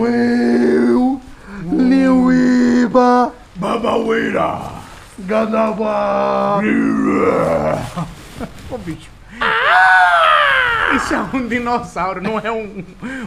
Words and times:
Will, 0.00 1.20
Liuíba, 1.70 3.32
Babaueira! 3.56 4.60
Ganabá. 5.18 6.60
Ô, 8.70 8.78
bicho. 8.78 9.10
Isso 10.96 11.14
é 11.14 11.18
um 11.34 11.46
dinossauro, 11.48 12.20
não 12.22 12.38
é 12.38 12.50
um, 12.52 12.84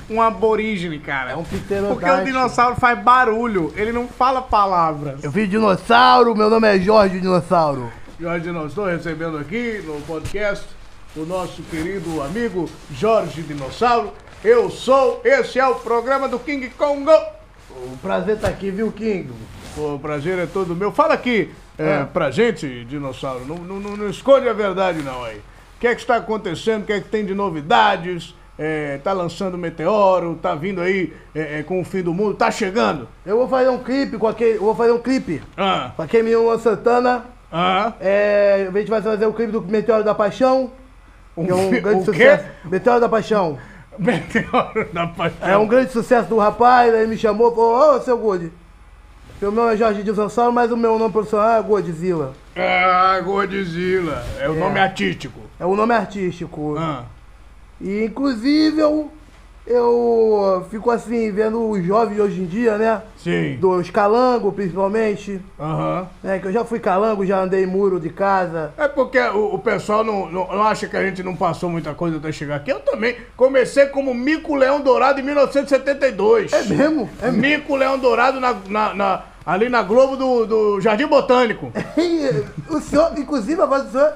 um 0.09 0.21
aborígene, 0.21 0.99
cara. 0.99 1.31
É 1.31 1.35
um 1.35 1.43
Porque 1.43 1.55
o 1.57 1.61
pterodáctilo. 1.61 2.25
dinossauro 2.25 2.75
faz 2.75 2.97
barulho, 2.99 3.73
ele 3.75 3.91
não 3.91 4.07
fala 4.07 4.41
palavras. 4.41 5.23
Eu 5.23 5.31
vi 5.31 5.47
dinossauro, 5.47 6.35
meu 6.35 6.49
nome 6.49 6.67
é 6.67 6.79
Jorge 6.79 7.19
Dinossauro. 7.19 7.91
Jorge, 8.20 8.52
nós 8.52 8.68
estou 8.68 8.86
recebendo 8.86 9.38
aqui 9.38 9.81
no 9.85 9.99
podcast 10.02 10.66
o 11.16 11.26
nosso 11.26 11.62
querido 11.63 12.22
amigo 12.22 12.70
Jorge 12.91 13.41
Dinossauro. 13.41 14.13
Eu 14.44 14.70
sou, 14.70 15.22
esse 15.23 15.59
é 15.59 15.67
o 15.67 15.76
programa 15.76 16.27
do 16.30 16.39
King 16.39 16.70
Kong. 16.70 17.05
O 17.72 17.98
prazer 18.02 18.39
tá 18.39 18.48
aqui, 18.48 18.72
viu, 18.72 18.91
King? 18.91 19.30
O 19.77 19.99
prazer 19.99 20.39
é 20.39 20.45
todo 20.45 20.75
meu. 20.75 20.91
Fala 20.91 21.13
aqui 21.13 21.52
é, 21.77 21.95
Ah. 22.02 22.05
pra 22.12 22.31
gente, 22.31 22.86
Dinossauro. 22.86 23.45
Não, 23.45 23.58
não, 23.58 23.80
não, 23.98 24.09
esconde 24.09 24.47
a 24.47 24.53
verdade, 24.53 25.02
não, 25.02 25.23
aí. 25.23 25.38
O 25.38 25.80
que 25.80 25.88
é 25.88 25.94
que 25.95 26.00
está 26.02 26.16
acontecendo? 26.16 26.84
O 26.84 26.86
que 26.86 26.94
é 26.94 27.02
que 27.02 27.09
tem 27.09 27.25
de 27.25 27.34
novidades? 27.34 28.34
É, 28.58 29.00
tá 29.03 29.11
lançando 29.11 29.58
Meteoro, 29.58 30.39
tá 30.41 30.55
vindo 30.55 30.80
aí 30.80 31.13
é, 31.36 31.59
é, 31.59 31.63
com 31.63 31.81
o 31.81 31.84
fim 31.84 32.02
do 32.02 32.13
mundo, 32.13 32.36
tá 32.36 32.50
chegando. 32.50 33.05
Eu 33.25 33.36
vou 33.36 33.50
fazer 33.50 33.67
um 33.67 33.80
clipe 33.84 34.17
com 34.17 34.27
aquele. 34.27 34.55
Eu 34.55 34.61
vou 34.61 34.73
fazer 34.73 34.94
um 34.94 35.00
clipe 35.00 35.41
Ah, 35.58 35.91
com 35.94 36.02
aquele 36.02 36.23
menino 36.23 36.44
Luan 36.44 36.58
Santana. 36.58 37.25
Ah, 37.52 37.94
É, 37.99 38.67
a 38.73 38.77
gente 38.77 38.90
vai 38.90 39.02
fazer 39.02 39.26
o 39.26 39.34
clipe 39.34 39.52
do 39.52 39.62
Meteoro 39.62 40.03
da 40.03 40.13
Paixão. 40.16 40.72
Que 41.36 41.49
é 41.49 41.53
um 41.55 41.70
fi- 41.70 41.81
grande 41.81 42.09
o 42.09 42.14
quê? 42.14 42.19
sucesso. 42.31 42.45
Meteoro 42.66 43.00
da 43.02 43.09
Paixão. 43.09 43.58
Meteoro 44.00 44.88
da 44.94 45.08
Paixão. 45.08 45.47
É 45.50 45.58
um 45.58 45.67
grande 45.67 45.92
sucesso 45.92 46.30
do 46.30 46.38
rapaz, 46.38 46.94
ele 46.94 47.08
me 47.08 47.17
chamou 47.17 47.52
e 47.52 47.56
falou, 47.56 47.95
ô 47.95 48.02
seu 48.02 48.17
Good. 48.17 48.52
Meu 49.42 49.52
nome 49.52 49.73
é 49.73 49.78
Jorge 49.78 50.02
Dinossauro, 50.02 50.53
mas 50.53 50.72
o 50.72 50.78
meu 50.78 50.97
nome 50.97 51.11
profissional 51.11 51.59
é 51.59 51.61
Godzilla. 51.61 52.34
Ah, 52.56 53.19
Godzilla. 53.22 54.23
É 54.39 54.47
o 54.50 54.56
É. 54.56 54.59
nome 54.59 54.80
artístico. 54.80 55.39
É 55.59 55.66
o 55.66 55.75
nome 55.75 55.94
artístico. 55.94 56.75
Ah, 56.78 57.03
E 57.81 58.06
inclusive 58.06 58.80
eu, 58.80 59.12
eu 59.67 60.66
fico 60.69 60.91
assim, 60.91 61.31
vendo 61.31 61.69
os 61.69 61.83
jovens 61.83 62.19
hoje 62.19 62.41
em 62.41 62.45
dia, 62.45 62.77
né? 62.77 63.02
sim. 63.17 63.58
Dos 63.59 63.89
calangos, 63.89 64.53
principalmente. 64.53 65.41
Aham. 65.59 66.07
Né? 66.23 66.39
Que 66.39 66.47
eu 66.47 66.52
já 66.52 66.63
fui 66.63 66.80
calango, 66.80 67.25
já 67.25 67.39
andei 67.41 67.66
muro 67.66 67.99
de 67.99 68.09
casa. 68.09 68.72
É 68.77 68.88
porque 68.88 69.19
o, 69.19 69.55
o 69.55 69.59
pessoal 69.59 70.03
não, 70.03 70.30
não, 70.30 70.47
não 70.47 70.63
acha 70.63 70.88
que 70.88 70.95
a 70.95 71.03
gente 71.03 71.23
não 71.23 71.35
passou 71.35 71.69
muita 71.69 71.94
coisa 71.95 72.17
até 72.17 72.31
chegar 72.31 72.57
aqui. 72.57 72.72
Eu 72.72 72.80
também 72.81 73.16
comecei 73.35 73.88
como 73.88 74.13
Mico 74.13 74.55
Leão 74.55 74.80
Dourado 74.81 75.19
em 75.19 75.23
1972. 75.23 76.53
É 76.53 76.63
mesmo? 76.63 77.09
É 77.22 77.31
mesmo. 77.31 77.41
Mico 77.41 77.75
Leão 77.75 77.97
Dourado 77.97 78.39
na, 78.39 78.55
na- 78.69 78.94
na- 78.94 79.23
ali 79.45 79.69
na 79.69 79.81
Globo 79.83 80.16
do, 80.16 80.45
do 80.45 80.81
Jardim 80.81 81.07
Botânico. 81.07 81.72
o 82.69 82.79
senhor, 82.81 83.11
inclusive, 83.17 83.61
a 83.61 83.66
voz 83.66 83.83
do 83.83 83.91
senhor. 83.91 84.13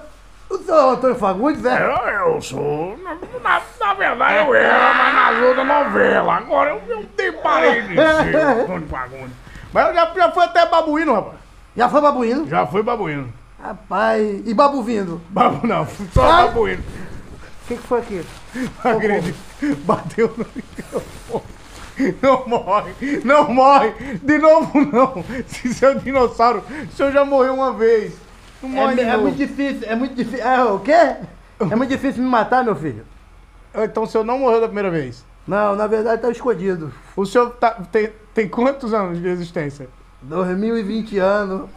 O 0.49 0.57
senhor 0.57 0.77
é 0.79 0.85
o 0.85 0.89
Antônio 0.89 1.15
Fagundes, 1.15 1.63
Eu, 1.63 1.71
é? 1.71 2.21
eu 2.35 2.41
sou. 2.41 2.97
Na, 3.03 3.15
na- 3.43 3.93
verdade 3.93 4.47
eu 4.47 4.55
era, 4.55 4.93
mas 4.93 5.13
nas 5.13 5.43
outras 5.47 5.67
novelas. 5.67 6.37
Agora 6.37 6.69
eu, 6.71 6.81
eu 6.97 7.05
tenho 7.15 7.33
parei 7.41 7.81
de 7.83 7.95
ser 7.95 8.35
Antônio 8.37 8.87
Fagundes. 8.87 9.35
Mas 9.73 9.87
eu 9.87 9.93
já, 9.93 10.13
já 10.15 10.31
fui 10.31 10.43
até 10.43 10.65
babuíno, 10.67 11.13
rapaz. 11.13 11.37
Já 11.75 11.89
foi 11.89 12.01
babuíno? 12.01 12.47
Já 12.47 12.65
fui 12.65 12.81
babuíno. 12.83 13.33
Rapaz, 13.61 14.47
e 14.47 14.53
babu 14.53 14.81
vindo? 14.81 15.21
Babu 15.29 15.67
não, 15.67 15.85
só 16.13 16.23
Ah. 16.31 16.41
babuíno. 16.47 16.81
O 16.81 17.67
que, 17.67 17.75
que 17.77 17.87
foi 17.87 17.99
aqui? 17.99 18.25
Acredito. 18.83 19.37
Bateu 19.85 20.33
no 20.35 20.45
microfone. 20.55 21.43
Não 22.21 22.47
morre, 22.47 22.93
não 23.25 23.53
morre. 23.53 23.91
De 24.23 24.37
novo 24.39 24.71
não. 24.85 25.23
Se 25.47 25.73
seu 25.73 25.95
dinossauro, 25.99 26.63
o 26.91 26.95
senhor 26.95 27.11
já 27.11 27.25
morreu 27.25 27.53
uma 27.53 27.73
vez. 27.73 28.13
É, 28.63 29.01
é 29.03 29.17
muito 29.17 29.37
difícil, 29.37 29.87
é 29.89 29.95
muito 29.95 30.15
difícil. 30.15 30.45
É, 30.45 30.63
o 30.63 30.79
quê? 30.79 30.91
É 30.91 31.75
muito 31.75 31.89
difícil 31.89 32.23
me 32.23 32.29
matar, 32.29 32.63
meu 32.63 32.75
filho. 32.75 33.05
Então 33.75 34.03
o 34.03 34.07
senhor 34.07 34.23
não 34.23 34.39
morreu 34.39 34.61
da 34.61 34.67
primeira 34.67 34.89
vez. 34.89 35.25
Não, 35.47 35.75
na 35.75 35.87
verdade 35.87 36.21
tá 36.21 36.29
escondido. 36.29 36.93
O 37.15 37.25
senhor 37.25 37.51
tá- 37.51 37.77
tem, 37.91 38.11
tem 38.33 38.47
quantos 38.47 38.93
anos 38.93 39.19
de 39.19 39.27
existência? 39.27 39.89
2020 40.21 41.17
anos. 41.19 41.69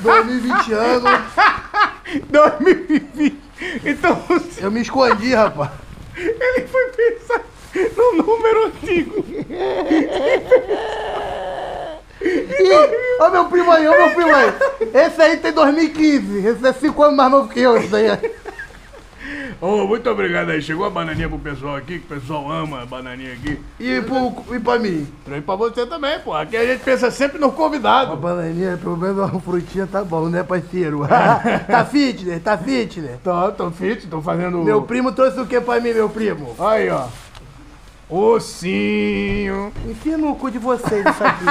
2020 0.00 0.72
anos. 0.72 1.20
2020. 2.30 3.40
Então 3.84 4.22
Eu 4.60 4.70
me 4.70 4.80
escondi, 4.80 5.34
rapaz. 5.34 5.70
ele 6.16 6.66
foi 6.66 6.86
pensar 6.92 7.40
no 7.96 8.22
número 8.22 8.66
antigo. 8.66 9.24
Ih, 12.20 13.22
Ô 13.24 13.30
meu 13.30 13.44
primo 13.46 13.70
aí, 13.70 13.86
ô 13.88 13.92
meu 13.92 14.10
primo 14.10 14.34
aí. 14.34 14.52
Esse 14.94 15.20
aí 15.22 15.36
tem 15.38 15.52
2015. 15.52 16.46
Esse 16.46 16.66
é 16.66 16.72
5 16.72 17.02
anos 17.02 17.16
mais 17.16 17.30
novo 17.30 17.48
que 17.48 17.60
eu, 17.60 17.76
esse 17.76 17.88
daí. 17.88 18.06
Ô, 19.60 19.86
muito 19.86 20.08
obrigado 20.10 20.50
aí. 20.50 20.60
Chegou 20.60 20.84
a 20.84 20.90
bananinha 20.90 21.28
pro 21.28 21.38
pessoal 21.38 21.76
aqui, 21.76 21.98
que 21.98 22.14
o 22.14 22.18
pessoal 22.18 22.50
ama 22.50 22.82
a 22.82 22.86
bananinha 22.86 23.32
aqui. 23.32 23.58
E, 23.80 24.00
pro, 24.02 24.54
e 24.54 24.60
pra 24.60 24.78
mim? 24.78 25.06
E 25.26 25.40
pra 25.40 25.56
você 25.56 25.86
também, 25.86 26.18
pô. 26.20 26.34
Aqui 26.34 26.56
a 26.56 26.64
gente 26.66 26.82
pensa 26.84 27.10
sempre 27.10 27.38
no 27.38 27.46
A 27.48 27.52
convidado. 27.52 28.16
bananinha, 28.16 28.76
pelo 28.76 28.96
menos 28.96 29.16
uma 29.16 29.40
frutinha 29.40 29.86
tá 29.90 30.04
bom, 30.04 30.28
né, 30.28 30.42
parceiro? 30.42 31.06
tá 31.66 31.84
fitness, 31.86 32.42
tá 32.42 32.56
fitness. 32.58 33.18
Tô, 33.24 33.50
tô 33.52 33.70
fit, 33.70 34.06
tô 34.06 34.20
fazendo. 34.20 34.58
Meu 34.62 34.82
primo 34.82 35.10
trouxe 35.12 35.40
o 35.40 35.46
que 35.46 35.58
pra 35.60 35.80
mim, 35.80 35.94
meu 35.94 36.08
primo? 36.10 36.54
Aí, 36.58 36.90
ó. 36.90 37.06
Ossinho. 38.08 39.72
Enfia 39.88 40.16
no 40.16 40.36
cu 40.36 40.50
de 40.50 40.58
vocês 40.58 41.04
isso 41.04 41.24
aqui. 41.24 41.44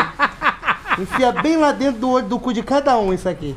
Enfia 0.98 1.32
bem 1.32 1.58
lá 1.58 1.72
dentro 1.72 2.00
do 2.00 2.10
olho 2.10 2.28
do 2.28 2.40
cu 2.40 2.54
de 2.54 2.64
cada 2.64 2.98
um 2.98 3.14
isso 3.14 3.28
aqui. 3.28 3.56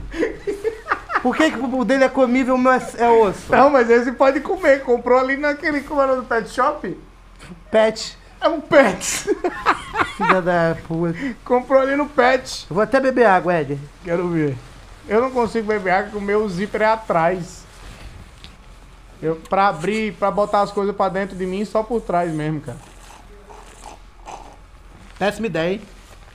Por 1.23 1.37
que, 1.37 1.51
que 1.51 1.59
o 1.59 1.85
dele 1.85 2.05
é 2.05 2.09
comível 2.09 2.57
e 2.57 2.59
o 2.59 2.61
meu 2.61 2.73
é, 2.73 2.83
é 2.97 3.09
osso? 3.09 3.51
Não, 3.51 3.71
mas 3.71 3.91
esse 3.91 4.13
pode 4.13 4.41
comer. 4.41 4.83
Comprou 4.83 5.19
ali 5.19 5.37
naquele. 5.37 5.81
Como 5.81 6.01
era 6.01 6.17
do 6.17 6.23
pet 6.23 6.49
shop? 6.49 6.97
Pet. 7.71 8.17
É 8.41 8.49
um 8.49 8.61
pet. 8.61 9.25
Filha 10.17 10.41
da 10.41 10.77
puta. 10.87 11.19
Comprou 11.45 11.81
ali 11.81 11.97
no 11.97 12.07
pet. 12.07 12.67
Eu 12.71 12.75
vou 12.75 12.83
até 12.83 13.01
beber 13.01 13.27
água, 13.27 13.61
Ed. 13.61 13.79
Quero 14.05 14.29
ver. 14.29 14.57
Eu 15.09 15.21
não 15.21 15.31
consigo 15.31 15.67
beber 15.67 15.91
água 15.91 16.05
porque 16.05 16.19
o 16.19 16.27
meu 16.27 16.49
zíper 16.49 16.83
é 16.83 16.87
atrás. 16.87 17.65
Eu, 19.21 19.37
pra 19.49 19.69
abrir, 19.69 20.15
pra 20.15 20.31
botar 20.31 20.61
as 20.61 20.71
coisas 20.71 20.95
pra 20.95 21.09
dentro 21.09 21.37
de 21.37 21.45
mim, 21.45 21.65
só 21.65 21.83
por 21.83 22.01
trás 22.01 22.33
mesmo, 22.33 22.61
cara. 22.61 22.79
Péssima 25.19 25.49
ideia, 25.49 25.73
hein? 25.75 25.83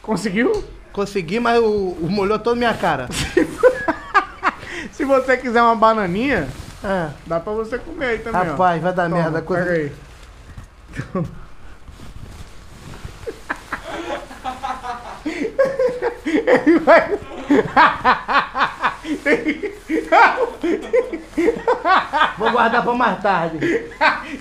Conseguiu? 0.01 0.51
Consegui, 0.93 1.39
mas 1.39 1.59
o, 1.59 1.97
o 2.01 2.07
molhou 2.09 2.37
toda 2.39 2.55
minha 2.55 2.73
cara. 2.73 3.07
Se 4.91 5.03
você 5.03 5.35
quiser 5.37 5.61
uma 5.61 5.75
bananinha, 5.75 6.47
Ah, 6.83 7.09
dá 7.25 7.39
pra 7.39 7.51
você 7.53 7.77
comer 7.79 8.05
aí 8.05 8.17
também, 8.19 8.39
ó. 8.41 8.43
rapaz, 8.43 8.81
vai 8.81 8.93
dar 8.93 9.09
Toma, 9.09 9.21
merda. 9.21 9.41
Coisa... 9.41 9.65
Pega 9.65 9.75
aí. 9.75 9.91
Ele 16.35 16.79
vai... 16.79 17.19
Vou 22.37 22.51
guardar 22.51 22.83
pra 22.83 22.93
mais 22.93 23.21
tarde. 23.21 23.59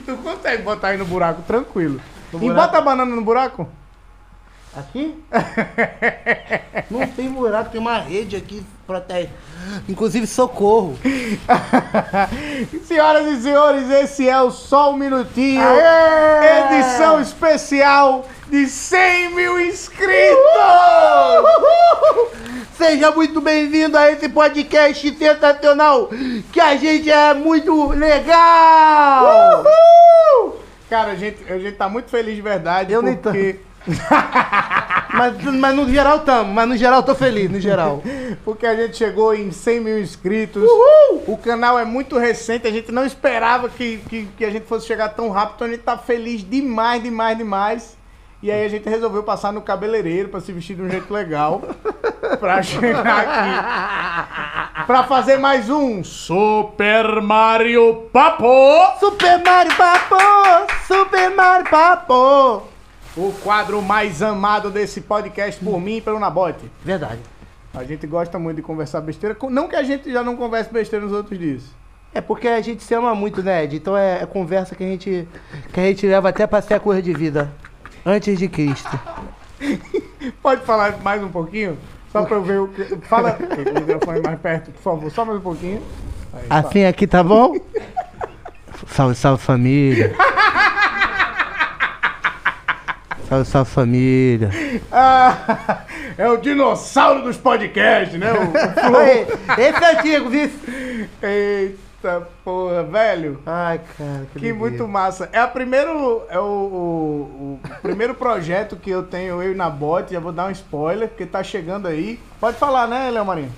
tu 0.04 0.16
consegue 0.18 0.62
botar 0.62 0.88
aí 0.88 0.96
no 0.96 1.04
buraco 1.04 1.42
tranquilo. 1.42 2.00
No 2.32 2.38
E 2.38 2.42
buraco? 2.42 2.60
bota 2.60 2.78
a 2.78 2.80
banana 2.80 3.14
no 3.14 3.22
buraco? 3.22 3.68
Aqui? 4.74 5.14
Não 6.90 7.06
tem 7.06 7.28
buraco, 7.28 7.70
tem 7.70 7.80
uma 7.80 7.98
rede 7.98 8.36
aqui 8.36 8.60
que 8.60 8.66
protege. 8.86 9.28
Inclusive, 9.86 10.26
socorro. 10.26 10.98
Senhoras 12.84 13.26
e 13.26 13.42
senhores, 13.42 13.90
esse 13.90 14.26
é 14.26 14.40
o 14.40 14.50
Só 14.50 14.92
um 14.92 14.96
Minutinho. 14.96 15.60
Aê! 15.62 16.78
Edição 16.78 17.20
especial 17.20 18.26
de 18.48 18.66
100 18.66 19.34
mil 19.34 19.60
inscritos! 19.60 20.38
Seja 22.74 23.10
muito 23.10 23.42
bem-vindo 23.42 23.98
a 23.98 24.10
esse 24.10 24.28
podcast 24.30 25.16
sensacional, 25.18 26.08
que 26.50 26.60
a 26.60 26.76
gente 26.76 27.10
é 27.10 27.34
muito 27.34 27.90
legal! 27.90 29.64
Uhul! 29.64 30.56
Cara, 30.88 31.12
a 31.12 31.14
gente, 31.14 31.44
a 31.50 31.58
gente 31.58 31.76
tá 31.76 31.90
muito 31.90 32.08
feliz 32.08 32.34
de 32.34 32.42
verdade. 32.42 32.92
Eu 32.92 33.02
nem 33.02 33.16
porque... 33.16 33.60
Mas, 35.12 35.44
mas 35.44 35.76
no 35.76 35.86
geral 35.88 36.20
tamo, 36.20 36.54
mas 36.54 36.66
no 36.66 36.74
geral 36.74 37.02
tô 37.02 37.14
feliz, 37.14 37.50
no 37.50 37.60
geral. 37.60 38.02
Porque 38.46 38.66
a 38.66 38.74
gente 38.74 38.96
chegou 38.96 39.34
em 39.34 39.52
100 39.52 39.80
mil 39.80 40.00
inscritos. 40.00 40.62
Uhul! 40.62 41.24
O 41.26 41.36
canal 41.36 41.78
é 41.78 41.84
muito 41.84 42.16
recente, 42.16 42.66
a 42.66 42.70
gente 42.70 42.90
não 42.90 43.04
esperava 43.04 43.68
que, 43.68 43.98
que, 44.08 44.26
que 44.38 44.42
a 44.42 44.50
gente 44.50 44.64
fosse 44.64 44.86
chegar 44.86 45.10
tão 45.10 45.28
rápido, 45.28 45.56
então 45.56 45.66
a 45.66 45.70
gente 45.70 45.82
tá 45.82 45.98
feliz 45.98 46.42
demais, 46.48 47.02
demais, 47.02 47.36
demais. 47.36 47.98
E 48.42 48.50
aí 48.50 48.64
a 48.64 48.68
gente 48.68 48.88
resolveu 48.88 49.22
passar 49.22 49.52
no 49.52 49.60
cabeleireiro 49.60 50.30
pra 50.30 50.40
se 50.40 50.50
vestir 50.50 50.76
de 50.76 50.82
um 50.82 50.90
jeito 50.90 51.12
legal. 51.12 51.62
pra 52.40 52.62
chegar 52.62 53.18
aqui 53.20 54.86
pra 54.86 55.04
fazer 55.04 55.38
mais 55.38 55.70
um 55.70 56.02
Super 56.02 57.20
Mario 57.20 58.08
Papo. 58.12 58.46
Super 58.98 59.42
Mario 59.44 59.74
Papo! 59.76 60.16
Super 60.86 61.30
Mario 61.30 61.70
Papo! 61.70 62.71
O 63.16 63.32
quadro 63.42 63.82
mais 63.82 64.22
amado 64.22 64.70
desse 64.70 65.00
podcast 65.00 65.62
por 65.62 65.78
mim 65.78 65.96
e 65.96 66.00
pelo 66.00 66.18
Nabote. 66.18 66.70
Verdade. 66.82 67.20
A 67.74 67.84
gente 67.84 68.06
gosta 68.06 68.38
muito 68.38 68.56
de 68.56 68.62
conversar 68.62 69.00
besteira. 69.00 69.36
Não 69.50 69.68
que 69.68 69.76
a 69.76 69.82
gente 69.82 70.10
já 70.10 70.22
não 70.22 70.36
converse 70.36 70.72
besteira 70.72 71.04
nos 71.04 71.14
outros 71.14 71.38
dias. 71.38 71.62
É 72.14 72.20
porque 72.20 72.48
a 72.48 72.60
gente 72.60 72.82
se 72.82 72.94
ama 72.94 73.14
muito, 73.14 73.42
né, 73.42 73.64
Ed? 73.64 73.76
Então 73.76 73.96
é, 73.96 74.22
é 74.22 74.26
conversa 74.26 74.74
que 74.74 74.84
a 74.84 74.86
gente 74.86 75.28
que 75.72 75.80
a 75.80 75.84
gente 75.84 76.06
leva 76.06 76.28
até 76.28 76.46
pra 76.46 76.60
séculos 76.60 77.02
de 77.02 77.12
vida. 77.14 77.50
Antes 78.04 78.38
de 78.38 78.48
Cristo. 78.48 78.98
Pode 80.42 80.62
falar 80.62 80.98
mais 81.02 81.22
um 81.22 81.28
pouquinho? 81.28 81.78
Só 82.10 82.24
pra 82.24 82.36
eu 82.36 82.42
ver 82.42 82.60
o 82.60 82.68
que. 82.68 82.84
Fala. 83.06 83.38
O 83.40 83.80
microfone 83.80 84.20
mais 84.20 84.38
perto, 84.40 84.70
por 84.72 84.82
favor. 84.82 85.10
Só 85.10 85.24
mais 85.24 85.38
um 85.38 85.42
pouquinho. 85.42 85.82
Aí, 86.34 86.46
fala. 86.46 86.60
Assim 86.60 86.84
aqui 86.84 87.06
tá 87.06 87.22
bom? 87.22 87.56
Salve, 88.88 89.14
salve 89.14 89.42
família. 89.42 90.14
Salve, 93.32 93.44
salve 93.46 93.70
família. 93.70 94.50
Ah, 94.92 95.78
é 96.18 96.28
o 96.28 96.36
dinossauro 96.36 97.22
dos 97.22 97.38
podcasts, 97.38 98.18
né? 98.20 98.30
O, 98.32 98.42
o 98.42 99.58
esse 99.58 99.82
é 99.84 99.98
antigo, 99.98 100.28
viu? 100.28 100.50
Eita 101.22 102.28
porra, 102.44 102.82
velho. 102.82 103.40
Ai, 103.46 103.80
cara, 103.96 104.26
que, 104.34 104.38
Que 104.40 104.52
muito 104.52 104.86
massa. 104.86 105.30
É 105.32 105.38
a 105.40 105.48
primeiro, 105.48 106.22
é 106.28 106.38
o, 106.38 106.42
o- 106.42 107.60
o 107.64 107.70
primeiro 107.80 108.14
projeto 108.14 108.76
que 108.76 108.90
eu 108.90 109.02
tenho 109.02 109.42
eu 109.42 109.52
e 109.52 109.54
na 109.54 109.70
bot. 109.70 110.12
Já 110.12 110.20
vou 110.20 110.32
dar 110.32 110.46
um 110.48 110.50
spoiler, 110.50 111.08
porque 111.08 111.24
tá 111.24 111.42
chegando 111.42 111.88
aí. 111.88 112.20
Pode 112.38 112.58
falar, 112.58 112.86
né, 112.86 113.10
Léo 113.10 113.24
Marinho? 113.24 113.52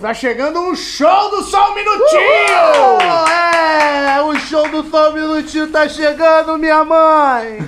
Tá 0.00 0.14
chegando 0.14 0.60
um 0.60 0.74
show 0.74 1.30
do 1.30 1.42
Só 1.42 1.70
um 1.72 1.74
Minutinho! 1.74 2.98
Oh, 3.00 3.28
é! 3.30 4.22
O 4.22 4.34
show 4.38 4.68
do 4.68 4.82
Só 4.90 5.12
um 5.34 5.36
Minutinho 5.38 5.68
tá 5.68 5.88
chegando, 5.88 6.56
minha 6.58 6.84
mãe! 6.84 7.58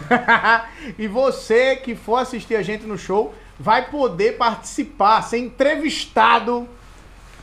e 0.98 1.08
você 1.08 1.76
que 1.76 1.94
for 1.96 2.16
assistir 2.16 2.54
a 2.56 2.62
gente 2.62 2.84
no 2.86 2.96
show 2.96 3.34
vai 3.58 3.86
poder 3.90 4.36
participar, 4.36 5.22
ser 5.22 5.38
entrevistado 5.38 6.68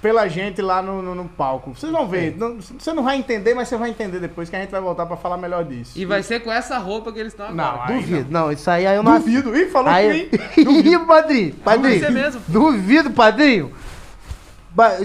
pela 0.01 0.27
gente 0.27 0.61
lá 0.61 0.81
no, 0.81 1.01
no- 1.01 1.15
no 1.15 1.25
palco. 1.29 1.73
Vocês 1.75 1.91
vão 1.91 2.07
ver. 2.07 2.35
Não- 2.37 2.57
você 2.59 2.91
não 2.93 3.03
vai 3.03 3.17
entender, 3.17 3.53
mas 3.53 3.67
você 3.69 3.77
vai 3.77 3.89
entender 3.89 4.19
depois 4.19 4.49
que 4.49 4.55
a 4.55 4.59
gente 4.59 4.69
vai 4.69 4.81
voltar 4.81 5.05
pra 5.05 5.15
falar 5.17 5.37
melhor 5.37 5.63
disso. 5.63 5.93
E 5.97 6.05
vai 6.05 6.21
ser 6.23 6.41
com 6.41 6.51
essa 6.51 6.77
roupa 6.77 7.11
que 7.11 7.19
eles 7.19 7.33
estão 7.33 7.51
Não, 7.53 7.63
agora. 7.63 7.93
aí 7.93 8.01
Duvido. 8.01 8.31
Não, 8.31 8.51
isso 8.51 8.69
aí, 8.69 8.85
aí 8.85 8.95
eu 8.95 9.03
não 9.03 9.17
Duvido. 9.19 9.55
Ih, 9.57 9.69
falou 9.69 9.89
Aí... 9.89 10.29
que 10.29 10.59
Ih, 10.61 10.99
padrinho, 10.99 11.53
padrinho. 11.55 11.99
ser 11.99 12.11
mesmo. 12.11 12.41
Duvido, 12.47 13.11
padrinho. 13.11 13.71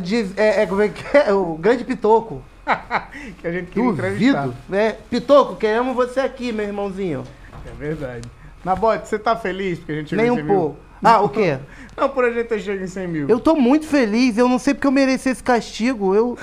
Diz- 0.02 0.36
é, 0.36 0.62
é, 0.62 0.66
como 0.66 0.82
é 0.82 0.88
que 0.88 1.16
é? 1.16 1.32
O 1.32 1.54
grande 1.56 1.84
Pitoco. 1.84 2.42
que 3.40 3.46
a 3.46 3.52
gente 3.52 3.70
queria. 3.70 3.92
Duvido. 3.92 4.54
É, 4.72 4.92
Pitoco, 5.10 5.56
queremos 5.56 5.94
você 5.94 6.20
aqui, 6.20 6.52
meu 6.52 6.66
irmãozinho. 6.66 7.24
É 7.66 7.70
verdade. 7.78 8.28
Nabote, 8.64 9.08
você 9.08 9.18
tá 9.18 9.36
feliz 9.36 9.78
porque 9.78 9.92
a 9.92 9.94
gente 9.96 10.10
chegou 10.10 10.22
Nem 10.24 10.28
em 10.28 10.32
um 10.32 10.36
100 10.36 10.44
mil? 10.44 10.54
pouco. 10.54 10.76
Ah, 11.02 11.20
o 11.20 11.28
quê? 11.28 11.58
Não, 11.96 12.08
por 12.08 12.24
a 12.24 12.30
gente 12.30 12.46
ter 12.46 12.60
chegado 12.60 12.82
em 12.84 12.86
100 12.88 13.08
mil. 13.08 13.28
Eu 13.28 13.38
tô 13.40 13.54
muito 13.56 13.86
feliz, 13.86 14.36
eu 14.38 14.48
não 14.48 14.58
sei 14.58 14.72
porque 14.74 14.86
eu 14.86 14.90
mereci 14.92 15.28
esse 15.30 15.42
castigo. 15.42 16.14
Eu, 16.14 16.36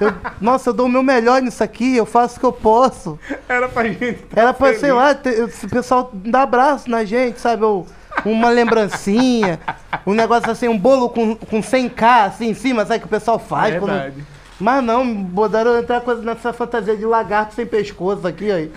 eu- 0.00 0.14
nossa, 0.40 0.70
eu 0.70 0.74
dou 0.74 0.86
o 0.86 0.88
meu 0.88 1.02
melhor 1.02 1.40
nisso 1.42 1.62
aqui, 1.64 1.96
eu 1.96 2.04
faço 2.06 2.36
o 2.36 2.40
que 2.40 2.46
eu 2.46 2.52
posso. 2.52 3.18
Era 3.48 3.68
pra 3.68 3.84
gente 3.84 4.12
tá 4.24 4.40
Era 4.40 4.52
pra, 4.54 4.66
feliz. 4.68 4.80
sei 4.80 4.92
lá, 4.92 5.14
ter- 5.14 5.44
o 5.44 5.68
pessoal 5.70 6.10
dar 6.12 6.42
abraço 6.42 6.90
na 6.90 7.04
gente, 7.04 7.38
sabe? 7.40 7.64
Ou 7.64 7.86
uma 8.24 8.50
lembrancinha, 8.50 9.58
um 10.06 10.12
negócio 10.14 10.50
assim, 10.50 10.68
um 10.68 10.78
bolo 10.78 11.08
com, 11.10 11.36
com 11.36 11.60
100k 11.60 12.26
assim 12.26 12.48
em 12.48 12.54
cima, 12.54 12.84
sabe? 12.84 13.00
Que 13.00 13.06
o 13.06 13.10
pessoal 13.10 13.38
faz. 13.38 13.78
quando- 13.78 13.92
Verdade. 13.92 14.24
Mas 14.60 14.82
não, 14.82 15.14
botaram 15.24 15.78
entrar 15.78 16.00
coisa 16.00 16.20
nessa 16.22 16.52
fantasia 16.52 16.96
de 16.96 17.04
lagarto 17.04 17.54
sem 17.54 17.64
pescoço 17.64 18.26
aqui, 18.26 18.50
aí. 18.50 18.72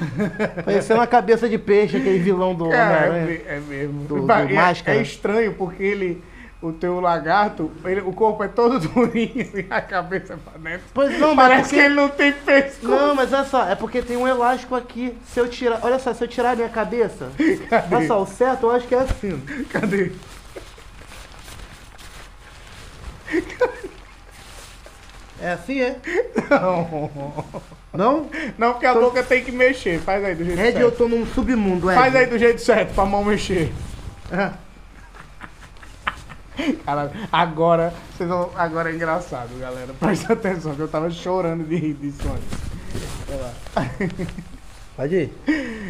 Parecendo 0.63 0.99
uma 0.99 1.07
cabeça 1.07 1.49
de 1.49 1.57
peixe, 1.57 1.97
aquele 1.97 2.19
vilão 2.19 2.53
do 2.53 2.69
Cara, 2.69 3.05
é, 3.05 3.09
Homem-Aranha. 3.09 3.25
me- 3.25 3.41
é 3.47 3.59
mesmo. 3.59 4.03
Do- 4.03 4.21
do 4.21 4.31
é- 4.31 4.53
Máscara. 4.53 4.97
é 4.97 5.01
estranho 5.01 5.53
porque 5.53 5.81
ele, 5.81 6.23
o 6.61 6.71
teu 6.71 6.99
lagarto, 6.99 7.71
ele- 7.83 8.01
o 8.01 8.13
corpo 8.13 8.43
é 8.43 8.47
todo 8.47 8.77
durinho 8.87 9.49
e 9.55 9.65
a 9.71 9.81
cabeça 9.81 10.37
dentro. 10.59 10.81
Pois 10.93 11.17
não, 11.19 11.33
mas 11.33 11.47
Parece 11.47 11.63
porque- 11.69 11.75
que 11.77 11.81
ele 11.87 11.95
não 11.95 12.09
tem 12.09 12.31
pescoço. 12.31 12.87
Não, 12.87 13.15
mas 13.15 13.33
olha 13.33 13.45
só, 13.45 13.67
é 13.67 13.73
porque 13.73 14.03
tem 14.03 14.17
um 14.17 14.27
elástico 14.27 14.75
aqui. 14.75 15.17
Se 15.25 15.39
eu 15.39 15.47
tirar. 15.47 15.79
Olha 15.81 15.97
só, 15.97 16.13
se 16.13 16.23
eu 16.23 16.27
tirar 16.27 16.51
a 16.51 16.55
minha 16.55 16.69
cabeça. 16.69 17.31
Cadê? 17.69 17.95
Olha 17.95 18.07
só, 18.07 18.21
o 18.21 18.27
certo 18.27 18.67
eu 18.67 18.71
acho 18.71 18.87
que 18.87 18.93
é 18.93 18.99
assim. 18.99 19.41
Cadê? 19.71 20.11
É 25.41 25.53
assim, 25.53 25.81
é? 25.81 25.95
Não. 26.49 27.11
Não? 27.93 28.29
Não, 28.57 28.71
porque 28.73 28.85
a 28.85 28.93
boca 28.93 29.23
tem 29.23 29.43
que 29.43 29.51
mexer. 29.51 29.99
Faz 29.99 30.23
aí 30.23 30.35
do 30.35 30.45
jeito 30.45 30.59
Ed, 30.59 30.79
eu 30.79 30.89
certo. 30.89 30.97
tô 30.97 31.07
num 31.07 31.25
submundo, 31.25 31.89
Ed. 31.89 31.99
Faz 31.99 32.15
aí 32.15 32.25
do 32.27 32.38
jeito 32.38 32.61
certo 32.61 32.93
pra 32.93 33.05
mão 33.05 33.23
mexer. 33.23 33.71
Cara, 36.85 37.11
agora, 37.31 37.93
vocês 38.15 38.29
vão, 38.29 38.51
agora 38.55 38.91
é 38.91 38.95
engraçado, 38.95 39.49
galera. 39.59 39.93
Presta 39.99 40.33
atenção, 40.33 40.75
que 40.75 40.81
eu 40.81 40.88
tava 40.88 41.09
chorando 41.09 41.63
de 41.63 41.75
rir 41.75 41.93
disso 41.93 42.21
antes. 42.27 42.71
Vai 43.27 43.38
lá. 43.39 43.53
Pode 44.95 45.15
ir. 45.15 45.33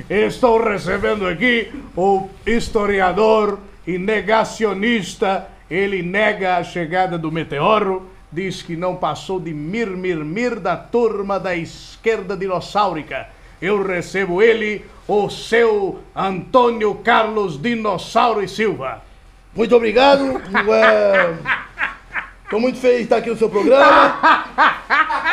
Estou 0.09 0.63
recebendo 0.63 1.27
aqui 1.27 1.73
o 1.95 2.29
historiador 2.45 3.59
e 3.85 3.97
negacionista. 3.97 5.47
Ele 5.69 6.01
nega 6.03 6.57
a 6.57 6.63
chegada 6.63 7.17
do 7.17 7.31
meteoro, 7.31 8.10
diz 8.31 8.61
que 8.61 8.75
não 8.75 8.95
passou 8.95 9.39
de 9.39 9.53
mir, 9.53 9.87
mir, 9.87 10.17
mir 10.23 10.59
da 10.59 10.77
turma 10.77 11.39
da 11.39 11.55
esquerda 11.55 12.37
dinossáurica. 12.37 13.27
Eu 13.61 13.85
recebo 13.85 14.41
ele, 14.41 14.85
o 15.07 15.29
seu 15.29 15.99
Antônio 16.15 16.95
Carlos 16.95 17.61
Dinossauro 17.61 18.41
e 18.41 18.47
Silva. 18.47 19.01
Muito 19.55 19.75
obrigado. 19.75 20.41
Estou 22.43 22.59
muito 22.59 22.79
feliz 22.79 22.97
de 22.97 23.03
estar 23.03 23.17
aqui 23.17 23.29
no 23.29 23.37
seu 23.37 23.49
programa. 23.49 24.45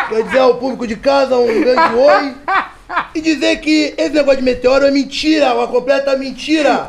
Quero 0.08 0.24
dizer 0.24 0.40
ao 0.40 0.56
público 0.56 0.86
de 0.86 0.96
casa 0.96 1.36
um 1.36 1.60
grande 1.60 1.94
oi. 1.94 2.34
E 3.14 3.20
dizer 3.20 3.56
que 3.58 3.94
esse 3.96 4.14
negócio 4.14 4.38
de 4.38 4.44
meteoro 4.44 4.86
é 4.86 4.90
mentira, 4.90 5.54
uma 5.54 5.68
completa 5.68 6.16
mentira. 6.16 6.86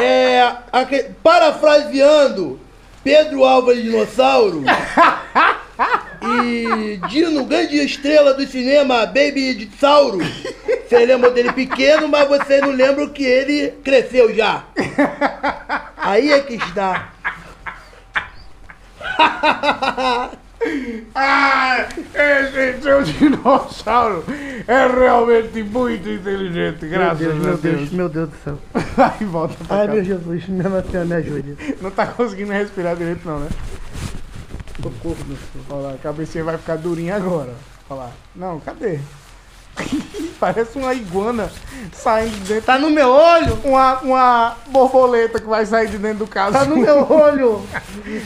É, 0.00 0.54
parafraseando 1.22 2.60
Pedro 3.08 3.42
Álvares 3.42 3.82
Dinossauro 3.82 4.62
e 6.42 7.00
Dino, 7.08 7.46
grande 7.46 7.78
estrela 7.82 8.34
do 8.34 8.46
cinema, 8.46 9.06
Baby 9.06 9.54
Dinossauro. 9.54 10.18
Você 10.86 11.06
lembra 11.06 11.30
dele 11.30 11.50
pequeno, 11.54 12.06
mas 12.06 12.28
você 12.28 12.60
não 12.60 12.68
lembra 12.68 13.08
que 13.08 13.24
ele 13.24 13.70
cresceu 13.82 14.34
já. 14.34 14.62
Aí 15.96 16.30
é 16.30 16.40
que 16.40 16.56
está. 16.56 17.14
Ah, 21.14 21.86
esse 22.14 22.82
seu 22.82 23.02
dinossauro 23.02 24.24
é 24.66 24.86
realmente 24.86 25.62
muito 25.62 26.08
inteligente, 26.08 26.86
graças 26.88 27.20
meu 27.20 27.30
Deus, 27.30 27.42
meu 27.44 27.52
a 27.52 27.56
Deus. 27.56 27.76
Deus, 27.78 27.90
meu 27.92 28.08
Deus 28.08 28.28
do 28.30 28.36
céu. 28.42 28.58
Vai, 28.96 29.18
volta 29.20 29.64
pra 29.64 29.76
Ai, 29.80 29.86
cá. 29.86 29.92
meu 29.94 30.04
Jesus, 30.04 30.48
Nossa 30.48 30.82
Senhora, 30.90 31.04
me 31.06 31.14
ajude. 31.14 31.56
Não 31.80 31.90
tá 31.90 32.06
conseguindo 32.08 32.52
respirar 32.52 32.96
direito 32.96 33.26
não, 33.26 33.38
né? 33.40 33.48
Socorro, 34.82 35.16
meu 35.26 35.36
Senhor. 35.36 35.64
Olha 35.70 35.88
lá, 35.88 35.94
a 35.94 35.98
cabecinha 35.98 36.44
vai 36.44 36.58
ficar 36.58 36.76
durinha 36.76 37.16
agora. 37.16 37.52
Olha 37.88 38.00
lá. 38.00 38.10
Não, 38.34 38.60
cadê? 38.60 38.98
Parece 40.40 40.78
uma 40.78 40.94
iguana 40.94 41.50
saindo 41.92 42.30
de 42.30 42.44
dentro. 42.44 42.66
Tá 42.66 42.78
no 42.78 42.90
meu 42.90 43.10
olho! 43.10 43.58
Uma, 43.64 43.98
uma 44.00 44.56
borboleta 44.68 45.40
que 45.40 45.46
vai 45.46 45.66
sair 45.66 45.88
de 45.88 45.98
dentro 45.98 46.18
do 46.18 46.26
caso. 46.28 46.52
Tá 46.52 46.64
no 46.64 46.76
meu 46.76 47.06
olho! 47.10 47.62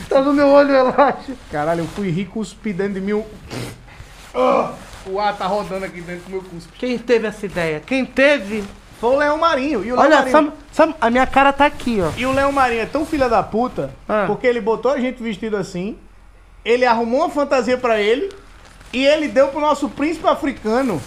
Tá 0.07 0.21
no 0.21 0.31
meu 0.33 0.47
olho, 0.49 0.69
relaxa. 0.69 1.33
Caralho, 1.51 1.81
eu 1.81 1.87
fui 1.87 2.09
rir 2.11 2.25
cuspi 2.25 2.71
dentro 2.73 2.93
de 2.95 3.01
mim. 3.01 3.13
o- 3.13 3.25
Ah, 4.35 4.73
o 5.05 5.19
ar 5.19 5.35
tá 5.37 5.45
rodando 5.47 5.85
aqui 5.85 6.01
dentro 6.01 6.25
do 6.25 6.29
meu 6.31 6.41
cuspe. 6.43 6.71
Quem 6.77 6.97
teve 6.97 7.27
essa 7.27 7.45
ideia? 7.45 7.79
Quem 7.85 8.05
teve? 8.05 8.63
Foi 9.01 9.15
o 9.15 9.17
Leão 9.17 9.37
Marinho. 9.37 9.79
E 9.83 9.91
o 9.91 9.95
Leão 9.95 9.99
Olha, 9.99 10.21
Marinho... 10.31 10.53
a 11.01 11.09
minha 11.09 11.27
cara 11.27 11.51
tá 11.51 11.65
aqui, 11.65 11.99
ó. 12.01 12.11
E 12.17 12.25
o 12.25 12.31
Leão 12.31 12.51
Marinho 12.51 12.81
é 12.81 12.85
tão 12.85 13.05
filha 13.05 13.27
da 13.27 13.41
puta, 13.43 13.89
Ah. 14.07 14.25
porque 14.27 14.45
ele 14.47 14.61
botou 14.61 14.91
a 14.91 14.99
gente 14.99 15.21
vestido 15.21 15.57
assim, 15.57 15.97
ele 16.63 16.85
arrumou 16.85 17.21
uma 17.21 17.29
fantasia 17.29 17.77
pra 17.77 17.99
ele, 17.99 18.31
e 18.93 19.03
ele 19.05 19.27
deu 19.27 19.47
pro 19.49 19.59
nosso 19.59 19.89
príncipe 19.89 20.27
africano 20.27 21.01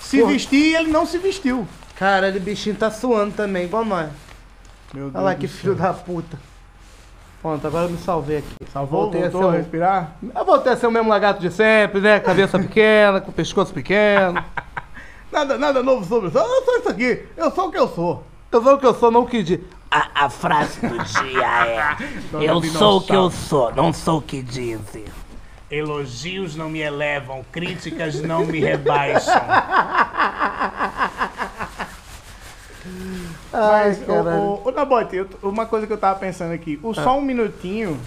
se 0.00 0.22
vestir 0.24 0.56
e 0.72 0.74
ele 0.76 0.90
não 0.90 1.04
se 1.06 1.18
vestiu. 1.18 1.66
Caralho, 1.96 2.36
o 2.36 2.40
bichinho 2.40 2.76
tá 2.76 2.90
suando 2.90 3.32
também, 3.34 3.64
igual 3.64 3.84
nós. 3.84 4.08
Meu 4.94 5.04
Deus 5.04 5.14
Olha 5.16 5.24
lá 5.24 5.34
que 5.34 5.46
céu. 5.48 5.56
filho 5.58 5.74
da 5.74 5.92
puta. 5.92 6.38
Pronto, 7.42 7.64
agora 7.66 7.84
eu 7.86 7.90
me 7.90 7.98
salvei 7.98 8.38
aqui. 8.38 8.48
Salvou, 8.72 9.02
Voltei 9.02 9.24
a 9.24 9.28
voltou 9.28 9.48
a 9.48 9.52
ser 9.52 9.58
um- 9.58 9.62
respirar? 9.62 10.12
Eu 10.34 10.44
voltei 10.44 10.72
a 10.72 10.76
ser 10.76 10.86
o 10.86 10.90
mesmo 10.90 11.08
lagarto 11.08 11.40
de 11.40 11.50
sempre, 11.50 12.00
né? 12.00 12.18
Cabeça 12.20 12.58
pequena, 12.60 13.20
com 13.20 13.30
pescoço 13.30 13.72
pequeno. 13.72 14.42
Nada, 15.30 15.58
nada 15.58 15.82
novo 15.82 16.04
sobre 16.06 16.28
isso. 16.30 16.38
Eu 16.38 16.64
sou 16.64 16.78
isso 16.78 16.88
aqui. 16.88 17.22
Eu 17.36 17.50
sou 17.50 17.68
o 17.68 17.70
que 17.70 17.78
eu 17.78 17.86
sou. 17.88 18.24
Eu 18.50 18.62
sou 18.62 18.74
o 18.74 18.78
que 18.78 18.86
eu 18.86 18.94
sou, 18.94 19.10
não 19.10 19.20
o 19.22 19.26
que 19.26 19.42
diz. 19.42 19.60
A, 19.90 20.24
a 20.24 20.30
frase 20.30 20.80
do 20.80 20.98
dia 21.04 21.66
é: 21.66 21.96
Eu 22.48 22.62
sou 22.64 22.98
o 22.98 23.02
que 23.02 23.12
eu 23.14 23.30
sou, 23.30 23.70
não 23.74 23.92
sou 23.92 24.18
o 24.18 24.22
que 24.22 24.42
dizem. 24.42 25.04
Elogios 25.70 26.56
não 26.56 26.68
me 26.70 26.80
elevam, 26.80 27.44
críticas 27.52 28.20
não 28.22 28.44
me 28.46 28.58
rebaixam. 28.60 29.34
Ai, 33.52 33.88
Mas, 33.98 34.08
ô, 34.08 34.62
ô 34.64 34.70
Nabote, 34.70 35.16
eu- 35.16 35.28
uma 35.42 35.66
coisa 35.66 35.86
que 35.86 35.92
eu 35.92 35.98
tava 35.98 36.18
pensando 36.18 36.52
aqui. 36.52 36.78
O 36.82 36.94
Só 36.94 37.18
Um 37.18 37.22
Minutinho 37.22 37.98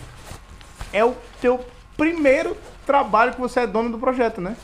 é 0.94 1.03
o 1.03 1.15
teu 1.39 1.63
primeiro 1.98 2.56
trabalho 2.86 3.34
que 3.34 3.39
você 3.41 3.62
é 3.62 3.68
dono 3.68 3.89
do 3.89 3.98
projeto, 4.00 4.39
né? 4.41 4.56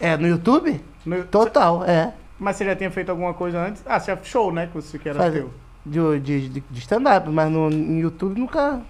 É, 0.00 0.16
no 0.16 0.26
YouTube? 0.26 0.80
No- 1.06 1.24
Total, 1.24 1.84
é. 1.84 2.12
Mas 2.38 2.56
você 2.56 2.64
já 2.64 2.74
tinha 2.74 2.90
feito 2.90 3.10
alguma 3.10 3.32
coisa 3.34 3.58
antes? 3.58 3.82
Ah, 3.86 4.00
você 4.00 4.16
show, 4.24 4.52
né? 4.52 4.66
Que 4.66 4.74
você 4.74 4.98
que 4.98 5.08
era 5.08 5.18
Faz- 5.18 5.32
teu. 5.32 5.50
De, 5.84 6.20
de, 6.20 6.48
de- 6.48 6.64
de 6.70 6.78
stand-up, 6.80 7.28
mas 7.28 7.50
no, 7.50 7.68
no 7.70 7.98
YouTube 8.00 8.38
nunca. 8.38 8.80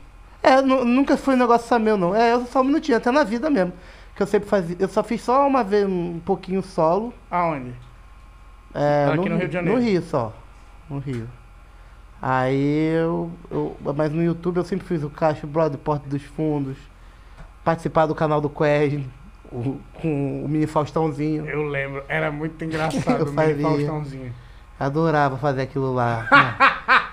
É, 0.42 0.60
nu- 0.60 0.84
nunca 0.84 1.16
foi 1.16 1.34
um 1.34 1.38
negócio 1.38 1.68
só 1.68 1.78
meu, 1.78 1.96
não. 1.96 2.14
É, 2.14 2.32
eu 2.32 2.44
só 2.46 2.60
um 2.60 2.64
minutinho, 2.64 2.98
até 2.98 3.10
na 3.10 3.22
vida 3.24 3.48
mesmo. 3.48 3.72
Que 4.16 4.22
eu 4.22 4.26
sempre 4.26 4.48
fazia. 4.48 4.76
Eu 4.78 4.88
só 4.88 5.02
fiz 5.02 5.22
só 5.22 5.46
uma 5.46 5.62
vez 5.64 5.86
um 5.86 6.18
pouquinho 6.24 6.62
solo. 6.62 7.14
Aonde? 7.30 7.72
É, 8.74 9.06
Aqui 9.12 9.28
no 9.28 9.36
Rio 9.36 9.46
de 9.48 9.54
Janeiro. 9.54 9.78
No 9.78 9.84
Rio 9.84 10.02
só. 10.02 10.32
No 10.90 10.98
Rio. 10.98 11.28
Aí 12.20 12.92
eu, 12.94 13.30
eu. 13.50 13.76
Mas 13.96 14.12
no 14.12 14.22
YouTube 14.22 14.56
eu 14.58 14.64
sempre 14.64 14.86
fiz 14.86 15.02
o 15.02 15.10
Cacho 15.10 15.46
Brother 15.46 15.78
Porta 15.78 16.08
dos 16.08 16.22
Fundos. 16.22 16.76
Participar 17.64 18.06
do 18.06 18.14
canal 18.14 18.40
do 18.40 18.48
Quest. 18.50 18.98
o- 19.50 19.78
com 20.00 20.44
o 20.44 20.48
mini 20.48 20.66
Faustãozinho. 20.66 21.46
Eu 21.46 21.64
lembro. 21.64 22.02
Era 22.08 22.30
muito 22.32 22.62
engraçado 22.64 23.22
o 23.22 23.26
mini 23.26 23.34
fazia. 23.34 23.62
Faustãozinho. 23.68 24.34
Adorava 24.80 25.36
fazer 25.36 25.62
aquilo 25.62 25.92
lá. 25.94 26.26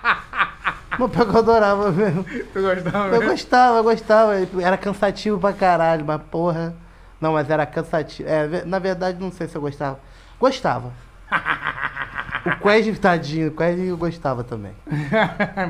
Não, 0.99 1.09
pior 1.09 1.25
que 1.27 1.33
eu 1.35 1.39
adorava 1.39 1.91
mesmo. 1.91 2.23
Tu 2.23 2.61
gostava 2.61 3.07
Eu 3.07 3.11
mesmo? 3.19 3.29
gostava, 3.31 3.77
eu 3.77 3.83
gostava. 3.83 4.33
Era 4.61 4.77
cansativo 4.77 5.39
pra 5.39 5.53
caralho, 5.53 6.03
mas 6.05 6.21
porra. 6.29 6.75
Não, 7.21 7.33
mas 7.33 7.49
era 7.49 7.65
cansativo. 7.65 8.27
É, 8.29 8.63
na 8.65 8.77
verdade, 8.79 9.19
não 9.19 9.31
sei 9.31 9.47
se 9.47 9.55
eu 9.55 9.61
gostava. 9.61 9.99
Gostava. 10.39 10.91
O 12.45 12.61
Quest, 12.63 12.97
tadinho, 13.01 13.49
o 13.49 13.51
Quest 13.51 13.77
eu 13.79 13.97
gostava 13.97 14.45
também. 14.45 14.71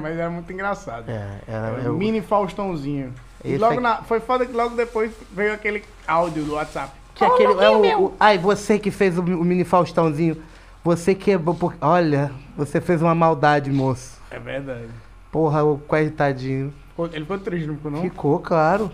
Mas 0.01 0.17
era 0.17 0.29
muito 0.29 0.53
engraçado. 0.53 1.09
É, 1.09 1.39
era. 1.47 1.67
Era 1.69 1.81
eu- 1.81 1.93
Mini 1.97 2.21
Faustãozinho. 2.21 3.11
E 3.43 3.57
logo 3.57 3.73
aqui- 3.73 3.81
na, 3.81 3.97
foi 4.03 4.19
foda 4.19 4.45
que 4.45 4.53
logo 4.53 4.75
depois 4.75 5.11
veio 5.33 5.51
aquele 5.51 5.83
áudio 6.07 6.43
do 6.43 6.53
WhatsApp. 6.53 6.91
que 7.15 7.25
aquele, 7.25 7.53
é 7.53 7.69
o, 7.97 8.05
o- 8.05 8.13
ai, 8.19 8.37
você 8.37 8.77
que 8.77 8.91
fez 8.91 9.17
o, 9.17 9.21
o 9.21 9.43
mini 9.43 9.63
Faustãozinho. 9.63 10.41
Você 10.83 11.15
quebrou. 11.15 11.55
Por, 11.55 11.73
olha, 11.81 12.31
você 12.55 12.79
fez 12.79 13.01
uma 13.01 13.15
maldade, 13.15 13.71
moço. 13.71 14.19
É 14.29 14.37
verdade. 14.39 14.87
Porra, 15.31 15.63
o 15.63 15.77
Quest, 15.79 16.13
tadinho. 16.15 16.73
Ficou- 16.89 17.05
Ele 17.07 17.19
ficou 17.21 17.37
triste, 17.39 17.67
não 17.67 17.75
ficou 17.75 17.91
não? 17.91 18.01
Ficou, 18.01 18.39
claro. 18.39 18.91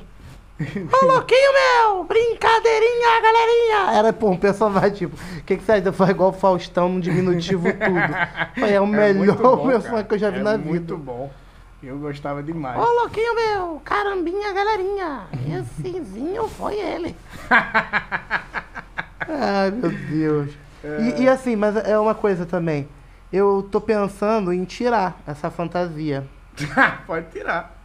Ô, 0.60 1.06
louquinho 1.06 1.52
meu! 1.54 2.04
Brincadeirinha, 2.06 3.22
galerinha! 3.22 3.98
Era, 3.98 4.14
pô, 4.14 4.30
um 4.30 4.38
personagem, 4.38 4.92
tipo, 4.92 5.16
o 5.16 5.44
que, 5.44 5.58
que 5.58 5.64
você 5.64 5.74
acha? 5.74 5.92
Foi 5.92 6.10
igual 6.10 6.30
o 6.30 6.34
Faustão, 6.34 6.88
num 6.90 7.00
diminutivo 7.00 7.66
tudo. 7.74 8.16
Foi, 8.58 8.72
é 8.72 8.80
o 8.80 8.86
muito 8.88 9.00
melhor 9.20 9.36
bom, 9.38 9.68
personagem 9.68 9.84
cara. 9.92 10.04
que 10.06 10.14
eu 10.14 10.18
já 10.20 10.30
vi 10.30 10.40
é 10.40 10.44
na 10.44 10.58
muito 10.58 10.96
vida. 10.96 10.96
bom. 10.96 11.32
Eu 11.84 11.98
gostava 12.00 12.42
demais. 12.42 12.80
Ô, 12.80 12.86
louquinho 13.02 13.36
meu! 13.36 13.82
Carambinha, 13.84 14.54
galerinha! 14.54 15.24
Essezinho 15.80 16.48
foi 16.48 16.76
ele. 16.80 17.16
Ai, 19.28 19.72
meu 19.72 19.92
Deus. 19.92 20.52
E, 21.18 21.24
e 21.24 21.30
assim, 21.30 21.56
mas 21.56 21.76
é 21.76 21.98
uma 22.00 22.16
coisa 22.16 22.46
também. 22.46 22.88
Eu 23.36 23.68
tô 23.70 23.82
pensando 23.82 24.54
em 24.54 24.64
tirar 24.64 25.22
essa 25.28 25.52
fantasia. 25.52 26.26
Pode 27.06 27.26
tirar. 27.32 27.76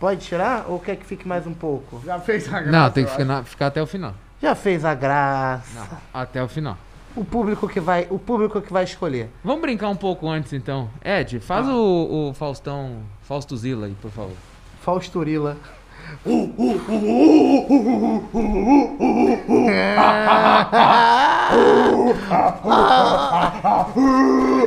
Pode 0.00 0.20
tirar 0.20 0.64
ou 0.68 0.80
quer 0.80 0.96
que 0.96 1.06
fique 1.06 1.28
mais 1.28 1.46
um 1.46 1.54
pouco? 1.54 2.02
Já 2.04 2.18
fez 2.18 2.48
a 2.52 2.60
graça. 2.60 2.70
Não, 2.72 2.90
tem 2.90 3.04
que 3.04 3.10
ficar, 3.12 3.24
na- 3.24 3.44
ficar 3.44 3.66
até 3.68 3.80
o 3.80 3.86
final. 3.86 4.12
Já 4.42 4.56
fez 4.56 4.84
a 4.84 4.94
graça. 4.94 5.78
Não, 5.78 5.86
até 6.12 6.42
o 6.42 6.48
final. 6.48 6.76
O 7.14 7.24
público 7.24 7.68
que 7.68 7.78
vai, 7.78 8.08
o 8.10 8.18
público 8.18 8.60
que 8.60 8.72
vai 8.72 8.82
escolher. 8.82 9.30
Vamos 9.44 9.60
brincar 9.62 9.90
um 9.90 9.96
pouco 9.96 10.28
antes, 10.28 10.52
então. 10.52 10.90
Ed, 11.04 11.38
faz 11.38 11.68
o, 11.68 12.30
o 12.30 12.34
Faustão, 12.34 12.96
Fausto 13.22 13.56
Zila 13.56 13.86
aí, 13.86 13.94
por 14.02 14.10
favor. 14.10 14.34
Fausturila. 14.82 15.56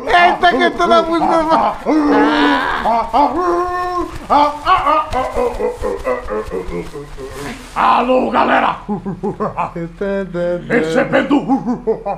Eita, 0.08 0.51
cantando 0.51 0.93
a 0.93 1.01
música. 1.01 1.75
Alô, 7.75 8.31
galera! 8.31 8.77
Recebendo 10.67 11.38
o 11.39 12.17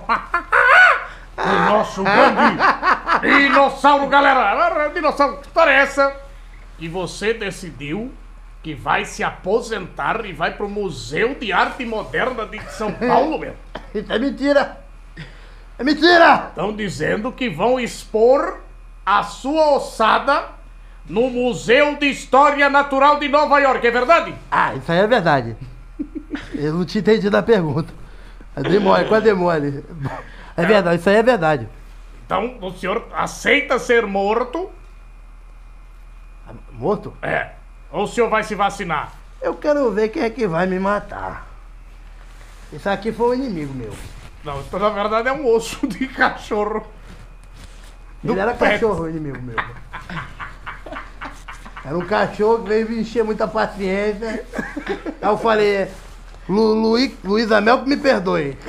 nosso 1.69 2.03
grande 2.03 2.57
dinossauro, 3.21 4.07
galera! 4.07 4.89
Dinossauro, 4.89 5.37
que 5.37 5.47
história 5.47 5.71
é 5.71 5.81
essa? 5.81 6.13
Que 6.77 6.87
você 6.87 7.33
decidiu 7.33 8.11
que 8.61 8.75
vai 8.75 9.05
se 9.05 9.23
aposentar 9.23 10.25
e 10.25 10.33
vai 10.33 10.55
pro 10.55 10.69
Museu 10.69 11.35
de 11.35 11.51
Arte 11.51 11.83
Moderna 11.83 12.45
de 12.45 12.61
São 12.71 12.91
Paulo, 12.91 13.39
meu? 13.39 13.55
Isso 13.93 14.11
é 14.11 14.19
mentira. 14.19 14.77
É 15.79 15.83
mentira. 15.83 16.47
Estão 16.49 16.75
dizendo 16.75 17.31
que 17.31 17.49
vão 17.49 17.79
expor 17.79 18.61
a 19.05 19.23
sua 19.23 19.75
ossada 19.75 20.45
no 21.09 21.29
Museu 21.29 21.95
de 21.95 22.05
História 22.07 22.69
Natural 22.69 23.19
de 23.19 23.27
Nova 23.27 23.59
York, 23.59 23.85
é 23.85 23.91
verdade? 23.91 24.35
Ah, 24.51 24.75
isso 24.75 24.91
aí 24.91 24.99
é 24.99 25.07
verdade. 25.07 25.57
Eu 26.53 26.75
não 26.75 26.85
tinha 26.85 27.01
entendido 27.01 27.35
a 27.35 27.41
pergunta. 27.41 27.91
É 28.55 28.61
demole, 28.61 29.07
quase 29.07 29.25
demole. 29.25 29.83
É 30.55 30.65
verdade, 30.65 30.99
isso 30.99 31.09
aí 31.09 31.15
é 31.15 31.23
verdade. 31.23 31.67
Então 32.25 32.57
o 32.61 32.71
senhor 32.71 33.07
aceita 33.13 33.79
ser 33.79 34.05
morto? 34.05 34.69
Morto? 36.71 37.13
É. 37.21 37.60
Ou 37.91 38.03
o 38.03 38.07
senhor 38.07 38.29
vai 38.29 38.43
se 38.43 38.55
vacinar? 38.55 39.11
Eu 39.41 39.55
quero 39.55 39.91
ver 39.91 40.09
quem 40.09 40.23
é 40.23 40.29
que 40.29 40.47
vai 40.47 40.65
me 40.67 40.79
matar. 40.79 41.47
Isso 42.71 42.89
aqui 42.89 43.11
foi 43.11 43.37
um 43.37 43.43
inimigo 43.43 43.73
meu. 43.73 43.93
Não, 44.43 44.61
isso 44.61 44.77
na 44.79 44.89
verdade 44.89 45.27
é 45.27 45.31
um 45.33 45.45
osso 45.47 45.85
de 45.87 46.07
cachorro. 46.07 46.85
Ele 48.23 48.39
era 48.39 48.53
pet. 48.53 48.73
cachorro, 48.73 49.09
inimigo 49.09 49.41
meu. 49.41 49.55
Era 51.83 51.97
um 51.97 52.05
cachorro 52.05 52.61
que 52.63 52.69
veio 52.69 52.89
me 52.89 53.01
encher 53.01 53.23
muita 53.23 53.47
paciência. 53.47 54.45
Aí 54.87 55.29
eu 55.29 55.37
falei, 55.37 55.87
Lu, 56.47 56.73
Luí- 56.75 57.17
Luiz 57.23 57.51
Amel 57.51 57.81
que 57.83 57.89
me 57.89 57.97
perdoe. 57.97 58.57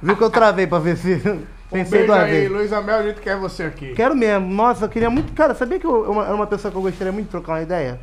Viu 0.00 0.16
que 0.16 0.22
eu 0.24 0.30
travei 0.30 0.66
pra 0.66 0.78
ver 0.78 0.96
se. 0.96 1.46
Um 1.72 1.78
Pensei 1.78 2.00
beijo 2.00 2.06
duas 2.12 2.24
aí, 2.24 2.30
vezes. 2.30 2.50
Luiz 2.50 2.72
Amel, 2.72 2.96
a 2.96 3.02
gente 3.02 3.20
quer 3.20 3.36
você 3.38 3.62
aqui. 3.64 3.94
Quero 3.94 4.14
mesmo. 4.14 4.46
Nossa, 4.52 4.84
eu 4.84 4.88
queria 4.90 5.08
muito. 5.08 5.32
Cara, 5.32 5.54
sabia 5.54 5.78
que 5.78 5.86
eu, 5.86 6.04
eu 6.04 6.22
era 6.22 6.34
uma 6.34 6.46
pessoa 6.46 6.70
que 6.70 6.76
eu 6.76 6.82
gostaria 6.82 7.12
muito 7.12 7.24
de 7.26 7.30
trocar 7.30 7.52
uma 7.54 7.62
ideia? 7.62 7.98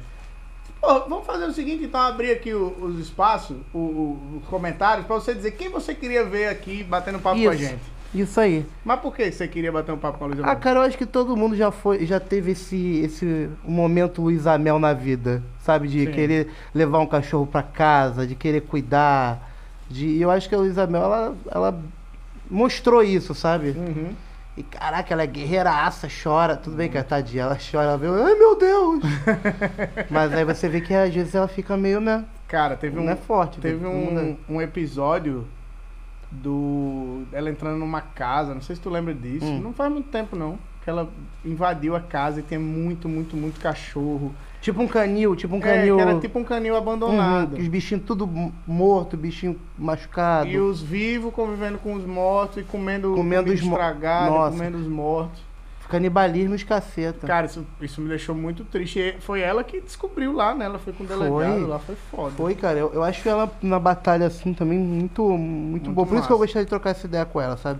Pô, 0.81 0.99
vamos 1.07 1.25
fazer 1.25 1.45
o 1.45 1.51
seguinte, 1.53 1.83
então, 1.83 1.99
abrir 2.01 2.31
aqui 2.31 2.53
o- 2.53 2.73
os 2.81 2.99
espaços, 2.99 3.57
o- 3.73 3.77
o- 3.77 4.37
os 4.41 4.47
comentários, 4.47 5.05
pra 5.05 5.15
você 5.17 5.35
dizer 5.35 5.51
quem 5.51 5.69
você 5.69 5.93
queria 5.93 6.23
ver 6.25 6.47
aqui 6.47 6.83
batendo 6.83 7.19
papo 7.19 7.39
com 7.39 7.49
a 7.49 7.53
Isso. 7.53 7.63
gente. 7.63 7.81
Isso 8.15 8.39
aí. 8.39 8.65
Mas 8.83 8.99
por 9.01 9.15
que 9.15 9.31
você 9.31 9.47
queria 9.47 9.71
bater 9.71 9.91
um 9.91 9.97
papo 9.97 10.17
com 10.17 10.23
a 10.23 10.27
Luiz 10.29 10.39
Ah, 10.39 10.43
Amel? 10.45 10.55
cara, 10.57 10.79
eu 10.79 10.83
acho 10.83 10.97
que 10.97 11.05
todo 11.05 11.37
mundo 11.37 11.55
já 11.55 11.69
foi, 11.69 12.05
já 12.07 12.19
teve 12.19 12.53
esse, 12.53 13.01
esse 13.01 13.49
momento 13.63 14.19
Luiz 14.21 14.47
Amel 14.47 14.79
na 14.79 14.93
vida, 14.93 15.43
sabe? 15.59 15.87
De 15.87 16.05
Sim. 16.05 16.11
querer 16.11 16.49
levar 16.73 16.97
um 16.99 17.05
cachorro 17.05 17.45
pra 17.45 17.61
casa, 17.61 18.25
de 18.25 18.33
querer 18.33 18.61
cuidar. 18.61 19.47
De, 19.87 20.07
e 20.07 20.21
eu 20.21 20.31
acho 20.31 20.47
que 20.49 20.55
a 20.55 20.57
Luiz 20.57 20.77
Amel, 20.77 21.03
ela, 21.03 21.35
ela 21.51 21.79
mostrou 22.49 23.03
isso, 23.03 23.33
sabe? 23.33 23.69
Uhum. 23.71 24.13
E 24.57 24.63
caraca, 24.63 25.13
ela 25.13 25.23
é 25.23 25.27
guerreiraça, 25.27 26.07
chora. 26.21 26.57
Tudo 26.57 26.75
bem 26.75 26.89
que 26.89 26.97
a 26.97 27.03
tadinha, 27.03 27.43
ela 27.43 27.57
chora, 27.57 27.89
ela 27.89 27.97
vê, 27.97 28.07
ai 28.07 28.35
meu 28.35 28.57
Deus! 28.57 29.03
Mas 30.09 30.33
aí 30.33 30.43
você 30.43 30.67
vê 30.67 30.81
que 30.81 30.93
às 30.93 31.13
vezes 31.13 31.33
ela 31.33 31.47
fica 31.47 31.77
meio, 31.77 32.01
né? 32.01 32.25
Cara, 32.47 32.75
teve 32.75 32.99
um, 32.99 33.03
Não 33.03 33.13
é 33.13 33.15
forte. 33.15 33.61
teve 33.61 33.79
todo 33.79 33.93
mundo 33.93 34.37
um, 34.49 34.55
um 34.55 34.61
episódio 34.61 35.47
do. 36.31 37.23
Ela 37.31 37.49
entrando 37.49 37.77
numa 37.77 38.01
casa, 38.01 38.53
não 38.53 38.61
sei 38.61 38.75
se 38.75 38.81
tu 38.81 38.89
lembra 38.89 39.13
disso. 39.13 39.45
Hum. 39.45 39.61
Não 39.61 39.73
faz 39.73 39.91
muito 39.91 40.09
tempo, 40.09 40.35
não. 40.35 40.57
Que 40.83 40.89
ela 40.89 41.09
invadiu 41.45 41.95
a 41.95 41.99
casa 42.01 42.39
e 42.39 42.43
tinha 42.43 42.59
muito, 42.59 43.07
muito, 43.07 43.35
muito 43.37 43.59
cachorro. 43.59 44.33
É- 44.59 44.61
Tipo 44.61 44.81
um 44.81 44.87
canil, 44.87 45.35
tipo 45.35 45.55
um 45.55 45.59
É, 45.59 45.61
canil. 45.61 45.95
que 45.95 46.01
era 46.01 46.19
tipo 46.19 46.37
um 46.39 46.43
canil 46.43 46.75
abandonado. 46.75 47.53
Uhum, 47.53 47.59
os 47.61 47.67
bichinhos 47.67 48.03
tudo 48.05 48.27
morto, 48.67 49.15
bichinho 49.15 49.59
machucado. 49.77 50.49
E 50.49 50.57
os 50.59 50.81
vivos 50.81 51.33
convivendo 51.33 51.77
com 51.77 51.93
os 51.93 52.05
mortos 52.05 52.57
e 52.57 52.63
comendo, 52.63 53.13
Comendo 53.13 53.51
os 53.51 53.61
Nossa. 53.63 54.51
comendo 54.51 54.77
os 54.77 54.87
mortos. 54.87 55.49
Canibalismo 55.87 56.53
e 56.55 56.63
caceta. 56.63 57.25
Cara, 57.25 57.47
isso, 57.47 57.65
isso 57.81 57.99
me 57.99 58.07
deixou 58.09 58.35
muito 58.35 58.63
triste. 58.63 58.99
E 58.99 59.15
foi 59.21 59.41
ela 59.41 59.63
que 59.63 59.81
descobriu 59.81 60.31
lá, 60.33 60.53
né? 60.53 60.65
Ela 60.65 60.77
foi 60.77 60.93
com 60.93 61.03
o 61.03 61.07
delegado 61.07 61.31
Foi. 61.33 61.65
lá, 61.65 61.79
foi 61.79 61.95
foda. 62.11 62.31
Foi, 62.37 62.53
cara. 62.53 62.77
Eu, 62.77 62.91
eu 62.93 63.03
acho 63.03 63.27
ela 63.27 63.51
na 63.59 63.79
batalha 63.79 64.27
assim 64.27 64.53
também 64.53 64.77
muito, 64.77 65.23
muito, 65.27 65.39
Muito 65.39 65.91
boa. 65.91 66.05
Por 66.05 66.17
isso 66.19 66.27
que 66.27 66.33
eu 66.33 66.37
gostaria 66.37 66.63
de 66.63 66.69
trocar 66.69 66.91
essa 66.91 67.07
ideia 67.07 67.25
com 67.25 67.41
ela, 67.41 67.57
sabe? 67.57 67.79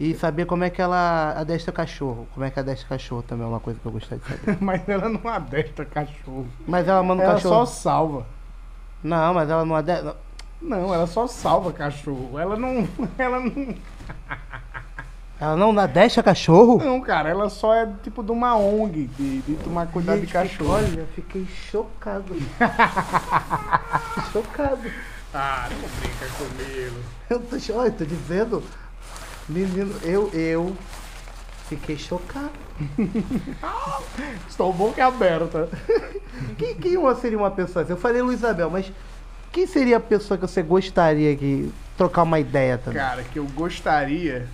E 0.00 0.14
saber 0.14 0.46
como 0.46 0.64
é 0.64 0.70
que 0.70 0.80
ela 0.80 1.34
adestra 1.36 1.70
cachorro. 1.70 2.26
Como 2.32 2.46
é 2.46 2.50
que 2.50 2.58
adestra 2.58 2.88
cachorro 2.88 3.22
também 3.22 3.44
é 3.44 3.48
uma 3.48 3.60
coisa 3.60 3.78
que 3.78 3.84
eu 3.84 3.92
gostaria 3.92 4.18
de 4.18 4.24
saber. 4.30 4.56
Mas 4.64 4.88
ela 4.88 5.10
não 5.10 5.30
adestra 5.30 5.84
cachorro. 5.84 6.46
Mas 6.66 6.88
ela 6.88 7.02
manda 7.02 7.22
Ela 7.22 7.34
cachorro. 7.34 7.66
só 7.66 7.66
salva. 7.66 8.26
Não, 9.04 9.34
mas 9.34 9.48
ela 9.48 9.64
não 9.64 9.76
adestra. 9.76 10.16
Não, 10.60 10.92
ela 10.94 11.06
só 11.06 11.26
salva 11.26 11.72
cachorro. 11.72 12.38
Ela 12.38 12.56
não. 12.56 12.86
Ela 13.18 13.40
não. 13.40 13.74
Ela 15.40 15.56
não 15.56 15.78
adestra 15.78 16.22
cachorro? 16.22 16.76
Não, 16.84 17.00
cara, 17.00 17.30
ela 17.30 17.48
só 17.48 17.74
é 17.74 17.86
tipo 18.02 18.22
de 18.22 18.30
uma 18.30 18.56
ONG 18.56 19.06
de, 19.06 19.40
de 19.40 19.54
tomar 19.64 19.86
cuidado 19.86 20.16
de 20.16 20.26
Gente, 20.26 20.32
cachorro. 20.32 20.70
Olha, 20.72 21.06
fiquei 21.14 21.46
chocado. 21.46 22.34
chocado. 24.32 24.90
Ah, 25.32 25.68
não 25.70 25.88
brinca 25.98 26.26
comigo. 26.36 26.96
Eu 27.30 27.40
tô, 27.40 27.56
olha, 27.78 27.90
tô 27.90 28.04
dizendo. 28.04 28.62
Menino, 29.50 29.92
eu, 30.04 30.30
eu 30.32 30.76
fiquei 31.68 31.98
chocado. 31.98 32.50
Estou 34.48 34.72
boca 34.72 35.04
aberta. 35.04 35.68
Quem, 36.56 36.74
quem 36.76 36.96
uma- 36.96 37.14
seria 37.16 37.36
uma 37.36 37.50
pessoa 37.50 37.82
assim? 37.82 37.92
Eu 37.92 37.98
falei 37.98 38.22
Luiz 38.22 38.44
Abel, 38.44 38.70
mas 38.70 38.90
quem 39.52 39.66
seria 39.66 39.96
a 39.96 40.00
pessoa 40.00 40.38
que 40.38 40.46
você 40.46 40.62
gostaria 40.62 41.34
de 41.34 41.68
trocar 41.96 42.22
uma 42.22 42.38
ideia 42.38 42.78
também? 42.78 43.00
Cara, 43.00 43.24
que 43.24 43.38
eu 43.40 43.44
gostaria. 43.46 44.46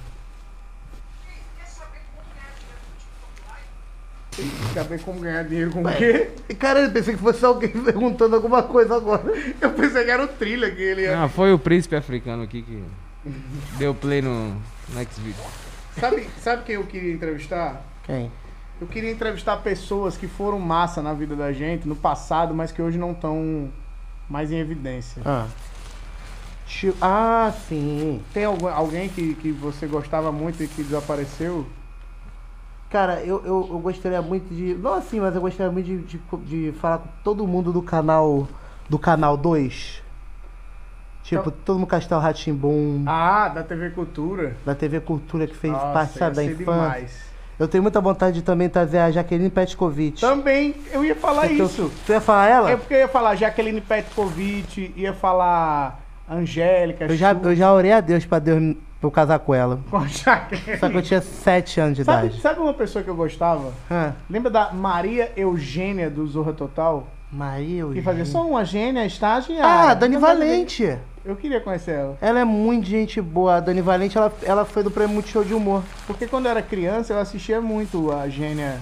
Saber 4.75 5.01
como 5.01 5.21
ganhar 5.21 5.45
dinheiro 5.45 5.71
com 5.71 5.83
o 5.83 5.93
quê? 5.97 6.31
E, 6.49 6.55
Cara, 6.55 6.81
eu 6.81 6.91
pensei 6.91 7.15
que 7.15 7.21
fosse 7.21 7.43
alguém 7.45 7.71
perguntando 7.85 8.35
alguma 8.37 8.63
coisa 8.63 8.97
agora. 8.97 9.23
Eu 9.61 9.71
pensei 9.73 10.05
que 10.05 10.11
era 10.11 10.25
o 10.25 10.29
trilha 10.29 10.71
que 10.71 10.83
ele 10.83 11.03
ia. 11.03 11.17
Não, 11.17 11.29
foi 11.29 11.53
o 11.55 11.59
príncipe 11.59 11.97
africano 11.97 12.43
aqui 12.43 12.63
que 12.63 12.83
deu 13.79 13.95
play 13.95 14.23
no, 14.23 14.51
no 14.89 15.01
X-Video. 15.01 15.43
Sabe, 15.99 16.29
sabe 16.41 16.65
quem 16.65 16.75
eu 16.75 16.85
queria 16.85 17.13
entrevistar? 17.13 17.83
Quem? 18.05 18.31
Eu 18.81 18.87
queria 18.87 19.11
entrevistar 19.11 19.57
pessoas 19.59 20.17
que 20.17 20.29
foram 20.29 20.59
massa 20.59 21.01
na 21.01 21.15
vida 21.15 21.35
da 21.35 21.53
gente 21.53 21.89
no 21.89 21.97
passado, 21.97 22.55
mas 22.55 22.71
que 22.71 22.83
hoje 22.83 22.99
não 22.99 23.13
estão 23.13 23.71
mais 24.29 24.53
em 24.53 24.59
evidência. 24.59 25.23
Ah. 25.25 25.47
Ah, 27.01 27.53
sim. 27.69 28.21
Tem 28.35 28.45
algum, 28.45 28.69
alguém 28.69 29.09
que, 29.09 29.35
que 29.37 29.53
você 29.53 29.87
gostava 29.87 30.31
muito 30.31 30.63
e 30.63 30.69
que 30.69 30.83
desapareceu? 30.83 31.67
Cara, 32.91 33.21
eu, 33.23 33.43
eu, 33.45 33.69
eu 33.71 33.79
gostaria 33.79 34.21
muito 34.21 34.53
de. 34.55 34.75
Não 34.75 34.95
assim, 34.95 35.21
mas 35.21 35.35
eu 35.35 35.41
gostaria 35.41 35.73
muito 35.73 35.87
de, 35.87 35.99
de, 35.99 36.21
de 36.45 36.79
falar 36.79 36.99
com 36.99 37.09
todo 37.25 37.47
mundo 37.47 37.73
do 37.73 37.83
canal. 37.83 38.47
Do 38.89 38.99
canal 38.99 39.37
2. 39.37 40.03
Tipo, 41.27 41.51
todo 41.51 41.79
mundo 41.79 41.89
Castelo 41.89 42.21
Ratimbum, 42.21 43.03
Ah, 43.07 43.49
da 43.49 43.63
TV 43.63 43.91
Cultura. 43.91 44.55
da 44.65 44.75
TV 44.75 45.01
Cultura 45.01 45.47
que 45.47 45.57
fez 45.57 45.73
Nossa, 45.73 45.87
parte 45.93 46.19
sabe, 46.19 46.37
da 46.37 46.45
infância. 46.45 46.65
demais. 46.65 47.27
Eu 47.59 47.67
tenho 47.67 47.83
muita 47.83 48.01
vontade 48.01 48.37
de 48.37 48.43
também 48.43 48.69
trazer 48.69 48.99
a 48.99 49.11
Jaqueline 49.11 49.49
Petkovic. 49.51 50.21
Também, 50.21 50.75
eu 50.93 51.05
ia 51.05 51.15
falar 51.17 51.47
isso. 51.51 51.91
Tu 52.07 52.13
ia 52.13 52.21
falar 52.21 52.47
ela? 52.49 52.71
É 52.71 52.77
porque 52.77 52.95
eu 52.95 52.99
ia 52.99 53.09
falar 53.09 53.35
Jaqueline 53.35 53.81
Petkovic, 53.81 54.93
ia 54.97 55.13
falar 55.15 56.01
Angélica, 56.31 57.07
Eu 57.07 57.17
já, 57.17 57.33
eu 57.33 57.55
já 57.57 57.73
orei 57.73 57.93
a 57.93 58.01
Deus 58.01 58.25
pra 58.27 58.39
Deus 58.39 58.75
pra 59.01 59.09
eu 59.09 59.11
casar 59.11 59.39
com 59.39 59.55
ela. 59.55 59.81
com 59.91 59.97
a 59.97 60.07
Jaqueline. 60.07 60.79
Só 60.79 60.89
que 60.89 60.97
eu 60.97 61.03
tinha 61.03 61.21
7 61.23 61.81
anos 61.81 61.97
de 61.97 62.05
Sabe, 62.05 62.27
idade. 62.27 62.41
sabe 62.43 62.61
uma 62.61 62.75
pessoa 62.75 63.03
que 63.03 63.09
eu 63.11 63.17
gostava? 63.17 63.73
Hã? 63.91 64.13
Lembra 64.29 64.51
da 64.51 64.73
Maria 64.73 65.33
Eugênia 65.37 66.09
do 66.11 66.27
Zorra 66.27 66.53
Total? 66.53 67.07
Maria 67.33 67.85
Que 67.87 68.01
fazia 68.03 68.21
Eugênia. 68.21 68.25
só 68.27 68.47
uma 68.47 68.65
gênia 68.65 69.05
estagiária. 69.07 69.91
Ah, 69.91 69.95
Dani 69.95 70.15
Não 70.15 70.21
fazia- 70.21 70.45
Valente. 70.45 70.99
Eu 71.27 71.35
queria 71.35 71.61
conhecer 71.61 71.91
ela. 71.91 72.17
Ela 72.21 72.41
é 72.41 72.45
muito 72.45 72.87
gente 72.87 73.21
boa. 73.21 73.57
A 73.57 73.61
Dani 73.61 73.81
Valente, 73.81 74.17
ela, 74.17 74.33
ela 74.45 74.65
foi 74.65 74.85
do 74.85 74.91
prêmio 74.93 75.15
Multishow 75.15 75.45
de 75.45 75.53
Humor. 75.53 75.83
Porque 76.07 76.27
quando 76.27 76.47
eu 76.47 76.53
era 76.53 76.63
criança 76.63 77.13
eu 77.13 77.19
assistia 77.19 77.61
muito 77.61 78.13
a 78.13 78.29
gênia. 78.29 78.81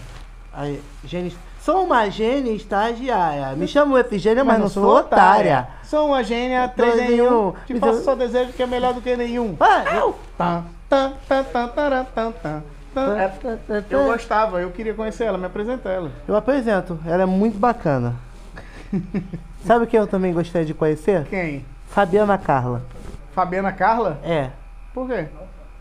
Aí, 0.52 0.80
gênia... 1.04 1.32
Sou 1.60 1.84
uma 1.84 2.10
gênia 2.10 2.52
estagiária. 2.52 3.56
Me 3.56 3.66
chamo 3.66 3.96
Efigênia, 3.96 4.44
mas, 4.44 4.60
não 4.60 4.68
sou 4.68 4.84
otária. 4.84 5.66
Sou 5.82 6.08
uma 6.08 6.22
gênia 6.22 6.70
Dois 6.76 6.92
3 6.92 7.10
em 7.10 7.14
em 7.14 7.22
um. 7.22 7.48
1. 7.48 7.52
Te 7.66 7.72
Me 7.72 7.80
faço 7.80 8.04
só 8.04 8.14
desejo 8.14 8.52
que 8.52 8.62
é 8.62 8.66
melhor 8.66 8.92
do 8.92 9.00
que 9.00 9.16
nenhum. 9.16 9.56
Ah, 9.58 9.82
eu... 9.94 10.14
Tá, 10.36 10.62
tá, 10.90 11.12
tá, 11.26 11.42
tá, 11.42 11.68
tá, 11.68 12.04
tá, 12.04 12.04
tá, 12.04 12.32
tá. 12.42 12.62
É, 13.18 13.82
Eu 13.88 14.04
gostava, 14.04 14.60
eu 14.60 14.70
queria 14.70 14.92
conhecer 14.92 15.24
ela, 15.24 15.38
me 15.38 15.46
apresenta 15.46 15.88
ela. 15.88 16.12
Eu 16.28 16.36
apresento. 16.36 17.00
Ela 17.06 17.22
é 17.22 17.26
muito 17.26 17.58
bacana. 17.58 18.14
Sabe 19.64 19.86
quem 19.86 19.98
eu 19.98 20.06
também 20.06 20.34
gostaria 20.34 20.66
de 20.66 20.74
conhecer? 20.74 21.24
Quem? 21.24 21.64
Fabiana 21.94 22.36
Carla. 22.36 22.82
Fabiana 23.32 23.72
Carla? 23.72 24.18
É. 24.24 24.50
Por 24.92 25.06
quê? 25.06 25.28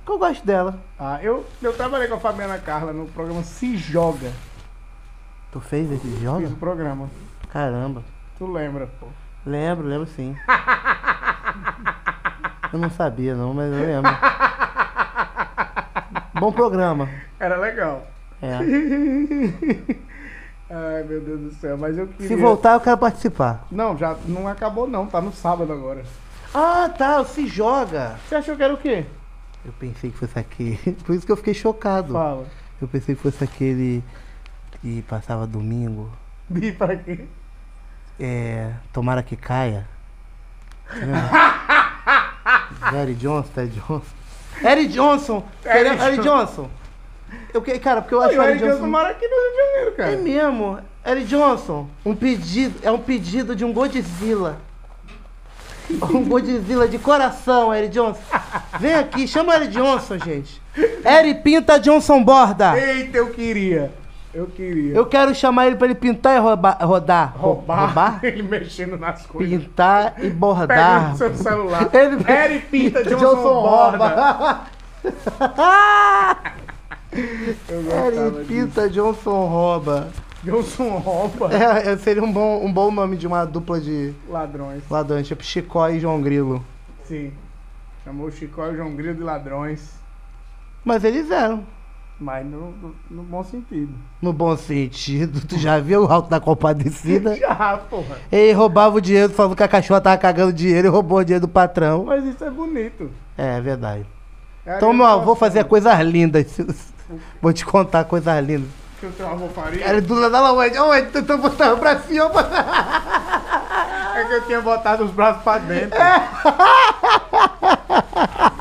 Que 0.06 0.12
eu 0.12 0.20
gosto 0.20 0.46
dela. 0.46 0.80
Ah, 1.00 1.18
eu, 1.24 1.44
eu 1.60 1.74
trabalhei 1.74 2.08
com 2.08 2.14
a 2.14 2.20
Fabiana 2.20 2.60
Carla 2.60 2.94
no 2.94 3.08
programa 3.08 3.42
Se 3.42 3.76
Joga. 3.76 4.32
Tu 5.52 5.60
fez 5.60 5.92
esse 5.92 6.08
Fiz 6.08 6.22
jogo? 6.22 6.46
o 6.46 6.56
programa. 6.56 7.10
Caramba. 7.52 8.04
Tu 8.38 8.46
lembra, 8.46 8.86
pô. 9.00 9.08
Lembro, 9.44 9.88
lembro 9.88 10.06
sim. 10.06 10.38
Eu 12.72 12.78
não 12.78 12.92
sabia 12.92 13.34
não, 13.34 13.52
mas 13.52 13.72
eu 13.72 13.80
lembro. 13.80 14.12
Bom 16.40 16.52
programa. 16.52 17.10
Era 17.40 17.58
legal. 17.58 18.06
É. 18.40 18.60
Ai, 20.76 21.04
meu 21.04 21.22
Deus 21.22 21.40
do 21.40 21.54
céu, 21.54 21.78
mas 21.78 21.96
eu 21.96 22.08
queria... 22.08 22.28
Se 22.28 22.36
voltar, 22.36 22.74
eu 22.74 22.80
quero 22.80 22.98
participar. 22.98 23.68
Não, 23.70 23.96
já 23.96 24.18
não 24.26 24.48
acabou 24.48 24.88
não, 24.88 25.06
tá 25.06 25.22
no 25.22 25.32
sábado 25.32 25.72
agora. 25.72 26.04
Ah, 26.52 26.90
tá, 26.90 27.24
se 27.26 27.46
joga. 27.46 28.16
Você 28.28 28.34
achou 28.34 28.56
que 28.56 28.64
era 28.64 28.74
o 28.74 28.78
quê? 28.78 29.06
Eu 29.64 29.72
pensei 29.74 30.10
que 30.10 30.18
fosse 30.18 30.40
aquele. 30.40 30.78
Por 31.06 31.16
isso 31.16 31.28
que 31.28 31.32
eu 31.32 31.38
fiquei 31.38 31.54
chocado. 31.54 32.14
Fala. 32.14 32.48
Eu 32.82 32.88
pensei 32.88 33.14
que 33.14 33.22
fosse 33.22 33.44
aquele 33.44 34.04
que 34.82 35.04
passava 35.04 35.46
domingo. 35.46 36.10
Bi 36.50 36.72
pra 36.74 36.96
quê? 36.96 37.26
É. 38.20 38.74
Tomara 38.92 39.22
que 39.22 39.36
caia. 39.36 39.88
Jerry 42.92 43.14
Johnson, 43.14 43.52
Ted 43.54 43.80
Johnson. 43.80 44.02
Eric 44.64 44.94
Johnson! 44.94 45.44
Eric 45.66 45.88
Eric, 45.88 46.04
Eric 46.04 46.24
Johnson! 46.24 46.70
Eu, 47.54 47.62
que- 47.62 47.78
cara, 47.80 48.02
porque 48.02 48.16
eu 48.16 48.22
acho 48.22 48.36
o 48.36 48.40
o 48.40 48.44
Eric 48.44 48.60
Johnson 48.60 48.74
Johnson. 48.76 48.88
mora 48.88 49.10
aqui 49.10 49.28
no 49.28 49.36
Rio 49.36 49.52
de 49.52 49.58
Janeiro, 49.58 49.90
É 49.90 49.92
cara. 49.96 50.18
mesmo. 50.18 50.80
Eric 51.06 51.26
Johnson, 51.28 51.88
um 52.06 52.16
pedido. 52.16 52.80
É 52.82 52.92
um 52.92 53.00
pedido 53.00 53.56
de 53.56 53.64
um 53.66 53.74
Godzilla. 53.74 54.58
Um 56.12 56.24
Godzilla 56.24 56.88
de 56.88 56.98
coração, 56.98 57.74
Eric 57.74 57.94
Johnson. 57.94 58.20
Vem 58.80 58.96
aqui, 58.96 59.28
chama 59.28 59.54
Eric 59.56 59.74
Johnson, 59.74 60.18
gente. 60.18 60.62
Eric 61.06 61.42
Pinta 61.42 61.78
Johnson 61.80 62.24
Borda. 62.24 62.78
Eita, 62.80 63.18
eu 63.18 63.30
queria. 63.32 63.92
Eu 64.34 64.48
queria. 64.48 64.96
Eu 64.96 65.06
quero 65.06 65.36
chamar 65.36 65.68
ele 65.68 65.76
pra 65.76 65.86
ele 65.86 65.94
pintar 65.94 66.36
e 66.36 66.40
roubar, 66.40 66.78
rodar. 66.82 67.34
Ro- 67.38 67.50
roubar, 67.50 67.86
roubar? 67.86 68.20
ele 68.26 68.42
mexendo 68.42 68.98
nas 68.98 69.26
coisas. 69.28 69.62
Pintar 69.62 70.14
e 70.18 70.22
Pega 70.22 70.34
bordar. 70.36 71.10
no 71.12 71.18
seu 71.18 71.36
celular. 71.36 71.90
Ele- 71.94 72.32
Eric 72.32 72.66
Pinta 72.68 73.04
Johnson, 73.04 73.62
Borda. 73.62 74.62
Eu 75.04 75.12
gostava 77.14 78.08
Eric 78.08 78.32
disso. 78.32 78.46
Pinta 78.48 78.90
Johnson 78.90 79.46
rouba. 79.48 80.10
Johnson 80.44 80.98
rouba 80.98 81.50
É, 81.54 81.92
é, 81.94 81.98
seria 81.98 82.24
um 82.24 82.32
bom, 82.32 82.66
um 82.66 82.72
bom 82.72 82.92
nome 82.92 83.16
de 83.16 83.26
uma 83.28 83.46
dupla 83.46 83.80
de 83.80 84.14
ladrões. 84.30 84.84
ladrões, 84.90 85.28
tipo 85.28 85.44
Chicó 85.44 85.90
e 85.90 86.00
João 86.00 86.22
Grilo. 86.22 86.64
Sim. 87.06 87.32
Chamou 88.04 88.30
Chicó 88.32 88.68
e 88.70 88.76
João 88.76 88.96
Grilo 88.96 89.16
de 89.16 89.24
ladrões. 89.24 89.94
Mas 90.84 91.04
eles 91.04 91.32
eram. 91.32 91.64
Mas 92.20 92.46
no, 92.46 92.72
no, 92.72 92.96
no 93.10 93.24
bom 93.24 93.44
sentido. 93.44 93.94
No 94.22 94.32
bom 94.32 94.56
sentido. 94.56 95.42
Tu 95.48 95.58
já 95.58 95.80
viu 95.80 96.04
o 96.04 96.12
Alto 96.12 96.30
da 96.30 96.40
Compadecida? 96.40 97.36
Já, 97.40 97.78
porra. 97.90 98.18
Ele 98.32 98.52
roubava 98.54 98.96
o 98.98 99.02
dinheiro, 99.02 99.34
falando 99.34 99.56
que 99.56 99.64
a 99.64 99.68
cachorra 99.68 100.00
tava 100.00 100.18
cagando 100.18 100.54
dinheiro 100.54 100.88
e 100.88 100.92
roubou 100.92 101.20
o 101.20 101.24
dinheiro 101.24 101.48
do 101.48 101.52
patrão. 101.52 102.06
Mas 102.06 102.24
isso 102.24 102.44
é 102.44 102.52
bonito. 102.52 103.10
É, 103.38 103.58
é 103.58 103.62
verdade. 103.62 104.06
É 104.66 104.78
Então, 104.78 104.94
meu 104.94 105.06
avô 105.06 105.36
fazia 105.36 105.64
coisas 105.64 105.98
lindas. 106.02 106.56
Vou 107.42 107.54
te 107.54 107.66
contar 107.66 108.04
coisas 108.06 108.46
lindas. 108.46 108.70
Que 109.00 109.08
o 109.08 109.12
teu 109.12 109.28
avô 109.28 109.50
faria. 109.50 109.84
Cara, 109.84 110.02
do 110.02 110.14
lado 110.14 110.32
da 110.32 110.54
onde? 110.54 110.78
Onde? 110.78 111.22
Tu 111.22 111.38
botava 111.38 111.78
pra 111.78 112.00
cima. 112.00 112.32
É 114.16 114.24
que 114.26 114.34
eu 114.34 114.46
tinha 114.46 114.62
botado 114.62 115.04
os 115.04 115.12
braços 115.12 115.44
pra 115.44 115.58
dentro. 115.58 116.00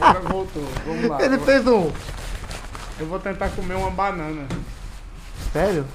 Agora 0.01 0.21
voltou. 0.21 0.65
Vamos 0.87 1.09
lá. 1.09 1.23
Ele 1.23 1.39
fez 1.39 1.67
um. 1.67 1.93
Eu 2.99 3.07
vou 3.07 3.19
tentar 3.19 3.51
comer 3.51 3.75
uma 3.75 3.91
banana. 3.91 4.47
Sério? 5.53 5.87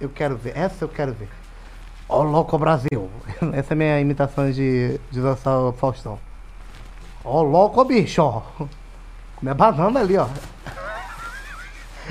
Eu 0.00 0.08
quero 0.08 0.36
ver. 0.36 0.56
Essa 0.56 0.84
eu 0.84 0.88
quero 0.88 1.12
ver. 1.12 1.28
Ó, 2.08 2.22
louco 2.22 2.58
Brasil. 2.58 3.10
Essa 3.54 3.74
é 3.74 3.76
minha 3.76 4.00
imitação 4.00 4.50
de, 4.50 5.00
de 5.10 5.20
dançar 5.20 5.58
o 5.58 5.72
Faustão. 5.72 6.18
Ó, 7.24 7.42
louco 7.42 7.84
bicho, 7.84 8.22
ó. 8.22 8.42
Minha 9.42 9.54
banana 9.54 10.00
ali, 10.00 10.16
ó. 10.16 10.26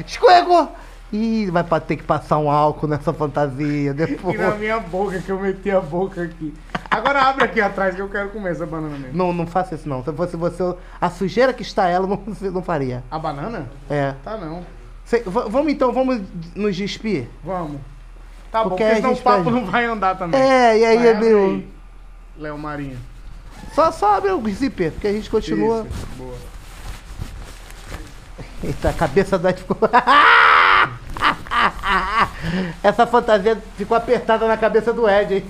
Escorregou. 0.06 0.72
Ih, 1.14 1.50
vai 1.52 1.64
ter 1.82 1.96
que 1.96 2.04
passar 2.04 2.38
um 2.40 2.50
álcool 2.50 2.88
nessa 2.88 3.14
fantasia 3.14 3.92
E 3.92 3.94
depois. 3.94 4.38
na 4.38 4.52
minha 4.56 4.80
boca, 4.80 5.20
que 5.22 5.32
eu 5.32 5.40
meti 5.40 5.72
a 5.72 5.80
boca 5.80 6.24
aqui. 6.24 6.54
Agora 6.90 7.22
abre 7.22 7.46
aqui 7.46 7.62
atrás 7.62 7.96
que 7.96 8.02
eu 8.02 8.10
quero 8.10 8.30
comer 8.30 8.52
essa 8.52 8.66
banana 8.66 8.98
mesmo. 8.98 9.16
Não, 9.18 9.32
não 9.32 9.48
faça 9.48 9.76
isso 9.76 9.88
não. 9.88 10.04
Se 10.04 10.12
fosse 10.12 10.36
você, 10.36 10.76
a 11.00 11.10
sujeira 11.10 11.54
que 11.54 11.62
está 11.62 11.88
ela, 11.88 12.06
não, 12.08 12.22
não 12.52 12.62
faria. 12.62 13.04
A 13.10 13.18
banana? 13.20 13.70
É. 13.90 14.14
Tá 14.24 14.36
não. 14.38 14.66
Cê- 15.06 15.24
vamos 15.26 15.72
então, 15.72 15.94
vamos 15.94 16.22
nos 16.56 16.76
despir? 16.76 17.28
Vamos. 17.44 17.80
Tá 18.52 18.64
bom, 18.64 18.70
Porque 18.70 18.84
a 18.84 18.96
senão 18.96 19.14
o 19.14 19.18
papo 19.22 19.52
não 19.52 19.66
vai 19.66 19.86
andar 19.86 20.18
também. 20.18 20.40
É, 20.42 20.78
e 20.80 20.86
aí 20.86 20.98
Vai, 20.98 21.08
é 21.10 21.14
meio. 21.14 21.68
Léo 22.38 22.58
Marinho. 22.58 22.98
Só, 23.74 23.92
só 23.92 24.18
abre 24.18 24.32
o 24.32 24.50
zíper, 24.50 24.92
porque 24.92 25.08
a 25.08 25.14
gente 25.14 25.30
continua. 25.30 25.86
Isso, 25.90 26.08
boa. 26.18 26.36
Eita, 28.66 28.90
a 28.90 28.94
cabeça 28.94 29.38
da 29.38 29.54
ficou. 29.54 29.78
Essa 32.84 33.06
fantasia 33.06 33.58
ficou 33.78 33.96
apertada 33.96 34.48
na 34.48 34.58
cabeça 34.58 34.92
do 34.92 35.08
Ed, 35.10 35.36
hein? 35.36 35.46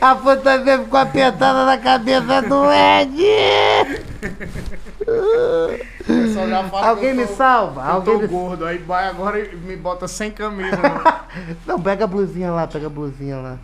A 0.00 0.14
fantasia 0.16 0.78
ficou 0.80 0.98
apertada 0.98 1.64
na 1.64 1.78
cabeça 1.78 2.42
do 2.42 2.64
Ed! 2.70 3.22
Alguém 6.82 7.14
me 7.14 7.26
tô- 7.26 7.34
salva? 7.34 7.82
Eu 7.82 7.92
Alguém 7.92 8.14
tô 8.14 8.20
me... 8.20 8.26
gordo, 8.26 8.66
aí 8.66 8.78
vai 8.78 9.08
agora 9.08 9.38
e 9.38 9.54
me 9.56 9.76
bota 9.76 10.06
sem 10.08 10.30
camisa. 10.30 10.76
né? 10.76 11.56
Não, 11.66 11.80
pega 11.80 12.04
a 12.04 12.06
blusinha 12.08 12.50
lá, 12.50 12.66
pega 12.66 12.86
a 12.86 12.90
blusinha 12.90 13.36
lá. 13.38 13.58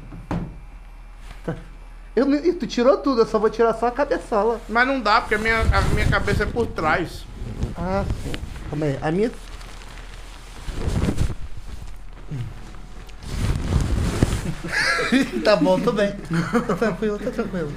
Eu, 2.18 2.35
Ih, 2.35 2.52
tu 2.52 2.66
tirou 2.66 2.96
tudo, 2.96 3.20
eu 3.20 3.26
só 3.26 3.38
vou 3.38 3.48
tirar 3.48 3.72
só 3.74 3.87
a 3.87 3.92
cabeçola. 3.92 4.61
Mas 4.68 4.88
não 4.88 5.00
dá, 5.00 5.20
porque 5.20 5.37
a 5.37 5.38
minha, 5.38 5.61
a 5.61 5.81
minha 5.83 6.09
cabeça 6.09 6.42
é 6.42 6.46
por 6.46 6.66
trás. 6.66 7.24
Ah, 7.76 8.04
sim. 8.24 8.33
Calma 8.68 8.87
aí, 8.87 8.98
a 9.00 9.12
minha. 9.12 9.31
tá 15.44 15.54
bom, 15.54 15.78
tô 15.78 15.92
bem. 15.92 16.12
Tá 16.66 16.74
tranquilo, 16.74 17.20
tá 17.20 17.31
tranquilo. 17.31 17.72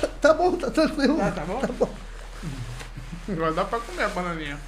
Tá, 0.00 0.06
tá 0.20 0.34
bom, 0.34 0.56
tá 0.56 0.70
tranquilo. 0.70 1.16
Tá, 1.16 1.32
tá 1.32 1.44
bom? 1.44 1.60
Agora 3.32 3.52
dá 3.52 3.64
pra 3.64 3.80
comer 3.80 4.04
a 4.04 4.08
bananinha. 4.10 4.60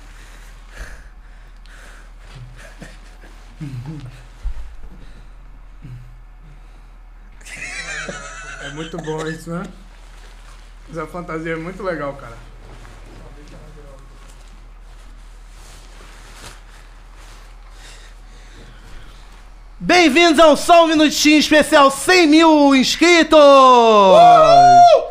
É 8.63 8.71
muito 8.71 8.97
bom 8.99 9.27
isso, 9.27 9.51
né? 9.51 9.65
Essa 10.91 11.07
fantasia 11.07 11.53
é 11.53 11.57
muito 11.57 11.83
legal, 11.83 12.15
cara. 12.15 12.37
Bem-vindos 19.79 20.41
ao 20.41 20.57
Só 20.57 20.85
um 20.85 20.89
Minutinho 20.89 21.39
Especial 21.39 21.91
100 21.91 22.27
mil 22.27 22.75
inscritos! 22.75 23.39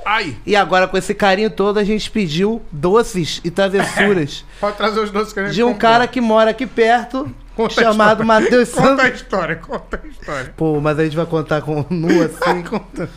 Ai! 0.04 0.36
E 0.46 0.56
agora, 0.56 0.88
com 0.88 0.98
esse 0.98 1.14
carinho 1.14 1.52
todo, 1.52 1.78
a 1.78 1.84
gente 1.84 2.10
pediu 2.10 2.62
doces 2.72 3.42
e 3.44 3.52
travessuras 3.52 4.44
Pode 4.60 4.76
trazer 4.76 5.00
os 5.02 5.12
doces 5.12 5.34
que 5.34 5.40
a 5.40 5.46
gente 5.46 5.54
de 5.54 5.64
um 5.64 5.74
comprou. 5.74 5.82
cara 5.92 6.08
que 6.08 6.20
mora 6.20 6.50
aqui 6.50 6.66
perto, 6.66 7.32
Conta 7.56 7.74
chamado. 7.82 8.24
Matheus 8.26 8.70
Conta 8.70 8.94
a 8.94 9.06
Santos. 9.06 9.22
história, 9.22 9.56
conta 9.56 10.02
a 10.04 10.08
história. 10.08 10.54
Pô, 10.58 10.80
mas 10.82 11.00
a 11.00 11.04
gente 11.04 11.16
vai 11.16 11.26
contar 11.26 11.62
com 11.62 11.86
nu 11.90 12.22
assim. 12.24 12.62
Conta. 12.64 13.10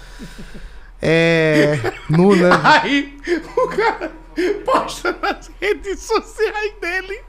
É. 1.02 1.78
Nu, 2.08 2.34
né? 2.36 2.50
Aí, 2.82 3.18
o 3.56 3.68
cara 3.68 4.10
posta 4.64 5.16
nas 5.20 5.50
redes 5.60 6.00
sociais 6.00 6.72
dele. 6.80 7.20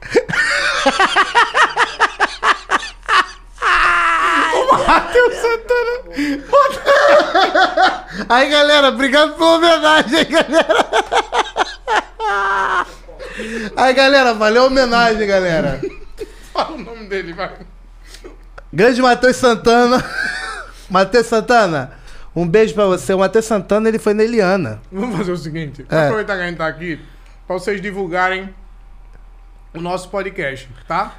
o 4.54 4.86
Matheus 4.86 5.34
Santana 5.34 6.00
bota 6.48 8.06
Aí, 8.28 8.48
galera, 8.48 8.88
obrigado 8.88 9.34
pela 9.34 9.56
homenagem, 9.56 10.24
galera. 10.28 10.86
Aí, 13.76 13.92
galera, 13.94 14.34
valeu 14.34 14.64
a 14.64 14.66
homenagem, 14.66 15.26
galera. 15.26 15.80
Fala 16.64 16.76
o 16.76 16.82
nome 16.82 17.06
dele, 17.08 17.32
vai. 17.32 17.56
Grande 18.72 19.00
Matheus 19.02 19.36
Santana. 19.36 20.04
Matheus 20.90 21.26
Santana, 21.26 21.92
um 22.34 22.46
beijo 22.46 22.74
pra 22.74 22.86
você. 22.86 23.14
O 23.14 23.18
Matheus 23.18 23.44
Santana, 23.44 23.88
ele 23.88 23.98
foi 23.98 24.12
na 24.12 24.22
Eliana. 24.24 24.80
Vamos 24.90 25.16
fazer 25.16 25.32
o 25.32 25.36
seguinte: 25.36 25.86
É. 25.88 26.04
aproveitar 26.06 26.36
que 26.36 26.42
a 26.42 26.46
gente 26.46 26.58
tá 26.58 26.66
aqui, 26.66 27.00
pra 27.46 27.56
vocês 27.58 27.80
divulgarem 27.80 28.52
o 29.72 29.80
nosso 29.80 30.08
podcast, 30.08 30.68
tá? 30.86 31.14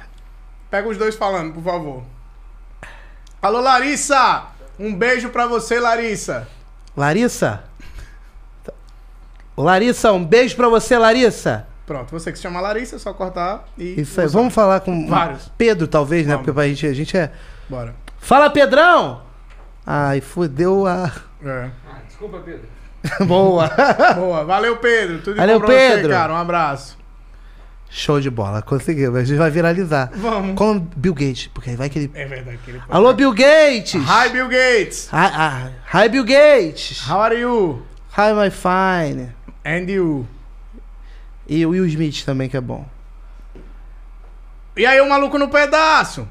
Pega 0.70 0.88
os 0.88 0.96
dois 0.96 1.14
falando, 1.14 1.54
por 1.54 1.62
favor. 1.62 2.02
Alô, 3.40 3.60
Larissa! 3.60 4.44
Um 4.78 4.94
beijo 4.94 5.28
pra 5.30 5.46
você, 5.46 5.80
Larissa. 5.80 6.46
Larissa? 6.96 7.64
Larissa, 9.56 10.12
um 10.12 10.24
beijo 10.24 10.56
pra 10.56 10.68
você, 10.68 10.96
Larissa. 10.96 11.66
Pronto, 11.86 12.10
você 12.10 12.30
que 12.30 12.38
se 12.38 12.42
chama 12.42 12.60
Larissa, 12.60 12.96
é 12.96 12.98
só 12.98 13.12
cortar 13.12 13.64
e. 13.76 14.00
Isso 14.00 14.20
aí, 14.20 14.26
vamos 14.28 14.54
falar 14.54 14.80
com 14.80 15.08
Vários. 15.08 15.50
Pedro, 15.58 15.86
talvez, 15.88 16.26
né? 16.26 16.34
Vamos. 16.34 16.46
Porque 16.46 16.54
pra 16.54 16.68
gente, 16.68 16.86
a 16.86 16.92
gente 16.92 17.16
é. 17.16 17.30
Bora. 17.68 17.94
Fala, 18.18 18.48
Pedrão! 18.50 19.22
Ai, 19.86 20.20
fudeu 20.20 20.86
a. 20.86 21.10
É. 21.44 21.70
Ah, 21.90 21.98
desculpa, 22.06 22.38
Pedro. 22.38 22.68
Boa! 23.26 23.68
Boa, 24.14 24.44
valeu, 24.44 24.76
Pedro. 24.76 25.18
Tudo 25.22 25.36
Valeu, 25.36 25.58
bom 25.58 25.66
pra 25.66 25.74
você, 25.74 25.90
Pedro. 25.96 26.10
cara. 26.10 26.32
Um 26.32 26.36
abraço. 26.36 26.96
Show 27.90 28.20
de 28.20 28.30
bola, 28.30 28.62
conseguiu. 28.62 29.14
A 29.16 29.24
gente 29.24 29.36
vai 29.36 29.50
viralizar. 29.50 30.10
Vamos. 30.14 30.54
Com 30.56 30.78
Bill 30.78 31.12
Gates, 31.12 31.48
porque 31.52 31.70
aí 31.70 31.76
vai 31.76 31.90
que 31.90 31.98
ele. 31.98 32.10
É 32.14 32.24
verdade 32.24 32.58
que 32.64 32.70
ele 32.70 32.78
pode- 32.78 32.90
Alô, 32.90 33.12
Bill 33.12 33.32
Gates! 33.34 33.94
Hi, 33.96 34.30
Bill 34.30 34.48
Gates. 34.48 35.10
Hi, 35.12 35.26
hi, 35.26 35.72
hi, 36.04 36.08
Bill 36.08 36.24
Gates! 36.24 37.06
How 37.06 37.20
are 37.20 37.38
you? 37.38 37.82
Hi, 38.16 38.32
my 38.32 38.50
fine. 38.50 39.34
And 39.66 39.90
you? 39.90 40.26
E 41.54 41.66
o 41.66 41.70
Will 41.70 41.86
Smith 41.86 42.24
também, 42.24 42.48
que 42.48 42.56
é 42.56 42.60
bom. 42.60 42.86
E 44.74 44.86
aí, 44.86 44.98
o 45.02 45.08
maluco 45.08 45.38
no 45.38 45.48
pedaço? 45.48 46.26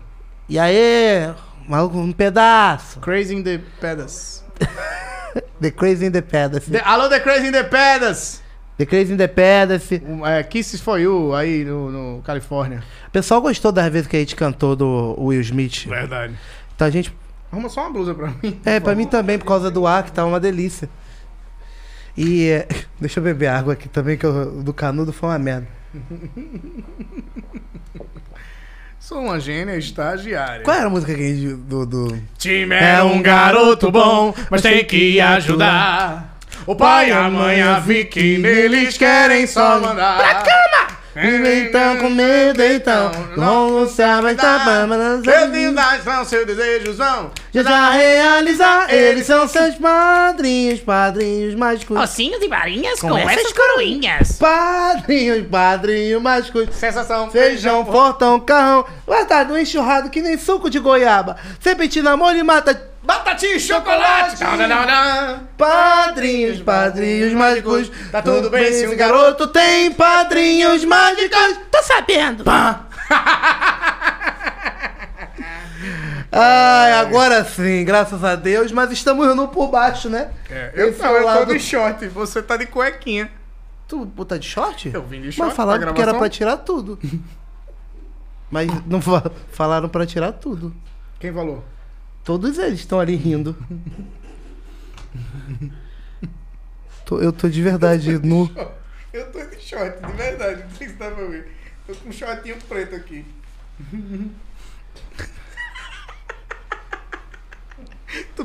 E 0.49 0.57
aí, 0.57 1.31
maluco, 1.67 1.97
um 1.97 2.11
pedaço. 2.11 2.99
Crazy 2.99 3.35
in 3.35 3.43
the 3.43 3.59
pedaço. 3.79 4.43
The 5.61 5.69
Crazy 5.71 6.07
in 6.07 6.11
the. 6.11 6.21
The- 6.23 6.81
Alô, 6.83 7.07
The 7.07 7.19
Crazy 7.19 7.47
in 7.47 7.51
the 7.51 7.63
pedaço. 7.63 8.41
The 8.79 8.85
Crazy 8.87 9.13
in 9.13 9.17
the 9.17 9.27
Pedace. 9.27 10.01
Um, 10.03 10.25
É, 10.25 10.41
Kisses 10.43 10.81
for 10.81 10.99
You, 10.99 11.35
aí 11.35 11.63
no, 11.63 11.91
no 11.91 12.21
Califórnia. 12.23 12.83
O 13.07 13.11
pessoal 13.11 13.39
gostou 13.39 13.71
das 13.71 13.91
vezes 13.93 14.07
que 14.07 14.15
a 14.17 14.19
gente 14.19 14.35
cantou 14.35 14.75
do 14.75 15.15
Will 15.19 15.39
Smith. 15.41 15.85
Verdade. 15.87 16.33
Então 16.75 16.87
a 16.87 16.89
gente. 16.89 17.15
Arruma 17.51 17.69
só 17.69 17.81
uma 17.81 17.91
blusa 17.91 18.15
pra 18.15 18.33
mim. 18.41 18.59
É, 18.65 18.79
pra 18.79 18.95
mim 18.95 19.05
também, 19.05 19.37
por 19.37 19.45
causa 19.45 19.69
do 19.69 19.85
ar, 19.85 20.01
que 20.03 20.11
tá 20.11 20.25
uma 20.25 20.39
delícia. 20.39 20.89
E. 22.17 22.49
é, 22.49 22.67
Deixa 22.99 23.19
eu 23.19 23.23
beber 23.23 23.47
água 23.47 23.73
aqui 23.73 23.89
também, 23.89 24.17
que 24.17 24.27
o 24.27 24.61
do 24.63 24.73
canudo 24.73 25.11
foi 25.11 25.29
uma 25.29 25.39
merda. 25.39 25.67
Sou 28.99 29.19
uma 29.19 29.39
gênia 29.39 29.75
estagiária. 29.75 30.63
Qual 30.63 30.77
era 30.77 30.85
a 30.85 30.89
música 30.89 31.13
que. 31.13 31.53
Do. 31.53 31.85
do... 31.85 32.21
Time 32.37 32.75
é 32.75 33.03
um 33.03 33.21
garoto 33.21 33.91
bom, 33.91 34.33
mas 34.49 34.61
tem 34.61 34.85
que 34.85 35.19
ajudar. 35.19 36.37
O 36.65 36.75
pai 36.75 37.09
e 37.09 37.11
a 37.11 37.29
mãe, 37.29 37.61
a 37.61 37.79
Vicky, 37.79 38.37
neles 38.37 38.97
querem 38.97 39.47
só 39.47 39.79
mandar. 39.79 40.17
Pra 40.17 40.35
cama! 40.43 40.90
Então, 41.15 41.97
com 41.97 42.09
medo, 42.09 42.63
então. 42.63 43.11
Não 43.35 43.87
se 43.87 44.01
aguentar, 44.01 44.63
Seus 45.23 45.51
desejos 45.51 46.03
vão, 46.03 46.25
seus 46.25 46.45
desejos 46.45 46.97
vão. 46.97 47.31
Já 47.53 47.63
já 47.63 47.89
realizar, 47.91 48.93
eles 48.93 49.25
são 49.25 49.47
seus 49.47 49.75
padrinhos, 49.75 50.79
padrinhos 50.79 51.53
mágicos. 51.55 51.97
Ossinhos 51.97 52.41
e 52.41 52.47
varinhas 52.47 52.99
com, 52.99 53.09
Com 53.09 53.17
essas, 53.17 53.51
coroinhas. 53.51 54.37
Padrinhos, 54.39 55.45
padrinhos 55.47 56.21
mágicos. 56.21 56.69
Sensação, 56.71 57.29
Feijão, 57.29 57.85
fortão, 57.85 58.39
carrão, 58.39 58.85
guardado 59.05 59.57
enxurrado 59.57 60.09
que 60.09 60.21
nem 60.21 60.37
suco 60.37 60.69
de 60.69 60.79
goiaba. 60.79 61.35
Serpentina, 61.59 62.11
amor 62.11 62.35
e 62.35 62.43
mata. 62.43 62.89
Batatinha 63.11 63.55
e 63.55 63.59
chocolate. 63.59 64.41
Não, 64.41 64.55
não, 64.55 64.67
não, 64.69 64.85
não. 64.85 65.39
Padrinhos, 65.57 66.61
padrinhos 66.61 67.33
mágicos. 67.33 67.91
Tá 68.09 68.21
tudo 68.21 68.49
bem 68.49 68.71
se 68.71 68.87
um 68.87 68.95
garoto 68.95 69.47
tem 69.47 69.91
padrinhos 69.91 70.85
mágicos. 70.85 71.57
Tô 71.69 71.83
sabendo. 71.83 72.45
Ai, 76.31 76.93
agora 76.93 77.43
sim, 77.43 77.83
graças 77.83 78.23
a 78.23 78.35
Deus, 78.37 78.71
mas 78.71 78.89
estamos 78.91 79.27
indo 79.27 79.45
por 79.49 79.67
baixo, 79.67 80.09
né? 80.09 80.29
É, 80.49 80.71
eu, 80.75 80.89
Esse 80.89 81.01
não, 81.01 81.11
eu 81.11 81.45
tô 81.45 81.53
de 81.53 81.59
short, 81.59 82.07
você 82.07 82.41
tá 82.41 82.55
de 82.55 82.65
cuequinha. 82.67 83.29
Tu 83.87 84.05
botar 84.05 84.37
de 84.37 84.47
short? 84.47 84.89
Eu 84.93 85.03
vim 85.03 85.19
de 85.19 85.25
Mas 85.27 85.35
short 85.35 85.53
falaram 85.55 85.83
pra 85.83 85.93
que 85.93 86.01
era 86.01 86.13
pra 86.13 86.29
tirar 86.29 86.57
tudo. 86.57 86.97
Mas 88.49 88.69
não 88.85 89.01
fa- 89.01 89.29
falaram 89.51 89.89
pra 89.89 90.05
tirar 90.05 90.31
tudo. 90.31 90.73
Quem 91.19 91.33
falou? 91.33 91.61
Todos 92.23 92.57
eles 92.57 92.79
estão 92.79 92.99
ali 92.99 93.15
rindo. 93.15 93.55
Tô- 97.05 97.19
eu 97.19 97.33
tô 97.33 97.49
de 97.49 97.61
verdade 97.61 98.17
nu. 98.19 98.49
Eu 99.11 99.31
tô 99.31 99.43
de 99.43 99.59
short, 99.59 100.05
de 100.05 100.13
verdade, 100.13 100.63
não 100.63 100.69
sei 100.71 100.87
se 100.89 100.93
dá 100.95 101.11
pra 101.11 101.25
ver. 101.25 101.51
Tô 101.87 101.93
com 101.95 102.09
um 102.09 102.11
shortinho 102.11 102.57
preto 102.69 102.95
aqui. 102.95 103.25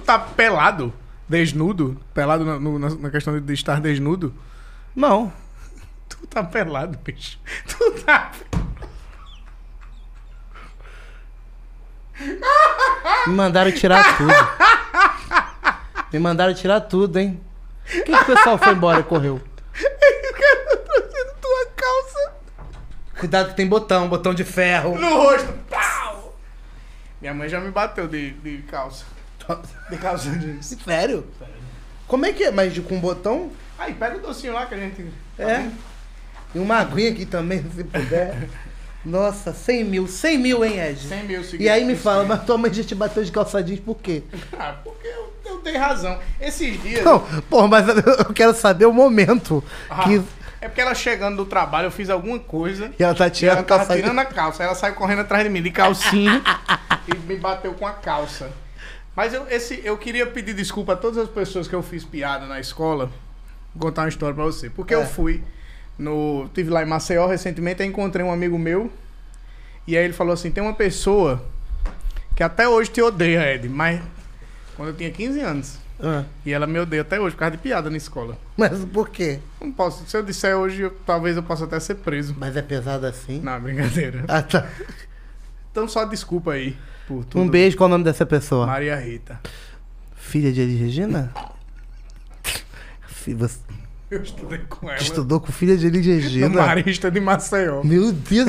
tá 0.07 0.19
pelado, 0.21 0.93
desnudo, 1.29 2.01
pelado 2.15 2.45
na, 2.45 2.61
no- 2.61 2.79
na- 2.79 2.95
na 2.95 3.11
questão 3.11 3.39
de 3.41 3.53
estar 3.53 3.81
desnudo. 3.81 4.33
Não. 4.95 5.33
Tu 6.09 6.25
tá 6.29 6.45
pelado, 6.45 6.97
bicho. 7.05 7.39
Tu 7.67 7.91
tá. 8.05 8.31
Me 13.27 13.33
mandaram 13.35 13.73
tirar 13.73 14.17
tudo. 14.17 14.33
Me 16.13 16.19
mandaram 16.19 16.55
tirar 16.55 16.81
tudo, 16.81 17.19
hein? 17.19 17.41
Por 17.85 18.05
que, 18.05 18.13
que 18.13 18.13
o 18.13 18.25
pessoal 18.25 18.59
foi 18.59 18.73
embora 18.73 19.01
e 19.01 19.03
correu? 19.03 19.41
Cara 19.73 20.67
tá 20.67 20.77
trazendo 20.77 21.35
tua 21.41 21.67
calça 21.77 22.33
Cuidado 23.19 23.49
que 23.51 23.57
tem 23.57 23.67
botão, 23.67 24.09
botão 24.09 24.35
de 24.35 24.45
ferro. 24.45 24.99
no 24.99 25.15
rosto. 25.17 25.53
Pau! 25.71 26.37
Minha 27.21 27.35
mãe 27.35 27.49
já 27.49 27.61
me 27.61 27.71
bateu 27.71 28.07
de, 28.07 28.33
de 28.33 28.59
calça. 28.63 29.05
De 29.91 29.97
calça 29.97 30.31
jeans. 30.31 30.67
Sério? 30.85 31.27
Como 32.07 32.27
é 32.27 32.33
que 32.33 32.45
é? 32.45 32.51
Mas 32.51 32.75
de, 32.75 32.83
com 32.83 33.01
botão? 33.01 33.51
Aí, 33.79 33.95
pega 33.95 34.17
o 34.17 34.21
docinho 34.21 34.53
lá 34.53 34.67
que 34.67 34.75
a 34.75 34.79
gente. 34.79 35.07
É. 35.39 35.69
E 36.55 36.59
uma 36.59 36.77
aguinha 36.79 37.11
aqui 37.11 37.27
também, 37.27 37.63
se 37.75 37.85
puder. 37.85 38.49
Nossa, 39.07 39.53
100 39.53 39.85
mil. 39.85 40.09
100 40.09 40.39
mil, 40.39 40.65
hein, 40.65 40.79
Ed? 40.81 40.99
100 41.01 41.23
mil 41.25 41.43
seguidores. 41.45 41.61
E 41.65 41.69
aí 41.69 41.85
me 41.85 41.95
fala, 41.95 42.25
mas 42.25 42.45
tua 42.45 42.59
mãe 42.59 42.73
já 42.75 42.83
te 42.83 42.95
bateu 42.95 43.23
de 43.23 43.31
calça 43.31 43.63
jeans 43.63 43.81
por 43.81 43.97
quê? 43.97 44.23
Ah, 44.59 44.75
porque 44.83 45.07
eu, 45.07 45.33
eu 45.45 45.59
tenho 45.59 45.79
razão. 45.79 46.19
Esses 46.41 46.83
dias. 46.83 47.05
Não, 47.05 47.21
porra, 47.49 47.69
mas 47.69 47.87
eu 47.89 48.35
quero 48.35 48.53
saber 48.55 48.87
o 48.87 48.93
momento 48.93 49.63
Ah, 49.89 50.03
que 50.05 50.21
É 50.61 50.67
porque 50.69 50.81
ela 50.81 50.95
chegando 50.95 51.37
do 51.37 51.45
trabalho, 51.47 51.87
eu 51.87 51.91
fiz 51.93 52.11
alguma 52.11 52.39
coisa. 52.39 52.91
e 52.99 53.03
ela 53.03 53.15
tá 53.15 53.25
ela 53.25 53.31
tirando 53.31 53.65
tava 53.65 53.79
calça 53.87 53.97
tirando 53.97 54.19
a 54.19 54.25
calça. 54.25 54.65
Ela 54.65 54.75
saiu 54.75 54.95
correndo 54.95 55.21
atrás 55.21 55.45
de 55.45 55.51
mim 55.51 55.63
de 55.63 55.71
calcinha 55.71 56.43
e 57.07 57.17
me 57.29 57.37
bateu 57.37 57.73
com 57.75 57.87
a 57.87 57.93
calça. 57.93 58.51
Mas 59.15 59.33
eu, 59.33 59.47
esse, 59.49 59.81
eu 59.85 59.97
queria 59.97 60.27
pedir 60.27 60.53
desculpa 60.53 60.93
a 60.95 60.97
todas 60.97 61.17
as 61.19 61.29
pessoas 61.29 61.69
que 61.69 61.75
eu 61.75 61.83
fiz 61.83 62.05
piada 62.05 62.45
na 62.47 62.59
escola. 62.61 63.11
Vou 63.75 63.89
contar 63.89 64.03
uma 64.03 64.09
história 64.09 64.35
pra 64.35 64.45
você. 64.45 64.69
Porque 64.69 64.93
É. 64.93 64.97
eu 64.97 65.07
fui 65.07 65.43
no. 65.99 66.49
Tive 66.55 66.71
lá 66.71 66.83
em 66.83 66.87
Maceió 66.87 67.27
recentemente, 67.27 67.83
aí 67.83 67.89
encontrei 67.89 68.25
um 68.25 68.33
amigo 68.33 68.59
meu. 68.59 68.91
E 69.87 69.97
aí 69.97 70.05
ele 70.05 70.13
falou 70.13 70.33
assim: 70.35 70.51
tem 70.51 70.63
uma 70.63 70.75
pessoa 70.75 71.45
que 72.35 72.43
até 72.43 72.69
hoje 72.69 72.91
te 72.91 73.01
odeia, 73.03 73.55
Ed, 73.55 73.69
mas 73.69 74.01
quando 74.77 74.89
eu 74.89 74.95
tinha 74.95 75.11
15 75.11 75.41
anos. 75.41 75.79
Ah, 75.99 76.25
E 76.45 76.53
ela 76.53 76.67
me 76.67 76.79
odeia 76.79 77.01
até 77.01 77.19
hoje 77.19 77.35
por 77.35 77.39
causa 77.41 77.53
de 77.57 77.63
piada 77.63 77.89
na 77.89 77.97
escola. 77.97 78.37
mas 78.55 78.85
por 78.85 79.09
quê? 79.09 79.39
Não 79.59 79.73
posso. 79.73 80.05
Se 80.07 80.15
eu 80.15 80.23
disser 80.23 80.55
hoje, 80.55 80.83
eu- 80.83 80.91
talvez 81.07 81.37
eu 81.39 81.43
possa 81.43 81.65
até 81.65 81.81
ser 81.81 81.95
preso. 81.95 82.37
Mas 82.39 82.55
é 82.55 82.61
pesado 82.61 83.07
assim? 83.07 83.41
Não, 83.41 83.59
brincadeira. 83.59 84.23
Ah, 84.29 84.43
tá. 84.43 84.69
Então 85.73 85.89
só 85.89 86.05
desculpa 86.05 86.53
aí 86.53 86.77
por 87.09 87.25
tudo. 87.25 87.41
Um 87.43 87.49
beijo, 87.49 87.79
qual 87.79 87.87
o 87.89 87.91
nome 87.91 88.05
dessa 88.05 88.27
pessoa? 88.27 88.67
Maria 88.67 88.95
Rita. 88.97 89.41
Filha 90.15 90.53
de 90.53 90.61
Elis 90.61 90.79
Regina? 90.81 91.33
Você 93.09 93.35
Eu 94.09 94.23
estudei 94.23 94.61
com 94.69 94.89
ela. 94.89 95.03
estudou 95.03 95.41
com 95.41 95.51
filha 95.51 95.77
de 95.77 95.89
Regina? 95.89 96.49
Marista 96.49 97.11
de 97.11 97.19
Maceió. 97.19 97.83
Meu 97.83 98.13
Deus! 98.13 98.47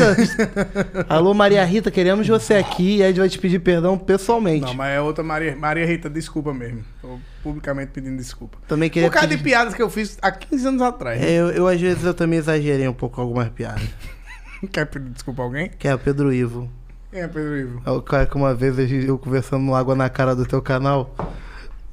Alô, 1.10 1.34
Maria 1.34 1.66
Rita, 1.66 1.90
queremos 1.90 2.28
você 2.28 2.54
aqui 2.54 2.98
e 2.98 3.04
a 3.04 3.08
gente 3.08 3.20
vai 3.20 3.28
te 3.28 3.40
pedir 3.40 3.58
perdão 3.58 3.98
pessoalmente. 3.98 4.62
Não, 4.62 4.76
mas 4.76 4.92
é 4.92 5.02
outra 5.02 5.24
Maria. 5.24 5.56
Maria 5.56 5.84
Rita, 5.84 6.12
desculpa 6.12 6.54
mesmo. 6.54 6.84
Tô 7.02 7.18
publicamente 7.42 7.90
pedindo 7.92 8.18
desculpa. 8.18 8.60
Também 8.68 8.88
queria 8.88 9.10
Por 9.10 9.16
causa 9.16 9.28
pedir... 9.28 9.40
de 9.40 9.44
piadas 9.44 9.74
que 9.74 9.82
eu 9.82 9.90
fiz 9.90 10.20
há 10.22 10.32
15 10.32 10.68
anos 10.68 10.82
atrás. 10.84 11.20
É, 11.20 11.32
eu, 11.32 11.50
eu, 11.50 11.68
às 11.68 11.82
vezes, 11.82 12.04
eu 12.04 12.14
também 12.14 12.38
exagerei 12.38 12.88
um 12.88 12.94
pouco 12.94 13.20
algumas 13.20 13.50
piadas. 13.50 13.82
Quer 14.72 14.86
pedir 14.86 15.10
desculpa 15.10 15.42
a 15.42 15.46
alguém? 15.46 15.72
Que 15.80 15.88
é 15.88 15.96
o 15.96 15.98
Pedro 15.98 16.32
Ivo. 16.32 16.70
Quem 17.10 17.22
é 17.22 17.28
Pedro 17.28 17.58
Ivo? 17.58 17.82
É 17.84 17.90
o 17.90 18.02
cara 18.04 18.28
que 18.28 18.36
uma 18.36 18.54
vez 18.54 18.78
eu 18.92 19.18
conversando 19.18 19.64
no 19.64 19.74
Água 19.74 19.96
na 19.96 20.08
Cara 20.08 20.36
do 20.36 20.46
teu 20.46 20.62
canal, 20.62 21.16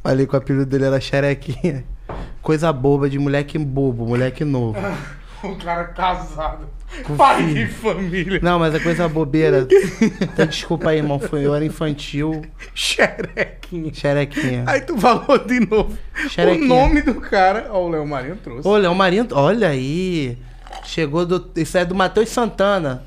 falei 0.02 0.26
que 0.26 0.34
o 0.34 0.38
apelido 0.38 0.66
dele 0.66 0.84
era 0.84 1.00
Xerequinha. 1.00 1.93
Coisa 2.42 2.72
boba 2.72 3.08
de 3.08 3.18
moleque 3.18 3.58
bobo, 3.58 4.06
moleque 4.06 4.44
novo. 4.44 4.78
Um 5.44 5.56
cara 5.56 5.84
casado. 5.84 6.66
Com 7.04 7.18
pai 7.18 7.42
filho. 7.42 7.66
de 7.66 7.72
família. 7.74 8.40
Não, 8.42 8.58
mas 8.58 8.74
é 8.74 8.80
coisa 8.80 9.06
bobeira. 9.06 9.68
Então, 10.22 10.46
desculpa 10.46 10.88
aí, 10.88 10.98
irmão. 10.98 11.18
Foi, 11.18 11.44
eu 11.44 11.54
era 11.54 11.62
infantil. 11.62 12.40
Xerequinha. 12.74 13.92
Xerequinha. 13.92 14.64
Aí 14.66 14.80
tu 14.80 14.96
falou 14.96 15.38
de 15.38 15.60
novo. 15.60 15.98
Xerequinha. 16.30 16.64
O 16.64 16.68
nome 16.68 17.02
do 17.02 17.16
cara. 17.16 17.66
Ó, 17.70 17.84
o 17.84 17.90
Léo 17.90 18.06
Marinho 18.06 18.36
trouxe. 18.36 18.66
Ô, 18.66 18.74
Léo 18.76 18.94
Marinho, 18.94 19.26
olha 19.32 19.68
aí. 19.68 20.38
Chegou 20.82 21.26
do. 21.26 21.50
Isso 21.56 21.76
é 21.76 21.84
do 21.84 21.94
Matheus 21.94 22.30
Santana. 22.30 23.04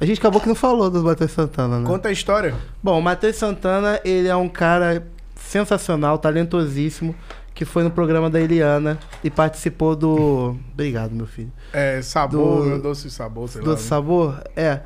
A 0.00 0.06
gente 0.06 0.18
acabou 0.18 0.40
que 0.40 0.48
não 0.48 0.54
falou 0.54 0.90
do 0.90 1.02
Matheus 1.02 1.30
Santana, 1.30 1.78
né? 1.80 1.86
Conta 1.86 2.08
a 2.08 2.12
história. 2.12 2.54
Bom, 2.82 2.98
o 2.98 3.02
Matheus 3.02 3.36
Santana, 3.36 4.00
ele 4.04 4.28
é 4.28 4.36
um 4.36 4.48
cara 4.48 5.06
sensacional, 5.36 6.18
talentosíssimo, 6.18 7.14
que 7.54 7.64
foi 7.64 7.82
no 7.84 7.90
programa 7.90 8.28
da 8.28 8.40
Eliana 8.40 8.98
e 9.22 9.30
participou 9.30 9.94
do. 9.94 10.56
Obrigado, 10.72 11.12
meu 11.12 11.26
filho. 11.26 11.52
É, 11.72 12.02
sabor, 12.02 12.68
Do- 12.68 12.82
doce 12.82 13.10
sabor, 13.10 13.48
sei 13.48 13.60
lá. 13.62 13.66
Do 13.74 13.76
sabor? 13.80 14.42
É. 14.56 14.80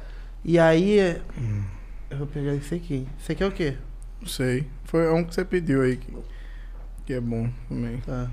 E 0.45 0.59
aí. 0.59 1.17
Eu 2.11 2.19
vou 2.19 2.27
pegar 2.27 2.55
esse 2.55 2.75
aqui. 2.75 3.07
Esse 3.21 3.33
aqui 3.33 3.43
é 3.43 3.47
o 3.47 3.53
quê? 3.53 3.75
Não 4.21 4.29
sei. 4.29 4.67
Foi 4.85 5.11
um 5.13 5.25
que 5.25 5.35
você 5.35 5.45
pediu 5.45 5.83
aí. 5.83 5.97
Que, 5.97 6.13
que 7.07 7.13
é 7.15 7.21
bom 7.21 7.49
também. 7.69 7.99
Tá. 7.99 8.29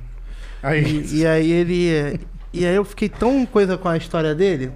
Aí. 0.64 0.84
E, 0.84 1.18
e 1.22 1.26
aí 1.28 1.52
ele. 1.52 2.20
E 2.54 2.66
aí 2.66 2.76
eu 2.76 2.86
fiquei 2.86 3.10
tão 3.10 3.46
coisa 3.46 3.78
com 3.78 3.88
a 3.90 3.98
história 3.98 4.34
dele 4.34 4.72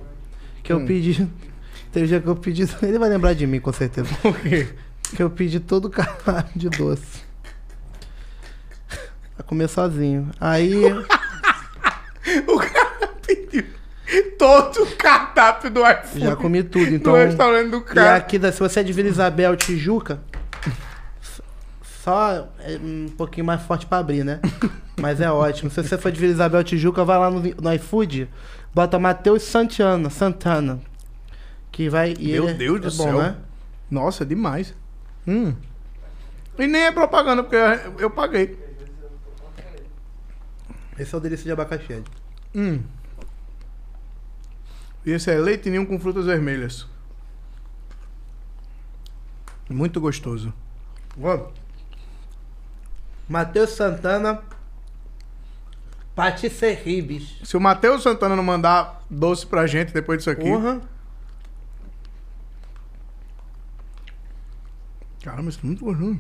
que 0.64 0.72
eu 0.72 0.78
Hum. 0.80 0.86
pedi. 0.86 1.28
Teve 1.92 2.06
um 2.06 2.08
dia 2.10 2.20
que 2.22 2.28
eu 2.28 2.36
pedi. 2.36 2.64
Ele 2.84 3.00
vai 3.00 3.10
lembrar 3.10 3.34
de 3.34 3.48
mim, 3.48 3.60
com 3.60 3.72
certeza. 3.74 4.10
Por 4.22 4.38
quê? 4.40 4.68
Que 5.16 5.24
eu 5.24 5.30
pedi 5.30 5.60
todo 5.60 5.86
o 5.86 5.90
caralho 5.90 6.48
de 6.56 6.70
doce. 6.70 7.24
Pra 9.40 9.46
comer 9.46 9.70
sozinho. 9.70 10.30
Aí. 10.40 10.84
O 12.46 12.60
cara 12.60 13.08
pediu 13.26 13.64
todo 14.38 14.84
o 14.84 14.96
cardápio 14.98 15.72
do 15.72 15.80
iPhone. 15.80 16.20
Já 16.26 16.36
comi 16.36 16.62
tudo, 16.62 16.94
então. 16.94 17.14
No 17.14 17.18
restaurante 17.26 17.70
do 17.72 17.78
E 17.78 17.82
cara. 17.82 18.16
aqui, 18.18 18.38
da- 18.38 18.52
se 18.52 18.60
você 18.60 18.82
é 18.82 18.84
de 18.84 18.94
Vila 18.94 19.08
Isabel, 19.08 19.56
Tijuca, 19.56 20.20
só 22.04 22.50
é 22.60 22.78
um 22.78 23.08
pouquinho 23.18 23.46
mais 23.48 23.62
forte 23.64 23.86
pra 23.88 23.98
abrir, 24.00 24.24
né? 24.24 24.42
Mas 25.00 25.20
é 25.22 25.32
ótimo. 25.32 25.72
Se 25.72 25.82
você 25.82 25.98
for 25.98 26.12
de 26.12 26.20
Vila 26.20 26.34
Isabel, 26.34 26.64
Tijuca, 26.64 27.04
vai 27.04 27.18
lá 27.18 27.32
no, 27.32 27.40
no 27.42 27.74
iFood, 27.74 28.30
bota 28.76 29.00
Matheus 29.00 29.42
Santana, 29.44 30.10
Santana. 30.12 30.80
Que 31.72 31.90
vai. 31.90 32.14
e 32.20 32.34
Meu 32.34 32.50
é- 32.50 32.54
Deus 32.54 32.78
é 32.78 32.90
do 32.90 32.92
bom, 32.98 33.04
céu. 33.06 33.18
Né? 33.18 33.36
Nossa, 33.90 34.24
demais. 34.26 34.76
Hum. 35.28 35.54
E 36.60 36.68
nem 36.68 36.84
é 36.84 36.92
propaganda, 36.92 37.42
porque 37.44 38.04
eu 38.04 38.12
paguei. 38.12 38.69
Esse 41.00 41.16
é 41.16 41.18
o 41.18 41.22
delícia 41.22 41.46
de 41.46 41.52
abacaxi. 41.52 42.04
Hum. 42.54 42.84
E 45.06 45.12
esse 45.12 45.32
é 45.32 45.38
leite 45.38 45.70
ninho 45.70 45.88
com 45.88 45.98
frutas 45.98 46.26
vermelhas. 46.26 46.86
Muito 49.70 50.02
gostoso. 50.02 50.54
Ó. 51.22 51.48
Matheus 53.30 53.70
Santana, 53.72 54.42
Patisseribes. 56.16 57.38
Se 57.44 57.56
o 57.56 57.62
Matheus 57.62 58.04
Santana 58.04 58.36
não 58.36 58.44
mandar 58.44 59.06
doce 59.10 59.48
pra 59.48 59.66
gente 59.66 59.94
depois 59.94 60.18
disso 60.18 60.30
aqui. 60.30 60.44
Porra. 60.44 60.82
Caramba, 65.24 65.50
isso 65.50 65.60
é 65.64 65.66
muito 65.66 65.86
gostoso. 65.86 66.20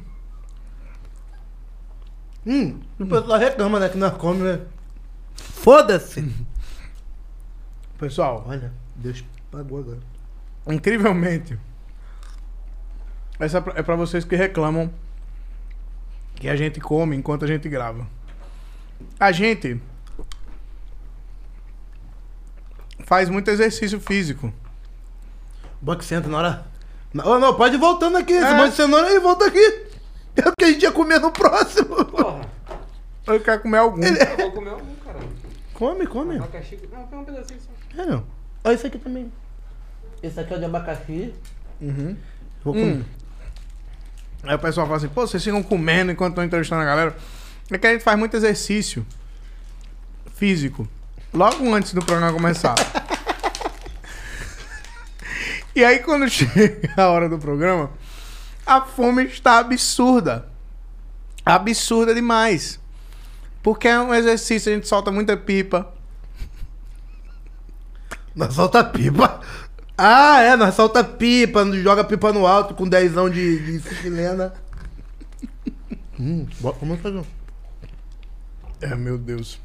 Hum, 2.51 2.79
o 2.99 3.05
pessoal 3.05 3.37
reclama, 3.39 3.79
né? 3.79 3.89
Que 3.89 3.97
nós 3.97 4.13
come, 4.17 4.41
né? 4.41 4.59
Foda-se! 5.35 6.33
Pessoal, 7.99 8.43
Olha, 8.47 8.73
Deus 8.95 9.23
pagou 9.51 9.79
agora. 9.79 9.99
incrivelmente, 10.67 11.59
essa 13.39 13.57
é 13.57 13.61
pra- 13.61 13.73
é 13.77 13.83
pra 13.83 13.95
vocês 13.95 14.23
que 14.25 14.35
reclamam 14.35 14.91
que 16.35 16.47
a 16.49 16.55
gente 16.55 16.79
come 16.79 17.15
enquanto 17.15 17.43
a 17.45 17.47
gente 17.47 17.67
grava. 17.69 18.07
A 19.19 19.31
gente 19.31 19.79
faz 23.05 23.29
muito 23.29 23.49
exercício 23.49 23.99
físico. 23.99 24.51
Que 25.97 26.05
senta 26.05 26.27
na 26.27 26.37
hora. 26.37 26.67
Não, 27.13 27.25
oh, 27.25 27.39
não, 27.39 27.55
pode 27.55 27.75
ir 27.75 27.79
voltando 27.79 28.17
aqui. 28.17 28.33
Esse 28.33 28.45
É. 28.45 28.53
monte 28.57 28.71
de 28.71 28.75
cenoura 28.75 29.07
aí, 29.07 29.19
volta 29.19 29.45
aqui. 29.45 29.87
É 30.35 30.47
o 30.47 30.53
que 30.57 30.65
a 30.65 30.67
gente 30.71 30.83
ia 30.83 30.91
comer 30.91 31.19
no 31.19 31.31
próximo. 31.31 32.05
Porra, 32.05 32.38
Eu 33.33 33.39
quero 33.41 33.61
comer 33.61 33.77
algum. 33.77 34.01
eu 34.03 34.37
vou 34.37 34.51
comer 34.51 34.69
algum, 34.71 34.95
caralho. 34.95 35.29
Come, 35.73 36.07
come. 36.07 36.35
Abacaxi. 36.35 36.79
Não, 36.91 37.07
tem 37.07 37.19
um 37.19 37.23
pedacinho 37.23 37.59
só. 37.61 38.01
É, 38.01 38.05
não. 38.05 38.23
Olha 38.63 38.73
esse 38.73 38.87
aqui 38.87 38.97
também. 38.97 39.31
Esse 40.21 40.39
aqui 40.39 40.53
é 40.53 40.57
o 40.57 40.59
de 40.59 40.65
abacaxi. 40.65 41.33
Uhum. 41.79 42.17
Vou 42.63 42.73
comer. 42.73 42.97
Hum. 42.97 43.03
Aí 44.43 44.55
o 44.55 44.59
pessoal 44.59 44.87
fala 44.87 44.97
assim, 44.97 45.09
pô, 45.09 45.27
vocês 45.27 45.43
ficam 45.43 45.61
comendo 45.61 46.11
enquanto 46.11 46.31
estão 46.31 46.43
entrevistando 46.43 46.81
a 46.81 46.85
galera. 46.85 47.15
É 47.71 47.77
que 47.77 47.87
a 47.87 47.91
gente 47.91 48.03
faz 48.03 48.17
muito 48.17 48.35
exercício 48.35 49.05
físico. 50.35 50.87
Logo 51.33 51.73
antes 51.73 51.93
do 51.93 52.03
programa 52.03 52.33
começar. 52.33 52.75
e 55.75 55.83
aí 55.83 55.99
quando 55.99 56.27
chega 56.29 56.93
a 56.97 57.07
hora 57.09 57.29
do 57.29 57.37
programa, 57.37 57.91
a 58.65 58.81
fome 58.81 59.25
está 59.25 59.59
absurda. 59.59 60.47
absurda 61.45 62.15
demais. 62.15 62.79
Porque 63.61 63.87
é 63.87 63.99
um 63.99 64.13
exercício, 64.13 64.71
a 64.71 64.75
gente 64.75 64.87
solta 64.87 65.11
muita 65.11 65.35
pipa. 65.35 65.91
Nós 68.35 68.53
solta 68.53 68.83
pipa. 68.83 69.41
Ah, 69.97 70.41
é, 70.41 70.55
nós 70.55 70.75
solta 70.75 71.03
pipa, 71.03 71.65
joga 71.81 72.05
pipa 72.05 72.31
no 72.31 72.47
alto 72.47 72.73
com 72.73 72.87
dezão 72.87 73.29
de, 73.29 73.79
de 73.79 73.95
chilena. 73.95 74.53
hum, 76.17 76.47
vamos 76.61 77.01
fazer. 77.01 77.17
um. 77.17 77.25
É, 78.81 78.95
meu 78.95 79.17
Deus. 79.17 79.59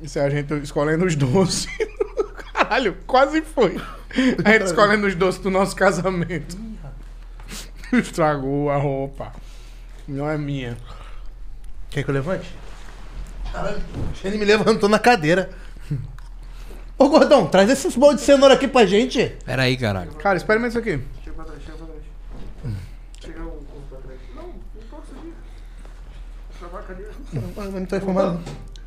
Isso 0.00 0.18
é 0.18 0.24
a 0.24 0.30
gente 0.30 0.54
escolhendo 0.62 1.04
os 1.04 1.16
doces. 1.16 1.66
Caralho, 2.52 2.96
quase 3.06 3.42
foi. 3.42 3.76
A 4.44 4.52
gente 4.52 4.66
escolhendo 4.66 5.06
os 5.08 5.14
doces 5.16 5.40
do 5.40 5.50
nosso 5.50 5.74
casamento. 5.74 6.56
Estragou 7.92 8.70
a 8.70 8.76
roupa. 8.76 9.32
Não 10.06 10.28
é 10.28 10.38
minha. 10.38 10.76
Quer 11.90 12.04
que 12.04 12.10
eu 12.10 12.14
levante? 12.14 12.63
Caralho, 13.54 13.80
ele 14.24 14.36
me 14.38 14.44
levantou 14.44 14.88
na 14.88 14.98
cadeira. 14.98 15.48
Ô, 16.98 17.08
gordão, 17.08 17.46
traz 17.46 17.70
esses 17.70 17.94
bolos 17.96 18.16
de 18.16 18.22
cenoura 18.22 18.54
aqui 18.54 18.66
pra 18.66 18.84
gente. 18.84 19.36
Pera 19.44 19.62
aí, 19.62 19.76
caralho. 19.76 20.12
Cara, 20.14 20.36
experimenta 20.36 20.70
isso 20.70 20.78
aqui. 20.78 21.00
Vai 27.54 27.68
me 27.68 27.86
transformar 27.86 28.38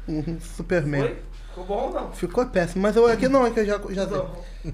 um 0.08 0.40
Superman. 0.40 1.16
Ficou 1.50 1.66
bom 1.66 1.76
ou 1.88 1.94
não? 1.94 2.12
Ficou 2.14 2.46
péssimo, 2.46 2.82
mas 2.82 2.96
eu 2.96 3.06
aqui 3.08 3.28
não, 3.28 3.46
é 3.46 3.52
que 3.52 3.60
eu 3.60 3.66
já, 3.66 3.80
já 3.90 4.08
sei. 4.08 4.74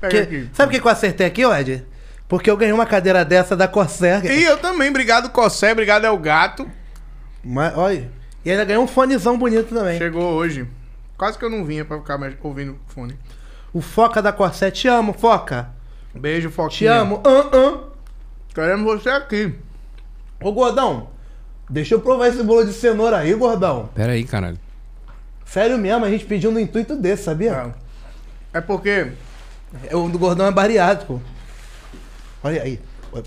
Pega 0.00 0.10
Que- 0.10 0.18
aqui. 0.18 0.50
sabe 0.54 0.68
o 0.70 0.72
que 0.74 0.80
que 0.80 0.86
eu 0.86 0.90
acertei 0.92 1.26
aqui, 1.26 1.42
Ed? 1.44 1.84
Porque 2.28 2.50
eu 2.50 2.56
ganhei 2.56 2.72
uma 2.72 2.86
cadeira 2.86 3.24
dessa 3.24 3.54
da 3.56 3.68
Corsair. 3.68 4.24
E 4.24 4.42
eu 4.44 4.56
também. 4.58 4.88
Obrigado, 4.88 5.30
Cossé. 5.30 5.72
Obrigado, 5.72 6.04
El 6.06 6.16
Gato. 6.18 6.68
Mas, 7.44 7.76
olha. 7.76 8.10
E 8.44 8.50
ainda 8.50 8.64
ganhou 8.64 8.84
um 8.84 8.86
fonezão 8.86 9.38
bonito 9.38 9.74
também. 9.74 9.98
Chegou 9.98 10.32
hoje. 10.34 10.68
Quase 11.16 11.38
que 11.38 11.44
eu 11.44 11.50
não 11.50 11.64
vinha 11.64 11.84
pra 11.84 11.98
ficar 11.98 12.18
mais 12.18 12.34
ouvindo 12.42 12.76
fone. 12.88 13.18
O 13.72 13.80
Foca 13.80 14.20
da 14.20 14.32
Corsair. 14.32 14.72
Te 14.72 14.86
amo, 14.88 15.12
Foca. 15.12 15.68
Beijo, 16.14 16.48
Te 16.50 16.54
Foquinha. 16.54 16.94
amo. 16.94 17.22
Hum, 17.26 17.50
hum. 17.56 17.80
Queremos 18.54 18.84
você 18.84 19.08
aqui. 19.10 19.54
Ô, 20.42 20.52
gordão. 20.52 21.08
Deixa 21.70 21.94
eu 21.94 22.00
provar 22.00 22.28
esse 22.28 22.42
bolo 22.42 22.64
de 22.64 22.72
cenoura 22.72 23.18
aí, 23.18 23.32
gordão. 23.34 23.88
Pera 23.94 24.12
aí, 24.12 24.24
caralho. 24.24 24.58
Sério 25.46 25.78
mesmo, 25.78 26.04
a 26.04 26.10
gente 26.10 26.24
pediu 26.26 26.52
no 26.52 26.60
intuito 26.60 26.94
desse, 26.96 27.24
sabia? 27.24 27.74
É 28.52 28.60
porque 28.60 29.12
É, 29.88 29.96
O 29.96 30.08
do 30.08 30.18
gordão 30.18 30.46
é 30.46 30.50
bariátrico. 30.50 31.20
Olha 32.42 32.62
aí. 32.62 32.78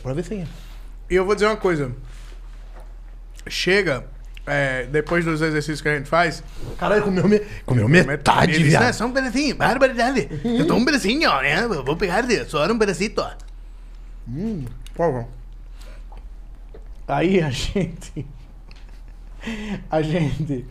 Prova 0.03 0.19
esse 0.19 0.33
aí. 0.33 0.47
E 1.09 1.15
eu 1.15 1.25
vou 1.25 1.33
dizer 1.33 1.47
uma 1.47 1.57
coisa. 1.57 1.91
Chega, 3.47 4.05
é, 4.47 4.85
depois 4.85 5.25
dos 5.25 5.41
exercícios 5.41 5.81
que 5.81 5.89
a 5.89 5.97
gente 5.97 6.07
faz. 6.09 6.41
Caralho, 6.79 7.03
comeu, 7.03 7.27
me... 7.27 7.39
comeu 7.65 7.87
metade, 7.89 8.53
ele 8.53 8.59
disse, 8.59 8.69
viado. 8.69 8.85
"Não, 8.85 8.93
só 8.93 9.05
um 9.05 9.11
pedacinho, 9.11 9.55
barbaridade. 9.55 10.29
Eu 10.43 10.65
tô 10.65 10.75
um 10.75 10.85
pedacinho, 10.85 11.29
ó, 11.29 11.41
né? 11.41 11.63
Eu 11.63 11.83
vou 11.83 11.97
pegar 11.97 12.23
só 12.47 12.65
um 12.65 12.77
pedacito, 12.79 13.21
ó. 13.21 13.31
Por 14.95 14.95
favor. 14.95 15.25
Aí 17.07 17.41
a 17.41 17.49
gente. 17.51 18.25
A 19.89 20.01
gente. 20.01 20.65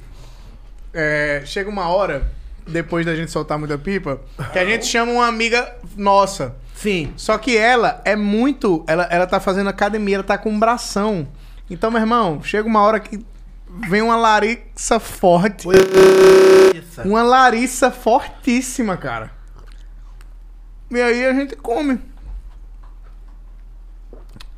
é, 0.93 1.43
chega 1.45 1.71
uma 1.71 1.89
hora, 1.89 2.31
depois 2.67 3.07
da 3.07 3.15
gente 3.15 3.31
soltar 3.31 3.59
muita 3.59 3.79
pipa, 3.79 4.21
que 4.53 4.59
a 4.59 4.65
gente 4.65 4.87
chama 4.87 5.13
uma 5.13 5.27
amiga 5.27 5.77
nossa. 5.97 6.55
Sim. 6.75 7.13
Só 7.17 7.39
que 7.39 7.57
ela 7.57 8.03
é 8.05 8.15
muito. 8.17 8.85
Ela, 8.87 9.05
ela 9.05 9.27
tá 9.27 9.41
fazendo 9.41 9.69
academia, 9.69 10.17
ela 10.17 10.25
tá 10.25 10.37
com 10.37 10.51
um 10.51 10.59
bração. 10.59 11.27
Então, 11.71 11.91
meu 11.91 12.01
irmão, 12.01 12.43
chega 12.43 12.69
uma 12.69 12.83
hora 12.83 13.01
que 13.01 13.25
vem 13.89 14.03
uma 14.03 14.17
Larissa 14.17 14.99
forte. 14.99 15.67
Uma 17.05 17.23
Larissa 17.23 17.91
fortíssima, 17.91 18.97
cara. 18.97 19.31
E 20.91 21.01
aí 21.01 21.27
a 21.27 21.33
gente 21.33 21.57
come. 21.57 21.99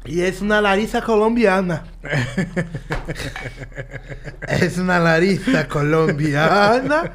Y 0.04 0.22
es 0.22 0.40
una 0.40 0.60
Larissa 0.60 1.02
colombiana. 1.02 1.84
es 4.48 4.78
una 4.78 4.98
Larissa 4.98 5.68
colombiana. 5.68 7.12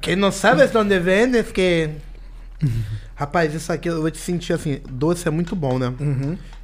Que 0.00 0.16
não 0.16 0.30
sabes 0.30 0.74
onde 0.74 0.98
vendes, 0.98 1.50
que. 1.50 1.90
Rapaz, 3.14 3.54
isso 3.54 3.72
aqui 3.72 3.88
eu 3.88 4.00
vou 4.00 4.10
te 4.10 4.18
sentir 4.18 4.52
assim. 4.52 4.80
Doce 4.88 5.28
é 5.28 5.30
muito 5.30 5.56
bom, 5.56 5.78
né? 5.78 5.92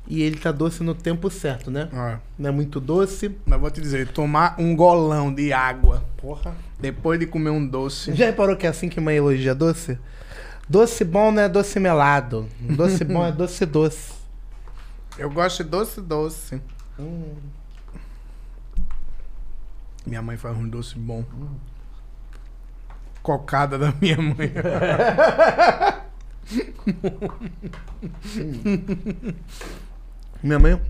E 0.08 0.22
ele 0.22 0.38
tá 0.38 0.52
doce 0.52 0.82
no 0.84 0.94
tempo 0.94 1.28
certo, 1.30 1.68
né? 1.70 1.88
Ó, 1.92 2.16
Não 2.38 2.48
é 2.50 2.52
muito 2.52 2.78
doce. 2.80 3.34
mas 3.44 3.60
vou 3.60 3.70
te 3.70 3.80
dizer, 3.80 4.06
tomar 4.08 4.54
um 4.58 4.74
golão 4.76 5.34
de 5.34 5.52
água 5.52 6.04
Porra. 6.16 6.54
depois 6.78 7.18
de 7.18 7.26
comer 7.26 7.50
um 7.50 7.66
doce. 7.66 8.14
Já 8.14 8.26
reparou 8.26 8.56
que 8.56 8.66
é 8.66 8.70
assim 8.70 8.88
que 8.88 9.00
mãe 9.00 9.16
elogia 9.16 9.54
doce? 9.54 9.98
Doce 10.68 11.04
bom 11.04 11.30
não 11.32 11.42
é 11.42 11.48
doce 11.48 11.78
melado. 11.80 12.48
Doce 12.60 13.02
bom 13.04 13.24
é 13.26 13.30
doce 13.32 13.66
doce. 13.66 14.12
Eu 15.18 15.30
gosto 15.30 15.64
de 15.64 15.70
doce 15.70 16.00
doce. 16.00 16.60
Minha 20.06 20.22
mãe 20.22 20.36
faz 20.36 20.56
um 20.56 20.68
doce 20.68 20.96
bom. 20.96 21.24
Cocada 23.22 23.76
da 23.76 23.92
minha 24.00 24.16
mãe. 24.18 24.52
Minha 30.46 30.60
mãe. 30.60 30.80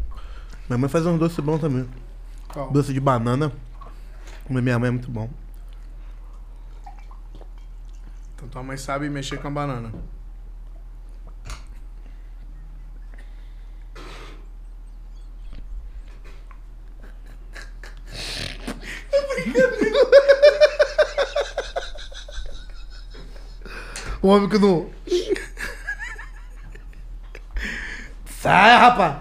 Minha 0.68 0.76
mãe 0.76 0.88
faz 0.90 1.06
um 1.06 1.16
doce 1.16 1.40
bom 1.40 1.56
também. 1.56 1.88
Qual? 2.52 2.70
Doce 2.70 2.92
de 2.92 3.00
banana. 3.00 3.50
Mas 4.50 4.62
minha 4.62 4.78
mãe 4.78 4.88
é 4.88 4.90
muito 4.90 5.10
bom. 5.10 5.30
Então 8.34 8.48
tua 8.50 8.62
mãe 8.62 8.76
sabe 8.76 9.08
mexer 9.08 9.38
com 9.38 9.48
a 9.48 9.50
banana. 9.50 9.90
O 24.22 24.28
homem 24.28 24.48
que 24.48 24.58
não. 24.58 24.90
Sai, 28.40 28.76
rapaz! 28.78 29.16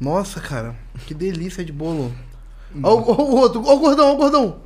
Nossa, 0.00 0.40
cara, 0.40 0.74
que 1.06 1.14
delícia 1.14 1.64
de 1.64 1.72
bolo. 1.72 2.14
Ó, 2.82 2.94
o- 2.94 3.32
o 3.32 3.36
outro, 3.36 3.62
ó 3.66 3.74
o 3.74 3.78
gordão, 3.78 4.08
ó 4.10 4.14
o 4.14 4.16
gordão. 4.16 4.60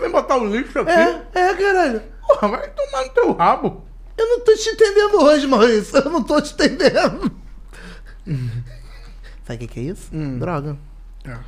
Vem 0.00 0.10
botar 0.10 0.36
o 0.36 0.46
lixo 0.46 0.78
aqui. 0.80 0.90
É, 0.90 1.22
é, 1.34 1.54
caralho. 1.54 2.02
Porra, 2.26 2.48
vai 2.48 2.70
tomar 2.70 3.04
no 3.04 3.10
teu 3.10 3.32
rabo. 3.32 3.84
Eu 4.16 4.26
não 4.28 4.40
tô 4.44 4.54
te 4.54 4.68
entendendo 4.70 5.22
hoje, 5.22 5.46
Maurício. 5.46 5.96
Eu 5.98 6.10
não 6.10 6.22
tô 6.22 6.40
te 6.40 6.52
entendendo. 6.54 7.30
Sabe 9.44 9.56
o 9.56 9.58
que, 9.58 9.66
que 9.68 9.80
é 9.80 9.82
isso? 9.84 10.10
Droga. 10.38 10.76
É. 11.24 11.38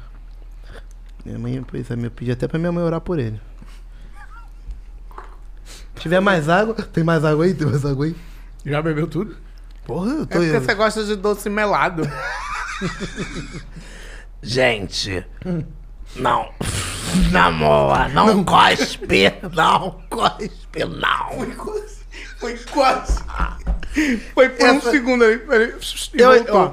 Minha 1.24 1.38
mãe, 1.38 1.62
pois 1.62 1.90
é, 1.90 1.94
eu 1.94 2.10
pedi 2.10 2.30
até 2.32 2.46
pra 2.46 2.58
minha 2.58 2.70
mãe 2.72 2.84
orar 2.84 3.00
por 3.00 3.18
ele. 3.18 3.40
Se 5.64 5.84
tiver 6.00 6.20
mais 6.20 6.48
água. 6.48 6.74
Tem 6.74 7.02
mais 7.04 7.24
água 7.24 7.44
aí? 7.44 7.54
Tem 7.54 7.66
mais 7.66 7.84
água 7.84 8.06
aí? 8.06 8.16
Já 8.64 8.82
bebeu 8.82 9.06
tudo? 9.06 9.36
Porra, 9.86 10.10
eu 10.10 10.22
É 10.22 10.26
tô. 10.26 10.38
porque 10.38 10.60
você 10.60 10.74
gosta 10.74 11.04
de 11.04 11.16
doce 11.16 11.50
melado. 11.50 12.08
Gente, 14.42 15.24
não. 16.16 16.50
Namora, 17.30 18.08
não 18.08 18.42
cospe, 18.44 19.32
não 19.54 20.00
cospe, 20.10 20.84
não. 20.84 21.46
Foi 22.38 22.56
quase. 22.70 23.22
Foi 24.34 24.48
por 24.50 24.66
um 24.68 24.76
Essa- 24.76 24.90
segundo 24.90 25.24
ali. 25.24 25.40
Ele... 25.50 25.74
e 26.14 26.20
Eu- 26.20 26.34
voltou. 26.34 26.56
ó, 26.56 26.72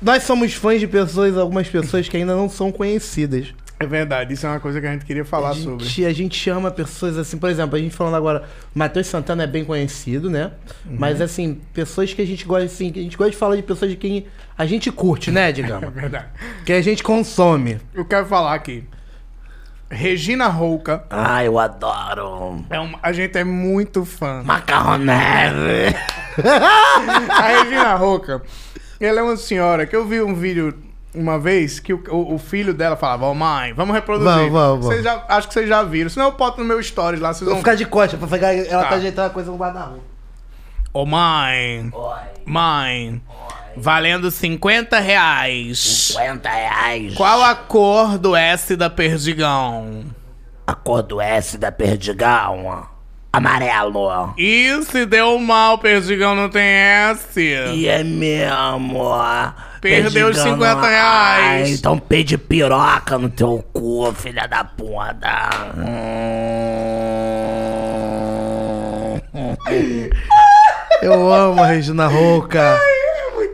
nós 0.00 0.22
somos 0.22 0.54
fãs 0.54 0.80
de 0.80 0.86
pessoas, 0.86 1.36
algumas 1.36 1.68
pessoas 1.68 2.08
que 2.08 2.16
ainda 2.16 2.34
não 2.34 2.48
são 2.48 2.72
conhecidas. 2.72 3.54
É 3.80 3.86
verdade, 3.86 4.34
isso 4.34 4.44
é 4.44 4.50
uma 4.50 4.58
coisa 4.58 4.80
que 4.80 4.86
a 4.88 4.92
gente 4.92 5.04
queria 5.04 5.24
falar 5.24 5.50
a 5.50 5.54
sobre. 5.54 5.84
gente, 5.84 6.04
a 6.04 6.12
gente 6.12 6.36
chama 6.36 6.68
pessoas 6.70 7.16
assim, 7.16 7.38
por 7.38 7.48
exemplo, 7.48 7.76
a 7.76 7.78
gente 7.78 7.94
falando 7.94 8.16
agora, 8.16 8.42
o 8.74 8.78
Matheus 8.78 9.06
Santana 9.06 9.44
é 9.44 9.46
bem 9.46 9.64
conhecido, 9.64 10.28
né? 10.28 10.50
Uhum. 10.84 10.96
Mas 10.98 11.20
assim, 11.20 11.60
pessoas 11.72 12.12
que 12.12 12.20
a 12.20 12.26
gente 12.26 12.44
gosta 12.44 12.64
assim, 12.64 12.90
que 12.90 12.98
a 12.98 13.02
gente 13.02 13.16
gosta 13.16 13.30
de 13.30 13.36
falar 13.36 13.54
de 13.54 13.62
pessoas 13.62 13.92
de 13.92 13.96
quem 13.96 14.26
a 14.56 14.66
gente 14.66 14.90
curte, 14.90 15.30
né, 15.30 15.50
É 15.50 15.52
digamos? 15.52 15.92
verdade. 15.94 16.26
que 16.66 16.72
a 16.72 16.82
gente 16.82 17.04
consome. 17.04 17.78
Eu 17.94 18.04
quero 18.04 18.26
falar 18.26 18.54
aqui. 18.54 18.84
Regina 19.90 20.48
Rouca. 20.48 21.04
Ai, 21.08 21.46
eu 21.46 21.58
adoro. 21.58 22.62
É 22.68 22.78
uma, 22.78 22.98
a 23.02 23.12
gente 23.12 23.38
é 23.38 23.44
muito 23.44 24.04
fã. 24.04 24.42
Macarronese. 24.44 25.94
A 27.30 27.42
Regina 27.62 27.94
Rouca, 27.94 28.42
ela 29.00 29.20
é 29.20 29.22
uma 29.22 29.36
senhora 29.36 29.86
que 29.86 29.96
eu 29.96 30.06
vi 30.06 30.20
um 30.20 30.34
vídeo 30.34 30.74
uma 31.14 31.38
vez 31.38 31.80
que 31.80 31.92
o, 31.92 32.02
o- 32.10 32.38
filho 32.38 32.72
dela 32.74 32.96
falava, 32.96 33.26
ô 33.26 33.34
mãe, 33.34 33.72
vamos 33.72 33.94
reproduzir. 33.94 34.30
Vamos, 34.50 34.52
vamos, 34.52 34.86
vamos. 34.86 35.02
Já, 35.02 35.24
acho 35.28 35.48
que 35.48 35.54
vocês 35.54 35.68
já 35.68 35.82
viram. 35.82 36.08
Senão 36.10 36.26
eu 36.26 36.32
boto 36.32 36.60
no 36.60 36.66
meu 36.66 36.82
stories 36.82 37.20
lá, 37.20 37.32
vocês 37.32 37.44
Vou 37.46 37.54
vão... 37.54 37.58
ficar 37.58 37.74
de 37.74 37.86
costa 37.86 38.16
pra 38.16 38.26
pegar. 38.28 38.54
Ela 38.54 38.82
tá, 38.84 38.88
Tá. 38.90 38.94
ajeitando 38.96 39.26
a 39.26 39.30
coisa 39.30 39.50
no 39.50 39.56
guarda-roupa. 39.56 40.02
Ô 40.92 41.04
mãe, 41.06 41.90
Oi, 41.92 42.16
mãe, 42.46 43.22
Valendo 43.76 44.30
50 44.30 44.98
reais. 44.98 45.78
50 45.78 46.48
reais. 46.48 47.14
Qual 47.14 47.42
a 47.44 47.54
cor 47.54 48.18
do 48.18 48.34
S 48.34 48.74
da 48.74 48.90
Perdigão? 48.90 50.04
A 50.66 50.74
cor 50.74 51.02
do 51.02 51.20
S 51.20 51.56
da 51.56 51.70
Perdigão? 51.70 52.86
Amarelo. 53.32 54.34
Ih, 54.36 54.82
se 54.82 55.06
deu 55.06 55.38
mal, 55.38 55.78
Perdigão 55.78 56.34
não 56.34 56.48
tem 56.48 56.62
S. 56.66 57.38
E 57.40 57.86
é 57.86 58.02
mesmo. 58.02 59.04
Perdeu 59.80 60.28
os 60.28 60.36
Perdigão 60.36 60.54
50 60.54 60.74
não- 60.74 60.80
reais. 60.82 61.68
Ai, 61.68 61.70
então 61.70 61.98
pede 61.98 62.36
piroca 62.36 63.16
no 63.18 63.28
teu 63.28 63.64
cu, 63.72 64.12
filha 64.12 64.46
da 64.46 64.64
puta. 64.64 65.48
Eu 71.02 71.32
amo 71.32 71.62
a 71.62 71.66
Regina 71.66 72.06
Roca. 72.06 72.78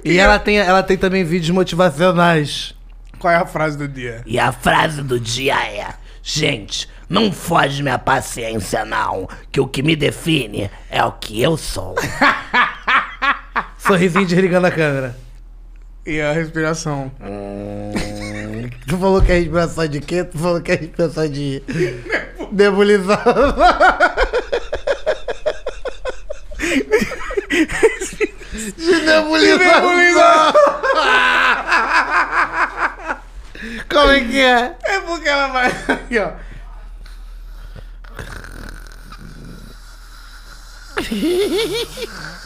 E 0.05 0.19
ela 0.19 0.39
tem, 0.39 0.59
ela 0.59 0.83
tem 0.83 0.97
também 0.97 1.25
vídeos 1.25 1.51
motivacionais. 1.51 2.75
Qual 3.19 3.33
é 3.33 3.37
a 3.37 3.47
frase 3.47 3.77
do 3.77 3.87
dia? 3.89 4.23
E 4.27 4.39
a 4.39 4.53
frase 4.53 5.03
do 5.03 5.19
dia 5.21 5.55
é: 5.57 5.89
Gente, 6.23 6.89
não 7.09 7.33
foge 7.33 7.83
minha 7.83 7.99
paciência, 7.99 8.85
não. 8.85 9.29
Que 9.51 9.61
o 9.61 9.67
que 9.67 9.83
me 9.83 9.95
define 9.97 10.71
é 10.91 11.05
o 11.05 11.13
que 11.13 11.41
eu 11.41 11.57
sou. 11.57 11.95
Sorrisinho 13.79 14.27
desligando 14.27 14.67
a 14.67 14.71
câmera. 14.71 15.17
E 16.07 16.21
a 16.21 16.33
respiração. 16.33 17.11
Tu 18.87 18.99
falou 18.99 19.23
que 19.23 19.33
é 19.33 19.39
respiração 19.39 19.89
de 19.89 20.01
quê? 20.01 20.23
Tu 20.25 20.39
falou 20.39 20.61
que 20.61 20.73
é 20.73 20.75
respiração 20.75 21.29
de 21.29 21.63
nebulização. 22.53 23.35
De 28.77 29.01
nebulização. 29.07 30.53
Como 33.89 34.11
é 34.11 34.21
que 34.21 34.41
é? 34.41 34.77
É 34.85 35.01
porque 35.01 35.29
ela 35.29 35.49
vai 35.49 35.69
aqui, 35.89 36.19
ó. 36.19 36.33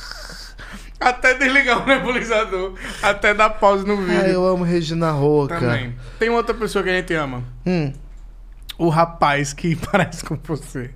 Até 1.01 1.35
desligar 1.35 1.83
o 1.83 1.87
nebulizador. 1.87 2.75
Até 3.03 3.33
dar 3.33 3.51
pause 3.51 3.87
no 3.87 3.97
vídeo. 3.97 4.21
Ai, 4.21 4.35
eu 4.35 4.47
amo 4.47 4.65
Regina 4.65 5.11
Roca. 5.13 5.59
Também. 5.61 5.95
Tem 6.19 6.29
outra 6.31 6.55
pessoa 6.55 6.83
que 6.83 6.91
a 6.91 6.95
gente 6.95 7.15
ama. 7.15 7.45
Hum. 7.67 7.93
O 8.77 8.89
rapaz 8.89 9.53
que 9.53 9.77
parece 9.91 10.25
com 10.25 10.37
você. 10.45 10.91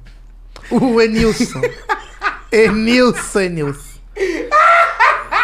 O 0.71 1.01
Enilson. 1.01 1.61
Enilson, 2.51 3.41
Enilson. 3.41 3.93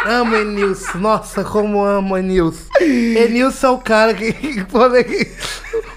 Amo 0.06 0.36
Enilson. 0.36 0.98
Nossa, 0.98 1.44
como 1.44 1.84
amo 1.84 2.16
Enilson. 2.16 2.68
Enilson 2.80 3.66
é 3.66 3.70
o 3.70 3.78
cara 3.78 4.14
que, 4.14 4.32
que, 4.32 4.64
que- 4.64 5.32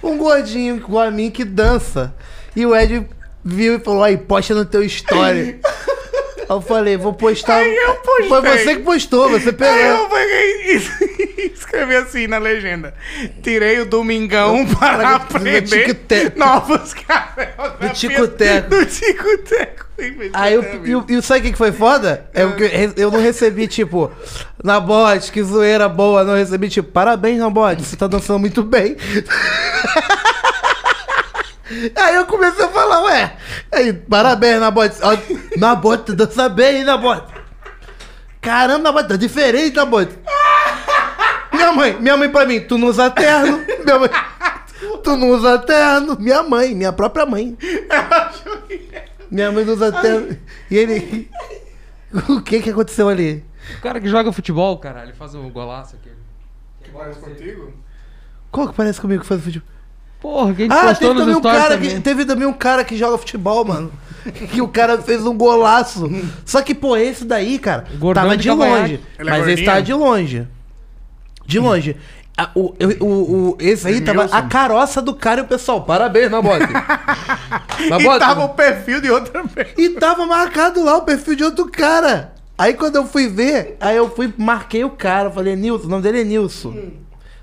Um 0.04 0.18
gordinho 0.18 0.78
igual 0.78 1.08
a 1.08 1.12
mim 1.12 1.30
que 1.32 1.44
dança. 1.46 2.14
E 2.56 2.66
o 2.66 2.76
Ed 2.76 3.08
viu 3.44 3.76
e 3.76 3.80
falou: 3.80 4.04
aí, 4.04 4.18
posta 4.18 4.54
no 4.54 4.66
teu 4.66 4.84
story. 4.84 5.60
Aí 6.52 6.58
eu 6.58 6.62
falei, 6.62 6.98
vou 6.98 7.14
postar. 7.14 7.58
Aí 7.58 7.76
eu 7.76 7.96
postei. 7.96 8.28
Foi 8.28 8.42
você 8.42 8.76
que 8.76 8.82
postou, 8.84 9.30
você 9.30 9.50
Aí 9.50 9.54
pegou. 9.56 9.78
eu 9.78 10.10
peguei 10.10 10.76
e 10.76 11.52
escrevi 11.56 11.96
assim 11.96 12.28
na 12.28 12.38
legenda. 12.38 12.94
Tirei 13.42 13.80
o 13.80 13.86
domingão 13.86 14.66
para 14.66 14.98
Olha, 14.98 15.16
aprender 15.16 16.34
novos 16.36 16.94
Do 17.80 17.90
tico-teco. 17.94 18.70
Do 18.70 18.86
tico-teco. 18.86 19.86
Aí 20.34 20.54
eu, 20.56 20.64
e, 20.86 20.96
o- 20.96 21.06
e 21.08 21.22
sabe 21.22 21.48
o 21.48 21.52
que 21.52 21.58
foi 21.58 21.72
foda? 21.72 22.26
É 22.34 22.42
eu, 22.42 22.54
eu 22.98 23.12
não 23.12 23.22
recebi, 23.22 23.68
tipo, 23.68 24.12
Nabote, 24.64 25.32
que 25.32 25.44
zoeira 25.44 25.88
boa. 25.88 26.24
Não 26.24 26.34
recebi, 26.36 26.70
tipo, 26.70 26.92
parabéns, 26.92 27.38
Nabote, 27.38 27.84
você 27.84 27.96
tá 27.96 28.08
dançando 28.08 28.40
muito 28.40 28.64
bem. 28.64 28.98
Aí 31.96 32.16
eu 32.16 32.26
comecei 32.26 32.66
a 32.66 32.70
falar, 32.70 33.04
ué, 33.04 33.38
aí, 33.72 33.94
parabéns, 33.94 34.60
Nabote. 34.60 34.98
Ó, 35.02 35.18
Nabote, 35.58 36.06
tu 36.06 36.16
dança 36.16 36.50
bem, 36.50 36.78
hein, 36.78 36.84
Nabote. 36.84 37.34
Caramba, 38.42 38.84
Nabote, 38.84 39.10
tá 39.10 39.16
diferente, 39.16 39.76
Nabote. 39.76 40.18
Minha 41.54 41.72
mãe, 41.74 42.00
minha 42.00 42.18
mãe 42.18 42.30
pra 42.30 42.46
mim, 42.46 42.60
tu 42.60 42.78
não 42.78 42.88
usa 42.88 43.10
terno. 43.10 43.64
Minha 43.86 44.00
mãe, 44.00 44.10
tu 45.04 45.16
não 45.16 45.30
usa 45.30 45.60
terno. 45.60 46.18
Minha 46.20 46.44
mãe, 46.44 46.74
minha 46.74 46.92
própria 46.92 47.26
mãe. 47.26 47.58
Minha 49.30 49.52
mãe 49.52 49.64
não 49.64 49.74
usa 49.74 49.92
terno. 49.92 50.38
E 50.70 50.78
ele. 50.78 51.30
O 52.28 52.42
que 52.42 52.62
que 52.62 52.72
aconteceu 52.72 53.08
ali? 53.08 53.46
O 53.78 53.82
cara 53.82 54.02
que 54.02 54.08
joga 54.10 54.34
futebol, 54.34 54.78
cara, 54.80 55.04
ele 55.04 55.14
faz 55.14 55.34
um 55.36 55.50
golaço 55.50 55.96
aqui. 55.96 56.12
Que 56.84 56.90
parece 56.90 57.20
contigo? 57.20 57.74
Qual 58.52 58.68
que 58.68 58.76
parece 58.76 59.00
comigo 59.00 59.22
que 59.22 59.28
faz 59.28 59.42
futebol? 59.42 59.71
Porra, 60.22 60.54
quem 60.54 60.68
te 60.68 60.74
Ah, 60.74 60.86
postou 60.86 60.96
teve 60.96 61.14
nos 61.14 61.20
também, 61.24 61.36
um 61.36 61.42
cara 61.42 61.74
também. 61.76 61.90
que, 61.96 62.00
teve 62.02 62.26
também 62.26 62.48
um 62.48 62.54
cara 62.54 62.84
que 62.84 62.96
joga 62.96 63.18
futebol, 63.18 63.66
mano. 63.66 63.92
Que 64.54 64.62
o 64.62 64.68
cara 64.68 65.02
fez 65.02 65.26
um 65.26 65.36
golaço. 65.36 66.08
Só 66.46 66.62
que, 66.62 66.76
pô, 66.76 66.96
esse 66.96 67.26
daí, 67.26 67.58
cara, 67.58 67.86
Gordão 67.98 68.24
tava 68.24 68.38
de 68.38 68.44
de 68.44 68.52
longe. 68.52 69.00
Ele 69.18 69.30
é 69.30 69.32
mas 69.32 69.40
esse 69.42 69.48
gordinho? 69.48 69.66
tava 69.66 69.82
de 69.82 69.94
longe. 69.94 70.48
De 71.48 71.60
longe. 71.60 71.98
A- 72.38 72.50
o, 72.56 72.74
o, 73.02 73.06
o- 73.06 73.58
esse 73.60 73.88
aí 73.88 74.00
tava 74.00 74.20
Edmilson. 74.26 74.36
a 74.38 74.42
caroça 74.44 75.02
do 75.02 75.14
cara 75.16 75.42
e 75.42 75.44
o 75.44 75.48
pessoal, 75.48 75.82
parabéns, 75.84 76.30
Nabote. 76.30 76.66
E 77.82 77.90
Nabote. 77.90 78.20
tava 78.20 78.46
o 78.46 78.50
perfil 78.50 79.02
de 79.02 79.10
outra 79.10 79.42
vez. 79.44 79.70
E 79.76 79.90
tava 79.90 80.26
marcado 80.28 80.84
lá 80.84 80.98
o 80.98 81.02
perfil 81.02 81.36
de 81.36 81.44
outro 81.44 81.66
cara. 81.70 82.34
Aí 82.58 82.76
quando 82.76 82.96
eu 82.98 83.06
fui 83.08 83.28
ver, 83.28 83.76
aí 83.82 83.98
eu 83.98 84.08
fui, 84.10 84.32
marquei 84.38 84.84
o 84.84 84.92
cara, 84.92 85.32
falei, 85.32 85.56
Nilson, 85.56 85.88
o 85.88 85.90
nome 85.90 86.04
dele 86.04 86.22
é 86.22 86.24
Nilson. 86.24 86.76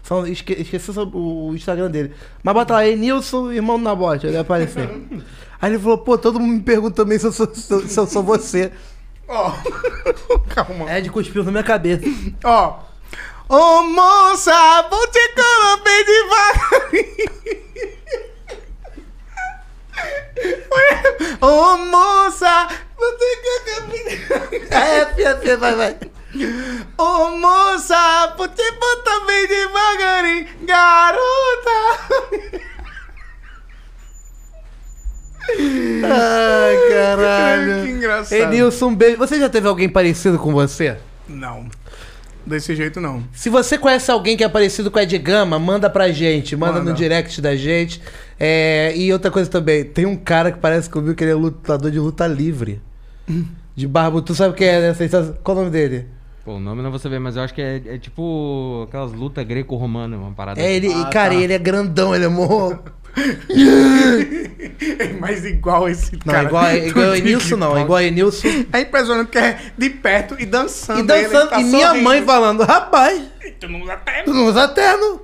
Só 0.08 0.26
esque- 0.26 0.54
esqueci 0.54 0.90
o 0.90 1.48
o 1.50 1.54
Instagram 1.54 1.90
dele. 1.90 2.14
Mas 2.42 2.54
bota 2.54 2.72
lá, 2.72 2.86
é 2.86 2.96
Nilson, 2.96 3.52
irmão 3.52 3.76
do 3.76 3.84
Nabote, 3.84 4.26
ele 4.26 4.38
apareceu. 4.38 4.82
Aí 5.60 5.70
ele 5.72 5.78
falou, 5.78 5.98
pô, 5.98 6.16
todo 6.16 6.40
mundo 6.40 6.54
me 6.54 6.60
pergunta 6.62 6.96
também 6.96 7.18
se 7.18 7.26
eu 7.26 7.32
sou, 7.32 7.52
se 7.54 7.70
eu- 7.72 7.86
se 7.86 7.98
eu 8.00 8.06
sou 8.06 8.22
você. 8.22 8.72
Ó. 9.28 9.52
Calma. 10.48 10.90
Ed 10.96 11.10
cuspiu 11.10 11.44
na 11.44 11.50
minha 11.50 11.62
cabeça. 11.62 12.02
Ó. 12.42 12.78
Ô 13.50 13.82
moça, 13.82 14.52
vou 14.90 15.06
te 15.08 15.20
comer 15.34 15.82
bem 15.84 16.04
devagarinho. 16.06 17.28
Ô 21.40 21.76
moça, 21.78 22.68
vou 22.96 23.12
te 23.16 23.36
comer 23.42 23.80
bem 23.90 24.04
devagarinho. 24.04 24.68
É, 24.70 25.06
filha, 25.14 25.36
filha, 25.38 25.56
vai, 25.58 25.74
vai. 25.74 25.96
Ô 26.98 27.30
moça, 27.38 28.34
vou 28.36 28.48
te 28.48 28.70
botar 28.72 29.24
bem 29.26 29.48
devagarinho, 29.48 30.46
garota. 30.62 31.78
Ai, 36.04 36.76
caralho. 36.90 37.84
Que 37.84 37.90
engraçado. 37.92 38.86
Um 38.86 38.94
beijo. 38.94 39.16
Você 39.16 39.40
já 39.40 39.48
teve 39.48 39.66
alguém 39.66 39.88
parecido 39.88 40.38
com 40.38 40.52
você? 40.52 40.98
Não, 41.26 41.66
desse 42.46 42.76
jeito 42.76 43.00
não. 43.00 43.24
Se 43.32 43.48
você 43.48 43.78
conhece 43.78 44.10
alguém 44.10 44.36
que 44.36 44.44
é 44.44 44.48
parecido 44.48 44.90
com 44.90 44.98
a 44.98 45.04
Ed 45.04 45.16
Gama, 45.18 45.58
manda 45.58 45.88
pra 45.88 46.10
gente. 46.12 46.54
Manda, 46.54 46.74
Manda. 46.74 46.90
no 46.90 46.96
direct 46.96 47.40
da 47.40 47.56
gente. 47.56 48.02
É, 48.38 48.92
e 48.94 49.10
outra 49.12 49.30
coisa 49.30 49.48
também, 49.48 49.82
tem 49.84 50.04
um 50.04 50.16
cara 50.16 50.52
que 50.52 50.58
parece 50.58 50.90
comigo 50.90 51.14
que 51.14 51.24
ele 51.24 51.30
é 51.30 51.34
lutador 51.34 51.90
de 51.90 51.98
luta 51.98 52.26
livre. 52.26 52.82
De 53.74 53.86
barba. 53.86 54.20
Tu 54.20 54.34
sabe 54.34 54.52
o 54.52 54.56
que 54.56 54.64
é, 54.64 54.92
né? 54.92 55.08
Qual 55.42 55.56
o 55.56 55.60
nome 55.60 55.70
dele? 55.70 56.17
Pô, 56.48 56.54
o 56.54 56.60
nome 56.60 56.80
não 56.80 56.88
vou 56.88 56.98
saber, 56.98 57.18
mas 57.18 57.36
eu 57.36 57.42
acho 57.42 57.52
que 57.52 57.60
é, 57.60 57.76
é 57.84 57.98
tipo 57.98 58.86
aquelas 58.88 59.12
lutas 59.12 59.44
greco-romanas, 59.46 60.18
uma 60.18 60.30
parada 60.30 60.58
É, 60.58 60.72
ele, 60.72 60.90
Ah, 60.94 61.04
cara, 61.12 61.34
tá. 61.34 61.40
ele 61.42 61.52
é 61.52 61.58
grandão, 61.58 62.14
ele 62.16 62.24
é 62.24 62.28
morro. 62.28 62.78
É 64.98 65.12
mais 65.20 65.44
igual 65.44 65.88
esse 65.90 66.12
Não, 66.24 66.32
cara. 66.32 66.48
igual, 66.48 66.64
é 66.64 66.86
igual 66.88 67.10
a 67.10 67.18
Enilson, 67.18 67.56
não. 67.56 67.76
É 67.76 67.82
igual 67.82 67.98
a 67.98 68.02
Enilson. 68.04 68.48
É 68.72 68.80
impressionante 68.80 69.28
que 69.30 69.36
é 69.38 69.58
de 69.76 69.90
perto 69.90 70.36
e 70.38 70.46
dançando. 70.46 71.00
E 71.00 71.02
dançando. 71.02 71.36
ele 71.42 71.48
tá 71.50 71.60
e 71.60 71.64
minha 71.64 71.88
sorrindo. 71.88 72.04
mãe 72.04 72.22
falando, 72.24 72.62
rapaz, 72.62 73.22
Tu 73.60 73.68
não 73.68 73.82
usa 73.82 73.96
terno. 73.98 74.24
tu 74.24 74.32
não 74.32 74.46
usa 74.46 74.68
terno. 74.68 75.20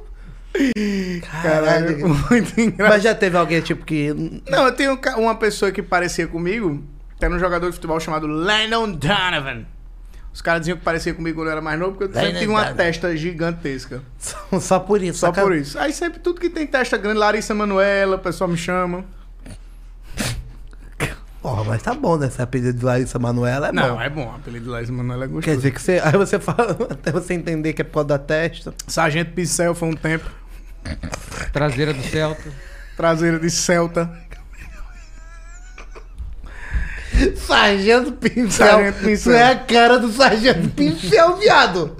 Caralho, 1.43 1.99
Caralho. 2.01 2.09
muito 2.31 2.61
engraçado. 2.61 2.95
Mas 2.95 3.03
já 3.03 3.15
teve 3.15 3.37
alguém, 3.39 3.63
tipo, 3.63 3.83
que... 3.87 4.13
Não, 4.47 4.67
eu 4.67 4.73
tenho 4.73 4.93
um 5.17 5.21
uma 5.23 5.35
pessoa 5.37 5.73
que 5.73 5.83
parecia 5.83 6.27
comigo, 6.27 6.83
que 7.19 7.25
era 7.25 7.35
um 7.35 7.39
jogador 7.39 7.69
de 7.71 7.75
futebol 7.77 7.99
chamado 7.99 8.27
Landon 8.27 8.93
Donovan. 8.93 9.65
Os 10.35 10.43
caras 10.43 10.63
diziam 10.63 10.77
que 10.77 10.83
parecia 10.85 11.15
comigo 11.15 11.39
quando 11.39 11.47
eu 11.47 11.53
era 11.53 11.61
mais 11.61 11.79
novo, 11.79 11.93
porque 11.97 12.19
eu 12.19 12.21
sempre 12.21 12.41
tive 12.41 12.51
uma 12.51 12.75
testa 12.75 13.17
gigantesca. 13.17 14.03
Só, 14.19 14.61
só 14.61 14.81
por 14.81 15.01
isso. 15.01 15.21
Só 15.21 15.31
por 15.31 15.55
isso. 15.55 15.79
Aí 15.79 15.93
sempre 15.93 16.19
tudo 16.19 16.41
que 16.41 16.51
tem 16.51 16.67
testa 16.67 16.97
grande, 16.99 17.19
Larissa 17.21 17.55
Manuela, 17.55 18.17
o 18.17 18.19
pessoal 18.19 18.51
me 18.51 18.57
chama. 18.57 19.05
Porra, 21.41 21.63
mas 21.65 21.83
tá 21.83 21.95
bom, 21.95 22.17
né? 22.17 22.27
Esse 22.27 22.43
apelido 22.43 22.79
de 22.79 22.85
Larissa 22.85 23.17
Manoela 23.19 23.69
é 23.69 23.73
Não, 23.73 23.95
bom. 23.95 24.01
é 24.01 24.11
bom, 24.11 24.27
o 24.27 24.35
apelido 24.35 24.65
de 24.65 24.71
Larissa 24.71 24.93
Manuela 24.93 25.25
é 25.25 25.29
gostoso. 25.29 25.45
Quer 25.45 25.57
dizer 25.57 25.71
que 25.71 25.81
você. 25.81 26.01
Aí 26.03 26.13
você 26.13 26.41
fala, 26.41 26.73
até 26.91 27.13
você 27.13 27.35
entender 27.35 27.73
que 27.73 27.83
é 27.83 27.85
por 27.85 27.93
causa 27.93 28.09
da 28.09 28.19
testa. 28.19 28.75
Sargento 28.89 29.31
Pincel 29.33 29.73
foi 29.75 29.89
um 29.89 29.95
tempo. 29.95 30.29
traseira 31.53 31.95
do 31.95 32.03
Celta. 32.03 32.43
Traseira 32.97 33.39
de 33.39 33.51
Celta. 33.51 34.11
Sargento 37.37 38.13
Pincel. 38.13 38.67
Sargento 38.67 38.99
Pincel. 39.05 39.33
Tu 39.33 39.37
é 39.39 39.51
a 39.53 39.57
cara 39.57 39.99
do 39.99 40.11
Sargento 40.13 40.69
Pincel, 40.71 41.37
viado. 41.37 41.97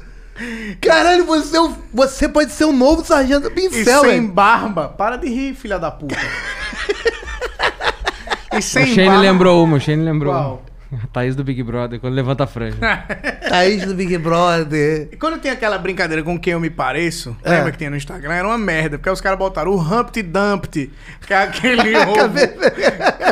Caralho, 0.81 1.25
você, 1.25 1.57
é 1.57 1.61
o- 1.61 1.77
você 1.93 2.29
pode 2.29 2.51
ser 2.53 2.65
o 2.65 2.73
novo 2.73 3.05
Sargento 3.05 3.47
E 3.47 3.51
Pincel, 3.51 4.01
sem 4.01 4.11
velho. 4.21 4.29
barba. 4.33 4.89
Para 4.89 5.17
de 5.17 5.29
rir, 5.29 5.55
filha 5.55 5.79
da 5.79 5.91
puta. 5.93 6.17
e 8.53 8.59
O 8.59 8.63
sem 8.63 8.87
Shane 8.87 9.07
barba. 9.07 9.21
lembrou 9.23 9.65
uma, 9.65 9.77
o 9.77 9.81
Shane 9.81 10.03
lembrou 10.05 10.33
Qual? 10.33 10.63
uma. 10.67 10.74
A 11.03 11.07
Thaís 11.13 11.35
do 11.35 11.43
Big 11.45 11.63
Brother, 11.63 11.99
quando 12.01 12.15
levanta 12.15 12.45
a 12.45 12.47
franja. 12.47 12.77
Thaís 13.49 13.85
do 13.85 13.95
Big 13.95 14.17
Brother. 14.19 15.09
E 15.13 15.17
quando 15.17 15.39
tem 15.41 15.51
aquela 15.51 15.79
brincadeira 15.79 16.23
com 16.23 16.39
quem 16.39 16.53
eu 16.53 16.61
me 16.61 16.71
pareço, 16.71 17.37
É. 17.43 17.51
lembra 17.51 17.73
que 17.73 17.79
tinha 17.79 17.91
no 17.91 17.97
Instagram? 17.97 18.33
Era 18.33 18.47
uma 18.49 18.59
merda, 18.59 18.99
porque 18.99 19.11
os 19.11 19.21
caras 19.21 19.39
botaram 19.39 19.71
o 19.73 19.79
Humpty 19.81 20.23
Dumpty, 20.23 20.91
que 21.27 21.33
é 21.33 21.39
aquele 21.43 21.97
ovo. 22.05 22.35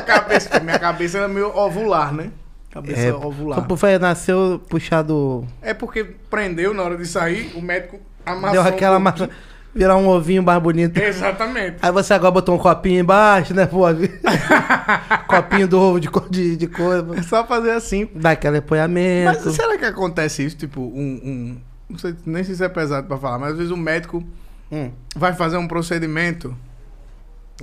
cabeça, 0.06 0.60
minha 0.60 0.78
cabeça 0.78 1.18
era 1.18 1.28
meio 1.28 1.48
ovular, 1.56 2.12
né? 2.12 2.30
Cabeça 2.70 3.00
É, 3.00 3.12
ovular. 3.12 3.66
Foi, 3.76 3.98
nasceu 3.98 4.60
puxado. 4.68 5.46
É 5.60 5.74
porque 5.74 6.04
prendeu 6.30 6.72
na 6.72 6.82
hora 6.82 6.96
de 6.96 7.06
sair, 7.06 7.52
o 7.54 7.60
médico 7.60 8.00
amassou. 8.24 8.50
deu 8.52 8.62
aquela 8.62 8.96
um 8.96 9.00
massa. 9.00 9.28
Virar 9.74 9.96
um 9.96 10.06
ovinho 10.08 10.42
mais 10.42 10.62
bonito. 10.62 10.98
Exatamente. 10.98 11.78
Aí 11.80 11.90
você 11.90 12.12
agora 12.12 12.30
botou 12.30 12.54
um 12.54 12.58
copinho 12.58 13.00
embaixo, 13.00 13.54
né, 13.54 13.64
pô? 13.64 13.84
copinho 15.26 15.66
do 15.66 15.80
ovo 15.80 15.98
de 15.98 16.08
cor 16.10 16.28
de, 16.28 16.56
de 16.56 16.66
cor. 16.66 17.06
É 17.16 17.22
só 17.22 17.46
fazer 17.46 17.70
assim. 17.70 18.06
Dá 18.14 18.32
aquele 18.32 18.58
apoiamento. 18.58 19.40
Mas 19.46 19.54
será 19.54 19.78
que 19.78 19.84
acontece 19.86 20.44
isso? 20.44 20.56
Tipo, 20.56 20.80
um. 20.82 21.20
um- 21.24 21.60
não 21.88 21.98
sei, 21.98 22.14
nem 22.24 22.42
se 22.44 22.62
é 22.62 22.68
pesado 22.68 23.06
pra 23.06 23.16
falar, 23.18 23.38
mas 23.38 23.52
às 23.52 23.56
vezes 23.58 23.70
o 23.72 23.76
médico 23.76 24.22
Hum. 24.70 24.90
vai 25.14 25.34
fazer 25.34 25.58
um 25.58 25.68
procedimento. 25.68 26.56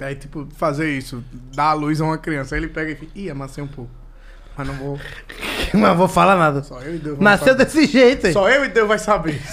Aí, 0.01 0.15
tipo, 0.15 0.47
fazer 0.55 0.89
isso, 0.91 1.23
dar 1.53 1.69
a 1.69 1.73
luz 1.73 1.99
a 1.99 2.05
uma 2.05 2.17
criança. 2.17 2.53
Aí 2.55 2.61
ele 2.61 2.67
pega 2.69 2.91
e 2.91 2.95
fica, 2.95 3.11
ih, 3.15 3.29
amassei 3.31 3.63
um 3.63 3.67
pouco. 3.67 3.89
Mas 4.57 4.67
não 4.67 4.73
vou. 4.75 4.99
Não 5.73 5.95
vou 5.95 6.07
falar 6.07 6.35
nada. 6.35 6.63
Só 6.63 6.79
eu 6.81 6.95
e 6.95 6.97
Deus 6.97 7.19
Nasceu 7.19 7.53
desse 7.55 7.85
jeito, 7.85 8.25
hein? 8.27 8.33
Só 8.33 8.49
eu 8.49 8.65
e 8.65 8.69
Deus 8.69 8.87
vai 8.87 8.97
saber. 8.97 9.39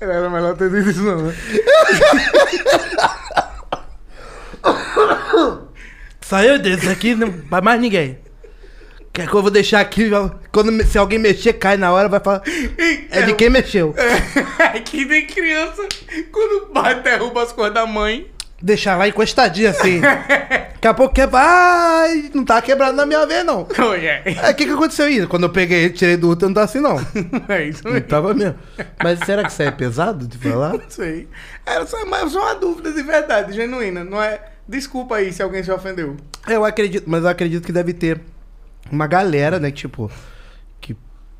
Era 0.00 0.28
melhor 0.28 0.56
ter 0.56 0.70
dito 0.70 0.90
isso, 0.90 1.02
não, 1.02 1.22
né? 1.22 1.34
Saiu 6.20 6.58
desse 6.58 6.88
aqui, 6.88 7.14
não 7.14 7.30
vai 7.48 7.60
mais 7.60 7.80
ninguém. 7.80 8.18
Quer 9.12 9.28
que 9.28 9.34
eu 9.34 9.42
vou 9.42 9.50
deixar 9.50 9.80
aqui, 9.80 10.10
quando 10.50 10.84
se 10.84 10.98
alguém 10.98 11.18
mexer, 11.20 11.52
cai 11.52 11.76
na 11.76 11.92
hora, 11.92 12.08
vai 12.08 12.18
falar. 12.18 12.42
É 13.10 13.22
de 13.22 13.34
quem 13.34 13.48
mexeu. 13.48 13.94
É 14.74 14.80
que 14.80 15.04
nem 15.04 15.24
criança, 15.24 15.86
quando 16.32 16.64
o 16.64 16.66
pai 16.66 17.00
derruba 17.00 17.44
as 17.44 17.52
coisas 17.52 17.72
da 17.72 17.86
mãe. 17.86 18.26
Deixar 18.64 18.96
lá 18.96 19.06
encostadinho 19.06 19.68
assim. 19.68 20.00
Daqui 20.74 20.88
a 20.88 20.94
pouco 20.94 21.14
quebra. 21.14 21.38
Ai, 21.38 22.30
não 22.34 22.44
tá 22.46 22.62
quebrado 22.62 22.96
na 22.96 23.04
minha 23.04 23.26
vez, 23.26 23.44
não. 23.44 23.68
Oh, 23.78 23.92
yeah. 23.92 24.22
Aí 24.42 24.52
o 24.52 24.56
que, 24.56 24.64
que 24.64 24.70
aconteceu 24.72 25.04
aí? 25.04 25.26
Quando 25.26 25.42
eu 25.42 25.50
peguei 25.50 25.90
tirei 25.90 26.16
do 26.16 26.30
útero, 26.30 26.48
não 26.48 26.54
tá 26.54 26.62
assim, 26.62 26.80
não. 26.80 26.96
É 27.46 27.64
isso 27.64 27.82
Não 27.84 27.92
mesmo. 27.92 28.08
tava 28.08 28.32
mesmo. 28.32 28.54
Mas 29.02 29.18
será 29.20 29.42
que 29.44 29.50
isso 29.50 29.60
aí 29.60 29.68
é 29.68 29.70
pesado 29.70 30.26
de 30.26 30.38
falar? 30.38 30.72
Não 30.72 30.80
sei. 30.88 31.28
Era 31.66 31.86
só, 31.86 32.06
mas 32.06 32.32
só 32.32 32.40
uma 32.40 32.54
dúvida 32.54 32.90
de 32.90 33.02
verdade, 33.02 33.52
genuína. 33.52 34.02
Não 34.02 34.22
é. 34.22 34.40
Desculpa 34.66 35.16
aí 35.16 35.30
se 35.30 35.42
alguém 35.42 35.62
se 35.62 35.70
ofendeu. 35.70 36.16
Eu 36.48 36.64
acredito, 36.64 37.04
mas 37.06 37.22
eu 37.22 37.28
acredito 37.28 37.66
que 37.66 37.72
deve 37.72 37.92
ter 37.92 38.18
uma 38.90 39.06
galera, 39.06 39.60
né, 39.60 39.70
tipo, 39.70 40.10
que 40.80 40.96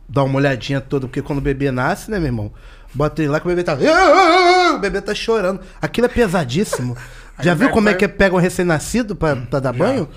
dá 0.07 0.23
uma 0.23 0.37
olhadinha 0.37 0.79
toda, 0.79 1.07
porque 1.07 1.23
quando 1.23 1.39
o 1.39 1.43
bebê 1.43 1.71
nasce, 1.71 2.11
né, 2.11 2.19
meu 2.19 2.27
irmão? 2.29 2.53
Bota 2.95 3.21
ele 3.23 3.31
lá 3.31 3.41
que 3.41 3.47
o 3.47 3.49
bebê 3.51 3.63
tá. 3.65 3.77
O 4.75 4.79
bebê 4.79 5.01
tá 5.01 5.15
chorando. 5.15 5.61
Aquilo 5.83 6.07
é 6.07 6.09
pesadíssimo. 6.09 6.97
Já 7.41 7.53
Aí 7.53 7.59
viu 7.59 7.67
vai- 7.67 7.75
como 7.75 7.89
é 7.89 7.93
vai- 7.93 7.99
que 7.99 8.07
pega 8.09 8.35
um 8.35 8.39
recém-nascido 8.39 9.17
pra, 9.17 9.35
pra 9.35 9.59
dar 9.61 9.73
banho? 9.73 10.09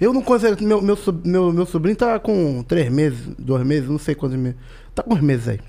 Eu 0.00 0.12
não 0.12 0.22
consigo. 0.22 0.56
Meu, 0.64 0.80
meu, 0.80 0.96
meu, 1.24 1.52
meu 1.52 1.66
sobrinho 1.66 1.96
tá 1.96 2.18
com 2.18 2.62
três 2.62 2.90
meses, 2.90 3.18
dois 3.38 3.66
meses, 3.66 3.88
não 3.88 3.98
sei 3.98 4.14
quantos 4.14 4.38
meses. 4.38 4.56
Tá 4.94 5.02
com 5.02 5.14
uns 5.14 5.20
meses 5.20 5.48
aí. 5.48 5.60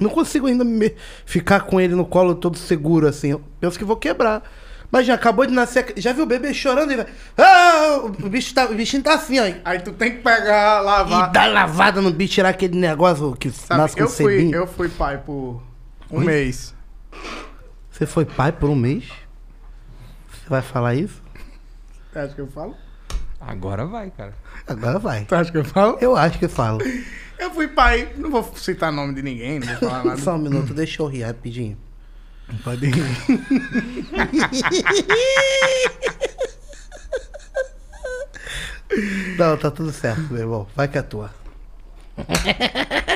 Não 0.00 0.10
consigo 0.10 0.48
ainda 0.48 0.64
me- 0.64 0.92
ficar 1.24 1.60
com 1.60 1.80
ele 1.80 1.94
no 1.94 2.04
colo 2.04 2.34
todo 2.34 2.58
seguro, 2.58 3.06
assim. 3.06 3.30
Eu 3.30 3.40
penso 3.60 3.78
que 3.78 3.84
vou 3.84 3.96
quebrar. 3.96 4.42
Mas 4.90 5.06
já 5.06 5.14
acabou 5.14 5.46
de 5.46 5.52
nascer. 5.52 5.92
Já 5.96 6.12
viu 6.12 6.24
o 6.24 6.26
bebê 6.26 6.52
chorando 6.52 6.92
e 6.92 6.96
vai. 6.96 7.06
Ah, 7.38 8.00
o, 8.02 8.28
bicho 8.28 8.52
tá, 8.54 8.66
o 8.66 8.74
bichinho 8.74 9.02
tá 9.02 9.14
assim, 9.14 9.38
ó. 9.40 9.46
E 9.46 9.56
Aí 9.64 9.78
tu 9.80 9.92
tem 9.92 10.10
que 10.12 10.18
pegar, 10.18 10.80
lavar. 10.82 11.30
dar 11.32 11.46
lavada 11.50 12.00
no 12.00 12.10
bicho, 12.10 12.34
tirar 12.34 12.48
aquele 12.50 12.76
negócio 12.76 13.34
que 13.34 13.50
Sabe, 13.50 13.80
nasce 13.80 13.94
com 13.96 14.02
eu, 14.02 14.08
fui, 14.08 14.36
sebinho. 14.36 14.54
eu 14.56 14.66
fui 14.66 14.88
pai 14.88 15.18
por 15.24 15.62
um 16.10 16.18
Oi? 16.18 16.24
mês. 16.24 16.74
Você 17.90 18.06
foi 18.06 18.24
pai 18.24 18.52
por 18.52 18.70
um 18.70 18.74
mês? 18.74 19.04
Você 20.30 20.48
vai 20.48 20.62
falar 20.62 20.94
isso? 20.94 21.22
Tu 22.12 22.18
acha 22.18 22.34
que 22.34 22.40
eu 22.40 22.48
falo? 22.48 22.74
Agora 23.40 23.86
vai, 23.86 24.10
cara. 24.10 24.34
Agora 24.66 24.98
vai. 24.98 25.24
Tu 25.24 25.34
acha 25.34 25.52
que 25.52 25.58
eu 25.58 25.64
falo? 25.64 25.98
Eu 26.00 26.16
acho 26.16 26.38
que 26.38 26.48
falo. 26.48 26.80
Eu 27.38 27.50
fui 27.50 27.68
pai, 27.68 28.12
não 28.16 28.30
vou 28.30 28.42
citar 28.56 28.90
nome 28.90 29.14
de 29.14 29.22
ninguém, 29.22 29.60
não 29.60 29.66
vou 29.66 29.76
falar 29.76 30.04
nada. 30.04 30.20
Só 30.20 30.34
um 30.34 30.38
minuto, 30.38 30.72
deixa 30.72 31.02
eu 31.02 31.06
rir 31.06 31.22
rapidinho. 31.22 31.76
Pode 32.62 32.86
ir. 32.86 32.94
Não, 39.36 39.56
tá 39.56 39.70
tudo 39.70 39.92
certo, 39.92 40.32
meu 40.32 40.42
irmão. 40.42 40.68
Vai 40.74 40.86
que 40.86 40.98
é 40.98 41.02
tua. 41.02 41.30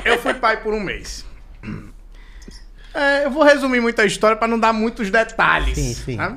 Eu 0.05 0.19
fui 0.19 0.35
pai 0.35 0.63
por 0.63 0.75
um 0.75 0.81
mês. 0.81 1.25
É, 2.99 3.25
eu 3.27 3.31
vou 3.31 3.45
resumir 3.45 3.81
muita 3.81 4.05
história 4.05 4.37
pra 4.37 4.49
não 4.49 4.59
dar 4.59 4.73
muitos 4.73 5.11
detalhes. 5.11 5.77
Sim, 5.79 5.95
sim. 5.95 6.17
tá? 6.17 6.37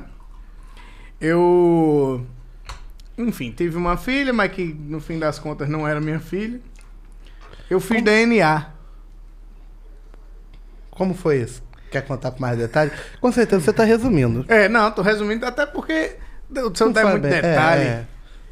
Eu. 1.20 2.26
Enfim, 3.18 3.52
tive 3.52 3.76
uma 3.76 3.96
filha, 3.96 4.32
mas 4.32 4.52
que 4.52 4.64
no 4.64 5.00
fim 5.00 5.18
das 5.18 5.38
contas 5.38 5.68
não 5.68 5.86
era 5.86 6.00
minha 6.00 6.20
filha. 6.20 6.60
Eu 7.68 7.80
fiz 7.80 8.02
DNA. 8.02 8.66
Como 10.90 11.14
foi 11.14 11.38
isso? 11.40 11.62
Quer 11.90 12.02
contar 12.02 12.30
com 12.30 12.40
mais 12.40 12.56
detalhes? 12.58 12.92
Com 13.20 13.30
certeza 13.32 13.62
você 13.64 13.72
tá 13.72 13.84
resumindo. 13.84 14.44
É, 14.48 14.68
não, 14.68 14.90
tô 14.90 15.02
resumindo 15.02 15.44
até 15.44 15.66
porque 15.66 16.16
se 16.74 16.82
eu 16.82 16.92
der 16.92 17.04
Não 17.04 17.10
muito 17.12 17.22
sabe, 17.24 17.34
é, 17.34 17.42
detalhe, 17.42 17.84
é. 17.84 18.04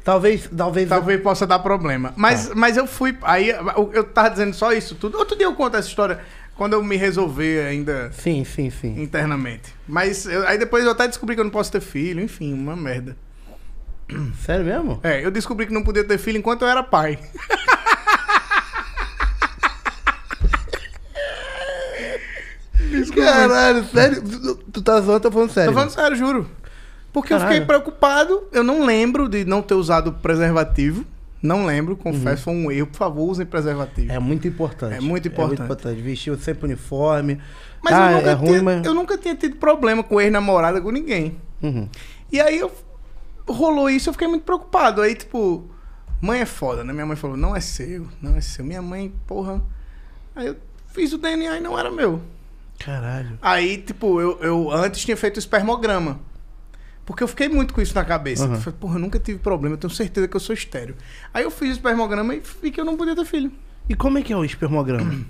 Talvez, 0.03 0.49
talvez. 0.55 0.89
talvez 0.89 1.21
possa 1.21 1.45
dar 1.45 1.59
problema. 1.59 2.13
Mas, 2.15 2.47
Tá. 2.49 2.55
mas 2.55 2.75
eu 2.77 2.87
fui. 2.87 3.15
Aí 3.21 3.49
eu 3.49 3.91
eu 3.93 4.03
tava 4.03 4.29
dizendo 4.31 4.53
só 4.53 4.73
isso 4.73 4.95
tudo. 4.95 5.17
Outro 5.17 5.37
dia 5.37 5.45
eu 5.45 5.53
conto 5.55 5.77
essa 5.77 5.87
história 5.87 6.19
quando 6.55 6.73
eu 6.73 6.83
me 6.83 6.95
resolver 6.95 7.65
ainda 7.67 8.11
Sim, 8.13 8.43
sim, 8.43 8.69
sim. 8.69 9.01
internamente. 9.01 9.73
Mas 9.87 10.25
eu- 10.25 10.47
aí 10.47 10.57
depois 10.57 10.83
eu 10.85 10.91
até 10.91 11.07
descobri 11.07 11.35
que 11.35 11.39
eu 11.41 11.45
não 11.45 11.51
posso 11.51 11.71
ter 11.71 11.81
filho, 11.81 12.21
enfim, 12.21 12.53
uma 12.53 12.75
merda. 12.75 13.15
Sério 14.45 14.65
mesmo? 14.65 14.99
É, 15.03 15.23
eu 15.25 15.31
descobri 15.31 15.65
que 15.65 15.73
não 15.73 15.83
podia 15.83 16.03
ter 16.03 16.17
filho 16.17 16.37
enquanto 16.37 16.63
eu 16.63 16.67
era 16.67 16.83
pai. 16.83 17.17
Caralho, 23.15 23.83
sério? 23.85 24.21
Tu- 24.21 24.55
Tu 24.71 24.81
tá 24.81 24.99
zoando, 25.01 25.19
tá 25.19 25.31
falando 25.31 25.51
sério? 25.51 25.69
Tô 25.71 25.73
falando 25.75 25.89
sério, 25.91 26.17
juro. 26.17 26.49
Porque 27.13 27.33
eu 27.33 27.37
Caralho. 27.37 27.53
fiquei 27.55 27.65
preocupado, 27.67 28.43
eu 28.51 28.63
não 28.63 28.85
lembro 28.85 29.27
de 29.27 29.43
não 29.45 29.61
ter 29.61 29.73
usado 29.75 30.13
preservativo. 30.13 31.05
Não 31.41 31.65
lembro, 31.65 31.95
confesso, 31.97 32.43
foi 32.43 32.53
um 32.53 32.71
erro. 32.71 32.87
Por 32.87 32.97
favor, 32.97 33.29
usem 33.29 33.45
preservativo. 33.45 34.11
É 34.11 34.19
muito 34.19 34.47
importante. 34.47 34.93
É 34.95 34.99
muito 34.99 35.27
importante. 35.27 36.01
Vestir 36.01 36.37
sempre 36.37 36.65
uniforme. 36.65 37.39
Mas 37.83 37.93
Ah, 37.93 38.11
eu, 38.11 38.17
nunca 38.17 38.29
é 38.29 38.33
ruim, 38.33 38.47
tinha, 38.49 38.63
mas- 38.63 38.85
eu 38.85 38.93
nunca 38.93 39.17
tinha 39.17 39.35
tido 39.35 39.55
problema 39.55 40.03
com 40.03 40.21
ex-namorada, 40.21 40.79
com 40.79 40.91
ninguém. 40.91 41.37
Uhum. 41.63 41.89
E 42.31 42.39
aí 42.39 42.59
eu 42.59 42.71
rolou 43.47 43.89
isso, 43.89 44.09
eu 44.09 44.13
fiquei 44.13 44.27
muito 44.27 44.43
preocupado. 44.43 45.01
Aí, 45.01 45.15
tipo, 45.15 45.67
mãe 46.21 46.41
é 46.41 46.45
foda, 46.45 46.83
né? 46.83 46.93
Minha 46.93 47.05
mãe 47.07 47.15
falou, 47.15 47.35
não 47.35 47.55
é 47.55 47.59
seu, 47.59 48.07
não 48.21 48.35
é 48.37 48.41
seu. 48.41 48.63
Minha 48.63 48.81
mãe, 48.81 49.11
porra. 49.25 49.61
Aí 50.35 50.45
eu 50.47 50.55
fiz 50.93 51.11
o 51.11 51.17
DNA 51.17 51.57
e 51.57 51.59
não 51.61 51.77
era 51.77 51.89
meu. 51.89 52.21
Caralho. 52.77 53.37
Aí, 53.41 53.77
tipo, 53.79 54.21
eu, 54.21 54.39
eu 54.41 54.71
antes 54.71 55.01
tinha 55.03 55.17
feito 55.17 55.37
o 55.37 55.39
espermograma. 55.39 56.19
Porque 57.05 57.23
eu 57.23 57.27
fiquei 57.27 57.49
muito 57.49 57.73
com 57.73 57.81
isso 57.81 57.95
na 57.95 58.05
cabeça. 58.05 58.45
Uhum. 58.45 58.53
Eu 58.53 58.61
falei, 58.61 58.79
porra, 58.79 58.95
eu 58.95 58.99
nunca 58.99 59.19
tive 59.19 59.39
problema, 59.39 59.75
eu 59.75 59.79
tenho 59.79 59.91
certeza 59.91 60.27
que 60.27 60.35
eu 60.35 60.39
sou 60.39 60.53
estéreo. 60.53 60.95
Aí 61.33 61.43
eu 61.43 61.51
fiz 61.51 61.69
o 61.69 61.71
espermograma 61.73 62.35
e 62.35 62.41
vi 62.61 62.71
que 62.71 62.79
eu 62.79 62.85
não 62.85 62.95
podia 62.95 63.15
ter 63.15 63.25
filho. 63.25 63.51
E 63.89 63.95
como 63.95 64.17
é 64.17 64.21
que 64.21 64.31
é 64.31 64.37
o 64.37 64.45
espermograma? 64.45 65.13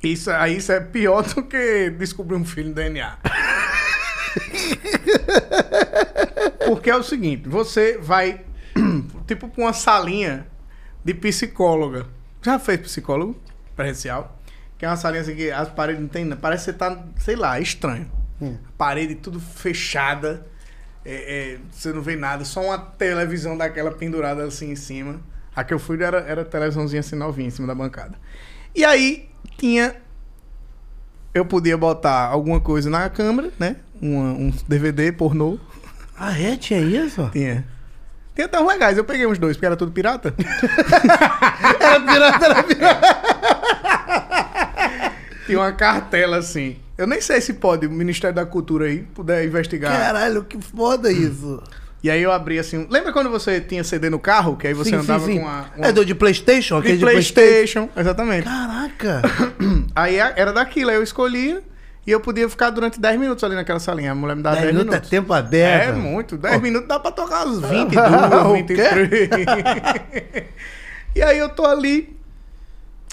Isso, 0.00 0.30
aí 0.30 0.58
isso 0.58 0.70
é 0.70 0.78
pior 0.78 1.24
do 1.24 1.42
que 1.42 1.90
descobrir 1.90 2.36
um 2.36 2.44
filho 2.44 2.68
no 2.68 2.74
DNA. 2.76 3.18
Porque 6.64 6.88
é 6.88 6.94
o 6.94 7.02
seguinte, 7.02 7.48
você 7.48 7.98
vai, 7.98 8.42
tipo, 9.26 9.48
pra 9.48 9.64
uma 9.64 9.72
salinha 9.72 10.46
de 11.04 11.12
psicóloga. 11.14 12.06
Já 12.42 12.60
fez 12.60 12.80
psicólogo 12.80 13.36
presencial? 13.74 14.38
Que 14.78 14.84
é 14.84 14.88
uma 14.88 14.96
salinha 14.96 15.22
assim 15.22 15.34
que 15.34 15.50
as 15.50 15.68
paredes 15.68 16.00
não 16.00 16.08
tem. 16.08 16.30
Parece 16.36 16.66
que 16.66 16.70
você 16.70 16.78
tá, 16.78 17.04
sei 17.18 17.34
lá, 17.34 17.58
estranho. 17.58 18.08
Hum. 18.40 18.56
Parede 18.76 19.14
tudo 19.16 19.40
fechada. 19.40 20.46
é, 21.04 21.54
é, 21.54 21.58
você 21.72 21.92
não 21.92 22.02
vê 22.02 22.16
nada, 22.16 22.44
só 22.44 22.60
uma 22.62 22.78
televisão 22.78 23.56
daquela 23.56 23.90
pendurada 23.90 24.44
assim 24.44 24.70
em 24.72 24.76
cima. 24.76 25.20
A 25.56 25.64
que 25.64 25.74
eu 25.74 25.78
fui 25.78 26.00
era, 26.02 26.18
era 26.20 26.44
televisãozinha 26.44 27.00
assim 27.00 27.16
novinha 27.16 27.48
em 27.48 27.50
cima 27.50 27.66
da 27.66 27.74
bancada. 27.74 28.16
E 28.74 28.84
aí 28.84 29.28
tinha. 29.56 29.96
Eu 31.34 31.44
podia 31.44 31.76
botar 31.76 32.26
alguma 32.26 32.60
coisa 32.60 32.88
na 32.88 33.08
câmera, 33.10 33.50
né? 33.58 33.76
Uma- 34.00 34.32
um 34.32 34.52
DVD 34.68 35.10
pornô. 35.12 35.58
ah, 36.16 36.38
é? 36.40 36.56
Tinha 36.56 36.80
isso? 36.80 37.28
Tinha. 37.32 37.64
Tem 38.34 38.44
até 38.44 38.60
uns 38.60 38.68
legais. 38.68 38.96
Eu 38.96 39.04
peguei 39.04 39.26
uns 39.26 39.38
dois, 39.38 39.56
porque 39.56 39.66
era 39.66 39.76
tudo 39.76 39.90
pirata. 39.92 40.32
Era 41.80 42.00
pirata, 42.00 42.44
era 42.46 42.62
pirata. 42.62 43.18
Tinha 45.46 45.58
uma 45.58 45.72
cartela 45.72 46.36
assim. 46.38 46.76
Eu 46.98 47.06
nem 47.06 47.20
sei 47.20 47.40
se 47.40 47.54
pode, 47.54 47.86
o 47.86 47.90
Ministério 47.90 48.34
da 48.34 48.44
Cultura 48.44 48.86
aí, 48.86 49.04
puder 49.14 49.44
investigar. 49.46 49.96
Caralho, 49.96 50.44
que 50.44 50.60
foda 50.60 51.10
isso. 51.12 51.62
E 52.02 52.10
aí 52.10 52.20
eu 52.22 52.32
abri 52.32 52.58
assim. 52.58 52.86
Lembra 52.90 53.12
quando 53.12 53.30
você 53.30 53.60
tinha 53.60 53.84
CD 53.84 54.10
no 54.10 54.18
carro? 54.18 54.56
Que 54.56 54.66
aí 54.68 54.74
você 54.74 54.90
Sim, 54.90 54.96
andava 54.96 55.24
sim, 55.24 55.32
sim. 55.34 55.38
com 55.38 55.44
uma. 55.46 55.66
uma... 55.76 55.86
É 55.86 55.92
do 55.92 56.04
de 56.04 56.14
Playstation? 56.14 56.76
de 56.80 56.88
Aquele 56.88 56.98
de 56.98 57.04
Playstation. 57.04 57.88
Exatamente. 57.96 58.44
Caraca. 58.44 59.22
Aí 59.94 60.20
a- 60.20 60.32
era 60.36 60.52
daquilo, 60.52 60.90
aí 60.90 60.96
eu 60.96 61.02
escolhia 61.02 61.60
e 62.06 62.10
eu 62.10 62.20
podia 62.20 62.48
ficar 62.48 62.70
durante 62.70 63.00
10 63.00 63.18
minutos 63.18 63.42
ali 63.42 63.54
naquela 63.56 63.80
salinha. 63.80 64.12
A 64.12 64.14
mulher 64.14 64.36
me 64.36 64.42
dava 64.42 64.56
10, 64.56 64.66
10 64.66 64.76
minutos 64.76 64.94
minutos. 64.94 65.12
é 65.12 65.16
tempo 65.16 65.34
É 65.34 65.38
aberto. 65.38 65.96
muito. 65.98 66.36
10 66.36 66.62
minutos 66.62 66.88
dá 66.88 67.00
pra 67.00 67.10
tocar 67.10 67.46
uns 67.46 67.60
22, 67.60 67.98
O 68.46 68.52
23. 68.54 69.08
e 71.14 71.22
aí 71.22 71.38
eu 71.38 71.48
tô 71.48 71.64
ali. 71.66 72.16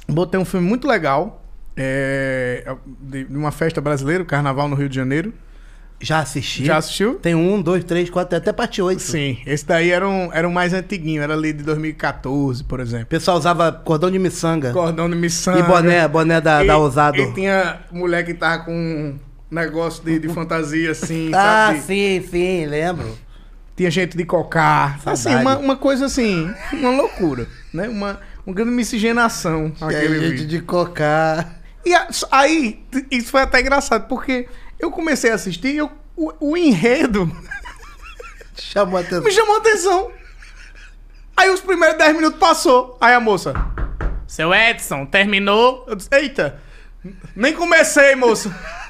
Botei 0.07 0.39
um 0.39 0.45
filme 0.45 0.67
muito 0.67 0.87
legal. 0.87 1.43
É, 1.77 2.75
de 3.01 3.25
de 3.25 3.35
uma 3.37 3.51
festa 3.51 3.81
brasileira, 3.81 4.23
o 4.23 4.25
Carnaval 4.25 4.67
no 4.67 4.75
Rio 4.75 4.87
de 4.89 4.95
Janeiro. 4.95 5.33
Já 6.01 6.19
assisti. 6.19 6.65
Já 6.65 6.75
assistiu? 6.77 7.15
Tem 7.15 7.33
um, 7.33 7.61
dois, 7.61 7.83
três, 7.83 8.09
quatro, 8.09 8.37
até 8.37 8.51
parte 8.51 8.81
oito. 8.81 9.01
Sim. 9.01 9.37
Esse 9.45 9.65
daí 9.65 9.91
era 9.91 10.07
um, 10.07 10.31
era 10.33 10.47
um 10.47 10.51
mais 10.51 10.73
antiguinho, 10.73 11.21
era 11.21 11.33
ali 11.33 11.53
de 11.53 11.63
2014, 11.63 12.63
por 12.65 12.81
exemplo. 12.81 13.05
O 13.05 13.07
pessoal 13.07 13.37
usava 13.37 13.71
cordão 13.71 14.11
de 14.11 14.19
miçanga. 14.19 14.71
Cordão 14.73 15.09
de 15.09 15.15
miçanga. 15.15 15.59
E 15.59 15.63
boné, 15.63 16.05
boné 16.07 16.41
da, 16.41 16.63
E- 16.63 16.67
da 16.67 16.77
Ousado. 16.77 17.17
E 17.17 17.33
tinha 17.33 17.79
mulher 17.91 18.23
que 18.25 18.33
tava 18.33 18.65
com 18.65 18.73
um 18.73 19.17
negócio 19.49 20.03
de, 20.03 20.19
de 20.19 20.27
fantasia 20.29 20.91
assim, 20.91 21.31
Ah, 21.33 21.67
sabe? 21.71 21.79
sim, 21.81 22.21
sim, 22.29 22.65
lembro. 22.65 23.17
Tinha 23.75 23.89
gente 23.89 24.17
de 24.17 24.25
cocar. 24.25 24.99
Assim, 25.05 25.23
Saudade. 25.23 25.45
uma, 25.45 25.57
uma 25.57 25.75
coisa 25.77 26.05
assim, 26.07 26.53
uma 26.73 26.91
loucura, 26.91 27.47
né? 27.73 27.87
Uma, 27.87 28.19
uma 28.45 28.53
grande 28.53 28.71
miscigenação. 28.71 29.71
aquele 29.79 30.19
gente 30.19 30.31
vídeo. 30.41 30.47
de 30.47 30.59
cocar. 30.61 31.61
E 31.85 31.93
aí, 32.31 32.83
isso 33.11 33.29
foi 33.31 33.41
até 33.41 33.61
engraçado, 33.61 34.07
porque 34.07 34.47
eu 34.79 34.89
comecei 34.91 35.31
a 35.31 35.35
assistir 35.35 35.67
e 35.75 35.77
eu- 35.77 35.91
o, 36.17 36.33
o 36.39 36.57
enredo 36.57 37.29
Chamou 38.57 38.99
atenção. 38.99 39.21
me 39.23 39.31
chamou 39.31 39.55
a 39.55 39.59
atenção. 39.59 40.11
Aí 41.37 41.49
os 41.49 41.59
primeiros 41.59 41.97
10 41.97 42.15
minutos 42.15 42.39
passou. 42.39 42.97
Aí 43.01 43.13
a 43.13 43.19
moça, 43.19 43.53
seu 44.27 44.53
Edson, 44.53 45.05
terminou? 45.05 45.83
Eu 45.87 45.95
disse, 45.95 46.07
eita, 46.13 46.59
nem 47.35 47.53
comecei, 47.53 48.15
moça. 48.15 48.49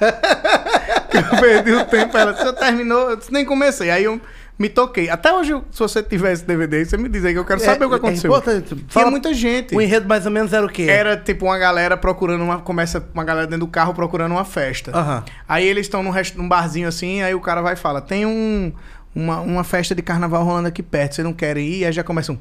eu 1.12 1.40
perdi 1.40 1.72
o 1.72 1.84
tempo. 1.86 2.16
Ela, 2.16 2.32
você 2.32 2.52
terminou? 2.52 3.10
Eu 3.10 3.16
disse, 3.16 3.32
nem 3.32 3.44
comecei. 3.44 3.90
Aí 3.90 4.04
eu 4.04 4.20
me 4.58 4.68
toquei. 4.70 5.10
Até 5.10 5.32
hoje, 5.32 5.52
se 5.70 5.78
você 5.78 6.02
tiver 6.02 6.32
esse 6.32 6.44
DVD, 6.44 6.84
você 6.84 6.96
me 6.96 7.08
diz 7.08 7.24
aí 7.24 7.32
que 7.34 7.38
eu 7.38 7.44
quero 7.44 7.60
saber 7.60 7.84
o 7.84 7.88
que 7.90 7.94
aconteceu. 7.96 8.32
É 8.32 8.36
importante. 8.38 8.68
Tinha 8.74 8.84
Fala, 8.88 9.10
muita 9.10 9.34
gente. 9.34 9.74
O 9.74 9.80
enredo 9.80 10.08
mais 10.08 10.24
ou 10.24 10.32
menos 10.32 10.52
era 10.52 10.64
o 10.64 10.68
quê? 10.68 10.86
Era 10.88 11.16
tipo 11.16 11.44
uma 11.46 11.58
galera 11.58 11.96
procurando 11.96 12.42
uma. 12.42 12.60
Começa 12.60 13.06
uma 13.12 13.24
galera 13.24 13.46
dentro 13.46 13.66
do 13.66 13.70
carro 13.70 13.92
procurando 13.92 14.32
uma 14.32 14.44
festa. 14.44 14.90
Aham. 14.96 15.24
Aí 15.48 15.66
eles 15.66 15.86
estão 15.86 16.02
num, 16.02 16.10
rest- 16.10 16.36
num 16.36 16.48
barzinho 16.48 16.88
assim, 16.88 17.22
aí 17.22 17.34
o 17.34 17.40
cara 17.40 17.60
vai 17.60 17.74
e 17.74 17.76
fala: 17.76 18.00
tem 18.00 18.24
um, 18.24 18.72
uma, 19.14 19.40
uma 19.40 19.64
festa 19.64 19.94
de 19.94 20.00
carnaval 20.02 20.42
rolando 20.44 20.68
aqui 20.68 20.82
perto, 20.82 21.16
vocês 21.16 21.24
não 21.24 21.32
querem 21.34 21.66
ir? 21.68 21.84
Aí 21.84 21.92
já 21.92 22.02
começa 22.02 22.32
um. 22.32 22.38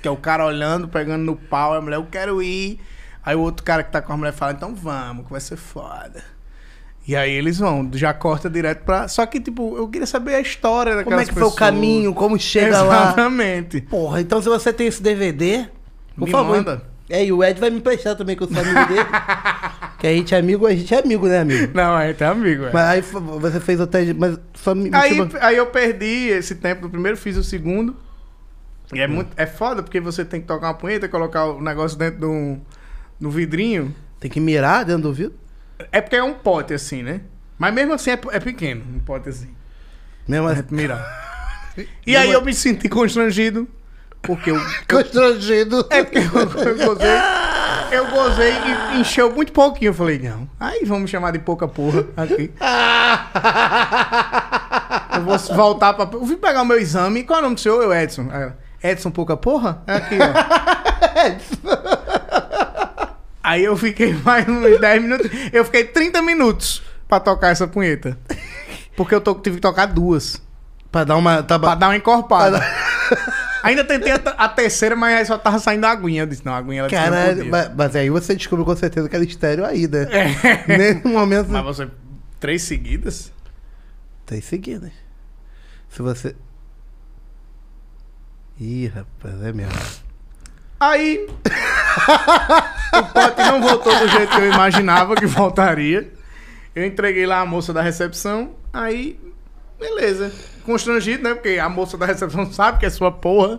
Que 0.00 0.08
é 0.08 0.10
o 0.10 0.16
cara 0.16 0.44
olhando, 0.44 0.88
pegando 0.88 1.22
no 1.22 1.36
pau, 1.36 1.74
a 1.74 1.80
mulher, 1.80 1.96
eu 1.96 2.06
quero 2.10 2.42
ir. 2.42 2.80
Aí 3.24 3.34
o 3.34 3.40
outro 3.40 3.64
cara 3.64 3.82
que 3.82 3.90
tá 3.90 4.02
com 4.02 4.12
a 4.12 4.16
mulher 4.16 4.32
fala: 4.32 4.52
então 4.52 4.74
vamos, 4.74 5.24
que 5.26 5.32
vai 5.32 5.40
ser 5.40 5.56
foda. 5.56 6.22
E 7.06 7.14
aí 7.14 7.32
eles 7.32 7.58
vão, 7.58 7.90
já 7.92 8.14
corta 8.14 8.48
direto 8.48 8.84
pra. 8.84 9.08
Só 9.08 9.26
que, 9.26 9.38
tipo, 9.38 9.76
eu 9.76 9.86
queria 9.88 10.06
saber 10.06 10.36
a 10.36 10.40
história 10.40 10.96
daquelas 10.96 11.04
Como 11.04 11.20
é 11.20 11.24
que 11.26 11.34
foi 11.34 11.42
o 11.42 11.52
caminho? 11.52 12.14
Como 12.14 12.38
chega 12.38 12.82
lá? 12.82 13.04
Exatamente. 13.04 13.82
Porra, 13.82 14.20
então 14.22 14.40
se 14.40 14.48
você 14.48 14.72
tem 14.72 14.86
esse 14.86 15.02
DVD, 15.02 15.66
por 16.16 16.24
Me 16.24 16.30
favor. 16.30 16.56
manda. 16.56 16.94
É, 17.10 17.22
e 17.22 17.30
o 17.30 17.44
Ed 17.44 17.60
vai 17.60 17.68
me 17.68 17.76
emprestar 17.76 18.16
também, 18.16 18.34
que 18.34 18.42
eu 18.42 18.48
sou 18.48 18.58
amigo 18.58 18.86
dele. 18.86 19.04
que 20.00 20.06
a 20.06 20.10
gente 20.10 20.34
é 20.34 20.38
amigo, 20.38 20.66
a 20.66 20.74
gente 20.74 20.94
é 20.94 20.98
amigo, 20.98 21.26
né, 21.26 21.40
amigo? 21.40 21.72
Não, 21.74 21.94
a 21.94 22.06
gente 22.06 22.22
é 22.22 22.26
amigo, 22.26 22.64
é. 22.64 22.72
Mas 22.72 22.84
aí 22.86 23.02
você 23.02 23.60
fez 23.60 23.86
teste, 23.88 24.14
mas 24.14 24.38
só 24.54 24.74
me, 24.74 24.88
me 24.88 24.96
Aí, 24.96 25.14
chama- 25.14 25.30
aí 25.42 25.56
eu 25.56 25.66
perdi 25.66 26.28
esse 26.30 26.54
tempo 26.54 26.82
do 26.82 26.90
primeiro, 26.90 27.18
fiz 27.18 27.36
o 27.36 27.44
segundo. 27.44 27.94
E 28.94 29.00
é, 29.00 29.06
muito, 29.06 29.30
é 29.36 29.44
foda 29.44 29.82
porque 29.82 30.00
você 30.00 30.24
tem 30.24 30.40
que 30.40 30.46
tocar 30.46 30.68
uma 30.68 30.74
punheta, 30.74 31.06
colocar 31.08 31.44
o 31.46 31.60
negócio 31.60 31.98
dentro 31.98 32.20
do, 32.20 32.30
um, 32.30 32.60
do 33.20 33.30
vidrinho. 33.30 33.94
Tem 34.18 34.30
que 34.30 34.40
mirar 34.40 34.84
dentro 34.86 35.02
do 35.02 35.12
vidro? 35.12 35.34
É 35.90 36.00
porque 36.00 36.16
é 36.16 36.22
um 36.22 36.34
pote 36.34 36.74
assim, 36.74 37.02
né? 37.02 37.20
Mas 37.58 37.72
mesmo 37.72 37.92
assim 37.92 38.10
é, 38.10 38.20
é 38.32 38.40
pequeno, 38.40 38.84
um 38.94 39.00
pote 39.00 39.28
assim. 39.28 39.54
Mesmo 40.26 40.48
assim. 40.48 40.62
E 42.06 42.16
aí 42.16 42.32
eu 42.32 42.42
me 42.42 42.54
senti 42.54 42.88
constrangido. 42.88 43.68
Porque 44.22 44.50
eu. 44.50 44.60
Constrangido. 44.88 45.86
É 45.90 46.02
porque 46.02 46.18
eu, 46.18 46.24
eu 46.24 46.86
gozei. 46.86 47.18
Eu 47.90 48.10
gozei 48.10 48.52
e 48.94 49.00
encheu 49.00 49.30
muito 49.32 49.52
pouquinho. 49.52 49.90
Eu 49.90 49.94
falei, 49.94 50.18
não. 50.18 50.48
Aí 50.58 50.82
vamos 50.84 51.10
chamar 51.10 51.32
de 51.32 51.38
pouca 51.38 51.68
porra 51.68 52.06
aqui. 52.16 52.50
Eu 55.14 55.22
vou 55.22 55.38
voltar 55.38 55.92
pra. 55.94 56.08
Eu 56.12 56.24
vim 56.24 56.36
pegar 56.36 56.62
o 56.62 56.64
meu 56.64 56.78
exame. 56.78 57.22
Qual 57.22 57.38
é 57.38 57.40
o 57.40 57.44
nome 57.44 57.54
do 57.54 57.60
senhor? 57.60 57.80
Eu, 57.82 57.94
Edson. 57.94 58.28
Edson 58.82 59.10
Pouca 59.10 59.36
Porra? 59.36 59.82
É 59.86 59.94
aqui, 59.94 60.16
ó. 60.20 61.94
Aí 63.44 63.62
eu 63.62 63.76
fiquei 63.76 64.14
mais 64.24 64.48
uns 64.48 64.80
10 64.80 65.02
minutos. 65.02 65.30
Eu 65.52 65.64
fiquei 65.66 65.84
30 65.84 66.22
minutos 66.22 66.82
pra 67.06 67.20
tocar 67.20 67.48
essa 67.50 67.68
punheta. 67.68 68.18
Porque 68.96 69.14
eu 69.14 69.20
to- 69.20 69.34
tive 69.42 69.56
que 69.56 69.62
tocar 69.62 69.84
duas. 69.86 70.40
Pra 70.90 71.04
dar 71.04 71.16
uma. 71.16 71.42
Tá, 71.42 71.58
Pra 71.58 71.74
dar 71.74 71.88
uma 71.88 71.96
encorpada. 71.96 72.58
Ainda 73.62 73.82
tentei 73.84 74.12
a, 74.12 74.16
a 74.16 74.48
terceira, 74.48 74.94
mas 74.94 75.16
aí 75.18 75.24
só 75.26 75.36
tava 75.38 75.58
saindo 75.58 75.84
a 75.86 75.90
aguinha. 75.90 76.22
Eu 76.22 76.26
disse, 76.26 76.44
não, 76.44 76.52
a 76.52 76.58
aguinha 76.58 76.80
ela 76.80 76.90
Caralho, 76.90 77.46
mas, 77.50 77.70
mas 77.74 77.96
aí 77.96 78.10
você 78.10 78.34
descobriu 78.36 78.64
com 78.64 78.76
certeza 78.76 79.08
que 79.08 79.16
era 79.16 79.24
estéreo 79.24 79.64
aí, 79.64 79.88
né? 79.88 80.06
É. 80.10 80.64
Nesse 80.78 81.06
momento. 81.08 81.48
Mas 81.50 81.64
você. 81.64 81.88
Três 82.38 82.62
seguidas? 82.62 83.32
Três 84.26 84.44
seguidas. 84.44 84.90
Se 85.88 86.00
você. 86.02 86.36
Ih, 88.60 88.86
rapaz, 88.94 89.42
é 89.42 89.52
mesmo. 89.52 89.72
Aí. 90.78 91.26
O 92.98 93.02
pote 93.12 93.42
não 93.42 93.60
voltou 93.62 93.96
do 93.98 94.08
jeito 94.08 94.30
que 94.34 94.40
eu 94.40 94.52
imaginava 94.52 95.14
que 95.16 95.26
voltaria. 95.26 96.12
Eu 96.74 96.84
entreguei 96.86 97.26
lá 97.26 97.40
a 97.40 97.46
moça 97.46 97.72
da 97.72 97.80
recepção. 97.82 98.50
Aí. 98.72 99.18
Beleza. 99.78 100.32
Constrangido, 100.64 101.22
né? 101.22 101.34
Porque 101.34 101.58
a 101.58 101.68
moça 101.68 101.96
da 101.98 102.06
recepção 102.06 102.50
sabe 102.52 102.78
que 102.78 102.86
é 102.86 102.90
sua 102.90 103.10
porra. 103.12 103.58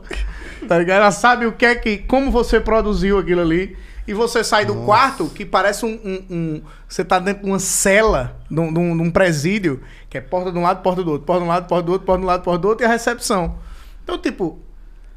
Tá 0.68 0.78
ligado? 0.80 0.98
Ela 1.02 1.12
sabe 1.12 1.46
o 1.46 1.52
que 1.52 1.66
é 1.66 1.76
que. 1.76 1.98
Como 2.00 2.32
você 2.32 2.60
produziu 2.60 3.20
aquilo 3.20 3.42
ali. 3.42 3.78
E 4.08 4.14
você 4.14 4.44
sai 4.44 4.66
do 4.66 4.76
quarto 4.86 5.28
que 5.30 5.44
parece 5.44 5.84
um, 5.86 6.00
um- 6.04 6.26
um- 6.30 6.62
Você 6.88 7.04
tá 7.04 7.18
dentro 7.18 7.44
de 7.44 7.50
uma 7.50 7.58
cela, 7.58 8.38
de 8.50 8.60
um- 8.60 8.72
de 8.72 8.80
um 8.80 9.10
presídio, 9.10 9.82
que 10.10 10.16
é 10.18 10.22
porta 10.22 10.52
de 10.52 10.58
um 10.60 10.62
lado, 10.62 10.84
porta 10.84 11.04
do 11.04 11.12
outro, 11.12 11.26
porta 11.26 11.42
de 11.42 11.46
um 11.46 11.50
lado, 11.50 11.68
porta 11.68 11.84
do 11.84 11.92
outro, 11.92 12.06
porta 12.06 12.20
de 12.20 12.24
um 12.26 12.28
lado, 12.28 12.44
porta 12.44 12.60
do 12.60 12.68
outro, 12.68 12.86
e 12.86 12.88
a 12.88 12.90
recepção. 12.92 13.58
Então, 14.04 14.18
tipo, 14.20 14.60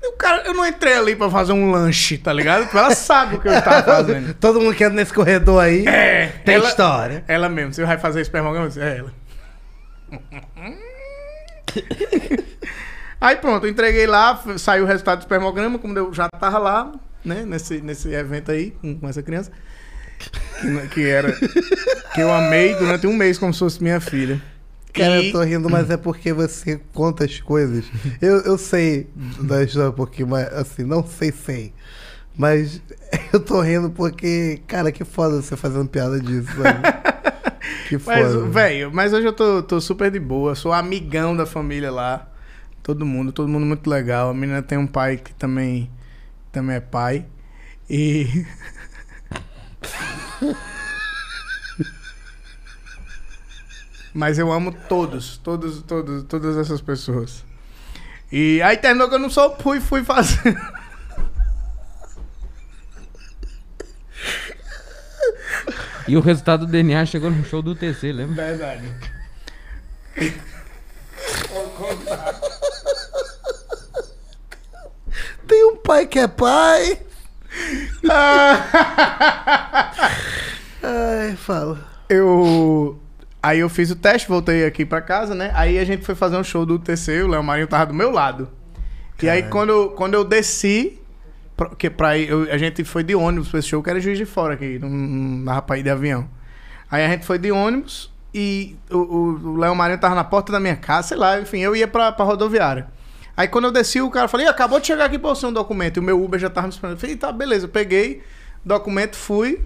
o 0.07 0.13
cara, 0.13 0.43
eu 0.47 0.55
não 0.55 0.65
entrei 0.67 0.95
ali 0.95 1.17
pra 1.17 1.29
fazer 1.31 1.53
um 1.53 1.71
lanche, 1.71 2.17
tá 2.19 2.33
ligado? 2.33 2.65
Tipo, 2.67 2.79
Ela 2.79 2.95
sabe 2.95 3.37
o 3.37 3.41
que 3.41 3.49
eu 3.49 3.63
tava 3.63 3.83
fazendo. 3.83 4.35
Todo 4.41 4.61
mundo 4.61 4.75
que 4.75 4.85
anda 4.85 4.95
nesse 4.95 5.13
corredor 5.13 5.63
aí 5.63 5.87
É, 5.87 6.29
tem 6.45 6.55
ela- 6.57 6.69
história. 6.69 7.25
Ela 7.29 7.49
mesmo, 7.49 7.73
você 7.75 7.85
vai 7.85 7.99
fazer 7.99 8.21
espermograma? 8.21 8.67
Eu 8.67 8.69
disse, 8.69 8.81
É 8.81 8.99
ela. 8.99 9.13
Aí 13.21 13.37
pronto, 13.37 13.67
eu 13.67 13.71
entreguei 13.71 14.07
lá, 14.07 14.41
saiu 14.59 14.85
o 14.85 14.87
resultado 14.87 15.19
do 15.19 15.23
espermograma, 15.23 15.79
como 15.79 15.99
eu 15.99 16.15
já 16.15 16.29
tava 16.29 16.59
lá, 16.59 16.93
né, 17.25 17.43
nesse, 17.45 17.81
nesse 17.81 18.13
evento 18.15 18.53
aí, 18.53 18.71
com, 19.01 19.09
essa 19.09 19.23
criança. 19.23 19.51
Que, 20.61 20.67
n- 20.67 20.89
que 20.89 21.09
era. 21.09 21.33
Que 22.15 22.21
eu 22.21 22.33
amei 22.33 22.75
durante 22.77 23.07
um 23.09 23.13
mês 23.13 23.37
como 23.39 23.53
se 23.53 23.59
fosse 23.59 23.83
minha 23.83 24.01
filha. 24.01 24.41
Cara, 24.99 25.23
E- 25.23 25.27
eu 25.29 25.33
tô 25.33 25.43
rindo, 25.43 25.71
mas 25.71 25.91
é 25.91 25.97
porque 25.97 26.33
você 26.33 26.81
conta 26.93 27.25
as 27.25 27.41
coisas. 27.41 27.85
Eu, 28.21 28.41
eu 28.43 28.59
sei 28.59 29.09
da 29.43 29.63
história 29.63 29.91
um 29.91 29.93
pouquinho, 29.93 30.29
mas 30.29 30.47
assim, 30.53 30.83
não 30.85 31.07
sei, 31.07 31.33
sei. 31.33 31.73
Mas 32.37 32.81
eu 33.33 33.41
tô 33.41 33.61
rindo 33.61 33.91
porque, 33.91 34.61
cara, 34.67 34.93
que 34.93 35.05
foda 35.05 35.41
você 35.43 35.57
fazendo 35.57 35.89
piada 35.89 36.21
disso, 36.21 36.49
sabe? 36.63 36.83
Que 37.89 37.97
Mas, 37.99 38.33
foda. 38.35 38.47
velho, 38.51 38.91
mas 38.93 39.13
hoje 39.15 39.27
eu 39.27 39.33
tô, 39.33 39.63
tô 39.63 39.81
super 39.81 40.11
de 40.11 40.19
boa. 40.21 40.55
Sou 40.55 40.73
amigão 40.73 41.35
da 41.35 41.47
família 41.47 41.91
lá. 41.91 42.29
Todo 42.83 43.05
mundo, 43.07 43.33
todo 43.33 43.49
mundo 43.49 43.65
muito 43.65 43.89
legal. 43.89 44.31
A 44.31 44.35
menina 44.35 44.63
tem 44.63 44.77
um 44.79 44.87
pai 44.87 45.17
que 45.17 45.33
também, 45.35 45.91
também 46.53 46.77
é 46.77 46.81
pai. 46.81 47.25
E. 47.89 48.45
mas 54.19 54.37
eu 54.37 54.51
amo 54.51 54.73
todos, 54.73 55.39
todos, 55.39 55.81
todos, 55.83 56.25
todas 56.25 56.57
essas 56.57 56.81
pessoas. 56.81 57.45
E 58.33 58.61
aí 58.63 58.77
terminou 58.77 59.09
que 59.09 59.15
eu 59.15 59.19
não 59.21 59.31
só 59.31 59.57
fui, 59.57 59.79
fui 59.79 60.03
fazer. 60.03 60.61
E 66.09 66.17
o 66.17 66.21
resultado 66.21 66.67
do 66.67 66.73
DNA 66.73 67.07
chegou 67.07 67.31
no 67.31 67.45
show 67.45 67.63
do 67.63 67.77
TC, 67.77 68.11
lembra? 68.11 68.45
Verdade. 68.47 68.93
Tem 75.47 75.65
um 75.65 75.77
pai 75.77 76.07
que 76.09 76.19
é 76.19 76.27
pai. 76.27 77.03
Ai, 80.83 81.37
fala. 81.37 81.87
Eu. 82.09 83.01
Aí 83.43 83.61
eu 83.61 83.69
fiz 83.69 83.91
o 83.91 83.97
teste, 83.97 84.29
voltei 84.29 84.65
aqui 84.67 84.85
pra 84.85 85.01
casa, 85.01 85.35
né? 85.35 85.51
Aí 85.55 85.79
a 85.79 85.85
gente 85.85 86.05
foi 86.05 86.15
fazer 86.15 86.37
um 86.37 86.45
show 86.45 86.67
do 86.67 86.79
TC, 86.79 87.23
o 87.23 87.29
Léo 87.29 87.43
Marinho 87.43 87.67
tava 87.69 87.87
do 87.87 87.95
meu 87.95 88.11
lado. 88.11 88.49
E 89.23 89.29
aí 89.29 89.43
quando 89.51 89.71
eu, 89.71 89.91
quando 89.91 90.15
eu 90.15 90.25
desci, 90.25 91.01
pra, 91.57 91.69
que 91.71 91.89
pra 91.91 92.17
ir, 92.19 92.29
eu- 92.29 92.49
a 92.53 92.59
gente 92.59 92.83
foi 92.85 93.03
de 93.05 93.15
ônibus 93.15 93.49
pra 93.49 93.59
esse 93.61 93.69
show, 93.69 93.83
que 93.83 93.91
era 93.91 94.01
Juiz 94.01 94.19
de 94.19 94.25
Fora 94.25 94.55
aqui, 94.55 94.79
não, 94.81 94.89
não 94.89 95.45
dava 95.45 95.63
pra 95.63 95.79
ir 95.79 95.83
de 95.83 95.91
avião. 95.91 96.29
Aí 96.91 97.05
a 97.05 97.09
gente 97.09 97.25
foi 97.25 97.39
de 97.39 97.51
ônibus 97.53 98.13
e 98.35 98.77
o 98.91 99.57
Léo 99.57 99.75
Marinho 99.75 99.99
tava 100.01 100.15
na 100.15 100.25
porta 100.25 100.51
da 100.53 100.59
minha 100.61 100.77
casa, 100.77 101.09
sei 101.09 101.17
lá, 101.17 101.41
enfim, 101.41 101.59
eu 101.61 101.75
ia 101.77 101.87
pra, 101.89 102.11
pra 102.13 102.25
rodoviária. 102.25 102.89
Aí 103.37 103.47
quando 103.47 103.67
eu 103.67 103.71
desci, 103.73 104.01
o 104.01 104.11
cara 104.11 104.27
falou, 104.27 104.45
"Ih, 104.47 104.49
acabou 104.49 104.81
de 104.81 104.87
chegar 104.89 105.05
aqui 105.05 105.17
pra 105.19 105.31
você 105.31 105.47
um 105.47 105.53
documento. 105.53 105.97
E 105.99 106.01
o 106.01 106.03
meu 106.03 106.21
Uber 106.23 106.41
já 106.41 106.51
tava 106.51 106.67
me 106.67 106.73
esperando. 106.73 106.97
Eu 106.97 107.01
falei, 107.01 107.17
tá, 107.17 107.31
beleza, 107.31 107.67
eu 107.67 107.69
peguei, 107.69 108.21
documento, 108.65 109.15
fui. 109.17 109.61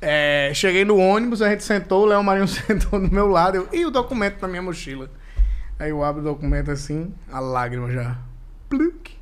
É, 0.00 0.52
cheguei 0.54 0.84
no 0.84 0.96
ônibus, 0.96 1.42
a 1.42 1.50
gente 1.50 1.64
sentou, 1.64 2.04
o 2.04 2.06
Léo 2.06 2.22
Marinho 2.22 2.46
sentou 2.48 3.00
do 3.00 3.12
meu 3.12 3.26
lado. 3.26 3.56
Eu, 3.56 3.68
e 3.72 3.84
o 3.84 3.90
documento 3.90 4.40
na 4.40 4.48
minha 4.48 4.62
mochila? 4.62 5.10
Aí 5.78 5.90
eu 5.90 6.04
abro 6.04 6.20
o 6.20 6.24
documento 6.24 6.70
assim, 6.70 7.12
a 7.30 7.40
lágrima 7.40 7.90
já. 7.90 8.16
Pluk. 8.68 9.16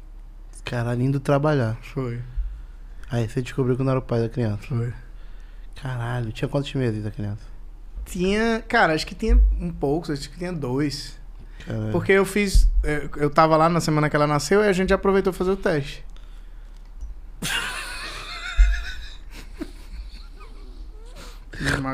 Caralho, 0.65 1.03
indo 1.03 1.21
trabalhar. 1.21 1.77
Foi, 1.83 2.21
Aí 3.11 3.29
você 3.29 3.41
descobriu 3.41 3.77
que 3.77 3.83
não 3.83 3.91
era 3.91 4.01
o 4.01 4.03
pai 4.03 4.21
da 4.21 4.29
criança. 4.29 4.63
foi. 4.67 4.93
Caralho, 5.81 6.33
tinha 6.33 6.49
quantos 6.49 6.73
meses 6.75 7.07
a 7.07 7.11
criança? 7.11 7.43
Tinha, 8.05 8.65
cara, 8.67 8.95
acho 8.95 9.07
que 9.07 9.15
tinha 9.15 9.41
um 9.61 9.71
pouco, 9.71 10.11
acho 10.11 10.29
que 10.31 10.39
tinha 10.39 10.53
dois. 10.53 11.19
Caralho. 11.65 11.93
Porque 11.93 12.13
eu 12.13 12.25
fiz. 12.25 12.69
Eu, 12.83 13.11
eu 13.17 13.31
tava 13.31 13.57
lá 13.57 13.69
na 13.69 13.81
semana 13.81 14.09
que 14.11 14.17
ela 14.17 14.27
nasceu 14.27 14.65
e 14.65 14.69
a 14.69 14.73
gente 14.73 14.93
aproveitou 14.93 15.33
fazer 15.33 15.51
o 15.51 15.57
teste. 15.57 16.05
Me 17.47 17.47
machucou. 17.47 17.77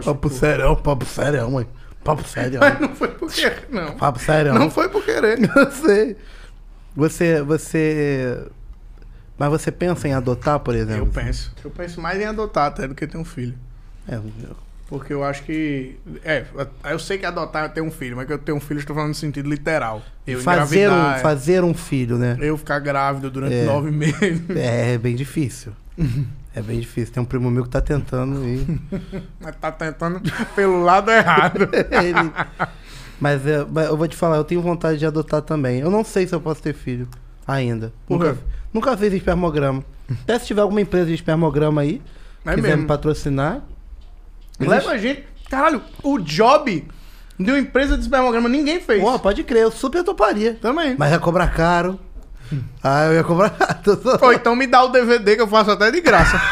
Papo 0.04 0.28
sério, 0.28 0.76
papo 0.76 1.04
sério, 1.04 1.50
mãe. 1.50 1.66
Papo 2.04 2.26
sério. 2.26 2.58
Mas 2.60 2.80
não 2.80 2.94
foi 2.94 3.08
por 3.08 3.30
querer, 3.32 3.66
não. 3.70 3.92
Papo 3.96 4.18
sério. 4.18 4.54
Não 4.54 4.70
foi 4.70 4.88
por 4.88 5.04
querer. 5.04 5.38
Eu 5.56 5.70
sei. 5.70 6.16
Você, 6.96 7.40
você... 7.42 8.44
Mas 9.38 9.48
você 9.50 9.72
pensa 9.72 10.06
em 10.08 10.12
adotar, 10.12 10.58
por 10.60 10.74
exemplo? 10.74 11.02
Eu 11.02 11.06
penso. 11.06 11.52
Eu 11.64 11.70
penso 11.70 12.00
mais 12.00 12.20
em 12.20 12.24
adotar 12.24 12.66
até 12.66 12.86
do 12.86 12.94
que 12.94 13.06
ter 13.06 13.16
um 13.18 13.24
filho. 13.24 13.54
É, 14.06 14.16
eu- 14.16 14.24
Porque 14.88 15.12
eu 15.12 15.24
acho 15.24 15.42
que. 15.44 15.96
É, 16.24 16.44
eu 16.84 16.98
sei 16.98 17.16
que 17.18 17.24
adotar 17.24 17.64
é 17.64 17.68
ter 17.68 17.80
um 17.80 17.90
filho, 17.90 18.16
mas 18.16 18.26
que 18.26 18.32
eu 18.32 18.38
ter 18.38 18.52
um 18.52 18.60
filho, 18.60 18.80
estou 18.80 18.94
falando 18.94 19.10
no 19.10 19.14
sentido 19.14 19.48
literal. 19.48 20.02
Eu 20.26 20.40
fazer, 20.40 20.90
um, 20.90 21.12
é. 21.12 21.18
fazer 21.20 21.64
um 21.64 21.72
filho, 21.72 22.18
né? 22.18 22.36
eu 22.40 22.58
ficar 22.58 22.78
grávido 22.78 23.30
durante 23.30 23.54
É. 23.54 23.64
nove 23.64 23.90
meses. 23.90 24.42
É, 24.50 24.94
é 24.94 24.98
bem 24.98 25.16
difícil. 25.16 25.72
É 26.54 26.60
bem 26.60 26.78
difícil. 26.80 27.14
Tem 27.14 27.22
um 27.22 27.26
primo 27.26 27.50
meu 27.50 27.64
que 27.64 27.70
tá 27.70 27.80
tentando 27.80 28.44
e... 28.46 28.80
Mas 29.40 29.56
tá 29.56 29.72
tentando 29.72 30.20
pelo 30.54 30.82
lado 30.82 31.10
errado. 31.10 31.68
Ele- 31.90 32.32
Mas, 33.20 33.46
é, 33.46 33.64
mas 33.70 33.86
eu 33.86 33.96
vou 33.96 34.08
te 34.08 34.16
falar, 34.16 34.36
eu 34.36 34.42
tenho 34.44 34.60
vontade 34.60 34.98
de 34.98 35.06
adotar 35.06 35.40
também. 35.42 35.78
Eu 35.78 35.90
não 35.90 36.02
sei 36.04 36.26
se 36.26 36.34
eu 36.34 36.40
posso 36.40 36.60
ter 36.60 36.74
filho 36.74 37.06
ainda. 37.46 37.92
Por 38.06 38.18
nunca, 38.18 38.34
quê? 38.34 38.40
nunca 38.74 38.96
fiz 38.96 39.12
espermograma. 39.12 39.84
Até 40.10 40.38
se 40.40 40.46
tiver 40.46 40.60
alguma 40.60 40.80
empresa 40.80 41.06
de 41.06 41.14
espermograma 41.14 41.82
aí, 41.82 42.02
É 42.44 42.54
quiser 42.54 42.68
mesmo. 42.68 42.82
me 42.82 42.88
patrocinar. 42.88 43.62
Leva 44.58 44.90
a 44.90 44.98
gente. 44.98 45.24
Caralho, 45.48 45.80
o 46.02 46.18
job 46.18 46.84
de 47.38 47.50
uma 47.50 47.58
empresa 47.60 47.96
de 47.96 48.02
espermograma 48.02 48.48
ninguém 48.48 48.80
fez. 48.80 49.00
Pô, 49.00 49.16
pode 49.20 49.44
crer, 49.44 49.62
eu 49.62 49.70
super 49.70 50.02
toparia. 50.02 50.54
Também. 50.54 50.96
Mas 50.98 51.12
ia 51.12 51.18
cobrar 51.20 51.46
caro. 51.54 52.00
Ah, 52.82 53.04
eu 53.06 53.14
ia 53.14 53.22
caro. 53.24 53.50
Ou 54.22 54.32
então 54.32 54.56
me 54.56 54.66
dá 54.66 54.82
o 54.82 54.88
DVD 54.88 55.36
que 55.36 55.42
eu 55.42 55.48
faço 55.48 55.70
até 55.70 55.90
de 55.90 56.00
graça. 56.00 56.40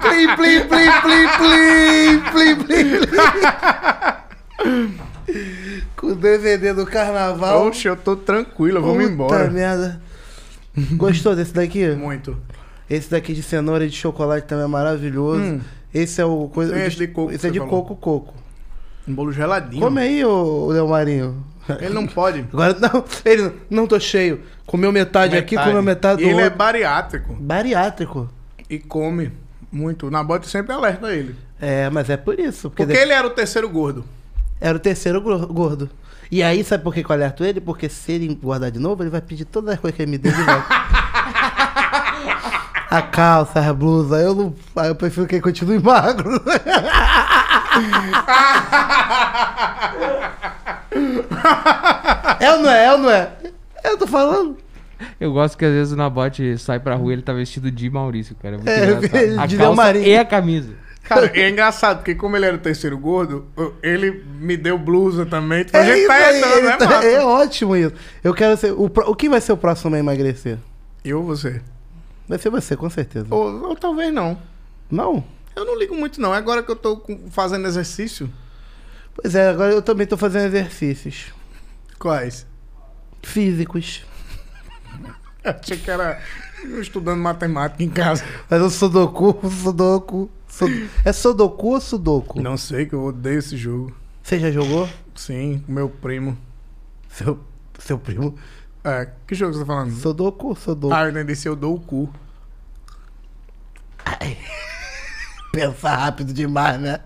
plim, 0.00 0.36
plim, 0.36 0.60
plim, 0.68 0.90
plim, 1.00 1.28
plim, 1.38 2.20
plim, 2.30 2.56
plim, 2.64 2.96
plim. 3.06 3.16
Com 5.96 6.06
o 6.08 6.14
DVD 6.14 6.72
do 6.74 6.84
carnaval. 6.86 7.66
Oxe, 7.68 7.88
eu 7.88 7.96
tô 7.96 8.16
tranquilo, 8.16 8.82
vamos 8.82 9.04
embora. 9.04 9.48
merda. 9.50 10.00
Gostou 10.92 11.34
desse 11.36 11.52
daqui? 11.52 11.86
Muito. 11.94 12.36
Esse 12.88 13.10
daqui 13.10 13.32
de 13.32 13.42
cenoura 13.42 13.84
e 13.84 13.88
de 13.88 13.96
chocolate 13.96 14.46
também 14.46 14.64
é 14.64 14.68
maravilhoso. 14.68 15.40
Hum. 15.42 15.60
Esse 15.94 16.20
é 16.20 16.24
o 16.24 16.48
coisa. 16.48 16.78
Esse 16.78 16.96
de 16.96 17.08
coco 17.08 17.32
Esse 17.32 17.46
é 17.46 17.50
de 17.50 17.58
falou. 17.58 17.84
coco 17.84 17.96
coco. 17.96 18.34
Um 19.06 19.14
bolo 19.14 19.32
geladinho. 19.32 19.82
Come 19.82 20.00
aí, 20.00 20.24
ô, 20.24 20.66
ô 20.66 20.72
Léo 20.72 20.88
Marinho. 20.88 21.44
Ele 21.80 21.94
não 21.94 22.06
pode. 22.06 22.40
Agora 22.52 22.76
não, 22.78 23.04
ele 23.24 23.42
não, 23.42 23.52
não 23.70 23.86
tô 23.86 23.98
cheio. 23.98 24.40
Comeu 24.66 24.92
metade, 24.92 25.36
aqui, 25.36 25.54
Metade. 25.54 25.70
comeu 25.70 25.82
metade 25.82 26.22
do 26.22 26.28
ele 26.28 26.40
é 26.40 26.44
outro. 26.44 26.58
bariátrico. 26.58 27.34
Bariátrico. 27.34 28.30
E 28.70 28.78
come 28.78 29.32
muito. 29.70 30.10
Na 30.10 30.22
bota 30.22 30.46
sempre 30.48 30.72
alerta 30.72 31.12
ele. 31.12 31.34
É, 31.60 31.90
mas 31.90 32.08
é 32.10 32.16
por 32.16 32.38
isso. 32.38 32.70
Porque, 32.70 32.84
Porque 32.86 32.98
ele 32.98 33.12
era 33.12 33.26
o 33.26 33.30
terceiro 33.30 33.68
gordo. 33.68 34.04
era 34.60 34.76
o 34.76 34.80
terceiro 34.80 35.20
gordo. 35.20 35.90
E 36.30 36.42
aí, 36.42 36.64
sabe 36.64 36.82
por 36.82 36.94
que 36.94 37.00
eu 37.00 37.12
alerto 37.12 37.44
ele? 37.44 37.60
Porque 37.60 37.88
se 37.88 38.12
ele 38.12 38.26
engordar 38.26 38.70
de 38.70 38.78
novo, 38.78 39.02
ele 39.02 39.10
vai 39.10 39.20
pedir 39.20 39.44
todas 39.44 39.74
as 39.74 39.80
coisas 39.80 39.94
que 39.96 40.02
ele 40.02 40.10
me 40.12 40.18
deu 40.18 40.32
de 40.32 40.42
volta. 40.42 40.64
A 42.90 43.00
calça, 43.00 43.58
a 43.58 43.72
blusa, 43.72 44.16
eu 44.16 44.34
não. 44.34 44.54
Eu 44.84 44.94
prefiro 44.94 45.26
que 45.26 45.36
ele 45.36 45.42
continue 45.42 45.78
magro. 45.78 46.28
é 52.40 52.50
ou 52.52 52.58
não 52.58 52.70
é? 52.70 52.84
É 52.86 52.92
ou 52.92 52.98
não 52.98 53.10
é? 53.10 53.30
Eu 53.84 53.98
tô 53.98 54.06
falando. 54.06 54.56
Eu 55.18 55.32
gosto 55.32 55.58
que 55.58 55.64
às 55.64 55.72
vezes 55.72 55.92
o 55.92 55.96
Nabote 55.96 56.56
sai 56.58 56.78
pra 56.78 56.94
rua 56.94 57.10
e 57.10 57.14
ele 57.14 57.22
tá 57.22 57.32
vestido 57.32 57.70
de 57.70 57.90
Maurício, 57.90 58.36
cara. 58.40 58.54
É 58.54 58.58
muito 58.58 58.68
É, 58.70 58.84
engraçado. 58.92 59.38
A 59.40 59.46
de 59.46 59.56
calça 59.56 59.74
Marinho. 59.82 60.06
e 60.06 60.16
a 60.16 60.24
camisa. 60.24 60.72
Cara, 61.02 61.30
é 61.34 61.50
engraçado, 61.50 61.96
porque 61.98 62.14
como 62.14 62.36
ele 62.36 62.46
era 62.46 62.54
o 62.54 62.60
terceiro 62.60 62.96
gordo, 62.96 63.44
ele 63.82 64.24
me 64.38 64.56
deu 64.56 64.78
blusa 64.78 65.26
também. 65.26 65.64
Tipo, 65.64 65.76
a 65.76 65.82
gente 65.84 65.98
isso 65.98 66.06
tá 66.08 66.14
aí, 66.14 66.38
entrando, 66.38 66.54
ele 66.58 66.66
né, 66.68 66.76
tá- 66.76 67.04
é 67.04 67.20
ótimo 67.24 67.74
isso. 67.76 67.92
Eu 68.22 68.32
quero 68.32 68.56
ser. 68.56 68.70
O, 68.72 68.84
o 68.84 69.14
que 69.16 69.28
vai 69.28 69.40
ser 69.40 69.52
o 69.52 69.56
próximo 69.56 69.94
a 69.96 69.98
emagrecer? 69.98 70.58
Eu 71.04 71.18
ou 71.18 71.24
você? 71.26 71.60
Vai 72.28 72.38
ser 72.38 72.50
você, 72.50 72.76
com 72.76 72.88
certeza. 72.88 73.26
Ou, 73.30 73.70
ou 73.70 73.74
talvez 73.76 74.14
não. 74.14 74.38
Não? 74.88 75.24
Eu 75.54 75.64
não 75.64 75.78
ligo 75.78 75.94
muito, 75.94 76.20
não. 76.20 76.34
É 76.34 76.38
agora 76.38 76.62
que 76.62 76.70
eu 76.70 76.76
tô 76.76 76.96
com- 76.96 77.30
fazendo 77.30 77.66
exercício. 77.66 78.32
Pois 79.14 79.34
é, 79.34 79.48
agora 79.50 79.72
eu 79.72 79.82
também 79.82 80.06
tô 80.06 80.16
fazendo 80.16 80.46
exercícios 80.46 81.32
Quais? 81.98 82.46
físicos. 83.22 84.04
Eu 85.44 85.50
achei 85.60 85.76
que 85.76 85.90
era 85.90 86.22
eu 86.62 86.80
estudando 86.80 87.20
matemática 87.20 87.82
em 87.82 87.88
casa. 87.90 88.24
Mas 88.48 88.62
o 88.62 88.70
Sudoku, 88.70 89.36
o 89.42 89.50
Sudoku. 89.50 90.30
Sud- 90.48 90.88
É 91.04 91.12
Sudoku 91.12 91.72
ou 91.74 91.80
Sudoku? 91.80 92.40
Não 92.40 92.56
sei, 92.56 92.86
que 92.86 92.94
eu 92.94 93.02
odeio 93.06 93.40
esse 93.40 93.56
jogo. 93.56 93.92
Você 94.22 94.38
já 94.38 94.52
jogou? 94.52 94.88
Sim, 95.16 95.64
meu 95.66 95.88
primo. 95.88 96.38
Seu, 97.08 97.40
seu 97.80 97.98
primo? 97.98 98.38
É, 98.84 99.08
que 99.26 99.34
jogo 99.34 99.52
você 99.52 99.60
tá 99.60 99.66
falando? 99.66 99.92
Sudoku 99.96 100.48
ou 100.50 100.54
Sudoku? 100.54 100.94
Ah, 100.94 101.04
eu 101.06 101.10
entendi 101.10 101.34
se 101.34 101.48
eu 101.48 101.56
dou 101.56 101.74
o 101.74 101.80
cu. 101.80 102.08
Pensa 105.52 105.94
rápido 105.94 106.32
demais, 106.32 106.80
né? 106.80 106.98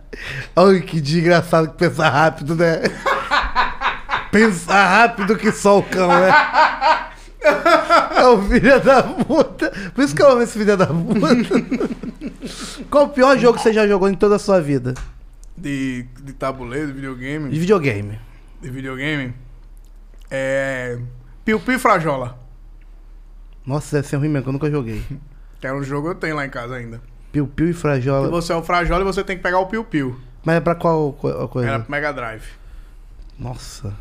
Ai, 0.54 0.80
que 0.80 1.00
dia 1.00 1.20
engraçado 1.20 1.68
que 1.72 1.76
pensa 1.76 2.08
rápido, 2.08 2.54
né? 2.54 2.82
Pensar 4.30 4.86
rápido 4.86 5.36
que 5.36 5.50
só 5.50 5.80
o 5.80 5.82
cão, 5.82 6.08
né? 6.08 6.30
É 8.16 8.26
o 8.26 8.42
filho 8.42 8.80
da 8.80 9.02
puta. 9.02 9.72
Por 9.92 10.04
isso 10.04 10.14
que 10.14 10.22
eu 10.22 10.30
amo 10.30 10.42
esse 10.42 10.58
filho 10.58 10.76
da 10.76 10.86
puta. 10.86 11.54
Qual 12.88 13.06
o 13.06 13.08
pior 13.08 13.36
jogo 13.36 13.56
que 13.56 13.64
você 13.64 13.72
já 13.72 13.86
jogou 13.86 14.08
em 14.08 14.14
toda 14.14 14.36
a 14.36 14.38
sua 14.38 14.60
vida? 14.60 14.94
De, 15.56 16.06
de 16.22 16.32
tabuleiro, 16.32 16.88
de 16.88 16.92
videogame. 16.92 17.50
De 17.50 17.58
videogame. 17.58 18.20
De 18.62 18.70
videogame. 18.70 19.34
É. 20.30 20.98
Piu 21.44 21.58
Piu 21.58 21.74
e 21.74 21.78
Frajola. 21.78 22.38
Nossa, 23.66 23.96
deve 23.96 24.08
ser 24.08 24.16
ruim 24.16 24.28
mesmo, 24.28 24.44
que 24.44 24.48
eu 24.48 24.52
nunca 24.52 24.70
joguei. 24.70 25.02
Que 25.58 25.66
é 25.66 25.72
um 25.72 25.82
jogo 25.82 26.08
que 26.08 26.16
eu 26.16 26.20
tenho 26.20 26.36
lá 26.36 26.44
em 26.44 26.50
casa 26.50 26.76
ainda. 26.76 27.00
Piu 27.36 27.46
Piu 27.46 27.68
e 27.70 27.72
Frajola. 27.74 28.28
você 28.30 28.52
é 28.52 28.56
o 28.56 28.62
Frajola 28.62 29.02
e 29.02 29.04
você 29.04 29.22
tem 29.22 29.36
que 29.36 29.42
pegar 29.42 29.58
o 29.58 29.66
Piu 29.66 29.84
Piu. 29.84 30.18
Mas 30.44 30.56
é 30.56 30.60
pra 30.60 30.74
qual 30.74 31.12
co- 31.12 31.48
coisa? 31.48 31.68
Era 31.68 31.80
pro 31.80 31.90
Mega 31.90 32.12
Drive. 32.12 32.44
Nossa. 33.38 33.92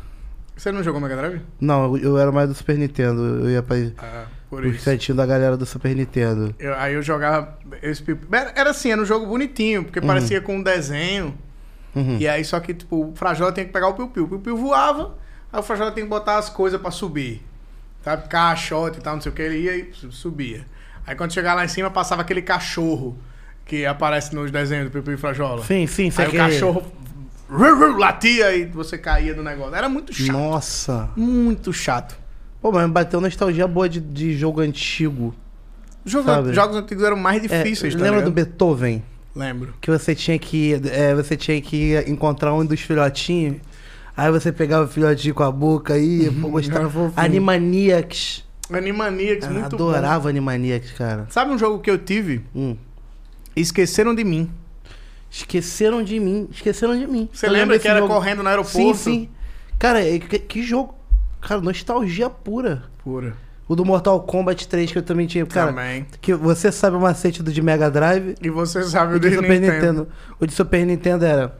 Você 0.56 0.72
não 0.72 0.82
jogou 0.82 1.00
Mega 1.00 1.16
Drive? 1.16 1.42
Não, 1.60 1.96
eu 1.98 2.16
era 2.16 2.32
mais 2.32 2.48
do 2.48 2.54
Super 2.54 2.78
Nintendo. 2.78 3.20
Eu 3.40 3.50
ia 3.50 3.62
pra 3.62 3.76
Ah, 3.98 4.24
por 4.48 4.64
o 4.64 4.68
isso. 4.68 5.12
da 5.14 5.26
galera 5.26 5.56
do 5.56 5.66
Super 5.66 5.94
Nintendo. 5.94 6.54
Eu- 6.58 6.74
aí 6.76 6.94
eu 6.94 7.02
jogava 7.02 7.58
esse 7.82 8.02
Piu 8.02 8.16
Piu. 8.16 8.28
Era, 8.32 8.52
era 8.56 8.70
assim, 8.70 8.90
era 8.90 9.00
um 9.00 9.04
jogo 9.04 9.26
bonitinho, 9.26 9.84
porque 9.84 10.00
parecia 10.00 10.40
com 10.40 10.56
um 10.56 10.62
desenho. 10.62 11.36
Uhum. 11.94 12.16
E 12.18 12.26
aí, 12.26 12.42
só 12.44 12.58
que, 12.60 12.72
tipo, 12.72 13.10
o 13.10 13.14
Frajola 13.14 13.52
tem 13.52 13.66
que 13.66 13.72
pegar 13.72 13.88
o 13.88 13.94
Piu 13.94 14.08
Piu. 14.08 14.24
O 14.24 14.28
Piu 14.28 14.38
Piu 14.40 14.56
voava, 14.56 15.14
aí 15.52 15.60
o 15.60 15.62
Frajola 15.62 15.90
tem 15.92 16.04
que 16.04 16.10
botar 16.10 16.38
as 16.38 16.48
coisas 16.48 16.80
pra 16.80 16.90
subir. 16.90 17.42
Sabe? 18.02 18.28
Caixote 18.28 18.98
e 18.98 19.02
tal, 19.02 19.14
não 19.16 19.20
sei 19.20 19.32
o 19.32 19.34
que, 19.34 19.42
ele 19.42 19.58
ia 19.58 19.76
e 19.76 19.92
su- 19.92 20.12
subia. 20.12 20.64
Aí 21.06 21.14
quando 21.14 21.32
chegava 21.32 21.56
lá 21.56 21.64
em 21.64 21.68
cima, 21.68 21.90
passava 21.90 22.22
aquele 22.22 22.42
cachorro. 22.42 23.16
que 23.64 23.84
aparece 23.84 24.32
nos 24.34 24.50
desenhos 24.50 24.84
do 24.88 24.90
Pipi 24.92 25.12
e 25.12 25.16
Frajola. 25.16 25.64
Sim, 25.64 25.86
sim, 25.88 26.08
você 26.10 26.22
Aí 26.22 26.28
o 26.28 26.30
quer- 26.30 26.38
cachorro 26.38 26.82
latia 27.98 28.54
e 28.56 28.64
você 28.66 28.96
caía 28.98 29.34
do 29.34 29.42
negócio. 29.42 29.74
Era 29.74 29.88
muito 29.88 30.12
chato. 30.12 30.32
Nossa. 30.32 31.10
Muito 31.16 31.72
chato. 31.72 32.16
Pô, 32.60 32.70
mas 32.72 32.88
bateu 32.90 33.20
nostalgia 33.20 33.66
boa 33.66 33.88
de, 33.88 34.00
de 34.00 34.36
jogo 34.36 34.60
antigo. 34.60 35.34
Jogo- 36.04 36.52
jogos 36.52 36.76
antigos 36.76 37.02
eram 37.04 37.16
mais 37.16 37.42
É, 37.44 37.62
difíceis, 37.62 37.94
tá 37.94 38.00
lembra 38.00 38.22
do 38.22 38.30
ligado? 38.30 38.46
Beethoven? 38.46 39.02
Lembro. 39.34 39.74
Que 39.80 39.90
você 39.90 40.14
tinha 40.14 40.38
que. 40.38 40.80
é, 40.90 41.14
você 41.14 41.36
tinha 41.36 41.60
que 41.60 41.96
encontrar 42.06 42.54
um 42.54 42.64
dos 42.64 42.80
filhotinhos. 42.80 43.56
Aí 44.16 44.30
você 44.30 44.50
pegava 44.50 44.84
o 44.84 44.88
filhotinho 44.88 45.34
com 45.34 45.42
a 45.42 45.50
boca 45.50 45.94
aí, 45.94 46.30
pô, 46.40 46.48
gostava. 46.48 47.12
Animaniacs. 47.16 48.45
Animaniacs, 48.72 49.46
Ah, 49.46 49.50
muito 49.50 49.76
bom. 49.76 49.90
adorava 49.90 50.28
Animaniacs, 50.28 50.92
cara. 50.92 51.26
Sabe 51.30 51.52
um 51.52 51.58
jogo 51.58 51.78
que 51.80 51.90
eu 51.90 51.98
tive? 51.98 52.44
Hum. 52.54 52.76
Esqueceram 53.54 54.14
de 54.14 54.24
mim. 54.24 54.50
Esqueceram 55.30 56.02
de 56.02 56.18
mim. 56.20 56.48
Esqueceram 56.50 56.98
de 56.98 57.06
mim. 57.06 57.28
Você 57.32 57.48
lembra 57.48 57.78
que 57.78 57.86
era 57.88 58.00
jogo. 58.00 58.12
correndo 58.12 58.42
no 58.42 58.48
aeroporto? 58.48 58.76
Sim, 58.78 58.94
sim. 58.94 59.28
Cara, 59.78 60.02
é- 60.04 60.18
que, 60.18 60.38
que 60.38 60.62
jogo. 60.62 60.94
Cara, 61.40 61.60
nostalgia 61.60 62.28
pura. 62.30 62.84
Pura. 63.04 63.34
O 63.68 63.74
do 63.74 63.84
Mortal 63.84 64.20
Kombat 64.20 64.68
3 64.68 64.92
que 64.92 64.98
eu 64.98 65.02
também 65.02 65.26
tinha. 65.26 65.44
Cara, 65.44 65.68
Também. 65.72 66.06
que 66.20 66.32
você 66.34 66.70
sabe 66.70 66.96
o 66.96 67.00
macete 67.00 67.42
do 67.42 67.52
de 67.52 67.60
Mega 67.60 67.90
Drive. 67.90 68.36
E 68.40 68.48
você 68.48 68.82
sabe 68.84 69.14
o 69.14 69.16
O 69.16 69.20
de 69.20 69.28
Super 69.34 69.42
Nintendo. 69.60 69.72
Nintendo. 69.72 70.08
O 70.40 70.46
de 70.46 70.52
Super 70.52 70.86
Nintendo 70.86 71.24
era. 71.24 71.58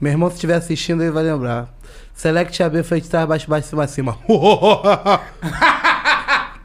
Meu 0.00 0.12
irmão, 0.12 0.28
se 0.30 0.34
estiver 0.34 0.54
assistindo, 0.56 1.02
ele 1.02 1.10
vai 1.12 1.22
lembrar. 1.24 1.72
Select 2.14 2.60
AB 2.62 2.82
frente 2.82 3.04
de 3.04 3.10
trás, 3.10 3.26
baixo, 3.26 3.48
baixo, 3.48 3.68
cima, 3.68 3.86
cima. 3.86 4.18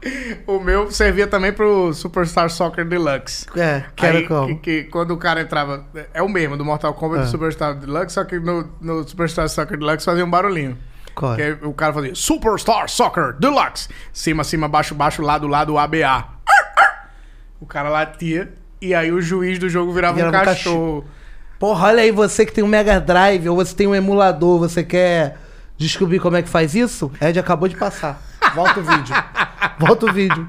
O 0.46 0.60
meu 0.60 0.90
servia 0.90 1.26
também 1.26 1.52
pro 1.52 1.92
Superstar 1.94 2.50
Soccer 2.50 2.84
Deluxe. 2.84 3.46
é, 3.56 3.84
que 3.96 4.04
era 4.04 4.18
Aí, 4.18 4.26
como? 4.28 4.58
Que, 4.58 4.82
que 4.82 4.90
quando 4.90 5.12
o 5.12 5.16
cara 5.16 5.40
entrava. 5.40 5.84
É 6.12 6.22
o 6.22 6.28
mesmo 6.28 6.56
do 6.56 6.64
Mortal 6.64 6.92
Kombat 6.94 7.22
Ah. 7.22 7.24
do 7.24 7.30
Superstar 7.30 7.74
Deluxe, 7.74 8.14
só 8.14 8.24
que 8.24 8.38
no, 8.38 8.68
no 8.80 9.06
Superstar 9.08 9.48
Soccer 9.48 9.78
Deluxe 9.78 10.04
fazia 10.04 10.24
um 10.24 10.30
barulhinho. 10.30 10.76
Qual? 11.14 11.34
Que 11.36 11.42
aí 11.42 11.52
o 11.62 11.72
cara 11.72 11.92
fazia 11.92 12.14
Superstar 12.14 12.88
Soccer 12.88 13.32
Deluxe. 13.34 13.88
Cima, 14.12 14.44
cima, 14.44 14.68
baixo, 14.68 14.94
baixo, 14.94 15.22
lado, 15.22 15.46
lado, 15.46 15.78
ABA. 15.78 16.24
O 17.60 17.66
cara 17.66 17.88
latia. 17.88 18.52
E 18.80 18.94
aí 18.94 19.10
o 19.10 19.20
juiz 19.22 19.58
do 19.58 19.68
jogo 19.68 19.92
virava, 19.92 20.16
Virava 20.16 20.36
um 20.36 20.40
um 20.40 20.44
cachorro. 20.44 21.04
Porra, 21.58 21.86
olha 21.88 22.02
aí, 22.02 22.10
você 22.10 22.44
que 22.44 22.52
tem 22.52 22.62
um 22.62 22.66
Mega 22.66 23.00
Drive 23.00 23.48
ou 23.48 23.56
você 23.56 23.74
tem 23.74 23.86
um 23.86 23.94
emulador, 23.94 24.58
você 24.58 24.82
quer 24.82 25.38
descobrir 25.78 26.18
como 26.18 26.36
é 26.36 26.42
que 26.42 26.48
faz 26.48 26.74
isso? 26.74 27.10
Ed 27.20 27.38
acabou 27.38 27.68
de 27.68 27.76
passar. 27.76 28.20
Volta 28.54 28.80
o 28.80 28.82
vídeo. 28.82 29.14
Volta 29.78 30.06
o 30.06 30.12
vídeo. 30.12 30.48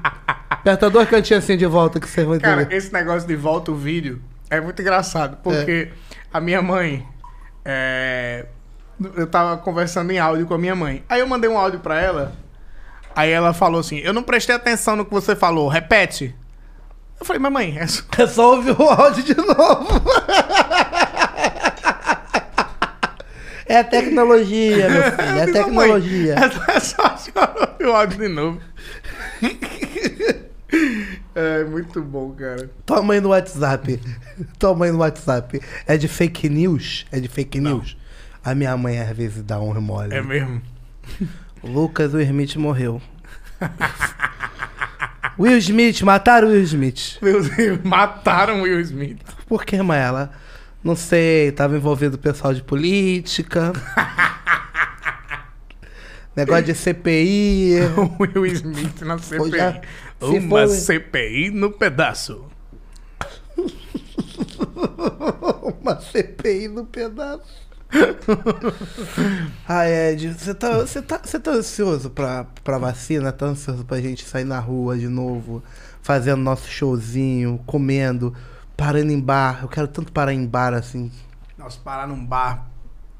Aperta 0.50 0.88
dois 0.90 1.08
cantinhos 1.08 1.44
assim 1.44 1.56
de 1.56 1.66
volta 1.66 2.00
que 2.00 2.08
vocês 2.08 2.26
vão 2.26 2.36
entender. 2.36 2.64
Cara, 2.64 2.74
esse 2.76 2.92
negócio 2.92 3.26
de 3.26 3.36
volta 3.36 3.70
o 3.70 3.74
vídeo 3.76 4.20
é 4.50 4.60
muito 4.60 4.80
engraçado, 4.80 5.38
porque 5.42 5.90
a 6.32 6.40
minha 6.40 6.62
mãe. 6.62 7.06
é, 7.64 8.46
Eu 9.14 9.26
tava 9.26 9.56
conversando 9.58 10.10
em 10.10 10.18
áudio 10.18 10.46
com 10.46 10.54
a 10.54 10.58
minha 10.58 10.74
mãe. 10.74 11.04
Aí 11.08 11.20
eu 11.20 11.26
mandei 11.26 11.48
um 11.50 11.58
áudio 11.58 11.80
pra 11.80 12.00
ela. 12.00 12.32
Aí 13.14 13.30
ela 13.30 13.52
falou 13.52 13.80
assim: 13.80 13.98
Eu 13.98 14.12
não 14.12 14.22
prestei 14.22 14.54
atenção 14.54 14.96
no 14.96 15.04
que 15.04 15.12
você 15.12 15.34
falou, 15.36 15.68
repete. 15.68 16.34
Eu 17.18 17.24
falei, 17.24 17.40
mas 17.40 17.50
mãe, 17.52 17.78
é 17.78 17.86
só... 17.86 18.02
É 18.18 18.26
só 18.26 18.56
ouvir 18.56 18.72
o 18.78 18.82
áudio 18.90 19.22
de 19.24 19.34
novo. 19.34 20.02
É 23.68 23.82
tecnologia, 23.82 24.88
meu 24.88 25.02
filho. 25.02 25.20
É 25.20 25.42
Eu 25.42 25.46
digo, 25.46 25.52
tecnologia. 25.52 26.34
"Mãe, 26.36 26.50
É 26.76 26.80
só 26.80 27.02
ouvir 27.02 27.86
o 27.86 27.92
áudio 27.92 28.18
de 28.18 28.28
novo. 28.28 28.60
É 31.34 31.64
muito 31.64 32.02
bom, 32.02 32.30
cara. 32.32 32.70
Tua 32.84 33.02
mãe 33.02 33.20
no 33.20 33.28
WhatsApp. 33.30 34.00
Tua 34.58 34.74
mãe 34.74 34.90
no 34.90 34.98
WhatsApp. 34.98 35.60
É 35.86 35.96
de 35.96 36.08
fake 36.08 36.48
news? 36.48 37.06
É 37.12 37.20
de 37.20 37.28
fake 37.28 37.60
news? 37.60 37.96
A 38.44 38.54
minha 38.54 38.76
mãe 38.76 39.00
às 39.00 39.14
vezes 39.16 39.42
dá 39.42 39.60
um 39.60 39.78
mole. 39.80 40.14
É 40.14 40.22
mesmo. 40.22 40.62
Lucas, 41.62 42.14
o 42.14 42.20
Smith 42.20 42.56
morreu. 42.56 43.02
Will 45.38 45.58
Smith, 45.58 46.00
mataram 46.02 46.48
o 46.48 46.50
Will 46.52 46.62
Smith. 46.62 47.18
Meu 47.20 47.42
Deus, 47.42 47.80
mataram 47.84 48.60
o 48.60 48.62
Will 48.62 48.80
Smith. 48.80 49.18
Por 49.46 49.64
que, 49.64 49.80
Maela? 49.82 50.32
Não 50.86 50.94
sei, 50.94 51.50
tava 51.50 51.76
envolvido 51.76 52.14
o 52.14 52.18
pessoal 52.18 52.54
de 52.54 52.62
política. 52.62 53.72
Negócio 56.36 56.66
de 56.66 56.74
CPI. 56.74 57.78
Will 58.20 58.46
Smith 58.46 59.00
na 59.02 59.18
CPI. 59.18 59.50
já- 59.50 59.80
Uma 60.20 60.68
for- 60.68 60.76
CPI 60.76 61.50
no 61.50 61.72
pedaço. 61.72 62.44
Uma 65.80 66.00
CPI 66.00 66.68
no 66.68 66.84
pedaço. 66.86 67.66
ah, 69.68 69.88
Ed, 69.88 70.34
você 70.34 70.54
tá, 70.54 70.78
você 70.78 71.00
tá, 71.02 71.20
você 71.24 71.38
tá 71.40 71.50
ansioso 71.52 72.10
pra, 72.10 72.44
pra 72.62 72.78
vacina? 72.78 73.32
Tá 73.32 73.46
ansioso 73.46 73.84
pra 73.84 74.00
gente 74.00 74.24
sair 74.24 74.44
na 74.44 74.58
rua 74.60 74.96
de 74.98 75.08
novo, 75.08 75.62
fazendo 76.02 76.40
nosso 76.42 76.68
showzinho, 76.68 77.60
comendo, 77.66 78.32
parando 78.76 79.12
em 79.12 79.20
bar? 79.20 79.60
Eu 79.62 79.68
quero 79.68 79.88
tanto 79.88 80.12
parar 80.12 80.32
em 80.32 80.46
bar 80.46 80.74
assim. 80.74 81.10
Nós 81.56 81.76
parar 81.76 82.06
num 82.06 82.24
bar, 82.24 82.66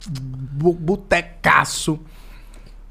bu- 0.09 0.73
botecaço, 0.75 1.99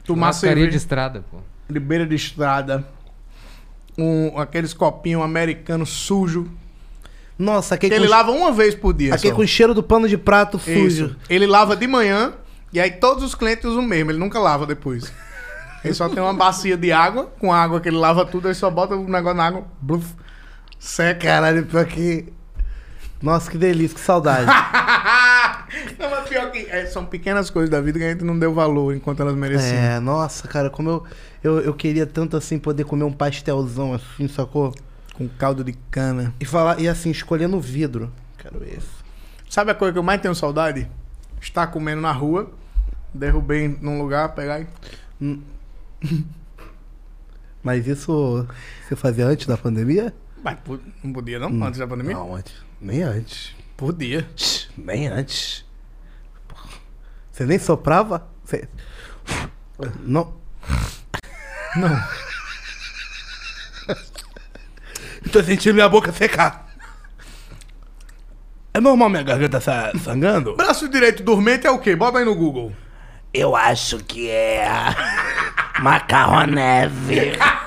tomar 0.04 0.34
cerveja 0.34 0.70
de 0.72 0.78
estrada, 0.78 1.24
pô. 1.32 1.38
de 1.70 1.80
beira 1.80 2.06
de 2.06 2.16
estrada, 2.16 2.86
um, 3.98 4.38
aqueles 4.40 4.74
copinhos 4.74 5.24
americanos 5.24 5.90
sujo. 5.90 6.52
Nossa, 7.38 7.76
aquele, 7.76 7.90
Que 7.94 7.96
ele 8.00 8.06
com, 8.08 8.12
lava 8.12 8.32
uma 8.32 8.52
vez 8.52 8.74
por 8.74 8.94
dia. 8.94 9.14
aquele 9.14 9.32
só. 9.34 9.36
com 9.36 9.46
cheiro 9.46 9.74
do 9.74 9.84
pano 9.84 10.08
de 10.08 10.18
prato 10.18 10.58
sujo. 10.58 11.06
Isso. 11.08 11.16
Ele 11.30 11.46
lava 11.46 11.76
de 11.76 11.86
manhã 11.86 12.34
e 12.74 12.80
aí 12.80 12.92
todos 12.92 13.24
os 13.24 13.36
clientes 13.36 13.66
usam 13.66 13.84
o 13.84 13.88
mesmo. 13.88 14.10
Ele 14.12 14.20
nunca 14.20 14.40
lava 14.40 14.66
depois. 14.66 15.12
Ele 15.84 15.94
só 15.94 16.10
tem 16.10 16.24
uma 16.24 16.34
bacia 16.34 16.76
de 16.76 16.92
água, 16.92 17.26
com 17.40 17.54
água 17.54 17.80
que 17.80 17.90
ele 17.90 17.98
lava 17.98 18.26
tudo, 18.26 18.48
aí 18.48 18.56
só 18.56 18.72
bota 18.72 18.96
o 18.96 19.08
negócio 19.08 19.38
na 19.38 19.46
água, 19.46 19.66
bluf, 19.80 20.16
seca. 20.80 21.20
Caralho, 21.28 21.66
pior 21.66 21.86
que. 21.86 22.34
Nossa, 23.22 23.50
que 23.50 23.58
delícia, 23.58 23.96
que 23.96 24.02
saudade. 24.02 24.46
não, 25.98 26.10
mas 26.10 26.30
pior 26.30 26.52
que 26.52 26.60
é, 26.70 26.86
são 26.86 27.06
pequenas 27.06 27.50
coisas 27.50 27.70
da 27.70 27.82
vida 27.82 27.98
que 27.98 28.06
a 28.06 28.10
gente 28.10 28.24
não 28.24 28.38
deu 28.38 28.54
valor 28.54 28.96
enquanto 28.96 29.22
elas 29.22 29.36
mereciam. 29.36 29.78
É, 29.78 30.00
nossa, 30.00 30.48
cara, 30.48 30.70
como 30.70 30.90
eu, 30.90 31.04
eu, 31.44 31.60
eu 31.62 31.74
queria 31.74 32.06
tanto 32.06 32.38
assim 32.38 32.60
poder 32.60 32.84
comer 32.84 33.04
um 33.04 33.12
pastelzão 33.12 33.94
assim, 33.94 34.28
sacou? 34.28 34.74
Com 35.14 35.28
caldo 35.30 35.64
de 35.64 35.74
cana. 35.90 36.34
E 36.40 36.46
falar, 36.46 36.80
e 36.80 36.90
assim, 36.90 37.10
escolhendo 37.10 37.60
vidro. 37.60 38.12
Quero 38.38 38.64
esse. 38.64 39.06
Sabe 39.50 39.72
a 39.72 39.76
coisa 39.76 39.94
que 39.94 40.00
eu 40.00 40.04
mais 40.04 40.22
tenho 40.22 40.36
saudade? 40.36 40.90
Estar 41.40 41.68
comendo 41.68 42.02
na 42.02 42.12
rua, 42.12 42.52
derrubei 43.14 43.68
num 43.82 44.02
lugar, 44.02 44.36
pegar 44.36 44.60
e. 44.60 44.68
Mas 47.64 47.88
isso 47.88 48.46
você 48.88 48.96
fazia 48.96 49.26
antes 49.26 49.48
da 49.48 49.58
pandemia? 49.58 50.14
Mas 50.44 50.58
não 51.04 51.14
podia 51.14 51.40
não, 51.40 51.64
antes 51.66 51.80
da 51.80 51.88
pandemia? 51.88 52.14
Não, 52.14 52.36
antes. 52.36 52.54
Nem 52.80 53.02
antes. 53.04 53.54
Podia. 53.78 54.28
Nem 54.78 55.08
antes. 55.08 55.66
Você 57.32 57.46
nem 57.46 57.60
soprava? 57.60 58.28
Você... 58.44 58.68
Não. 60.02 60.34
Não. 61.76 62.04
Tô 65.32 65.44
sentindo 65.44 65.74
minha 65.76 65.90
boca 65.90 66.12
secar. 66.14 66.66
É 68.74 68.80
normal 68.80 69.10
minha 69.10 69.24
garganta 69.24 69.60
sa- 69.60 69.92
sangrando? 70.04 70.56
Braço 70.56 70.88
direito 70.88 71.24
dormente 71.24 71.66
é 71.68 71.72
o 71.72 71.80
quê? 71.80 71.96
Bota 71.96 72.20
aí 72.20 72.26
no 72.26 72.36
Google. 72.36 72.74
Eu 73.34 73.56
acho 73.56 73.98
que 74.00 74.30
é 74.30 74.66
macarronese. 75.82 77.34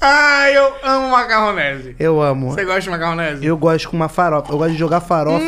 Ah, 0.00 0.50
eu 0.50 0.72
amo 0.82 1.10
macarronese. 1.10 1.96
Eu 1.98 2.20
amo. 2.22 2.50
Você 2.50 2.64
gosta 2.64 2.80
de 2.82 2.90
macarronese? 2.90 3.44
Eu 3.44 3.56
gosto 3.56 3.88
com 3.90 3.96
uma 3.96 4.08
farofa. 4.08 4.52
Eu 4.52 4.58
gosto 4.58 4.72
de 4.72 4.78
jogar 4.78 5.00
farofa 5.00 5.44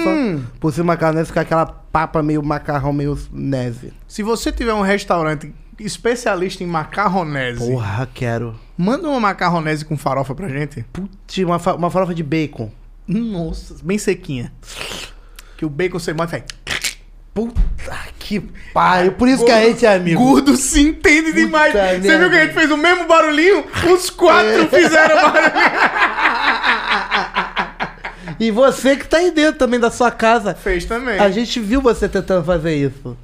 por 0.60 0.72
cima 0.72 0.84
macarronese, 0.86 1.28
ficar 1.28 1.42
aquela 1.42 1.66
papa 1.66 2.22
meio 2.22 2.42
macarrão, 2.42 2.92
meio 2.92 3.18
neve. 3.32 3.92
Se 4.08 4.22
você 4.22 4.50
tiver 4.52 4.72
um 4.74 4.82
restaurante 4.82 5.52
especialista 5.78 6.62
em 6.64 6.66
macarronese, 6.66 7.58
Porra, 7.70 8.08
quero. 8.14 8.58
manda 8.78 9.08
uma 9.08 9.20
macarronese 9.20 9.84
com 9.84 9.96
farofa 9.96 10.34
pra 10.34 10.48
gente. 10.48 10.84
Putz, 10.92 11.38
uma, 11.38 11.58
fa- 11.58 11.74
uma 11.74 11.90
farofa 11.90 12.14
de 12.14 12.22
bacon. 12.22 12.70
Nossa, 13.06 13.76
bem 13.82 13.98
sequinha. 13.98 14.52
Que 15.56 15.64
o 15.64 15.70
bacon 15.70 15.98
você 15.98 16.12
e 16.12 16.14
faz. 16.28 16.42
Puta 17.36 17.60
que 18.18 18.40
pariu. 18.72 19.12
Por 19.12 19.28
isso 19.28 19.44
que 19.44 19.52
a 19.52 19.60
gente 19.60 19.84
é 19.84 19.94
amigo. 19.94 20.18
Gordo 20.18 20.56
se 20.56 20.80
entende 20.80 21.34
demais. 21.34 21.74
Você 21.74 22.16
viu 22.16 22.30
que 22.30 22.36
a 22.36 22.44
gente 22.46 22.54
fez 22.54 22.70
o 22.70 22.78
mesmo 22.78 23.06
barulhinho? 23.06 23.62
Os 23.92 24.08
quatro 24.08 24.66
fizeram 24.68 25.16
barulhinho. 25.16 25.52
E 28.38 28.50
você 28.50 28.96
que 28.96 29.06
tá 29.06 29.16
aí 29.16 29.30
dentro 29.30 29.58
também 29.58 29.80
da 29.80 29.90
sua 29.90 30.10
casa. 30.10 30.54
Fez 30.54 30.84
também. 30.84 31.18
A 31.18 31.30
gente 31.30 31.58
viu 31.58 31.80
você 31.80 32.06
tentando 32.06 32.44
fazer 32.44 32.74
isso. 32.74 33.16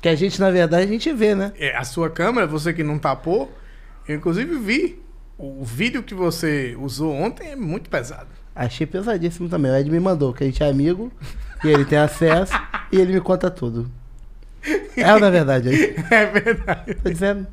Que 0.00 0.08
a 0.08 0.16
gente, 0.16 0.40
na 0.40 0.50
verdade, 0.50 0.82
a 0.82 0.86
gente 0.86 1.12
vê, 1.12 1.32
né? 1.32 1.52
É, 1.56 1.76
a 1.76 1.84
sua 1.84 2.10
câmera, 2.10 2.44
você 2.44 2.72
que 2.72 2.82
não 2.82 2.98
tapou, 2.98 3.56
eu 4.08 4.16
inclusive 4.16 4.58
vi. 4.58 5.00
O 5.36 5.64
vídeo 5.64 6.02
que 6.02 6.12
você 6.12 6.76
usou 6.80 7.14
ontem 7.14 7.52
é 7.52 7.56
muito 7.56 7.88
pesado. 7.88 8.26
Achei 8.52 8.84
pesadíssimo 8.84 9.48
também. 9.48 9.70
O 9.70 9.76
Ed 9.76 9.88
me 9.88 10.00
mandou, 10.00 10.32
que 10.32 10.42
a 10.42 10.46
gente 10.46 10.60
é 10.60 10.68
amigo, 10.68 11.12
e 11.64 11.68
ele 11.68 11.84
tem 11.84 11.98
acesso, 11.98 12.52
e 12.92 13.00
ele 13.00 13.12
me 13.14 13.20
conta 13.20 13.50
tudo. 13.50 13.90
É 14.96 15.14
ou 15.14 15.20
não 15.20 15.28
é 15.28 15.30
verdade 15.30 15.68
aí? 15.68 15.96
É 16.10 16.26
verdade. 16.26 16.94
Tô 16.94 17.08
dizendo. 17.10 17.46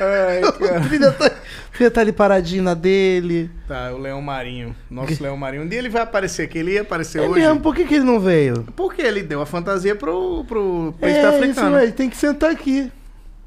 Ai, 0.00 0.44
O 0.44 0.52
cara. 0.52 0.82
filho 0.84 1.12
tá, 1.12 1.30
filho 1.72 1.90
tá 1.90 2.00
ali 2.02 2.12
paradinho 2.12 2.62
na 2.62 2.74
dele. 2.74 3.50
Tá, 3.66 3.90
o 3.92 3.98
Leão 3.98 4.20
Marinho. 4.20 4.76
Nosso 4.90 5.20
Leão 5.22 5.36
Marinho. 5.36 5.62
Um 5.64 5.68
dia 5.68 5.78
ele 5.78 5.88
vai 5.88 6.02
aparecer 6.02 6.42
aqui. 6.42 6.58
Ele 6.58 6.72
ia 6.74 6.82
aparecer 6.82 7.22
É 7.22 7.26
hoje. 7.26 7.40
mesmo, 7.40 7.60
por 7.60 7.74
que, 7.74 7.84
que 7.86 7.94
ele 7.94 8.04
não 8.04 8.20
veio? 8.20 8.64
Porque 8.76 9.00
ele 9.02 9.22
deu 9.22 9.40
a 9.40 9.46
fantasia 9.46 9.96
pro, 9.96 10.44
pro 10.44 10.94
príncipe 11.00 11.24
É, 11.24 11.28
isso, 11.28 11.38
africano. 11.38 11.78
ele 11.80 11.92
tem 11.92 12.10
que 12.10 12.16
sentar 12.16 12.50
aqui. 12.50 12.92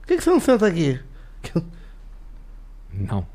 Por 0.02 0.08
que, 0.08 0.18
que 0.18 0.24
você 0.24 0.30
não 0.32 0.40
senta 0.40 0.66
aqui? 0.68 1.00
Não. 2.92 3.26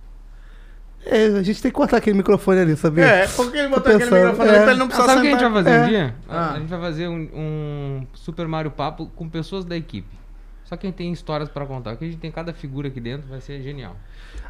É, 1.04 1.26
a 1.26 1.42
gente 1.42 1.60
tem 1.60 1.70
que 1.70 1.76
cortar 1.76 1.96
aquele 1.96 2.16
microfone 2.16 2.60
ali, 2.60 2.76
sabia? 2.76 3.04
É, 3.04 3.26
porque 3.28 3.58
ele 3.58 3.68
botou 3.68 3.92
aquele 3.94 4.10
microfone 4.10 4.48
é. 4.48 4.52
ali 4.54 4.62
pra 4.62 4.70
ele 4.70 4.78
não 4.78 4.86
Ah, 4.86 4.88
precisar 4.88 5.06
sabe 5.08 5.18
o 5.18 5.22
que 5.22 5.28
a 5.28 5.30
gente 5.32 5.42
vai 5.42 5.52
fazer 5.64 5.70
É. 5.70 5.82
um 5.82 5.88
dia? 5.88 6.14
Ah. 6.28 6.52
A 6.54 6.58
gente 6.60 6.68
vai 6.68 6.80
fazer 6.80 7.08
um, 7.08 7.28
um 7.34 8.06
Super 8.14 8.46
Mario 8.46 8.70
Papo 8.70 9.10
com 9.16 9.28
pessoas 9.28 9.64
da 9.64 9.76
equipe. 9.76 10.08
Só 10.64 10.76
quem 10.76 10.92
tem 10.92 11.12
histórias 11.12 11.48
pra 11.50 11.66
contar. 11.66 11.90
Porque 11.90 12.04
a 12.04 12.08
gente 12.08 12.20
tem 12.20 12.30
cada 12.30 12.52
figura 12.52 12.86
aqui 12.88 13.00
dentro, 13.00 13.28
vai 13.28 13.40
ser 13.40 13.60
genial. 13.62 13.96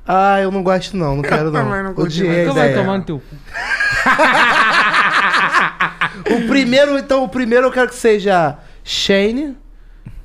Ah, 0.06 0.40
eu 0.40 0.50
não 0.52 0.62
gosto 0.62 0.96
não, 0.96 1.16
não 1.16 1.22
quero 1.22 1.44
não. 1.50 1.64
também 1.64 1.82
não 1.82 1.94
Odiei 1.96 2.42
Então 2.42 2.54
vai 2.54 2.74
tomar 2.74 2.98
no 2.98 3.04
teu 3.04 3.18
cu. 3.18 3.36
O 6.30 6.48
primeiro, 6.48 6.98
então, 6.98 7.24
o 7.24 7.28
primeiro 7.28 7.66
eu 7.66 7.72
quero 7.72 7.88
que 7.88 7.94
seja 7.94 8.58
Shane. 8.84 9.56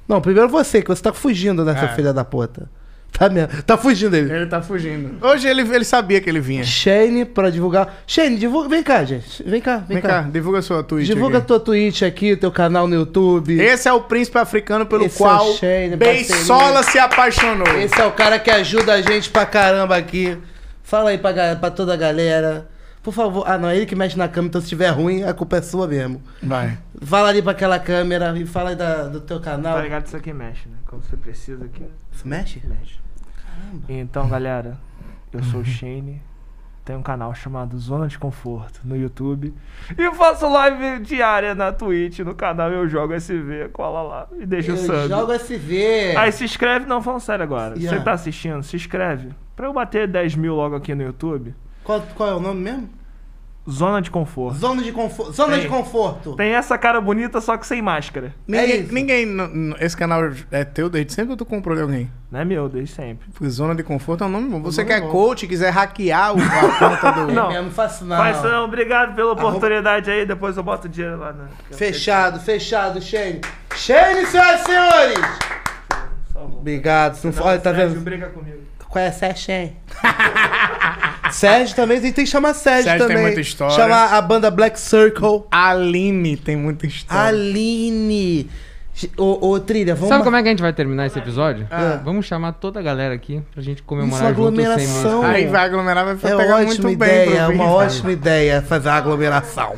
Não, 0.08 0.22
primeiro 0.22 0.48
você, 0.50 0.82
que 0.82 0.88
você 0.88 1.02
tá 1.02 1.14
fugindo 1.14 1.64
dessa 1.66 1.86
É. 1.86 1.96
filha 1.96 2.14
da 2.14 2.24
puta. 2.26 2.70
Tá 3.18 3.30
mesmo. 3.30 3.64
Tá 3.64 3.76
fugindo 3.78 4.12
dele. 4.12 4.32
Ele 4.32 4.46
tá 4.46 4.62
fugindo. 4.62 5.18
Hoje 5.26 5.48
ele, 5.48 5.62
ele 5.62 5.84
sabia 5.84 6.22
que 6.22 6.30
ele 6.30 6.40
vinha. 6.40 6.64
Shane 6.64 7.26
pra 7.26 7.50
divulgar. 7.50 8.02
Shane, 8.06 8.38
divulga. 8.38 8.70
Vem 8.70 8.84
cá, 8.84 9.04
gente. 9.04 9.42
Vem 9.44 9.60
cá, 9.60 9.78
vem, 9.78 10.00
Vem 10.00 10.02
cá, 10.02 10.22
divulga 10.22 10.62
sua 10.62 10.84
Twitch 10.84 11.08
Divulga 11.08 11.40
aqui. 11.40 11.48
tua 11.48 11.60
Twitch 11.60 12.04
aqui, 12.04 12.36
teu 12.36 12.52
canal 12.52 12.88
no 12.88 12.94
YouTube. 12.94 13.60
Esse 13.60 13.88
é 13.90 13.94
o 13.94 14.02
príncipe 14.02 14.38
africano 14.38 14.86
pelo 14.86 15.06
Esse 15.06 15.22
é 15.22 15.26
o 15.26 15.30
qual 15.30 15.54
Shane, 15.54 15.96
Beisola 15.96 16.84
se 16.84 17.00
apaixonou. 17.00 17.68
Esse 17.80 18.00
é 18.00 18.06
o 18.06 18.12
cara 18.12 18.38
que 18.38 18.52
ajuda 18.52 18.94
a 18.94 19.02
gente 19.02 19.30
pra 19.32 19.46
caramba 19.48 19.96
aqui. 19.98 20.38
Fala 20.84 21.10
aí 21.10 21.18
pra, 21.18 21.32
ga- 21.32 21.56
pra 21.56 21.72
toda 21.72 21.94
a 21.94 21.98
galera. 21.98 22.70
Por 23.02 23.14
favor. 23.14 23.46
Ah, 23.48 23.58
não, 23.58 23.70
é 23.70 23.78
ele 23.78 23.86
que 23.86 23.96
mexe 23.96 24.18
na 24.18 24.28
câmera, 24.28 24.50
então 24.50 24.62
se 24.62 24.66
estiver 24.66 24.90
ruim, 24.90 25.24
a 25.24 25.34
culpa 25.34 25.58
é 25.58 25.62
sua 25.62 25.88
mesmo. 25.88 26.22
Vai. 26.44 26.78
Fala 27.02 27.30
ali 27.30 27.42
pra 27.42 27.54
aquela 27.54 27.80
câmera 27.80 28.38
e 28.38 28.46
fala 28.46 28.70
aí 28.72 28.76
da- 28.76 29.04
do 29.08 29.22
teu 29.22 29.40
canal. 29.40 29.78
Tá 29.78 29.82
ligado? 29.82 30.06
Isso 30.06 30.18
aqui 30.18 30.32
mexe, 30.34 30.68
né? 30.68 30.76
Quando 30.86 31.04
você 31.04 31.16
precisa 31.18 31.66
aqui, 31.66 31.84
Isso 32.14 32.28
mexe? 32.28 32.62
mexe. 32.66 32.98
Então, 33.88 34.28
galera, 34.30 34.78
eu 35.34 35.44
sou 35.44 35.62
o 35.62 35.66
Shane. 35.66 36.22
Tenho 36.86 37.00
um 37.00 37.04
canal 37.04 37.36
chamado 37.36 37.78
Zona 37.78 38.08
de 38.08 38.18
Conforto 38.18 38.80
no 38.86 38.96
YouTube. 38.96 39.54
E 39.98 40.16
faço 40.16 40.48
live 40.50 41.04
diária 41.04 41.54
na 41.54 41.74
Twitch. 41.74 42.20
No 42.20 42.34
canal 42.34 42.72
eu 42.72 42.88
jogo 42.88 43.14
SV. 43.14 43.68
Cola 43.74 44.02
lá 44.02 44.28
e 44.40 44.46
deixa 44.46 44.72
o 44.72 44.76
Eu 44.76 44.86
sub. 44.86 45.08
jogo 45.10 45.34
SV. 45.34 46.16
Aí 46.16 46.32
se 46.32 46.46
inscreve, 46.46 46.86
não, 46.86 47.02
falando 47.02 47.20
sério 47.20 47.44
agora. 47.44 47.76
Yeah. 47.78 47.98
você 47.98 48.04
tá 48.06 48.14
assistindo, 48.14 48.64
se 48.64 48.78
inscreve. 48.78 49.32
Pra 49.54 49.68
eu 49.68 49.74
bater 49.74 50.08
10 50.08 50.36
mil 50.36 50.56
logo 50.56 50.76
aqui 50.78 50.96
no 50.96 51.04
YouTube. 51.04 51.54
Qual, 51.84 52.02
qual 52.16 52.30
é 52.30 52.34
o 52.36 52.40
nome 52.40 52.62
mesmo? 52.62 52.90
Zona 53.70 54.02
de 54.02 54.10
Conforto. 54.10 54.58
Zona 54.58 54.82
de 54.82 54.92
conforto. 54.92 55.34
Zona 55.34 55.54
Tem. 55.54 55.62
de 55.62 55.68
conforto. 55.68 56.36
Tem 56.36 56.54
essa 56.54 56.78
cara 56.78 57.02
bonita, 57.02 57.42
só 57.42 57.58
que 57.58 57.68
sem 57.68 57.82
máscara. 57.82 58.34
Ninguém, 58.48 58.82
isso. 58.82 58.94
ninguém 58.94 59.28
esse 59.80 59.96
canal 59.96 60.22
é 60.50 60.64
teu 60.64 60.90
desde 60.90 61.12
sempre 61.12 61.32
ou 61.32 61.38
tu 61.38 61.46
comprou 61.46 61.76
de 61.76 61.82
alguém? 61.82 62.10
Não 62.32 62.40
é 62.40 62.46
meu, 62.46 62.70
desde 62.70 62.96
sempre. 62.96 63.28
Porque 63.30 63.50
Zona 63.50 63.76
de 63.76 63.84
Conforto 63.84 64.24
é 64.24 64.28
um 64.28 64.30
nome 64.30 64.50
bom. 64.50 64.62
Você 64.62 64.84
nome 64.84 64.94
que 64.94 65.00
é 65.00 65.02
bom. 65.02 65.12
coach, 65.12 65.46
quiser 65.48 65.70
hackear 65.70 66.34
o, 66.34 66.40
a 66.40 66.80
conta 66.80 67.12
do... 67.12 67.32
Não. 67.34 67.52
Eu 67.52 67.64
não 67.64 67.72
faço 67.72 68.06
não. 68.06 68.18
Mas 68.18 68.42
não, 68.42 68.66
obrigado 68.66 69.16
pela 69.16 69.34
oportunidade 69.34 70.10
aí. 70.10 70.26
Depois 70.26 70.56
eu 70.56 70.64
boto 70.64 70.88
o 70.88 70.90
dinheiro 70.90 71.18
lá 71.18 71.34
na. 71.34 71.48
Fechado, 71.72 72.40
fechado, 72.40 73.02
Shane. 73.02 73.42
Shane, 73.76 74.26
senhoras 74.26 74.62
e 74.62 74.66
senhores! 74.66 75.20
Obrigado. 76.34 77.16
Se 77.16 77.26
não 77.26 77.34
for, 77.34 77.48
olha, 77.48 77.60
tá 77.60 77.72
vendo? 77.72 78.00
briga 78.00 78.28
comigo. 78.30 78.58
Conhece 78.90 79.26
a 79.26 79.36
Shane? 79.36 79.78
Sérgio 81.38 81.76
também, 81.76 82.02
tem 82.02 82.12
que 82.14 82.26
chamar 82.26 82.54
Sérgio, 82.54 82.86
Sérgio 82.86 83.08
tem 83.08 83.16
também. 83.16 83.26
muita 83.28 83.42
história. 83.42 83.76
Chamar 83.76 84.14
a 84.14 84.22
banda 84.22 84.50
Black 84.50 84.80
Circle. 84.80 85.44
Aline 85.52 86.36
tem 86.36 86.56
muita 86.56 86.88
história. 86.88 87.28
Aline. 87.28 88.50
Ô, 89.16 89.50
ô, 89.50 89.60
Trilha, 89.60 89.94
vamos... 89.94 90.10
Sabe 90.10 90.24
como 90.24 90.36
é 90.36 90.42
que 90.42 90.48
a 90.48 90.52
gente 90.52 90.62
vai 90.62 90.74
terminar 90.74 91.06
esse 91.06 91.20
episódio? 91.20 91.68
Ah. 91.70 92.02
Vamos 92.04 92.26
chamar 92.26 92.54
toda 92.54 92.80
a 92.80 92.84
galera 92.84 93.14
aqui 93.14 93.44
pra 93.54 93.62
gente 93.62 93.78
Isso, 93.78 93.84
comemorar 93.86 94.34
junto 94.34 94.50
os 94.50 94.56
100 94.56 94.66
aglomeração. 94.66 95.24
Aí 95.24 95.46
vai 95.46 95.66
aglomerar, 95.66 96.06
vai 96.06 96.14
É 96.16 96.18
pegar 96.18 96.56
ótima 96.56 96.66
muito 96.66 96.82
bem 96.82 96.94
ideia, 96.94 97.38
é 97.38 97.48
uma 97.48 97.72
ótima 97.72 98.12
ideia 98.12 98.62
fazer 98.64 98.90
a 98.90 98.96
aglomeração. 98.96 99.76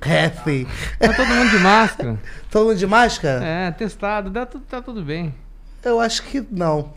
É, 0.00 0.30
sim. 0.44 0.66
Tá 0.98 1.12
todo 1.14 1.26
mundo 1.28 1.50
de 1.50 1.58
máscara. 1.58 2.18
Todo 2.50 2.68
mundo 2.68 2.78
de 2.78 2.86
máscara? 2.86 3.44
É, 3.44 3.70
testado, 3.72 4.30
dá 4.30 4.46
tudo, 4.46 4.64
tá 4.64 4.80
tudo 4.80 5.02
bem. 5.02 5.34
Eu 5.84 6.00
acho 6.00 6.22
que 6.22 6.44
não. 6.50 6.90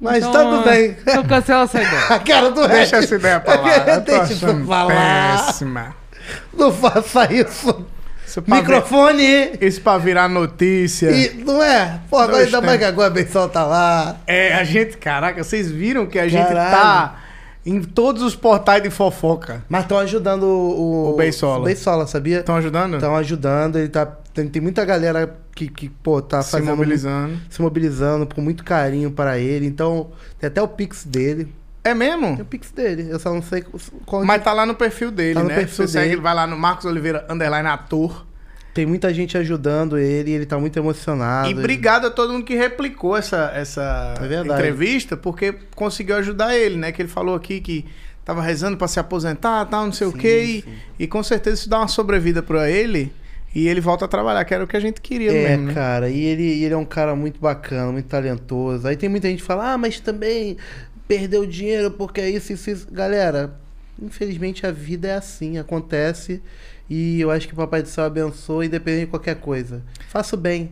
Mas 0.00 0.18
Então, 0.24 0.32
tá 0.32 0.44
tudo 0.44 0.64
bem. 0.64 0.96
Então 1.06 1.24
cancela 1.24 1.64
essa 1.64 1.82
ideia. 1.82 2.04
A 2.08 2.18
cara 2.20 2.50
do 2.50 2.68
Deixa 2.68 2.96
Ed. 2.96 3.04
essa 3.04 3.14
ideia 3.16 3.40
pra 3.40 3.60
lá. 3.60 3.68
Eu 3.88 4.00
tô 4.04 4.12
Deixa 4.18 4.22
achando 4.34 4.66
falar. 4.66 5.36
péssima. 5.46 5.96
Não 6.52 6.72
faça 6.72 7.32
isso. 7.32 7.86
Isso 8.26 8.44
Microfone. 8.46 9.16
vir- 9.22 9.58
isso 9.62 9.80
pra 9.80 9.96
virar 9.96 10.28
notícia. 10.28 11.10
E, 11.10 11.42
não 11.44 11.62
é? 11.62 11.98
Pô, 12.10 12.18
agora 12.18 12.44
ainda 12.44 12.60
mais 12.60 12.78
que 12.78 12.84
agora 12.84 13.08
a 13.08 13.10
Benção 13.10 13.48
tá 13.48 13.64
lá. 13.64 14.16
É, 14.26 14.52
a 14.54 14.64
gente, 14.64 14.98
caraca, 14.98 15.42
vocês 15.42 15.70
viram 15.70 16.04
que 16.06 16.18
a 16.18 16.28
gente 16.28 16.46
tá 16.52 17.16
em 17.64 17.80
todos 17.82 18.22
os 18.22 18.36
portais 18.36 18.82
de 18.82 18.90
fofoca. 18.90 19.62
Mas 19.68 19.82
estão 19.82 19.98
ajudando 19.98 20.42
o... 20.44 21.12
O 21.14 21.16
Beisola. 21.16 21.60
O 21.60 21.64
Beisola, 21.64 22.06
sabia? 22.06 22.40
Estão 22.40 22.56
ajudando? 22.56 22.94
Estão 22.96 23.16
ajudando. 23.16 23.76
Ele 23.78 23.88
tá... 23.88 24.06
Tem, 24.38 24.48
tem 24.48 24.62
muita 24.62 24.84
galera 24.84 25.36
que, 25.52 25.66
que 25.68 25.88
pô, 25.88 26.22
tá 26.22 26.42
se 26.42 26.52
fazendo... 26.52 26.68
mobilizando. 26.68 27.36
Se 27.50 27.60
mobilizando 27.60 28.26
com 28.32 28.40
muito 28.40 28.62
carinho 28.62 29.10
para 29.10 29.36
ele. 29.38 29.66
Então, 29.66 30.12
tem 30.38 30.46
até 30.46 30.62
o 30.62 30.68
Pix 30.68 31.04
dele. 31.04 31.52
É 31.82 31.92
mesmo? 31.92 32.34
Tem 32.36 32.42
o 32.42 32.44
Pix 32.44 32.70
dele. 32.70 33.08
Eu 33.10 33.18
só 33.18 33.34
não 33.34 33.42
sei 33.42 33.64
qual 34.06 34.24
Mas 34.24 34.44
tá 34.44 34.52
lá 34.52 34.64
no 34.64 34.74
perfil 34.74 35.10
dele, 35.10 35.34
Tá 35.34 35.42
no 35.42 35.48
né? 35.48 35.56
perfil 35.56 35.86
Você 35.86 35.92
segue, 35.92 36.10
dele. 36.10 36.20
vai 36.20 36.34
lá 36.34 36.46
no 36.46 36.56
Marcos 36.56 36.84
Oliveira, 36.84 37.26
underline 37.28 37.68
ator. 37.68 38.26
Tem 38.74 38.86
muita 38.86 39.12
gente 39.12 39.36
ajudando 39.36 39.98
ele, 39.98 40.30
ele 40.30 40.46
tá 40.46 40.56
muito 40.56 40.78
emocionado. 40.78 41.50
E 41.50 41.54
obrigado 41.54 42.06
a 42.06 42.10
todo 42.10 42.32
mundo 42.32 42.44
que 42.44 42.54
replicou 42.54 43.16
essa, 43.16 43.50
essa 43.52 44.14
É 44.20 44.40
entrevista, 44.40 45.16
porque 45.16 45.52
conseguiu 45.74 46.14
ajudar 46.16 46.56
ele, 46.56 46.76
né? 46.76 46.92
Que 46.92 47.02
ele 47.02 47.08
falou 47.08 47.34
aqui 47.34 47.60
que 47.60 47.84
tava 48.24 48.40
rezando 48.40 48.76
pra 48.76 48.86
se 48.86 49.00
aposentar, 49.00 49.64
tal, 49.64 49.86
não 49.86 49.92
sei 49.92 50.06
o 50.06 50.12
Sim, 50.12 50.18
quê. 50.18 50.62
sim. 50.64 50.70
E, 50.96 51.04
e 51.04 51.06
com 51.08 51.22
certeza 51.24 51.56
isso 51.56 51.68
dá 51.68 51.78
uma 51.78 51.88
sobrevida 51.88 52.40
pra 52.40 52.70
ele. 52.70 53.12
E 53.58 53.66
ele 53.68 53.80
volta 53.80 54.04
a 54.04 54.08
trabalhar, 54.08 54.44
que 54.44 54.54
era 54.54 54.62
o 54.62 54.66
que 54.66 54.76
a 54.76 54.80
gente 54.80 55.00
queria 55.00 55.32
É, 55.32 55.48
mesmo, 55.48 55.66
né? 55.66 55.74
cara, 55.74 56.08
e 56.08 56.20
ele, 56.24 56.42
e 56.42 56.64
ele 56.64 56.74
é 56.74 56.76
um 56.76 56.84
cara 56.84 57.16
muito 57.16 57.40
bacana, 57.40 57.90
muito 57.90 58.06
talentoso. 58.06 58.86
Aí 58.86 58.96
tem 58.96 59.08
muita 59.08 59.28
gente 59.28 59.40
que 59.40 59.46
fala, 59.46 59.72
ah, 59.72 59.78
mas 59.78 59.98
também 59.98 60.56
perdeu 61.08 61.44
dinheiro 61.44 61.90
porque 61.90 62.20
é 62.20 62.30
isso, 62.30 62.52
isso, 62.52 62.70
isso. 62.70 62.86
Galera, 62.92 63.54
infelizmente 64.00 64.66
a 64.66 64.70
vida 64.70 65.08
é 65.08 65.14
assim, 65.16 65.58
acontece. 65.58 66.40
E 66.88 67.20
eu 67.20 67.30
acho 67.30 67.46
que 67.48 67.52
o 67.52 67.56
Papai 67.56 67.82
do 67.82 67.88
Céu 67.88 68.04
abençoa, 68.04 68.64
independente 68.64 69.06
de 69.06 69.10
qualquer 69.10 69.36
coisa. 69.36 69.82
Faça 70.08 70.36
o 70.36 70.38
bem, 70.38 70.70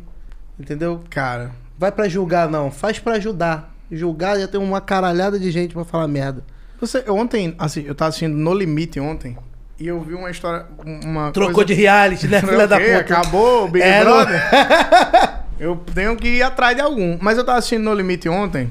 entendeu? 0.59 1.03
Cara, 1.11 1.51
Vai 1.79 1.93
pra 1.93 2.09
julgar, 2.09 2.49
não. 2.49 2.71
Faz 2.71 2.99
pra 2.99 3.17
ajudar. 3.17 3.75
Julgar 3.93 4.39
já 4.41 4.49
tem 4.49 4.59
uma 4.59 4.81
caralhada 4.81 5.39
de 5.39 5.51
gente 5.51 5.75
pra 5.75 5.85
falar 5.85 6.09
merda. 6.09 6.43
você, 6.81 7.05
ontem, 7.11 7.55
assim, 7.59 7.83
eu 7.83 7.95
tava 7.95 8.09
assistindo 8.09 8.35
No 8.35 8.55
Limite 8.55 8.99
ontem, 8.99 9.37
e 9.79 9.87
eu 9.89 10.01
vi 10.01 10.15
uma 10.15 10.31
história, 10.31 10.67
uma 11.05 11.31
Trocou 11.33 11.55
coisa... 11.55 11.67
de 11.69 11.75
reality, 11.75 12.27
né, 12.29 12.41
filha 12.43 12.67
da 12.67 12.79
puta? 12.79 12.99
Acabou 12.99 13.65
o 13.65 13.69
Big 13.69 13.85
É, 13.85 14.03
não- 14.05 14.13
Brother. 14.13 14.43
eu 15.61 15.77
tenho 15.95 16.17
que 16.17 16.29
ir 16.29 16.43
atrás 16.43 16.75
de 16.77 16.83
algum. 16.83 17.19
Mas 17.21 17.37
eu 17.39 17.45
tava 17.45 17.59
assistindo 17.59 17.83
No 17.83 17.95
Limite 17.95 18.29
ontem. 18.29 18.71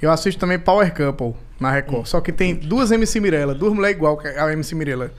Eu 0.00 0.10
assisto 0.10 0.38
também 0.40 0.58
Power 0.58 0.94
Couple 0.94 1.34
na 1.58 1.70
Record. 1.72 2.06
Só 2.06 2.20
que 2.20 2.32
tem 2.32 2.54
duas 2.54 2.90
MC 2.92 3.18
Mirella, 3.20 3.54
duas 3.54 3.72
mulheres 3.72 3.96
igual 3.96 4.20
a 4.38 4.52
MC 4.52 4.74
Mirella. 4.74 5.10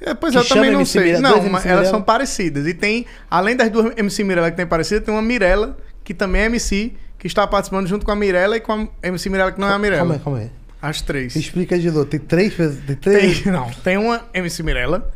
É, 0.00 0.14
pois 0.14 0.32
Que 0.32 0.38
eu 0.38 0.44
também 0.46 0.70
não 0.70 0.78
MC 0.80 0.92
sei. 0.92 1.02
Mirella? 1.02 1.28
Não, 1.28 1.48
mas 1.50 1.66
elas 1.66 1.88
são 1.88 2.00
parecidas. 2.00 2.66
E 2.68 2.72
tem, 2.74 3.04
além 3.28 3.56
das 3.56 3.68
duas 3.68 3.92
MC 3.96 4.22
Mirella 4.22 4.50
que 4.50 4.56
tem 4.56 4.66
parecida, 4.66 5.00
tem 5.00 5.12
uma 5.12 5.20
Mirella, 5.22 5.76
que 6.04 6.14
também 6.14 6.42
é 6.42 6.44
MC, 6.46 6.92
que 7.18 7.26
está 7.26 7.44
participando 7.48 7.88
junto 7.88 8.06
com 8.06 8.12
a 8.12 8.16
Mirella 8.16 8.56
e 8.56 8.60
com 8.60 8.72
a 9.02 9.08
MC 9.08 9.28
Mirella 9.28 9.50
que 9.50 9.60
não 9.60 9.68
é 9.68 9.72
a 9.72 9.78
Mirella. 9.78 10.00
Calma 10.02 10.14
aí, 10.14 10.20
calma 10.20 10.38
aí. 10.38 10.50
As 10.80 11.00
três. 11.00 11.34
Explica 11.34 11.78
de 11.78 11.90
novo. 11.90 12.04
Tem 12.04 12.20
três. 12.20 12.54
Tem 12.54 12.96
três. 12.96 13.40
Tem, 13.40 13.52
não, 13.52 13.70
tem 13.70 13.96
uma 13.96 14.24
MC 14.32 14.62
Mirella 14.62 15.10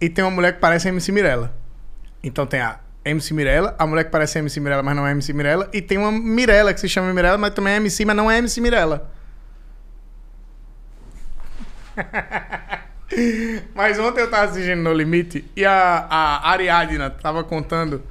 e 0.00 0.08
tem 0.08 0.24
uma 0.24 0.30
mulher 0.30 0.54
que 0.54 0.60
parece 0.60 0.88
a 0.88 0.90
MC 0.90 1.12
Mirella. 1.12 1.54
Então 2.22 2.46
tem 2.46 2.60
a 2.60 2.80
MC 3.04 3.32
Mirella, 3.32 3.74
a 3.78 3.86
mulher 3.86 4.04
que 4.04 4.10
parece 4.10 4.38
a 4.38 4.40
MC 4.40 4.60
Mirella, 4.60 4.82
mas 4.82 4.96
não 4.96 5.06
é 5.06 5.12
MC 5.12 5.32
Mirella, 5.32 5.68
e 5.72 5.80
tem 5.80 5.96
uma 5.98 6.12
Mirella 6.12 6.74
que 6.74 6.80
se 6.80 6.88
chama 6.88 7.12
Mirella, 7.12 7.38
mas 7.38 7.54
também 7.54 7.74
é 7.74 7.76
MC, 7.76 8.04
mas 8.04 8.16
não 8.16 8.30
é 8.30 8.38
MC 8.38 8.60
Mirella. 8.60 9.10
mas 13.74 13.98
ontem 13.98 14.20
eu 14.20 14.30
tava 14.30 14.44
assistindo 14.50 14.80
No 14.82 14.92
Limite 14.92 15.44
e 15.56 15.64
a, 15.64 16.06
a 16.08 16.50
Ariadna 16.50 17.10
tava 17.10 17.42
contando. 17.42 18.02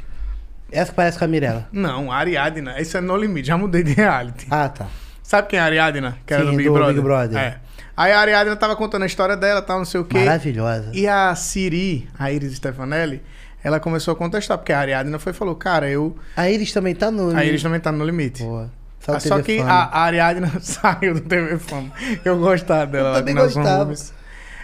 Essa 0.72 0.92
parece 0.92 1.18
com 1.18 1.24
a 1.26 1.28
Mirella. 1.28 1.68
Não, 1.72 2.12
a 2.12 2.18
Ariadna, 2.18 2.82
isso 2.82 2.98
é 2.98 3.02
No 3.02 3.16
Limite, 3.16 3.48
já 3.48 3.58
mudei 3.58 3.84
de 3.84 3.94
reality. 3.94 4.48
Ah, 4.50 4.68
tá. 4.68 4.88
Sabe 5.28 5.50
quem 5.50 5.60
é 5.60 5.62
a 5.62 5.66
Ariadna? 5.66 6.18
Que 6.26 6.34
era 6.34 6.46
Sim, 6.46 6.52
do 6.52 6.56
Big 6.56 6.70
do 6.70 6.74
Brother? 6.74 6.94
Big 6.96 7.04
Brother. 7.06 7.38
É. 7.38 7.58
Aí 7.98 8.14
a 8.14 8.20
Ariadna 8.22 8.56
tava 8.56 8.78
contando 8.78 9.04
a 9.04 9.06
história 9.06 9.36
dela, 9.36 9.62
tal, 9.62 9.78
não 9.80 9.84
sei 9.84 10.00
o 10.00 10.06
quê. 10.06 10.20
Maravilhosa. 10.20 10.90
E 10.94 11.06
a 11.06 11.36
Siri, 11.36 12.08
a 12.18 12.32
Iris 12.32 12.56
Stefanelli, 12.56 13.22
ela 13.62 13.78
começou 13.78 14.14
a 14.14 14.16
contestar, 14.16 14.58
porque 14.58 14.72
a 14.72 14.80
Ariadna 14.80 15.20
foi 15.20 15.34
e 15.34 15.36
falou, 15.36 15.54
cara, 15.54 15.90
eu. 15.90 16.16
A 16.34 16.50
Iris 16.50 16.72
também 16.72 16.96
tá 16.96 17.12
no. 17.12 17.36
A 17.36 17.44
Iris 17.44 17.62
também 17.62 17.78
tá 17.82 17.92
no 17.92 18.06
limite. 18.06 18.42
Boa. 18.42 18.72
Só, 19.02 19.16
Ah, 19.16 19.20
Só 19.20 19.42
que 19.42 19.60
a, 19.60 19.66
a 19.70 20.00
Ariadna 20.04 20.50
saiu 20.62 21.16
do 21.16 21.20
TV 21.20 21.58
Fama. 21.60 21.92
Eu 22.24 22.40
gostava 22.40 22.86
dela. 22.86 23.10
Eu 23.10 23.16
também 23.16 23.36
gostava. 23.36 23.94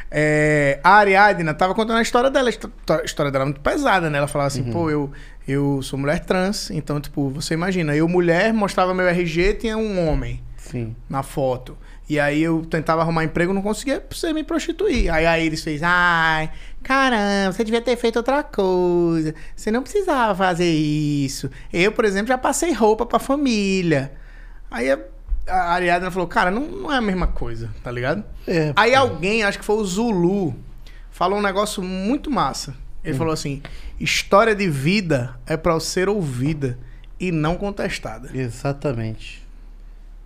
É, 0.10 0.80
a 0.82 0.92
Ariadna 0.92 1.54
tava 1.54 1.76
contando 1.76 1.98
a 1.98 2.02
história 2.02 2.30
dela. 2.30 2.50
A 2.50 3.04
história 3.04 3.30
dela 3.30 3.44
é 3.44 3.48
muito 3.48 3.60
pesada, 3.60 4.10
né? 4.10 4.18
Ela 4.18 4.28
falava 4.30 4.48
assim, 4.48 4.62
Uhum. 4.62 4.72
pô, 4.72 4.90
eu, 4.90 5.12
eu 5.46 5.82
sou 5.82 6.00
mulher 6.00 6.22
trans, 6.22 6.72
então, 6.72 7.02
tipo, 7.02 7.30
você 7.32 7.54
imagina, 7.54 7.94
eu 7.94 8.08
mulher, 8.08 8.54
mostrava 8.54 8.94
meu 8.94 9.06
RG, 9.10 9.56
tinha 9.56 9.76
um 9.78 10.08
homem 10.08 10.42
Sim. 10.74 10.96
na 11.08 11.22
foto. 11.22 11.78
E 12.10 12.20
aí 12.20 12.42
eu 12.42 12.66
tentava 12.66 13.02
arrumar 13.02 13.24
emprego, 13.24 13.54
não 13.54 13.62
conseguia 13.62 14.04
você 14.10 14.34
me 14.34 14.44
prostituir. 14.44 15.14
Aí 15.14 15.26
a 15.26 15.40
Iris 15.40 15.64
fez, 15.64 15.82
ai, 15.84 16.52
caramba, 16.82 17.54
você 17.54 17.64
devia 17.64 17.82
ter 17.82 17.96
feito 17.96 18.18
outra 18.18 18.42
coisa. 18.42 19.36
Você 19.56 19.70
não 19.70 19.84
precisava 19.84 20.34
fazer 20.36 20.70
isso. 20.70 21.50
Eu, 21.72 21.92
por 21.92 22.06
exemplo, 22.06 22.30
já 22.30 22.38
passei 22.38 22.74
roupa 22.74 23.06
pra 23.06 23.20
família. 23.20 24.12
Aí 24.72 24.92
a, 24.92 25.00
Ariadna 25.48 26.10
falou, 26.10 26.28
cara, 26.28 26.50
não, 26.50 26.64
não 26.68 26.92
é 26.92 26.98
a 26.98 27.02
mesma 27.02 27.28
coisa, 27.28 27.70
tá 27.84 27.92
ligado? 27.92 28.24
É, 28.48 28.74
Aí 28.76 28.96
alguém, 28.96 29.44
acho 29.44 29.60
que 29.60 29.66
foi 29.66 29.76
o 29.76 29.86
Zulu, 29.86 30.56
falou 31.12 31.38
um 31.38 31.44
negócio 31.44 31.84
muito 31.84 32.32
massa. 32.32 32.76
Ele 33.04 33.18
falou 33.18 33.34
assim: 33.34 33.62
história 34.00 34.56
de 34.56 34.70
vida 34.70 35.36
é 35.46 35.58
pra 35.58 35.78
ser 35.80 36.08
ouvida 36.08 36.80
e 37.20 37.32
não 37.32 37.58
contestada. 37.58 38.30
Exatamente. 38.34 39.43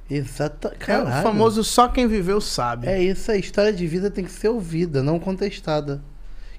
Exata. 0.09 0.73
É 0.73 0.77
Caralho. 0.77 1.19
o 1.19 1.23
famoso 1.23 1.63
só 1.63 1.87
quem 1.87 2.07
viveu 2.07 2.39
sabe. 2.39 2.87
É 2.87 3.01
isso, 3.01 3.31
a 3.31 3.37
história 3.37 3.73
de 3.73 3.85
vida 3.85 4.09
tem 4.09 4.23
que 4.23 4.31
ser 4.31 4.47
ouvida, 4.49 5.03
não 5.03 5.19
contestada. 5.19 6.01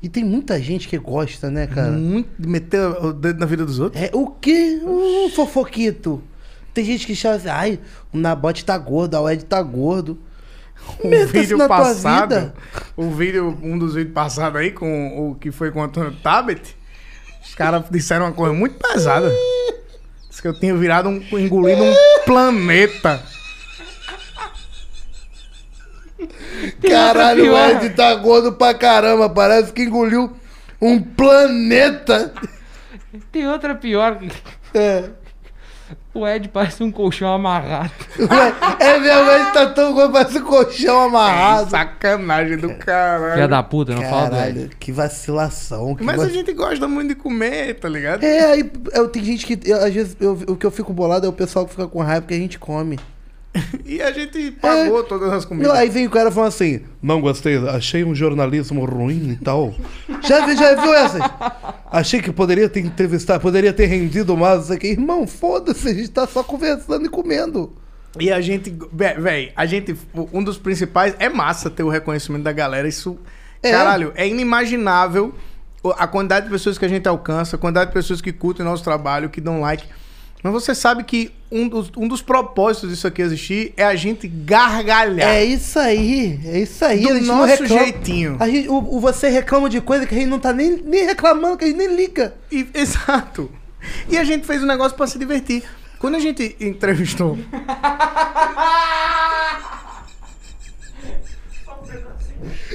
E 0.03 0.09
tem 0.09 0.25
muita 0.25 0.61
gente 0.61 0.87
que 0.87 0.97
gosta, 0.97 1.51
né, 1.51 1.67
cara? 1.67 1.91
Muito 1.91 2.29
meter 2.39 2.81
o 2.81 3.13
dedo 3.13 3.41
na 3.41 3.47
vida 3.47 3.67
dos 3.67 3.81
outros. 3.81 4.01
É 4.03 4.11
o 4.13 4.27
quê? 4.27 4.81
Um 4.85 5.29
fofoquito. 5.31 6.23
Tem 6.73 6.85
gente 6.85 7.07
que 7.07 7.17
chama 7.17 7.35
assim, 7.35 7.49
ai, 7.49 7.81
o 8.13 8.19
Nabote 8.19 8.65
tá 8.65 8.79
gordo, 8.79 9.19
o 9.19 9.29
Ed 9.29 9.45
tá 9.45 9.61
gordo. 9.61 10.19
O 11.03 11.09
Meta-se 11.09 11.33
vídeo 11.33 11.59
passado, 11.67 12.53
o 12.97 13.11
vídeo, 13.11 13.59
um 13.61 13.77
dos 13.77 13.95
vídeos 13.95 14.15
passados 14.15 14.61
aí, 14.61 14.71
com 14.71 15.31
o 15.31 15.35
que 15.35 15.51
foi 15.51 15.73
com 15.73 15.81
o 15.81 15.83
Antônio 15.83 16.15
Tabet, 16.23 16.77
os 17.45 17.55
caras 17.57 17.85
disseram 17.91 18.27
uma 18.27 18.33
coisa 18.33 18.55
muito 18.55 18.79
pesada. 18.79 19.29
Diz 20.31 20.41
que 20.41 20.47
eu 20.47 20.59
tinha 20.59 20.77
virado 20.77 21.09
um, 21.09 21.21
engolido 21.37 21.83
um 21.83 21.95
planeta. 22.25 23.21
Caralho, 26.89 27.53
o. 27.53 27.57
Ed 27.57 27.91
tá 27.91 28.15
gordo 28.17 28.53
pra 28.53 28.75
caramba. 28.75 29.29
Parece 29.31 29.73
que 29.73 29.83
engoliu 29.83 30.33
um 30.81 31.01
planeta. 31.01 32.33
Tem 33.33 33.47
outra 33.49 33.75
pior. 33.75 34.19
É. 34.75 35.05
O 36.13 36.27
Ed 36.27 36.49
parece 36.49 36.83
um 36.83 36.91
colchão 36.91 37.33
amarrado. 37.33 37.91
É 38.81 38.99
mesmo, 38.99 39.31
Ed 39.31 39.53
tá 39.53 39.67
tão 39.71 39.93
gordo, 39.95 40.13
parece 40.13 40.39
um 40.39 40.45
colchão 40.45 41.01
amarrado. 41.03 41.71
Sacanagem 41.71 42.57
do 42.59 42.75
caralho. 42.75 43.33
Filha 43.35 43.49
da 43.49 43.63
puta, 43.63 43.95
não 43.95 44.03
fala 44.03 44.29
do 44.31 44.37
Ed. 44.37 44.53
Caralho, 44.55 44.71
que 44.79 44.93
vacilação. 44.93 45.95
Que 45.95 46.05
Mas 46.05 46.21
a 46.21 46.25
vac- 46.25 46.33
gente 46.33 46.53
gosta 46.53 46.87
muito 46.89 47.11
de 47.11 47.15
comer, 47.15 47.75
tá 47.75 47.89
ligado? 47.89 48.23
É, 48.25 48.53
aí 48.53 48.71
eu, 48.93 49.09
tem 49.09 49.25
gente 49.25 49.47
que. 49.47 49.59
eu, 49.71 49.77
às 49.85 49.93
vezes 49.95 50.17
eu- 50.21 50.33
o 50.49 50.57
que 50.57 50.67
eu 50.67 50.71
fico 50.71 50.93
bolado 50.93 51.25
é 51.27 51.29
o 51.29 51.33
pessoal 51.33 51.65
que 51.65 51.71
fica 51.73 51.87
com 51.87 52.01
raiva 52.03 52.27
que 52.27 52.35
a 52.35 52.39
gente 52.39 52.59
come. 52.59 52.99
E 53.85 54.03
a 54.03 54.13
gente 54.13 54.51
pagou 54.53 55.03
todas 55.03 55.33
as 55.33 55.45
comidas. 55.45 55.73
Aí 55.73 55.89
vem 55.89 56.07
o 56.07 56.11
cara 56.11 56.31
falando 56.31 56.49
assim: 56.49 56.83
Não 57.03 57.21
gostei, 57.21 57.57
achei 57.69 58.05
um 58.05 58.15
jornalismo 58.15 58.85
ruim 58.85 59.31
e 59.31 59.37
tal. 59.45 59.75
já, 60.23 60.45
vi- 60.47 60.57
já 60.57 60.75
viu 60.75 60.93
essas? 60.95 61.21
Achei 61.91 62.21
que 62.21 62.31
poderia 62.31 62.69
ter 62.69 62.81
entrevistado, 62.81 63.41
poderia 63.41 63.73
ter 63.73 63.87
rendido 63.87 64.37
mais 64.37 64.65
isso 64.65 64.73
aqui. 64.75 64.89
Irmão, 64.89 65.27
foda-se, 65.27 65.89
a 65.89 65.95
gente 65.95 66.11
tá 66.11 66.27
só 66.27 66.43
conversando 66.43 67.07
e 67.07 67.09
comendo. 67.09 67.73
E 68.21 68.31
a 68.31 68.41
gente, 68.41 68.75
vé- 68.93 69.15
véi, 69.19 69.53
a 69.57 69.65
gente, 69.67 69.97
um 70.33 70.43
dos 70.43 70.59
principais, 70.59 71.15
é 71.19 71.29
massa 71.29 71.71
ter 71.71 71.83
o 71.83 71.89
reconhecimento 71.89 72.43
da 72.43 72.53
galera, 72.53 72.87
isso, 72.87 73.19
É. 73.63 73.71
caralho, 73.71 74.13
é 74.15 74.27
inimaginável 74.29 75.35
a 75.97 76.07
quantidade 76.07 76.47
de 76.47 76.53
pessoas 76.53 76.77
que 76.77 76.85
a 76.85 76.89
gente 76.89 77.09
alcança, 77.09 77.57
a 77.57 77.59
quantidade 77.59 77.89
de 77.91 77.95
pessoas 77.95 78.21
que 78.21 78.33
curtem 78.33 78.65
nosso 78.65 78.85
trabalho, 78.85 79.31
que 79.31 79.41
dão 79.41 79.61
like. 79.61 79.87
Mas 80.43 80.53
você 80.53 80.73
sabe 80.75 81.03
que 81.03 81.33
um 81.51 81.67
dos, 81.69 81.91
um 81.97 82.07
dos 82.07 82.23
propósitos 82.23 82.91
disso 82.91 83.07
aqui 83.09 83.21
existir 83.23 83.73
é 83.77 83.85
a 83.85 83.97
gente 83.97 84.29
gargalhar. 84.29 85.29
É 85.29 85.45
isso 85.45 85.79
aí, 85.79 86.39
é 86.45 86.61
isso 86.61 86.85
aí. 86.85 87.01
Do 87.03 87.09
a 87.11 87.15
gente 87.15 87.27
não 87.27 87.39
nosso 87.39 87.63
reclama. 87.63 87.83
jeitinho. 87.85 88.37
A 88.39 88.49
gente, 88.49 88.69
o, 88.69 88.77
o- 88.77 89.01
você 89.01 89.29
reclama 89.29 89.69
de 89.69 89.81
coisa 89.81 90.07
que 90.07 90.15
a 90.15 90.19
gente 90.19 90.29
não 90.29 90.39
tá 90.39 90.53
nem, 90.53 90.77
nem 90.85 91.05
reclamando, 91.07 91.57
que 91.57 91.65
a 91.65 91.67
gente 91.69 91.77
nem 91.79 91.95
liga. 91.97 92.35
E- 92.53 92.69
exato. 92.75 93.51
E 94.09 94.17
a 94.17 94.23
gente 94.25 94.47
fez 94.47 94.63
um 94.63 94.67
negócio 94.67 94.97
pra 94.97 95.07
se 95.09 95.19
divertir. 95.19 95.65
Quando 95.99 96.15
a 96.15 96.21
gente 96.21 96.55
entrevistou. 96.61 97.37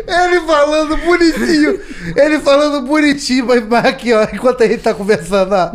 Ele 0.08 0.42
falando 0.42 0.98
bonitinho. 0.98 1.80
ele 2.18 2.40
falando 2.40 2.86
bonitinho, 2.86 3.46
mas 3.48 3.86
aqui, 3.86 4.14
ó, 4.14 4.24
enquanto 4.34 4.64
a 4.64 4.68
gente 4.68 4.82
tá 4.82 4.94
conversando, 4.94 5.54
ó, 5.54 5.72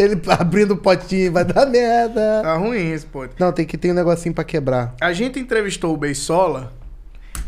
ele 0.00 0.20
abrindo 0.28 0.72
o 0.72 0.76
potinho, 0.76 1.32
vai 1.32 1.44
dar 1.44 1.66
merda. 1.66 2.40
Tá 2.42 2.56
ruim 2.56 2.92
esse 2.92 3.06
pô. 3.06 3.26
Não, 3.38 3.52
tem 3.52 3.66
que 3.66 3.76
ter 3.76 3.90
um 3.90 3.94
negocinho 3.94 4.34
pra 4.34 4.44
quebrar. 4.44 4.94
A 5.00 5.12
gente 5.12 5.38
entrevistou 5.38 5.94
o 5.94 5.96
Beisola 5.96 6.72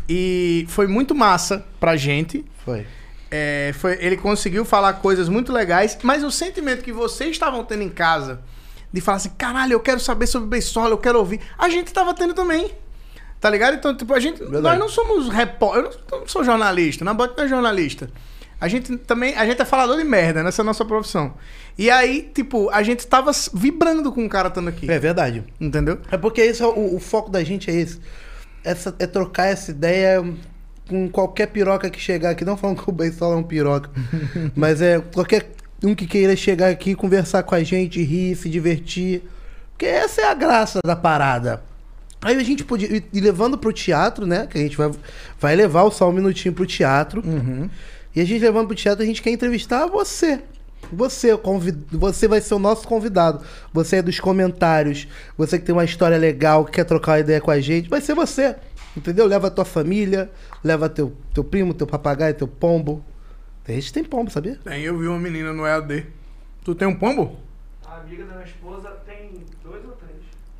e 0.07 0.65
foi 0.69 0.87
muito 0.87 1.15
massa 1.15 1.65
pra 1.79 1.95
gente. 1.95 2.45
Foi. 2.63 2.85
É, 3.31 3.73
foi, 3.73 3.97
ele 3.99 4.15
conseguiu 4.15 4.63
falar 4.63 4.93
coisas 4.93 5.27
muito 5.27 5.51
legais, 5.51 5.97
mas 6.03 6.23
o 6.23 6.29
sentimento 6.29 6.83
que 6.83 6.91
vocês 6.91 7.31
estavam 7.31 7.63
tendo 7.63 7.81
em 7.81 7.89
casa 7.89 8.41
de 8.91 9.01
falar 9.01 9.17
assim, 9.17 9.31
caralho, 9.35 9.73
eu 9.73 9.79
quero 9.79 9.99
saber 9.99 10.27
sobre 10.27 10.47
Beisola, 10.49 10.91
eu 10.91 10.99
quero 10.99 11.17
ouvir, 11.17 11.39
a 11.57 11.67
gente 11.67 11.91
tava 11.91 12.13
tendo 12.13 12.35
também. 12.35 12.71
Tá 13.41 13.49
ligado? 13.49 13.75
Então, 13.75 13.93
tipo, 13.93 14.13
a 14.13 14.19
gente. 14.21 14.41
Nós 14.41 14.79
não 14.79 14.87
somos 14.87 15.27
repórter. 15.27 15.83
Eu 15.83 15.91
não, 16.09 16.19
não 16.19 16.27
sou 16.27 16.45
jornalista, 16.45 17.03
na 17.03 17.13
bota 17.13 17.33
não 17.35 17.43
é 17.43 17.47
jornalista. 17.49 18.09
A 18.63 18.69
gente 18.69 18.95
também. 18.99 19.35
A 19.35 19.45
gente 19.45 19.61
é 19.61 19.65
falador 19.65 19.97
de 19.97 20.05
merda, 20.05 20.41
nessa 20.41 20.61
é 20.61 20.63
a 20.63 20.65
nossa 20.65 20.85
profissão. 20.85 21.33
E 21.77 21.91
aí, 21.91 22.31
tipo, 22.33 22.69
a 22.69 22.81
gente 22.81 23.05
tava 23.05 23.29
vibrando 23.53 24.09
com 24.09 24.25
o 24.25 24.29
cara 24.29 24.47
estando 24.47 24.69
aqui. 24.69 24.89
É 24.89 24.97
verdade. 24.97 25.43
Entendeu? 25.59 25.99
É 26.09 26.15
porque 26.15 26.39
esse 26.39 26.63
é 26.63 26.65
o, 26.65 26.95
o 26.95 26.97
foco 26.97 27.29
da 27.29 27.43
gente 27.43 27.69
é 27.69 27.73
esse. 27.73 27.99
Essa, 28.63 28.95
é 28.99 29.05
trocar 29.05 29.47
essa 29.47 29.69
ideia 29.69 30.23
com 30.87 31.09
qualquer 31.09 31.47
piroca 31.47 31.89
que 31.89 31.99
chegar 31.99 32.29
aqui. 32.29 32.45
Não 32.45 32.55
falando 32.55 32.81
que 32.81 32.89
o 32.89 32.93
Beisola 32.93 33.35
é 33.35 33.37
um 33.37 33.43
piroca. 33.43 33.89
mas 34.55 34.81
é 34.81 34.97
qualquer 35.13 35.51
um 35.83 35.93
que 35.93 36.07
queira 36.07 36.33
chegar 36.33 36.69
aqui, 36.69 36.95
conversar 36.95 37.43
com 37.43 37.55
a 37.55 37.63
gente, 37.63 38.01
rir, 38.01 38.33
se 38.37 38.49
divertir. 38.49 39.23
Porque 39.71 39.87
essa 39.87 40.21
é 40.21 40.25
a 40.31 40.33
graça 40.33 40.79
da 40.85 40.95
parada. 40.95 41.61
Aí 42.21 42.37
a 42.37 42.43
gente 42.45 42.63
podia 42.63 42.87
ir 42.89 43.19
levando 43.19 43.57
pro 43.57 43.73
teatro, 43.73 44.25
né? 44.25 44.47
Que 44.47 44.57
a 44.57 44.61
gente 44.61 44.77
vai, 44.77 44.89
vai 45.37 45.53
levar 45.53 45.83
o 45.83 45.91
só 45.91 46.09
um 46.09 46.13
minutinho 46.13 46.53
pro 46.53 46.65
teatro. 46.65 47.21
E 48.15 48.21
a 48.21 48.25
gente 48.25 48.41
levando 48.41 48.67
pro 48.67 48.75
teatro, 48.75 49.03
a 49.03 49.05
gente 49.05 49.21
quer 49.21 49.31
entrevistar 49.31 49.87
você. 49.87 50.41
Você, 50.91 51.33
o 51.33 51.37
convid... 51.37 51.77
você 51.91 52.27
vai 52.27 52.41
ser 52.41 52.53
o 52.53 52.59
nosso 52.59 52.87
convidado. 52.87 53.43
Você 53.71 53.97
é 53.97 54.01
dos 54.01 54.19
comentários. 54.19 55.07
Você 55.37 55.57
que 55.57 55.65
tem 55.65 55.73
uma 55.73 55.85
história 55.85 56.17
legal, 56.17 56.65
que 56.65 56.73
quer 56.73 56.83
trocar 56.83 57.13
uma 57.13 57.19
ideia 57.19 57.41
com 57.41 57.49
a 57.49 57.59
gente, 57.59 57.89
vai 57.89 58.01
ser 58.01 58.13
você. 58.13 58.55
Entendeu? 58.95 59.25
Leva 59.25 59.47
a 59.47 59.51
tua 59.51 59.65
família, 59.65 60.29
leva 60.63 60.87
teu, 60.87 61.13
teu 61.33 61.43
primo, 61.43 61.73
teu 61.73 61.87
papagaio, 61.87 62.35
teu 62.35 62.47
pombo. 62.47 63.03
Tem 63.63 63.75
gente 63.75 63.87
que 63.87 63.93
tem 63.93 64.03
pombo, 64.03 64.29
sabia? 64.29 64.59
Tem, 64.63 64.83
eu 64.83 64.97
vi 64.97 65.07
uma 65.07 65.17
menina 65.17 65.51
no 65.51 65.65
EAD. 65.65 66.05
Tu 66.63 66.75
tem 66.75 66.87
um 66.87 66.95
pombo? 66.95 67.39
A 67.85 67.97
amiga 67.97 68.25
da 68.25 68.33
minha 68.33 68.45
esposa 68.45 68.89
tem 69.05 69.43
dois 69.63 69.83
ou 69.83 69.91
três. 69.91 70.13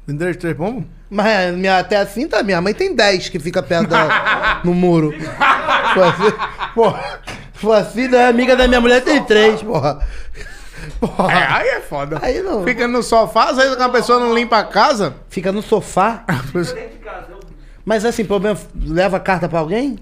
Tem 0.07 0.17
três, 0.17 0.37
três 0.37 0.57
pombos? 0.57 0.85
Mas 1.09 1.55
minha, 1.55 1.77
até 1.77 1.97
assim 1.97 2.27
tá. 2.27 2.41
Minha 2.41 2.59
mãe 2.59 2.73
tem 2.73 2.95
10 2.95 3.29
que 3.29 3.39
fica 3.39 3.61
perto 3.61 3.89
dela 3.89 4.61
no 4.63 4.73
muro. 4.73 5.13
Você, 5.93 6.35
você 7.63 8.07
não 8.07 8.19
é 8.19 8.27
amiga 8.27 8.55
da 8.55 8.67
minha 8.67 8.81
mulher, 8.81 9.03
tem 9.03 9.23
3, 9.23 9.63
porra. 9.63 10.05
É, 10.85 10.89
Porra. 10.99 11.57
aí 11.57 11.67
é 11.69 11.81
foda. 11.81 12.19
Aí 12.21 12.41
não. 12.41 12.63
Fica 12.63 12.87
no 12.87 13.01
sofá, 13.01 13.49
às 13.51 13.57
vezes 13.57 13.79
a 13.79 13.89
pessoa 13.89 14.19
não 14.19 14.35
limpa 14.35 14.59
a 14.59 14.63
casa. 14.63 15.15
Fica 15.29 15.51
no 15.51 15.61
sofá. 15.61 16.25
Dentro 16.53 16.75
de 16.75 16.97
casa, 16.97 17.27
eu 17.29 17.39
Mas 17.85 18.05
assim, 18.05 18.25
problema, 18.25 18.59
leva 18.75 19.19
carta 19.19 19.47
pra 19.47 19.59
alguém? 19.59 19.97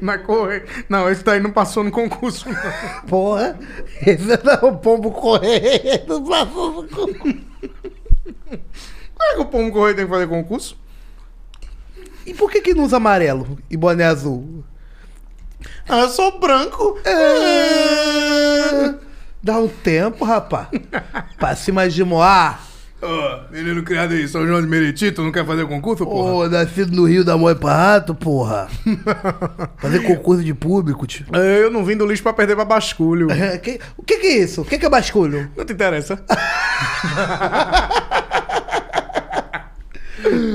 Vai 0.00 0.18
correr. 0.18 0.64
Não, 0.88 1.08
esse 1.08 1.22
daí 1.22 1.38
não 1.38 1.52
passou 1.52 1.84
no 1.84 1.90
concurso. 1.92 2.48
não. 2.48 2.56
Porra, 3.06 3.56
esse 4.04 4.32
é 4.32 4.66
o 4.66 4.76
pombo 4.76 5.12
correndo. 5.12 6.22
passou 6.28 6.82
no 6.82 6.88
cu. 6.88 7.14
Como 7.14 9.22
é 9.22 9.34
que 9.34 9.40
o 9.40 9.46
pombo 9.46 9.72
correio 9.72 9.96
tem 9.96 10.04
que 10.04 10.10
fazer 10.10 10.26
concurso? 10.26 10.76
E 12.26 12.34
por 12.34 12.50
que 12.50 12.60
que 12.60 12.74
não 12.74 12.84
usa 12.84 12.96
amarelo 12.96 13.56
e 13.70 13.76
boné 13.76 14.04
azul? 14.04 14.64
Ah, 15.88 16.00
eu 16.02 16.08
sou 16.08 16.38
branco. 16.38 16.98
É... 17.04 18.94
Dá 19.42 19.58
um 19.58 19.68
tempo, 19.68 20.24
rapaz. 20.24 20.68
pra 21.38 21.54
cima 21.56 21.88
de 21.88 22.04
Moá. 22.04 22.58
Ô, 23.02 23.52
menino 23.52 23.82
criado 23.82 24.14
em 24.14 24.28
São 24.28 24.46
João 24.46 24.60
de 24.62 24.68
Meriti, 24.68 25.10
tu 25.10 25.22
não 25.22 25.32
quer 25.32 25.44
fazer 25.44 25.66
concurso, 25.66 26.06
porra? 26.06 26.32
Ô, 26.32 26.48
nascido 26.48 26.94
no 26.94 27.04
Rio 27.04 27.24
da 27.24 27.36
Mãe 27.36 27.52
pra 27.56 27.74
rato, 27.94 28.14
porra. 28.14 28.68
Fazer 29.78 30.04
concurso 30.04 30.44
de 30.44 30.54
público, 30.54 31.04
tio. 31.04 31.26
É, 31.32 31.64
Eu 31.64 31.68
não 31.70 31.84
vim 31.84 31.96
do 31.96 32.06
lixo 32.06 32.22
pra 32.22 32.32
perder 32.32 32.54
pra 32.54 32.64
basculho. 32.64 33.28
É, 33.32 33.58
que- 33.58 33.80
o 33.96 34.04
que 34.04 34.18
que 34.18 34.26
é 34.28 34.36
isso? 34.38 34.60
O 34.62 34.64
que 34.64 34.78
que 34.78 34.86
é 34.86 34.88
basculho? 34.88 35.50
Não 35.56 35.64
te 35.64 35.72
interessa? 35.72 36.22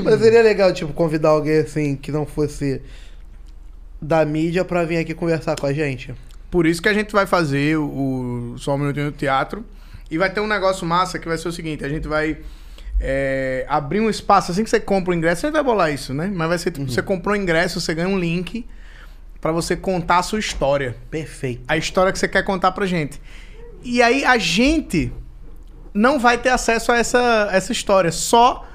Mas 0.05 0.19
seria 0.21 0.41
legal, 0.41 0.71
tipo, 0.73 0.93
convidar 0.93 1.29
alguém 1.29 1.57
assim 1.59 1.97
que 1.97 2.11
não 2.13 2.25
fosse 2.25 2.81
da 4.01 4.23
mídia 4.25 4.63
pra 4.63 4.83
vir 4.83 4.97
aqui 4.97 5.13
conversar 5.13 5.55
com 5.59 5.65
a 5.65 5.73
gente. 5.73 6.13
Por 6.49 6.65
isso 6.65 6.81
que 6.81 6.89
a 6.89 6.93
gente 6.93 7.11
vai 7.11 7.25
fazer 7.25 7.77
o, 7.77 8.53
o 8.53 8.57
Só 8.57 8.75
um 8.75 8.77
Minutinho 8.77 9.07
no 9.07 9.11
Teatro. 9.11 9.65
E 10.09 10.17
vai 10.17 10.29
ter 10.29 10.39
um 10.39 10.47
negócio 10.47 10.87
massa 10.87 11.19
que 11.19 11.27
vai 11.27 11.37
ser 11.37 11.49
o 11.49 11.51
seguinte: 11.51 11.83
a 11.83 11.89
gente 11.89 12.07
vai 12.07 12.37
é, 12.99 13.65
abrir 13.67 13.99
um 13.99 14.09
espaço. 14.09 14.51
Assim 14.51 14.63
que 14.63 14.69
você 14.69 14.79
compra 14.79 15.11
o 15.11 15.13
ingresso, 15.13 15.45
a 15.45 15.49
gente 15.49 15.55
vai 15.55 15.63
bolar 15.63 15.91
isso, 15.91 16.13
né? 16.13 16.31
Mas 16.33 16.47
vai 16.47 16.57
ser 16.57 16.71
tipo: 16.71 16.89
você 16.89 17.01
comprou 17.01 17.35
o 17.35 17.37
ingresso, 17.37 17.81
você 17.81 17.93
ganha 17.93 18.07
um 18.07 18.17
link 18.17 18.65
pra 19.41 19.51
você 19.51 19.75
contar 19.75 20.19
a 20.19 20.23
sua 20.23 20.39
história. 20.39 20.95
Perfeito. 21.11 21.63
A 21.67 21.77
história 21.77 22.11
que 22.11 22.19
você 22.19 22.27
quer 22.27 22.43
contar 22.43 22.71
pra 22.71 22.85
gente. 22.85 23.19
E 23.83 24.01
aí 24.01 24.23
a 24.23 24.37
gente 24.37 25.11
não 25.93 26.19
vai 26.19 26.37
ter 26.37 26.49
acesso 26.49 26.91
a 26.91 26.97
essa, 26.97 27.49
essa 27.51 27.71
história, 27.71 28.11
só 28.11 28.67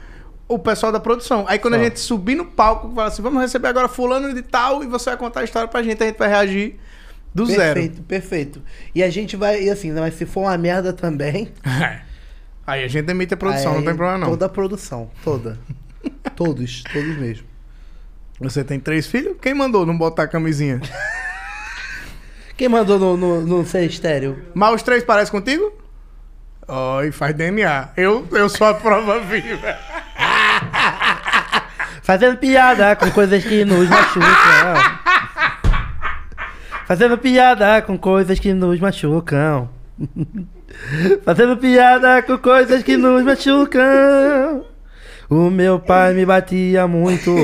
o 0.54 0.58
pessoal 0.58 0.92
da 0.92 1.00
produção. 1.00 1.44
Aí 1.48 1.58
quando 1.58 1.74
a 1.74 1.78
Só. 1.78 1.84
gente 1.84 2.00
subir 2.00 2.34
no 2.34 2.44
palco, 2.44 2.92
fala 2.94 3.08
assim: 3.08 3.22
vamos 3.22 3.40
receber 3.40 3.68
agora 3.68 3.88
fulano 3.88 4.32
de 4.34 4.42
tal, 4.42 4.82
e 4.82 4.86
você 4.86 5.10
vai 5.10 5.16
contar 5.16 5.40
a 5.40 5.44
história 5.44 5.68
pra 5.68 5.82
gente, 5.82 6.02
a 6.02 6.06
gente 6.06 6.18
vai 6.18 6.28
reagir 6.28 6.76
do 7.34 7.46
zero. 7.46 7.74
Perfeito, 7.74 8.02
perfeito. 8.02 8.62
E 8.94 9.02
a 9.02 9.10
gente 9.10 9.36
vai, 9.36 9.62
e 9.62 9.70
assim, 9.70 9.90
mas 9.92 10.14
se 10.14 10.26
for 10.26 10.42
uma 10.42 10.56
merda 10.58 10.92
também. 10.92 11.52
Aí 12.64 12.84
a 12.84 12.88
gente 12.88 13.06
demite 13.06 13.34
a 13.34 13.36
produção, 13.36 13.74
não 13.74 13.82
tem 13.82 13.94
problema 13.94 14.18
não. 14.18 14.28
Toda 14.30 14.46
a 14.46 14.48
produção, 14.48 15.10
toda. 15.24 15.58
todos, 16.36 16.84
todos 16.92 17.16
mesmo. 17.18 17.46
Você 18.40 18.62
tem 18.62 18.78
três 18.78 19.06
filhos? 19.06 19.36
Quem 19.40 19.54
mandou 19.54 19.84
não 19.84 19.96
botar 19.96 20.24
a 20.24 20.28
camisinha? 20.28 20.80
Quem 22.56 22.68
mandou 22.68 22.98
no, 22.98 23.16
no, 23.16 23.40
no 23.40 23.66
ser 23.66 23.84
estéreo? 23.86 24.44
Mas 24.54 24.74
os 24.76 24.82
três 24.82 25.02
parecem 25.02 25.32
contigo? 25.32 25.72
Ó, 26.68 27.02
e 27.02 27.10
faz 27.10 27.34
DNA. 27.34 27.90
Eu, 27.96 28.26
eu 28.30 28.48
sou 28.48 28.66
a 28.66 28.74
prova 28.74 29.20
viva. 29.20 29.76
Fazendo 32.02 32.36
piada 32.36 32.96
com 32.96 33.10
coisas 33.10 33.44
que 33.44 33.64
nos 33.64 33.88
machucam. 33.88 34.74
Fazendo 36.86 37.16
piada 37.18 37.80
com 37.82 37.96
coisas 37.96 38.38
que 38.38 38.52
nos 38.52 38.78
machucam. 38.80 39.68
Fazendo 41.24 41.56
piada 41.56 42.22
com 42.22 42.38
coisas 42.38 42.82
que 42.82 42.96
nos 42.96 43.22
machucam. 43.22 44.64
O 45.30 45.48
meu 45.48 45.78
pai 45.78 46.12
me 46.12 46.26
batia 46.26 46.86
muito, 46.86 47.34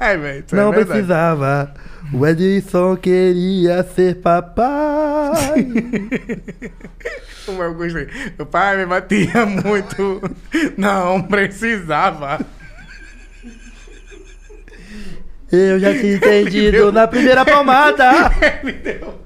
Ai, 0.00 0.16
é 0.16 0.42
não 0.50 0.72
precisava. 0.72 1.72
O 2.12 2.26
Edson 2.26 2.96
queria 2.96 3.84
ser 3.84 4.16
papai. 4.16 5.68
Como 7.50 7.62
eu 7.64 7.74
gostei. 7.74 8.06
Meu 8.38 8.46
pai 8.46 8.76
me 8.76 8.86
batia 8.86 9.44
muito. 9.44 10.22
Não 10.78 11.20
precisava. 11.22 12.40
Eu 15.50 15.80
já 15.80 15.92
tinha 15.92 16.14
entendido 16.14 16.92
na 16.92 17.08
primeira 17.08 17.44
palmada. 17.44 18.30
Ele 18.62 18.72
deu 18.74 19.20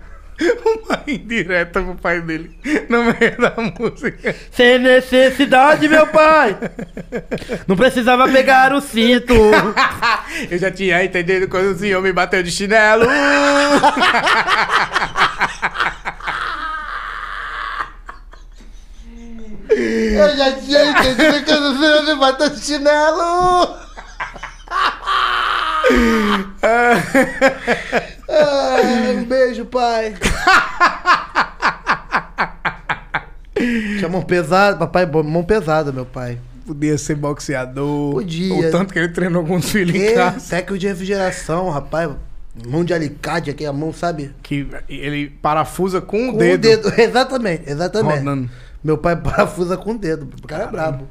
uma 0.64 1.02
indireta 1.06 1.82
pro 1.82 1.94
pai 1.96 2.22
dele 2.22 2.50
no 2.88 3.04
meio 3.04 3.36
da 3.38 3.54
música. 3.78 4.34
Sem 4.50 4.78
necessidade, 4.78 5.86
meu 5.86 6.06
pai. 6.06 6.56
Não 7.68 7.76
precisava 7.76 8.26
pegar 8.26 8.72
o 8.72 8.80
cinto. 8.80 9.34
Eu 10.50 10.58
já 10.58 10.70
tinha 10.70 11.04
entendido 11.04 11.46
quando 11.46 11.72
o 11.72 11.78
senhor 11.78 12.00
me 12.02 12.12
bateu 12.12 12.42
de 12.42 12.50
chinelo. 12.50 13.04
Eu 19.70 20.36
já 20.36 20.52
tinha 20.52 20.84
entendido 20.90 21.44
que 21.44 21.50
eu 21.50 21.60
não 21.60 21.78
sei 21.80 21.92
onde 22.00 22.14
bateu 22.20 22.50
de 22.50 22.60
chinelo. 22.60 23.76
Ai, 28.28 29.16
um 29.16 29.24
beijo, 29.24 29.64
pai. 29.66 30.14
Tinha 33.98 34.08
mão 34.08 34.22
pesada, 34.22 34.76
papai, 34.76 35.06
mão 35.06 35.42
pesada, 35.44 35.92
meu 35.92 36.04
pai. 36.06 36.38
Podia 36.66 36.96
ser 36.96 37.14
boxeador. 37.14 38.12
Podia. 38.12 38.54
O 38.54 38.70
tanto 38.70 38.92
que 38.92 38.98
ele 38.98 39.08
treinou 39.10 39.44
com 39.44 39.56
os 39.56 39.70
filhos 39.70 39.94
em 39.94 39.98
E, 40.06 40.12
casa. 40.14 40.40
técnico 40.50 40.78
de 40.78 40.88
refrigeração, 40.88 41.68
rapaz. 41.70 42.10
Mão 42.66 42.84
de 42.84 42.94
alicate 42.94 43.50
aqui, 43.50 43.66
a 43.66 43.72
mão, 43.72 43.92
sabe? 43.92 44.30
Que 44.42 44.66
ele 44.88 45.28
parafusa 45.42 46.00
com 46.00 46.28
o 46.28 46.32
Com 46.32 46.38
dedo. 46.38 46.64
o 46.64 46.68
dedo. 46.68 46.92
Exatamente, 47.00 47.64
exatamente. 47.68 48.18
Rodando. 48.20 48.50
Meu 48.84 48.98
pai 48.98 49.16
parafusa 49.16 49.76
com 49.78 49.92
o 49.92 49.98
dedo. 49.98 50.28
O 50.42 50.46
cara 50.46 50.64
é 50.64 50.70
brabo. 50.70 51.08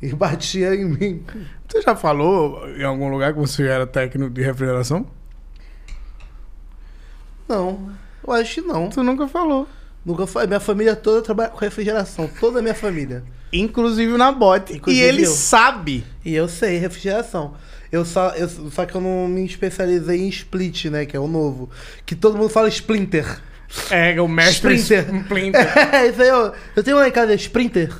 E 0.00 0.14
batia 0.14 0.74
em 0.74 0.84
mim. 0.84 1.24
Você 1.66 1.82
já 1.82 1.96
falou 1.96 2.68
em 2.68 2.84
algum 2.84 3.08
lugar 3.08 3.32
que 3.34 3.40
você 3.40 3.66
era 3.66 3.86
técnico 3.86 4.30
de 4.30 4.42
refrigeração? 4.42 5.06
Não, 7.48 7.90
eu 8.26 8.32
acho 8.32 8.54
que 8.54 8.60
não. 8.60 8.88
Tu 8.88 9.02
nunca 9.02 9.26
falou. 9.26 9.66
Nunca 10.04 10.26
foi. 10.26 10.46
Minha 10.46 10.60
família 10.60 10.94
toda 10.94 11.22
trabalha 11.22 11.50
com 11.50 11.58
refrigeração. 11.58 12.30
Toda 12.38 12.60
a 12.60 12.62
minha 12.62 12.74
família. 12.74 13.24
Inclusive 13.52 14.16
na 14.16 14.30
bote. 14.30 14.74
Inclusive 14.74 15.02
e 15.02 15.08
ele 15.08 15.24
eu. 15.24 15.30
sabe. 15.30 16.04
E 16.24 16.34
eu 16.34 16.48
sei 16.48 16.78
refrigeração. 16.78 17.54
Eu 17.90 18.04
só, 18.04 18.30
eu, 18.30 18.48
só 18.48 18.84
que 18.84 18.94
eu 18.94 19.00
não 19.00 19.26
me 19.26 19.44
especializei 19.44 20.20
em 20.20 20.28
split, 20.28 20.86
né? 20.86 21.06
Que 21.06 21.16
é 21.16 21.20
o 21.20 21.26
novo. 21.26 21.70
Que 22.04 22.14
todo 22.14 22.36
mundo 22.36 22.50
fala 22.50 22.68
splinter. 22.68 23.40
É, 23.90 24.20
o 24.20 24.28
mestre 24.28 24.74
Splinter. 24.76 25.14
Splinter. 25.22 25.72
É, 25.94 26.06
isso 26.08 26.22
aí 26.22 26.28
eu, 26.28 26.52
eu 26.76 26.82
tenho 26.82 26.96
lá 26.96 27.08
em 27.08 27.12
casa 27.12 27.34
sprinter. 27.34 27.90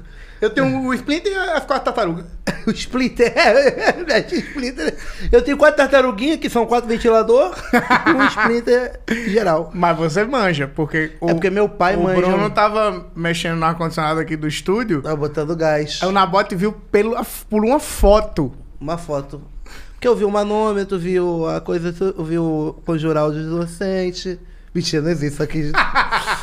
Eu 0.41 0.51
tenho 0.51 0.87
o 0.87 0.93
Splinter 0.95 1.33
e 1.33 1.35
as 1.35 1.65
quatro 1.65 1.85
tartarugas. 1.85 2.25
O 2.67 2.71
splinter. 2.73 3.33
É, 3.37 4.19
é, 4.19 4.27
splinter. 4.35 4.95
Eu 5.31 5.41
tenho 5.41 5.57
quatro 5.57 5.77
tartaruguinhas, 5.77 6.39
que 6.41 6.51
são 6.51 6.67
quatro 6.67 6.89
ventiladores. 6.89 7.57
e 7.73 8.11
um 8.11 8.27
splinter 8.27 9.01
geral. 9.29 9.71
Mas 9.75 9.97
você 9.97 10.25
manja, 10.25 10.67
porque 10.67 11.13
o, 11.21 11.31
É 11.31 11.35
porque 11.35 11.49
meu 11.49 11.69
pai 11.69 11.95
o 11.97 12.03
manja. 12.03 12.21
Bruno 12.21 12.51
tava 12.51 13.07
mexendo 13.15 13.57
no 13.59 13.65
ar-condicionado 13.67 14.19
aqui 14.21 14.37
do 14.37 14.49
estúdio. 14.49 15.01
Tá 15.01 15.15
botando 15.15 15.55
gás. 15.57 16.01
Aí 16.03 16.09
o 16.09 16.13
Nabote 16.13 16.55
viu 16.57 16.73
pelo, 16.73 17.17
por 17.49 17.65
uma 17.65 17.79
foto. 17.79 18.53
Uma 18.81 18.99
foto. 18.99 19.41
Porque 19.93 20.09
eu 20.09 20.17
vi 20.17 20.25
o 20.25 20.31
manômetro, 20.31 20.99
vi 20.99 21.19
o- 21.21 21.47
a 21.49 21.61
coisa, 21.61 21.95
eu 22.01 22.25
vi 22.25 22.37
o 22.39 22.75
conjural 22.85 23.31
de 23.33 23.39
inocente. 23.39 24.39
Mentira, 24.77 25.01
não 25.03 25.11
existe 25.11 25.43
aqui. 25.43 25.73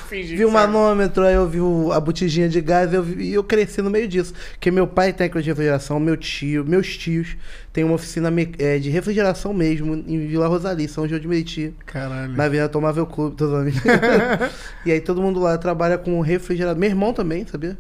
Fingi 0.09 0.35
vi 0.35 0.43
o 0.43 0.47
que 0.47 0.53
manômetro, 0.57 1.23
aí 1.23 1.35
eu 1.35 1.47
vi 1.47 1.59
o- 1.61 1.91
a 1.91 1.99
botijinha 1.99 2.49
de 2.49 2.59
gás 2.61 2.91
eu 2.91 3.03
vi- 3.03 3.25
e 3.29 3.33
eu 3.35 3.43
cresci 3.43 3.79
no 3.79 3.91
meio 3.91 4.07
disso. 4.07 4.33
Porque 4.53 4.71
meu 4.71 4.87
pai 4.87 5.09
é 5.09 5.13
técnico 5.13 5.39
de 5.43 5.49
refrigeração, 5.51 5.99
meu 5.99 6.17
tio, 6.17 6.65
meus 6.65 6.97
tios 6.97 7.37
têm 7.71 7.83
uma 7.83 7.93
oficina 7.93 8.31
me- 8.31 8.51
é, 8.57 8.79
de 8.79 8.89
refrigeração 8.89 9.53
mesmo 9.53 9.93
em 9.93 10.25
Vila 10.27 10.47
Rosali, 10.47 10.87
São 10.87 11.07
João 11.07 11.21
de 11.21 11.27
Meriti. 11.27 11.75
Caralho. 11.85 12.33
Na 12.35 12.45
Avenida 12.45 12.67
Tomável 12.67 13.05
Clube, 13.05 13.35
todos 13.35 13.53
amigos. 13.53 13.81
e 14.83 14.91
aí 14.91 14.99
todo 14.99 15.21
mundo 15.21 15.39
lá 15.39 15.55
trabalha 15.59 15.99
com 15.99 16.19
refrigerador. 16.21 16.79
Meu 16.79 16.89
irmão 16.89 17.13
também, 17.13 17.45
sabia? 17.45 17.77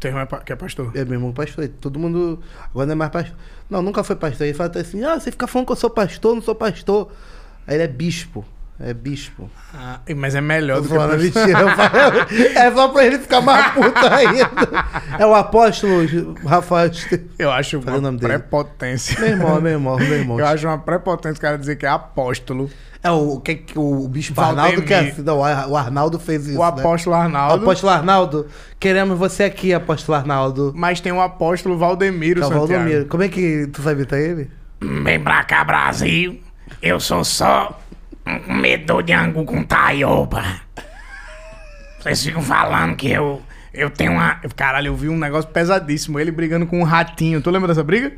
Teu 0.00 0.08
irmão 0.08 0.22
é 0.22 0.36
que 0.42 0.52
é 0.54 0.56
pastor. 0.56 0.90
É, 0.94 1.04
meu 1.04 1.14
irmão 1.14 1.32
pastor. 1.32 1.68
Todo 1.80 1.98
mundo. 1.98 2.40
Agora 2.70 2.86
não 2.86 2.92
é 2.92 2.96
mais 2.96 3.10
pastor. 3.10 3.36
Não, 3.68 3.82
nunca 3.82 4.02
foi 4.02 4.16
pastor. 4.16 4.46
Ele 4.46 4.54
fala 4.56 4.68
até 4.70 4.80
assim: 4.80 5.04
ah, 5.04 5.20
você 5.20 5.30
fica 5.30 5.46
falando 5.46 5.66
que 5.66 5.72
eu 5.72 5.76
sou 5.76 5.90
pastor, 5.90 6.34
não 6.34 6.40
sou 6.42 6.54
pastor. 6.54 7.12
Aí 7.66 7.76
ele 7.76 7.84
é 7.84 7.88
bispo. 7.88 8.42
É 8.80 8.92
bispo. 8.92 9.48
Ah, 9.74 10.00
mas 10.16 10.34
é 10.34 10.40
melhor 10.40 10.80
do 10.80 10.88
que 10.88 10.94
mentira. 11.16 11.60
é 12.56 12.70
só 12.72 12.88
pra 12.88 13.04
ele 13.06 13.18
ficar 13.18 13.40
mais 13.40 13.72
puto 13.72 13.98
ainda. 14.06 14.84
É 15.18 15.24
o 15.26 15.34
apóstolo 15.34 16.34
Rafael. 16.44 16.90
Eu 17.38 17.50
acho 17.52 17.78
o 17.78 17.80
uma 17.80 18.18
dele. 18.18 18.32
prepotência. 18.32 19.20
Meu 19.20 19.28
irmão, 19.30 19.60
meu 19.60 19.72
irmão, 19.72 19.96
meu 19.96 20.12
irmão. 20.12 20.40
Eu 20.40 20.46
acho 20.46 20.66
uma 20.66 20.78
prepotência 20.78 21.38
o 21.38 21.40
cara 21.40 21.58
dizer 21.58 21.76
que 21.76 21.86
é 21.86 21.90
apóstolo. 21.90 22.68
É 23.04 23.10
o, 23.10 23.40
que, 23.40 23.56
que- 23.56 23.78
o 23.78 24.08
bispo. 24.08 24.40
Arnaldo 24.40 24.82
que 24.82 24.94
é. 24.94 25.14
Não, 25.18 25.38
o 25.38 25.44
Ar- 25.44 25.68
o 25.68 25.76
Arnaldo 25.76 26.18
fez 26.18 26.46
isso. 26.46 26.58
o 26.58 26.62
né? 26.62 26.68
apóstolo 26.68 27.14
O 27.14 27.18
Arnaldo. 27.18 27.62
apóstolo 27.62 27.92
Arnaldo, 27.92 28.46
queremos 28.80 29.18
você 29.18 29.44
aqui, 29.44 29.72
apóstolo 29.74 30.16
Arnaldo. 30.18 30.72
Mas 30.74 31.00
tem 31.00 31.12
o 31.12 31.20
apóstolo 31.20 31.76
Valdemiro 31.76 32.40
Que 32.40 32.44
é 32.44 32.46
o 32.46 32.48
Santiago. 32.48 32.68
Valdomiro. 32.68 33.06
Como 33.06 33.22
é 33.22 33.28
que 33.28 33.66
tu 33.72 33.82
sabe 33.82 33.96
imitar 33.96 34.18
ele? 34.18 34.50
Vem 34.80 35.20
pra 35.20 35.44
cá, 35.44 35.62
Brasil. 35.64 36.40
Eu 36.80 36.98
sou 37.00 37.24
só 37.24 37.78
um 38.26 38.38
comedor 38.40 39.02
de 39.02 39.12
angu 39.12 39.44
com 39.44 39.62
taioba. 39.62 40.42
Vocês 42.00 42.24
ficam 42.24 42.42
falando 42.42 42.96
que 42.96 43.10
eu, 43.10 43.40
eu 43.72 43.88
tenho 43.90 44.12
uma. 44.12 44.40
Caralho, 44.56 44.88
eu 44.88 44.96
vi 44.96 45.08
um 45.08 45.18
negócio 45.18 45.50
pesadíssimo. 45.50 46.18
Ele 46.18 46.30
brigando 46.30 46.66
com 46.66 46.80
um 46.80 46.84
ratinho. 46.84 47.40
Tu 47.40 47.50
lembra 47.50 47.68
dessa 47.68 47.84
briga? 47.84 48.12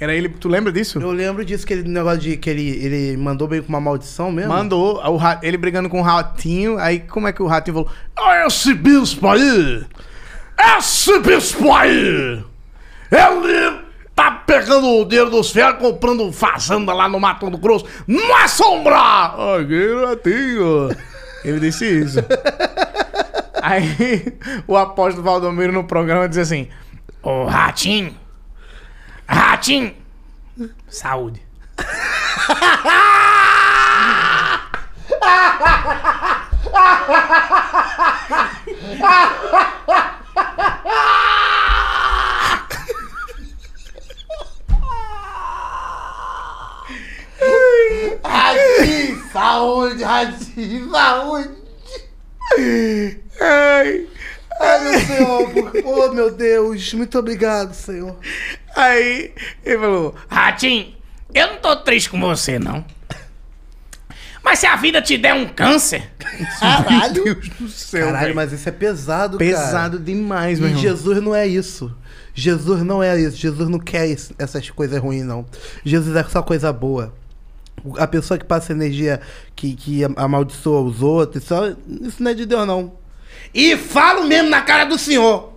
Era 0.00 0.14
ele. 0.14 0.28
Tu 0.28 0.48
lembra 0.48 0.72
disso? 0.72 1.00
Eu 1.00 1.10
lembro 1.12 1.44
disso, 1.44 1.66
que 1.66 1.72
ele, 1.72 1.88
negócio 1.88 2.20
de 2.20 2.36
que 2.36 2.48
ele, 2.50 2.68
ele 2.84 3.16
mandou 3.16 3.46
bem 3.48 3.60
com 3.62 3.68
uma 3.68 3.80
maldição 3.80 4.30
mesmo. 4.32 4.52
Mandou 4.52 4.96
o 5.04 5.16
ra- 5.16 5.40
ele 5.42 5.56
brigando 5.56 5.88
com 5.88 6.00
o 6.00 6.02
ratinho. 6.02 6.78
Aí 6.78 7.00
como 7.00 7.26
é 7.28 7.32
que 7.32 7.42
o 7.42 7.46
ratinho 7.46 7.74
falou? 7.76 7.90
Ah, 8.16 8.46
esse 8.46 8.74
bispo 8.74 9.28
aí! 9.28 9.84
Esse 10.76 11.18
bispo 11.20 11.72
aí! 11.72 12.44
Ele 13.10 13.77
tá 14.18 14.32
pegando 14.32 14.88
o 14.88 15.04
dinheiro 15.04 15.30
dos 15.30 15.52
fiéis, 15.52 15.78
comprando 15.78 16.32
fazenda 16.32 16.92
lá 16.92 17.08
no 17.08 17.20
Mato 17.20 17.48
Grosso. 17.56 17.86
Não 18.04 18.34
assombrar! 18.34 19.36
Aqui 19.60 20.04
ratinho. 20.04 20.88
Ele 21.44 21.60
disse 21.60 22.00
isso. 22.00 22.18
Aí 23.62 24.36
o 24.66 24.76
apóstolo 24.76 25.22
Valdomiro 25.22 25.72
no 25.72 25.84
programa 25.84 26.28
diz 26.28 26.38
assim: 26.38 26.68
Ô 27.22 27.44
ratinho. 27.44 28.16
Ratinho. 29.28 29.94
Saúde. 30.88 31.40
Radinho, 48.24 49.22
saúde, 49.32 50.02
Radinho, 50.02 50.90
saúde. 50.90 51.50
Ai. 53.40 54.06
Ai, 54.60 54.80
meu 54.84 55.00
Senhor, 55.00 55.50
por- 55.50 55.72
oh 55.84 56.12
meu 56.12 56.30
Deus, 56.32 56.92
muito 56.94 57.16
obrigado, 57.18 57.72
Senhor. 57.74 58.16
Aí 58.74 59.32
ele 59.64 59.78
falou: 59.78 60.14
Ratinho, 60.28 60.94
eu 61.32 61.46
não 61.46 61.56
tô 61.58 61.76
triste 61.76 62.10
com 62.10 62.18
você, 62.20 62.58
não. 62.58 62.84
Mas 64.42 64.60
se 64.60 64.66
a 64.66 64.74
vida 64.76 65.00
te 65.02 65.16
der 65.18 65.34
um 65.34 65.46
câncer, 65.48 66.10
Caralho. 66.58 67.22
Deus 67.24 67.48
do 67.50 67.68
céu. 67.68 68.06
Caralho, 68.06 68.24
velho. 68.24 68.34
mas 68.36 68.52
isso 68.52 68.68
é 68.68 68.72
pesado, 68.72 69.38
cara. 69.38 69.50
Pesado 69.50 69.98
demais, 69.98 70.58
meu 70.58 70.68
E 70.68 70.70
irmão. 70.72 70.82
Jesus 70.82 71.22
não 71.22 71.34
é 71.34 71.46
isso. 71.46 71.94
Jesus 72.34 72.82
não 72.82 73.02
é 73.02 73.20
isso. 73.20 73.36
Jesus 73.36 73.68
não 73.68 73.78
quer 73.78 74.08
essas 74.38 74.70
coisas 74.70 74.98
ruins, 75.00 75.24
não. 75.24 75.44
Jesus 75.84 76.16
é 76.16 76.24
só 76.24 76.42
coisa 76.42 76.72
boa. 76.72 77.12
A 77.98 78.06
pessoa 78.06 78.36
que 78.38 78.44
passa 78.44 78.72
energia 78.72 79.20
que, 79.54 79.74
que 79.74 80.02
amaldiçoa 80.16 80.80
os 80.82 81.02
outros, 81.02 81.44
só, 81.44 81.68
isso 81.68 82.22
não 82.22 82.30
é 82.30 82.34
de 82.34 82.46
Deus, 82.46 82.66
não. 82.66 82.92
E 83.54 83.76
falo 83.76 84.24
mesmo 84.26 84.48
na 84.50 84.60
cara 84.62 84.84
do 84.84 84.98
Senhor. 84.98 85.52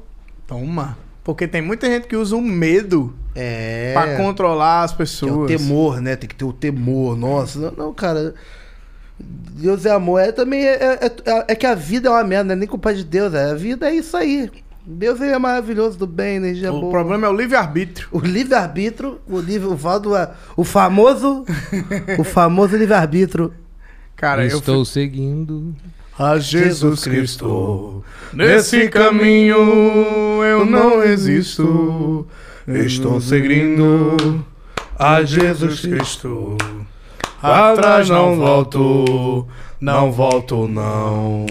Toma. 0.47 0.97
Porque 1.23 1.47
tem 1.47 1.61
muita 1.61 1.87
gente 1.87 2.07
que 2.07 2.15
usa 2.15 2.35
o 2.35 2.41
medo 2.41 3.13
É. 3.35 3.93
pra 3.93 4.17
controlar 4.17 4.83
as 4.83 4.91
Que 4.91 4.93
é 4.93 4.95
o 4.95 4.97
pessoas. 4.97 5.47
temor, 5.51 6.01
né? 6.01 6.15
Tem 6.15 6.27
que 6.27 6.35
ter 6.35 6.45
o 6.45 6.53
temor. 6.53 7.15
Nossa, 7.17 7.59
não, 7.59 7.71
não, 7.85 7.93
cara. 7.93 8.33
Deus 9.19 9.85
é 9.85 9.91
amor. 9.91 10.19
É 10.19 10.31
também. 10.31 10.65
É, 10.65 10.73
é, 10.73 11.05
é- 11.05 11.45
é 11.49 11.55
que 11.55 11.65
a 11.65 11.75
vida 11.75 12.09
é 12.09 12.11
uma 12.11 12.23
merda, 12.23 12.43
não 12.45 12.53
é 12.53 12.55
nem 12.55 12.67
culpa 12.67 12.93
de 12.93 13.03
Deus. 13.03 13.33
É, 13.33 13.51
a 13.51 13.53
vida 13.53 13.87
é 13.89 13.93
isso 13.95 14.17
aí. 14.17 14.49
Deus 14.85 15.21
ele 15.21 15.31
é 15.31 15.37
maravilhoso, 15.37 15.97
do 15.97 16.07
bem, 16.07 16.37
energia 16.37 16.73
O 16.73 16.79
boa. 16.81 16.91
problema 16.91 17.27
é 17.27 17.29
o 17.29 17.35
livre-arbítrio. 17.35 18.07
O 18.11 18.19
livre-arbítrio, 18.19 19.19
o 19.27 19.39
livre, 19.39 19.67
o, 19.67 19.75
valdo, 19.75 20.11
o 20.57 20.63
famoso. 20.63 21.45
o 22.17 22.23
famoso 22.23 22.75
livre-arbítrio. 22.75 23.53
Cara, 24.15 24.43
eu 24.43 24.57
Estou 24.57 24.83
seguindo. 24.85 25.75
A 26.19 26.37
Jesus 26.37 27.03
Cristo, 27.03 28.03
nesse 28.33 28.89
caminho 28.89 30.43
eu 30.43 30.65
não 30.65 31.01
existo. 31.01 32.27
Estou 32.67 33.19
seguindo 33.19 34.45
a 34.99 35.23
Jesus 35.23 35.79
Cristo. 35.79 36.57
Atrás 37.41 38.07
não 38.07 38.35
volto, 38.35 39.47
não 39.79 40.11
volto 40.11 40.67
não. 40.67 41.47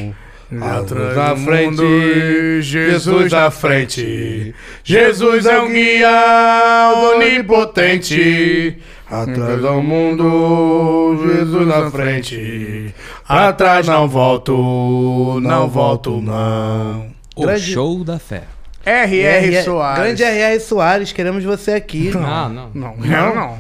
Atrás 0.60 1.16
na 1.16 1.28
na 1.28 1.36
frente, 1.36 2.62
Jesus 2.62 3.31
na 3.31 3.51
frente. 3.52 4.55
Jesus 4.82 5.47
é 5.47 5.60
um 5.60 5.72
guia 5.72 6.93
onipotente. 7.14 8.78
Atrás 9.09 9.60
do 9.60 9.82
mundo, 9.82 11.20
Jesus 11.24 11.66
na 11.66 11.90
frente. 11.90 12.94
Atrás 13.28 13.86
não 13.86 14.09
volto, 14.09 15.39
não 15.40 15.68
volto 15.68 16.20
não. 16.20 17.06
O 17.36 17.43
Grande- 17.43 17.72
show 17.72 18.02
da 18.02 18.18
fé. 18.18 18.43
R.R. 18.85 19.62
Soares. 19.62 19.98
Grande 20.02 20.22
R.R. 20.24 20.60
Soares, 20.60 21.12
queremos 21.12 21.44
você 21.44 21.72
aqui. 21.72 22.10
Ah, 22.16 22.48
não. 22.48 22.70
Não, 22.74 22.97
quero 22.97 23.35
não. 23.35 23.59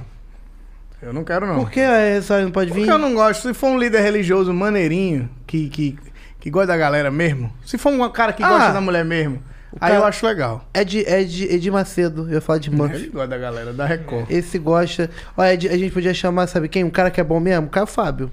Eu 1.02 1.12
não 1.12 1.24
quero 1.24 1.46
não. 1.46 1.56
Por 1.56 1.70
que 1.70 1.80
a 1.80 1.98
R.R. 1.98 2.22
Soares 2.22 2.44
não 2.46 2.52
pode 2.52 2.70
vir? 2.70 2.80
Porque 2.80 2.90
eu 2.92 2.98
não 2.98 3.14
gosto. 3.14 3.42
Se 3.48 3.54
for 3.54 3.68
um 3.68 3.78
líder 3.78 4.00
religioso 4.02 4.52
maneirinho, 4.52 5.28
que, 5.46 5.68
que, 5.68 5.98
que 6.40 6.50
gosta 6.50 6.68
da 6.68 6.76
galera 6.76 7.10
mesmo, 7.10 7.52
se 7.64 7.76
for 7.78 7.92
um 7.92 8.08
cara 8.10 8.32
que 8.32 8.42
Ah, 8.42 8.48
gosta 8.48 8.72
da 8.72 8.80
mulher 8.80 9.04
mesmo, 9.04 9.42
aí 9.74 9.90
cara- 9.92 9.94
eu 9.96 10.04
acho 10.04 10.26
legal. 10.26 10.64
É 10.74 10.82
de, 10.82 11.04
é 11.06 11.22
de 11.22 11.44
Edir 11.54 11.72
Macedo, 11.72 12.26
eu 12.28 12.34
ia 12.34 12.40
falar 12.40 12.58
de 12.58 12.70
Ele 12.70 12.76
Murphy. 12.76 13.06
gosta 13.08 13.28
da 13.28 13.38
galera, 13.38 13.72
da 13.72 13.84
Record. 13.86 14.26
Esse 14.30 14.58
gosta. 14.58 15.08
Olha, 15.36 15.50
a 15.52 15.76
gente 15.76 15.92
podia 15.92 16.12
chamar, 16.14 16.46
sabe 16.46 16.68
quem? 16.68 16.82
Um 16.82 16.90
cara 16.90 17.10
que 17.10 17.20
é 17.20 17.24
bom 17.24 17.38
mesmo? 17.38 17.66
O 17.66 17.70
Caio 17.70 17.86
Fábio. 17.86 18.30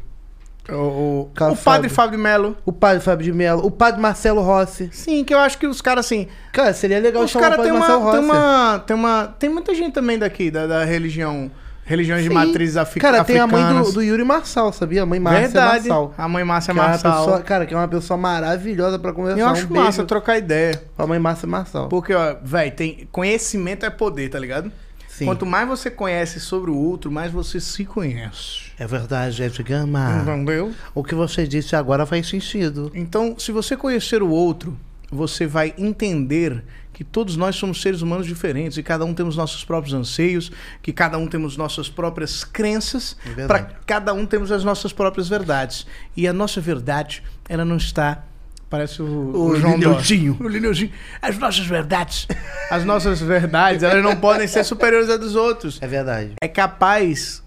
O, 0.69 0.73
o, 0.73 1.31
Cara, 1.33 1.53
o 1.53 1.55
padre 1.55 1.87
Fábio. 1.87 1.89
Fábio 1.89 2.17
de 2.17 2.23
Melo. 2.23 2.57
O 2.65 2.73
padre 2.73 2.99
Fábio 3.01 3.23
de 3.23 3.31
Mello. 3.31 3.65
O 3.65 3.71
padre 3.71 4.01
Marcelo 4.01 4.41
Rossi. 4.41 4.89
Sim, 4.91 5.23
que 5.23 5.33
eu 5.33 5.39
acho 5.39 5.57
que 5.57 5.65
os 5.65 5.79
caras 5.81 6.05
assim. 6.05 6.27
Cara, 6.51 6.73
seria 6.73 6.99
legal 6.99 7.23
Os 7.23 7.31
chamar 7.31 7.39
o 7.39 7.49
caras 7.51 7.57
padre 7.57 7.71
tem 7.71 7.79
Marcelo 7.79 7.99
uma, 8.01 8.11
Rossi. 8.11 8.17
tem 8.19 8.29
uma. 8.29 8.79
Tem 8.79 8.95
uma. 8.97 9.35
Tem 9.39 9.49
muita 9.49 9.73
gente 9.73 9.93
também 9.93 10.19
daqui, 10.19 10.51
da, 10.51 10.67
da 10.67 10.83
religião. 10.83 11.49
Religiões 11.87 12.21
de 12.23 12.27
Sim. 12.27 12.33
matriz 12.35 12.75
afri 12.75 12.99
Cara, 12.99 13.23
tem 13.23 13.39
a 13.39 13.47
mãe 13.47 13.61
do, 13.61 13.65
africanas. 13.67 13.93
do 13.93 14.01
Yuri 14.03 14.23
Marçal, 14.25 14.73
sabia? 14.73 15.03
A 15.03 15.05
mãe 15.05 15.19
Márcia 15.21 15.41
Verdade. 15.43 15.87
Marçal. 15.87 16.13
A 16.17 16.27
mãe 16.27 16.43
Márcia 16.43 16.73
Que 16.73 16.79
é 16.79 16.83
Marçal. 16.83 17.19
pessoa, 17.25 17.41
cara, 17.41 17.65
que 17.65 17.73
é 17.73 17.77
uma 17.77 17.87
pessoa 17.87 18.17
maravilhosa 18.17 18.99
pra 18.99 19.13
conversar. 19.13 19.39
eu 19.39 19.47
acho 19.47 19.67
um 19.71 19.75
massa 19.75 20.03
trocar 20.03 20.37
ideia. 20.37 20.83
pra 20.97 21.07
mãe 21.07 21.17
Márcia 21.17 21.47
Marçal. 21.47 21.87
Porque, 21.87 22.13
ó, 22.13 22.35
velho, 22.43 22.71
tem. 22.75 23.07
Conhecimento 23.11 23.85
é 23.85 23.89
poder, 23.89 24.29
tá 24.29 24.37
ligado? 24.37 24.69
Sim. 25.07 25.25
Quanto 25.25 25.45
mais 25.45 25.67
você 25.67 25.89
conhece 25.89 26.39
sobre 26.39 26.69
o 26.69 26.75
outro, 26.77 27.09
mais 27.09 27.31
você 27.31 27.59
se 27.59 27.83
conhece. 27.85 28.67
É 28.77 28.85
verdade, 28.85 29.41
Ed 29.41 29.63
Gama. 29.63 30.21
Entendeu? 30.21 30.71
O 30.93 31.03
que 31.03 31.15
você 31.15 31.47
disse 31.47 31.75
agora 31.75 32.05
faz 32.05 32.27
sentido. 32.27 32.91
Então, 32.93 33.33
se 33.39 33.51
você 33.51 33.75
conhecer 33.77 34.21
o 34.21 34.29
outro, 34.29 34.77
você 35.11 35.47
vai 35.47 35.73
entender 35.77 36.63
que 36.97 37.03
todos 37.03 37.37
nós 37.37 37.55
somos 37.55 37.79
seres 37.79 38.01
humanos 38.01 38.25
diferentes 38.25 38.75
e 38.75 38.81
cada 38.81 39.05
um 39.05 39.13
temos 39.13 39.37
nossos 39.37 39.63
próprios 39.63 39.93
anseios, 39.93 40.51
que 40.81 40.91
cada 40.91 41.15
um 41.19 41.27
temos 41.27 41.55
nossas 41.55 41.87
próprias 41.87 42.43
crenças, 42.43 43.15
É 43.37 43.45
para 43.45 43.65
cada 43.85 44.15
um 44.15 44.25
temos 44.25 44.51
as 44.51 44.63
nossas 44.63 44.91
próprias 44.91 45.29
verdades. 45.29 45.85
E 46.15 46.27
a 46.27 46.33
nossa 46.33 46.59
verdade, 46.59 47.21
ela 47.47 47.63
não 47.63 47.77
está 47.77 48.23
Parece 48.67 49.03
o, 49.03 49.05
O 49.05 49.55
João 49.55 49.75
Lineuzinho. 49.75 50.33
Dó. 50.33 50.45
O 50.45 50.47
Lineuzinho. 50.49 50.91
As 51.21 51.37
nossas 51.37 51.67
verdades. 51.67 52.27
As 52.71 52.83
nossas 52.83 53.21
verdades, 53.21 53.83
elas 53.83 54.03
não 54.03 54.15
podem 54.15 54.47
ser 54.47 54.63
superiores 54.63 55.07
às 55.07 55.19
dos 55.19 55.35
outros. 55.35 55.77
É 55.79 55.85
verdade. 55.85 56.33
É 56.41 56.47
capaz 56.47 57.43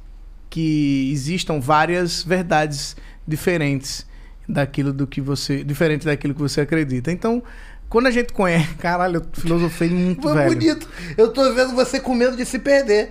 que 0.49 1.11
existam 1.13 1.59
várias 1.61 2.23
verdades 2.23 2.97
diferentes 3.27 4.07
daquilo 4.49 4.93
do 4.93 5.09
que 5.09 5.21
você. 5.21 5.65
Diferente 5.65 6.05
daquilo 6.05 6.35
que 6.35 6.41
você 6.41 6.61
acredita. 6.61 7.11
Então, 7.11 7.43
quando 7.91 8.07
a 8.07 8.11
gente 8.13 8.33
conhece. 8.33 8.73
Caralho, 8.77 9.17
eu 9.17 9.27
filosofei 9.33 9.91
muito, 9.91 10.23
Foi 10.23 10.33
velho. 10.33 10.49
bonito. 10.49 10.89
Eu 11.19 11.33
tô 11.33 11.53
vendo 11.53 11.75
você 11.75 11.99
com 11.99 12.15
medo 12.15 12.37
de 12.37 12.47
se 12.47 12.61
perder. 12.61 13.11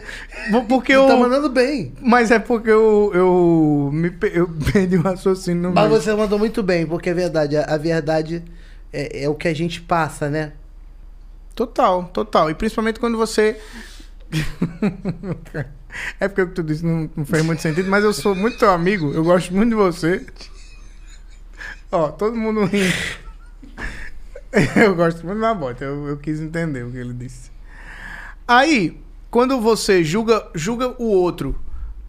Porque 0.69 0.93
Você 0.93 0.99
eu. 0.99 1.07
tá 1.07 1.17
mandando 1.17 1.49
bem. 1.49 1.93
Mas 2.01 2.31
é 2.31 2.39
porque 2.39 2.69
eu. 2.69 3.11
Eu, 3.13 3.89
me, 3.93 4.09
eu 4.31 4.47
perdi 4.71 4.95
o 4.95 5.01
raciocínio 5.01 5.63
no 5.63 5.73
Mas 5.73 5.89
meio. 5.89 6.01
você 6.01 6.13
mandou 6.15 6.39
muito 6.39 6.63
bem, 6.63 6.87
porque 6.87 7.09
é 7.09 7.13
verdade. 7.13 7.57
A, 7.57 7.65
a 7.65 7.77
verdade 7.77 8.41
é, 8.93 9.25
é 9.25 9.29
o 9.29 9.35
que 9.35 9.49
a 9.49 9.53
gente 9.53 9.81
passa, 9.81 10.29
né? 10.29 10.53
Total, 11.53 12.05
total. 12.05 12.49
E 12.49 12.55
principalmente 12.55 13.01
quando 13.01 13.17
você. 13.17 13.59
é 16.21 16.27
porque 16.29 16.41
o 16.41 16.47
que 16.47 16.53
tu 16.55 16.63
disse 16.63 16.85
não, 16.85 17.09
não 17.17 17.25
fez 17.25 17.43
muito 17.43 17.61
sentido, 17.61 17.89
mas 17.89 18.05
eu 18.05 18.13
sou 18.13 18.33
muito 18.33 18.57
teu 18.57 18.71
amigo, 18.71 19.11
eu 19.11 19.25
gosto 19.25 19.53
muito 19.53 19.71
de 19.71 19.75
você. 19.75 20.25
Ó, 21.91 22.07
todo 22.09 22.37
mundo 22.37 22.63
rindo. 22.63 22.93
Eu 24.75 24.95
gosto 24.95 25.25
muito 25.25 25.39
da 25.39 25.53
bota, 25.53 25.85
eu, 25.85 26.07
eu 26.07 26.17
quis 26.17 26.39
entender 26.39 26.83
o 26.83 26.91
que 26.91 26.97
ele 26.97 27.13
disse. 27.13 27.51
Aí, 28.47 28.99
quando 29.29 29.61
você 29.61 30.03
julga, 30.03 30.49
julga 30.55 30.89
o 31.01 31.05
outro 31.05 31.59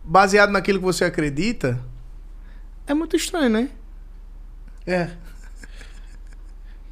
baseado 0.02 0.50
naquilo 0.50 0.78
que 0.78 0.84
você 0.84 1.04
acredita, 1.04 1.78
é 2.86 2.94
muito 2.94 3.14
estranho, 3.14 3.50
né? 3.50 3.68
É. 4.86 5.10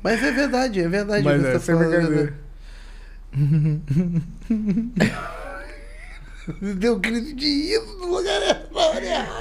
Mas 0.02 0.22
é 0.22 0.30
verdade, 0.30 0.80
é 0.80 0.88
verdade. 0.88 1.24
Mas 1.24 1.44
é, 1.44 1.54
é 1.54 1.58
brincadeira. 1.58 2.34
verdade. 3.32 3.32
Deu 6.78 6.96
um 6.96 6.98
grito 6.98 7.36
de 7.36 7.46
isso 7.46 7.98
no 7.98 8.16
lugar 8.16 8.42
errado. 8.42 8.68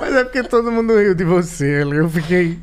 Mas 0.02 0.16
é 0.16 0.24
porque 0.24 0.44
todo 0.44 0.72
mundo 0.72 0.98
riu 0.98 1.16
de 1.16 1.24
você, 1.24 1.84
eu 1.84 2.10
fiquei. 2.10 2.60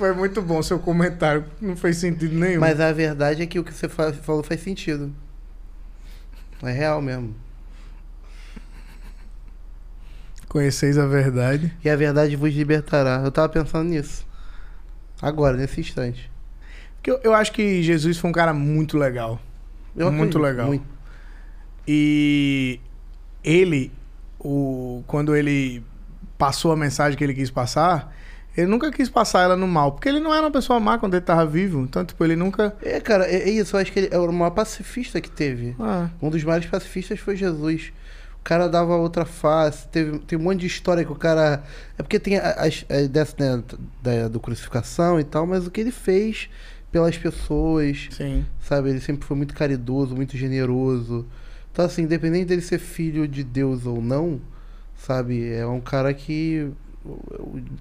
Foi 0.00 0.14
muito 0.14 0.40
bom 0.40 0.62
seu 0.62 0.78
comentário, 0.78 1.44
não 1.60 1.76
fez 1.76 1.98
sentido 1.98 2.34
nenhum. 2.34 2.58
Mas 2.58 2.80
a 2.80 2.90
verdade 2.90 3.42
é 3.42 3.46
que 3.46 3.58
o 3.58 3.62
que 3.62 3.70
você 3.70 3.86
fa- 3.86 4.14
falou 4.14 4.42
faz 4.42 4.62
sentido. 4.62 5.14
É 6.62 6.72
real 6.72 7.02
mesmo. 7.02 7.34
Conheceis 10.48 10.96
a 10.96 11.06
verdade. 11.06 11.70
E 11.84 11.90
a 11.90 11.94
verdade 11.96 12.34
vos 12.34 12.50
libertará. 12.54 13.20
Eu 13.22 13.30
tava 13.30 13.50
pensando 13.50 13.90
nisso. 13.90 14.26
Agora, 15.20 15.54
nesse 15.56 15.80
instante. 15.80 16.30
Porque 16.96 17.10
eu, 17.10 17.20
eu 17.22 17.34
acho 17.34 17.52
que 17.52 17.82
Jesus 17.82 18.16
foi 18.16 18.30
um 18.30 18.32
cara 18.32 18.54
muito 18.54 18.96
legal. 18.96 19.38
Eu 19.94 20.06
Muito 20.10 20.38
acredito, 20.38 20.38
legal. 20.38 20.66
muito. 20.68 20.84
E 21.86 22.80
ele, 23.44 23.92
o, 24.38 25.04
quando 25.06 25.36
ele 25.36 25.84
passou 26.38 26.72
a 26.72 26.76
mensagem 26.76 27.18
que 27.18 27.22
ele 27.24 27.34
quis 27.34 27.50
passar, 27.50 28.16
ele 28.56 28.66
nunca 28.66 28.90
quis 28.90 29.08
passar 29.08 29.42
ela 29.42 29.56
no 29.56 29.66
mal. 29.68 29.92
Porque 29.92 30.08
ele 30.08 30.20
não 30.20 30.32
era 30.34 30.42
uma 30.44 30.50
pessoa 30.50 30.80
má 30.80 30.98
quando 30.98 31.14
ele 31.14 31.24
tava 31.24 31.46
vivo. 31.46 31.80
Então, 31.82 32.04
tipo, 32.04 32.22
ele 32.24 32.36
nunca. 32.36 32.74
É, 32.82 33.00
cara, 33.00 33.26
é, 33.26 33.48
é 33.48 33.50
isso. 33.50 33.76
Eu 33.76 33.80
acho 33.80 33.92
que 33.92 34.00
ele 34.00 34.08
é 34.10 34.18
o 34.18 34.32
maior 34.32 34.50
pacifista 34.50 35.20
que 35.20 35.30
teve. 35.30 35.74
Ah, 35.78 36.10
Um 36.20 36.30
dos 36.30 36.42
maiores 36.44 36.68
pacifistas 36.68 37.18
foi 37.20 37.36
Jesus. 37.36 37.92
O 38.40 38.42
cara 38.42 38.68
dava 38.68 38.96
outra 38.96 39.24
face. 39.24 39.86
Teve, 39.88 40.18
tem 40.20 40.38
um 40.38 40.42
monte 40.42 40.60
de 40.60 40.66
história 40.66 41.04
que 41.04 41.12
o 41.12 41.16
cara. 41.16 41.62
É 41.98 42.02
porque 42.02 42.18
tem 42.18 42.38
a, 42.38 42.50
as- 42.52 42.84
dessa, 43.10 43.34
né, 43.38 43.62
da, 44.02 44.28
do 44.28 44.40
crucificação 44.40 45.20
e 45.20 45.24
tal, 45.24 45.46
mas 45.46 45.66
o 45.66 45.70
que 45.70 45.80
ele 45.80 45.90
fez 45.92 46.48
pelas 46.90 47.16
pessoas, 47.16 48.08
sim. 48.10 48.44
sabe? 48.60 48.90
Ele 48.90 49.00
sempre 49.00 49.24
foi 49.26 49.36
muito 49.36 49.54
caridoso, 49.54 50.16
muito 50.16 50.36
generoso. 50.36 51.24
Então, 51.72 51.84
assim, 51.84 52.02
independente 52.02 52.46
dele 52.46 52.62
ser 52.62 52.78
filho 52.80 53.28
de 53.28 53.44
Deus 53.44 53.86
ou 53.86 54.02
não, 54.02 54.40
sabe? 54.96 55.52
É 55.52 55.64
um 55.66 55.80
cara 55.80 56.12
que 56.12 56.68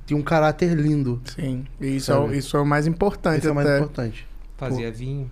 tem 0.05 0.15
um 0.17 0.21
caráter 0.21 0.73
lindo. 0.75 1.21
Sim. 1.35 1.65
E 1.79 1.95
isso, 1.97 2.11
é, 2.11 2.37
isso 2.37 2.55
é 2.55 2.59
o 2.61 2.65
mais 2.65 2.87
importante 2.87 3.39
Isso 3.39 3.49
é 3.49 3.51
o 3.51 3.55
mais 3.55 3.67
até. 3.67 3.77
importante. 3.79 4.27
Fazia 4.57 4.91
vinho. 4.91 5.29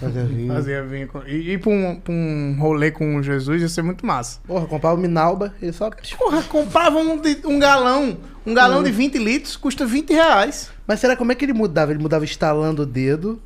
Fazer 0.00 0.24
vinho. 0.28 0.52
Fazer 0.52 0.84
vinho. 0.86 1.08
E 1.26 1.52
ir 1.52 1.60
pra 1.60 1.70
um, 1.70 2.00
pra 2.00 2.12
um 2.12 2.56
rolê 2.58 2.90
com 2.90 3.22
Jesus 3.22 3.62
ia 3.62 3.68
ser 3.68 3.82
muito 3.82 4.04
massa. 4.04 4.40
Porra, 4.46 4.66
comprava 4.66 4.96
o 4.96 5.00
Minalba, 5.00 5.54
ele 5.62 5.72
só. 5.72 5.90
Porra, 6.18 6.42
comprava 6.42 6.98
um, 6.98 7.20
de- 7.20 7.40
um 7.46 7.58
galão. 7.58 8.18
Um 8.46 8.54
galão 8.54 8.82
de 8.82 8.90
20 8.90 9.18
litros, 9.18 9.56
custa 9.56 9.86
20 9.86 10.10
reais. 10.12 10.70
Mas 10.86 11.00
será 11.00 11.14
como 11.16 11.30
é 11.32 11.34
que 11.34 11.44
ele 11.44 11.52
mudava? 11.52 11.92
Ele 11.92 12.00
mudava 12.02 12.24
estalando 12.24 12.82
o 12.82 12.86
dedo? 12.86 13.40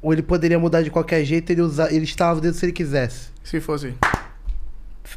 Ou 0.00 0.12
ele 0.12 0.22
poderia 0.22 0.58
mudar 0.58 0.82
de 0.82 0.90
qualquer 0.90 1.24
jeito 1.24 1.50
ele, 1.50 1.62
usa, 1.62 1.92
ele 1.94 2.04
estalava 2.04 2.38
o 2.38 2.42
dedo 2.42 2.54
se 2.54 2.64
ele 2.66 2.72
quisesse? 2.72 3.30
Se 3.44 3.60
fosse. 3.60 3.94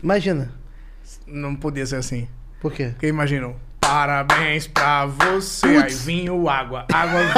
Imagina. 0.03 0.51
Não 1.27 1.55
podia 1.55 1.85
ser 1.85 1.95
assim. 1.95 2.27
Por 2.61 2.71
quê? 2.71 2.89
Porque 2.89 3.07
imaginam. 3.07 3.55
Parabéns 3.87 4.65
pra 4.67 5.05
você. 5.05 5.67
Aí 5.67 5.93
vinho, 5.93 6.49
água. 6.49 6.85
Água, 6.91 7.21
vinho. 7.21 7.35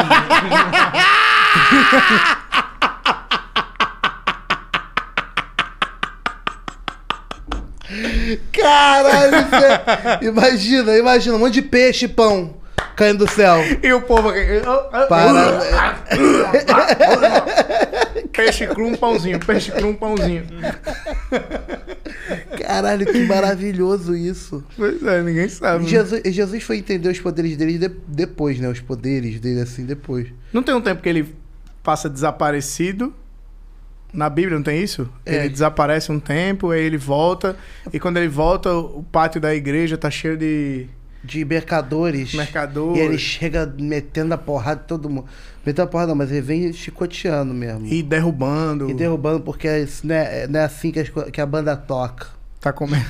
Caralho, 8.51 9.35
é- 9.35 10.19
imagina, 10.25 10.97
imagina, 10.97 11.35
um 11.35 11.39
monte 11.39 11.53
de 11.55 11.61
peixe 11.61 12.05
e 12.05 12.09
pão 12.09 12.55
caindo 12.95 13.25
do 13.25 13.31
céu. 13.31 13.57
e 13.81 13.93
o 13.93 14.01
povo 14.01 14.29
aqui. 14.29 14.61
Para... 15.07 15.59
Peixe 18.38 18.65
cru, 18.68 18.88
um 18.88 18.95
pãozinho. 18.95 19.39
Peixe 19.39 19.72
cru, 19.72 19.89
um 19.89 19.93
pãozinho. 19.95 20.45
Caralho, 22.61 23.05
que 23.05 23.19
maravilhoso 23.26 24.15
isso. 24.15 24.64
Pois 24.76 25.01
é, 25.03 25.22
ninguém 25.22 25.49
sabe. 25.49 25.84
né? 25.84 25.89
Jesus, 25.89 26.22
Jesus 26.26 26.64
foi 26.64 26.77
entender 26.77 27.09
os 27.09 27.19
poderes 27.19 27.57
dele 27.57 27.77
de- 27.77 27.91
depois, 28.07 28.59
né? 28.59 28.69
Os 28.69 28.80
poderes 28.80 29.39
dele 29.39 29.61
assim 29.61 29.85
depois. 29.85 30.27
Não 30.53 30.64
tem 30.64 30.73
um 30.76 30.81
tempo 30.81 31.01
que 31.01 31.09
ele 31.09 31.35
passa 31.84 32.09
desaparecido. 32.09 33.14
Na 34.14 34.30
Bíblia 34.30 34.55
não 34.55 34.64
tem 34.64 34.81
isso? 34.81 35.07
É. 35.26 35.35
Ele 35.41 35.49
desaparece 35.49 36.11
um 36.11 36.19
tempo, 36.19 36.72
aí 36.72 36.81
ele 36.81 36.97
volta. 36.97 37.57
E 37.91 37.99
quando 37.99 38.18
ele 38.18 38.30
volta, 38.30 38.73
o 38.73 39.03
pátio 39.03 39.39
da 39.41 39.53
igreja 39.53 39.97
tá 39.97 40.09
cheio 40.09 40.38
de 40.38 40.88
De 41.23 41.44
mercadores. 41.44 42.34
mercadores. 42.34 42.98
E 42.98 43.02
ele 43.02 43.18
chega 43.18 43.65
metendo 43.80 44.34
a 44.34 44.38
porrada 44.38 44.81
em 44.84 44.88
todo 44.88 45.10
mundo. 45.10 45.26
Metendo 45.65 45.84
a 45.84 45.88
porrada, 45.88 46.10
não, 46.10 46.15
mas 46.15 46.31
ele 46.31 46.41
vem 46.41 46.72
chicoteando 46.72 47.53
mesmo. 47.53 47.85
E 47.88 48.02
derrubando. 48.02 48.89
E 48.89 48.94
derrubando, 48.94 49.41
porque 49.41 49.68
isso 49.80 50.06
não, 50.07 50.15
é, 50.15 50.48
não 50.48 50.60
é 50.60 50.64
assim 50.64 50.91
que, 50.91 50.99
as 50.99 51.10
que 51.10 51.41
a 51.41 51.45
banda 51.45 51.76
toca. 51.76 52.27
Tá 52.61 52.72
comendo. 52.72 53.06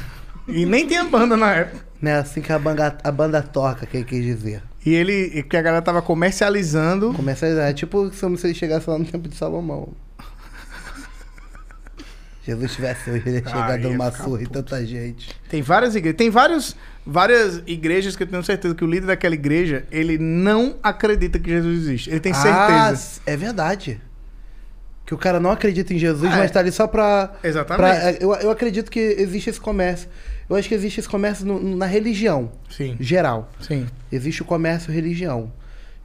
E 0.47 0.65
nem 0.65 0.87
tinha 0.87 1.03
banda 1.03 1.35
na 1.35 1.53
época. 1.53 1.85
Não 2.01 2.11
é 2.11 2.15
assim 2.15 2.41
que 2.41 2.51
a 2.51 2.59
banda, 2.59 2.97
a 3.03 3.11
banda 3.11 3.41
toca, 3.41 3.85
que 3.85 3.97
ele 3.97 4.05
quis 4.05 4.23
dizer. 4.23 4.61
E 4.85 4.93
ele. 4.93 5.31
e 5.33 5.43
Que 5.43 5.57
a 5.57 5.61
galera 5.61 5.81
tava 5.81 6.01
comercializando. 6.01 7.13
A. 7.13 7.69
É 7.69 7.73
tipo 7.73 8.09
se 8.11 8.25
ele 8.25 8.53
chegasse 8.53 8.89
lá 8.89 8.97
no 8.97 9.05
tempo 9.05 9.27
de 9.27 9.35
Salomão. 9.35 9.89
Jesus 12.45 12.73
tivesse 12.73 13.09
hoje, 13.09 13.23
ele 13.25 13.37
ia 13.39 13.45
chegar 13.45 13.71
Ah, 13.71 13.77
dando 13.77 13.95
uma 13.95 14.11
surra 14.11 14.43
em 14.43 14.45
tanta 14.45 14.85
gente. 14.85 15.35
Tem 15.49 15.61
várias 15.61 15.95
igrejas. 15.95 16.17
Tem 16.17 16.29
vários, 16.29 16.75
várias 17.07 17.61
igrejas 17.65 18.15
que 18.15 18.23
eu 18.23 18.27
tenho 18.27 18.43
certeza 18.43 18.75
que 18.75 18.83
o 18.83 18.87
líder 18.87 19.07
daquela 19.07 19.33
igreja, 19.35 19.85
ele 19.91 20.17
não 20.17 20.75
acredita 20.83 21.39
que 21.39 21.49
Jesus 21.49 21.77
existe. 21.79 22.09
Ele 22.09 22.19
tem 22.19 22.33
Ah, 22.33 22.35
certeza. 22.35 23.21
é 23.25 23.37
verdade. 23.37 24.01
Que 25.05 25.13
o 25.13 25.17
cara 25.17 25.39
não 25.39 25.51
acredita 25.51 25.93
em 25.93 25.97
Jesus, 25.97 26.29
Ah, 26.33 26.37
mas 26.37 26.49
é. 26.51 26.53
tá 26.53 26.59
ali 26.59 26.71
só 26.71 26.85
pra. 26.85 27.33
Exatamente. 27.41 27.77
pra 27.77 28.11
eu, 28.21 28.33
eu 28.35 28.51
acredito 28.51 28.91
que 28.91 28.99
existe 28.99 29.49
esse 29.49 29.59
comércio. 29.59 30.09
Eu 30.49 30.55
acho 30.57 30.67
que 30.67 30.75
existe 30.75 30.99
esse 30.99 31.07
comércio 31.09 31.45
no- 31.45 31.75
na 31.77 31.85
religião, 31.85 32.51
Sim. 32.69 32.97
geral. 32.99 33.49
Sim. 33.61 33.87
Existe 34.11 34.41
o 34.41 34.45
comércio 34.45 34.91
religião. 34.91 35.51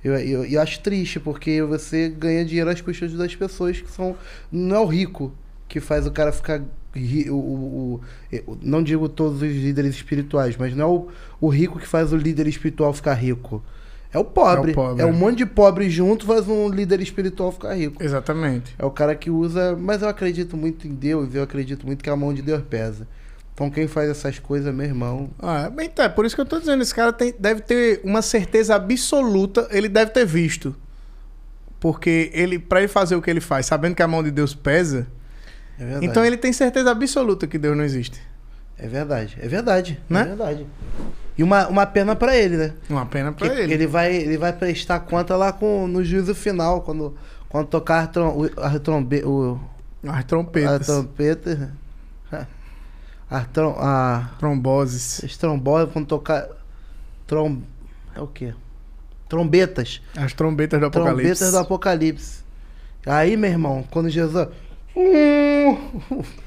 Eu, 0.05 0.15
eu, 0.17 0.45
eu 0.45 0.61
acho 0.61 0.81
triste, 0.81 1.19
porque 1.21 1.63
você 1.63 2.09
ganha 2.09 2.45
dinheiro 2.45 2.71
às 2.71 2.81
custas 2.81 3.13
das 3.13 3.35
pessoas 3.35 3.81
que 3.81 3.91
são. 3.91 4.17
Não 4.51 4.77
é 4.77 4.81
o 4.81 4.87
rico 4.87 5.33
que 5.69 5.81
faz 5.81 6.07
o 6.07 6.11
cara 6.13 6.31
ficar. 6.33 6.61
O, 6.95 7.35
o- 7.35 7.95
o- 7.95 8.01
eu 8.31 8.59
não 8.63 8.83
digo 8.83 9.09
todos 9.09 9.37
os 9.41 9.49
líderes 9.49 9.95
espirituais, 9.95 10.57
mas 10.59 10.75
não 10.77 10.85
é 10.85 10.89
o, 10.89 11.09
o 11.41 11.49
rico 11.49 11.79
que 11.79 11.87
faz 11.87 12.13
o 12.13 12.17
líder 12.17 12.47
espiritual 12.47 12.93
ficar 12.93 13.15
rico. 13.15 13.63
É 14.13 14.19
o 14.19 14.25
pobre. 14.25 14.71
É 14.71 14.73
o 14.73 14.75
pobre, 14.75 15.03
É 15.03 15.07
é. 15.07 15.09
um 15.09 15.13
monte 15.15 15.39
de 15.39 15.47
pobre 15.47 15.89
junto 15.89 16.27
faz 16.27 16.47
um 16.47 16.69
líder 16.69 17.01
espiritual 17.01 17.51
ficar 17.51 17.75
rico. 17.75 18.03
Exatamente. 18.03 18.75
É 18.79 18.85
o 18.85 18.91
cara 18.91 19.15
que 19.15 19.31
usa. 19.31 19.75
Mas 19.75 20.03
eu 20.03 20.09
acredito 20.09 20.55
muito 20.55 20.87
em 20.87 20.95
Deus, 20.95 21.35
eu 21.35 21.43
acredito 21.43 21.87
muito 21.87 22.05
que 22.05 22.11
a 22.11 22.17
mão 22.17 22.35
de 22.35 22.43
Deus 22.43 22.63
pesa. 22.69 23.09
Então 23.55 23.71
quem 23.71 23.87
faz 23.89 24.11
essas 24.11 24.39
coisas, 24.39 24.75
meu 24.75 24.85
irmão. 24.85 25.31
Ah, 25.39 25.71
bem, 25.71 25.89
tá, 25.89 26.05
é 26.05 26.09
por 26.11 26.27
isso 26.27 26.35
que 26.35 26.41
eu 26.43 26.47
tô 26.47 26.59
dizendo, 26.59 26.83
esse 26.83 26.95
cara 26.95 27.13
tem- 27.13 27.35
deve 27.39 27.63
ter 27.63 28.01
uma 28.05 28.21
certeza 28.21 28.75
absoluta, 28.75 29.67
ele 29.71 29.89
deve 29.89 30.11
ter 30.11 30.27
visto. 30.27 30.75
Porque 31.81 32.31
ele, 32.33 32.59
para 32.59 32.81
ele 32.81 32.89
fazer 32.89 33.17
o 33.17 33.23
que 33.23 33.31
ele 33.31 33.41
faz, 33.41 33.67
sabendo 33.67 33.95
que 33.95 34.03
a 34.03 34.09
mão 34.09 34.23
de 34.23 34.31
Deus 34.31 34.55
pesa, 34.55 35.07
É 35.83 35.99
então 36.05 36.25
ele 36.25 36.37
tem 36.37 36.53
certeza 36.53 36.91
absoluta 36.91 37.47
que 37.47 37.59
Deus 37.59 37.77
não 37.77 37.85
existe. 37.85 38.21
É 38.79 38.87
verdade, 38.87 39.37
é 39.41 39.47
verdade, 39.49 40.01
Né? 40.09 40.21
é 40.23 40.25
verdade. 40.25 40.67
E 41.39 41.43
uma, 41.43 41.67
uma 41.69 41.87
pena 41.87 42.15
pra 42.17 42.37
ele, 42.37 42.57
né? 42.57 42.73
Uma 42.91 43.07
pena 43.07 43.33
pra 43.33 43.49
Que- 43.49 43.61
ele. 43.61 43.73
ele 43.75 43.87
vai 43.87 44.15
ele 44.15 44.37
vai 44.37 44.53
prestar 44.53 45.01
conta 45.01 45.35
lá 45.37 45.53
com 45.53 45.87
no 45.87 46.05
juízo 46.05 46.35
final 46.35 46.83
quando 46.83 47.15
quando 47.49 47.67
tocar 47.69 48.05
a, 48.05 48.07
trom, 48.07 48.29
o- 48.45 48.61
a 48.61 48.79
trombe, 48.79 49.23
o 49.25 49.59
As 50.05 50.19
a 50.21 50.23
trompetas, 50.23 50.87
trompeta 50.87 51.73
a 53.31 53.41
trom, 53.45 53.75
a 53.79 54.31
tromboses, 54.39 55.23
as 55.25 55.37
trombose 55.37 55.91
quando 55.93 56.07
tocar 56.07 56.47
trom 57.27 57.61
é 58.15 58.21
o 58.21 58.27
quê? 58.27 58.53
Trombetas. 59.29 60.03
as 60.17 60.33
trombetas 60.35 60.79
do 60.81 60.87
apocalipse. 60.87 61.23
Trombetas 61.23 61.51
do 61.53 61.59
Apocalipse. 61.59 62.43
Aí, 63.07 63.37
meu 63.37 63.51
irmão, 63.51 63.83
quando 63.91 64.11
Jesus 64.11 64.49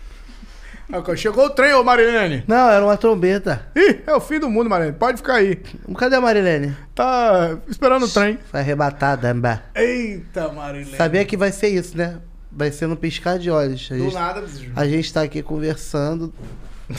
Ah, 0.93 1.15
Chegou 1.15 1.47
o 1.47 1.49
trem, 1.49 1.73
ô 1.73 1.83
Marilene. 1.83 2.43
Não, 2.47 2.69
era 2.69 2.85
uma 2.85 2.95
trombeta. 2.95 3.65
Ih, 3.75 4.01
é 4.05 4.13
o 4.13 4.21
fim 4.21 4.39
do 4.39 4.47
mundo, 4.47 4.69
Marilene. 4.69 4.95
Pode 4.95 5.17
ficar 5.17 5.33
aí. 5.37 5.55
Cadê 5.97 6.15
a 6.15 6.21
Marilene? 6.21 6.77
Tá 6.93 7.57
esperando 7.67 8.05
o 8.05 8.07
trem. 8.07 8.37
Foi 8.51 8.59
arrebatada, 8.59 9.31
amba. 9.31 9.63
Eita, 9.73 10.47
Marilene. 10.49 10.95
Sabia 10.95 11.25
que 11.25 11.35
vai 11.35 11.51
ser 11.51 11.69
isso, 11.69 11.97
né? 11.97 12.19
Vai 12.51 12.71
ser 12.71 12.85
no 12.85 12.95
piscar 12.95 13.39
de 13.39 13.49
olhos. 13.49 13.89
A 13.91 13.95
Do 13.95 14.03
gente, 14.03 14.13
nada, 14.13 14.43
a 14.75 14.87
gente 14.87 15.11
tá 15.11 15.23
aqui 15.23 15.41
conversando 15.41 16.31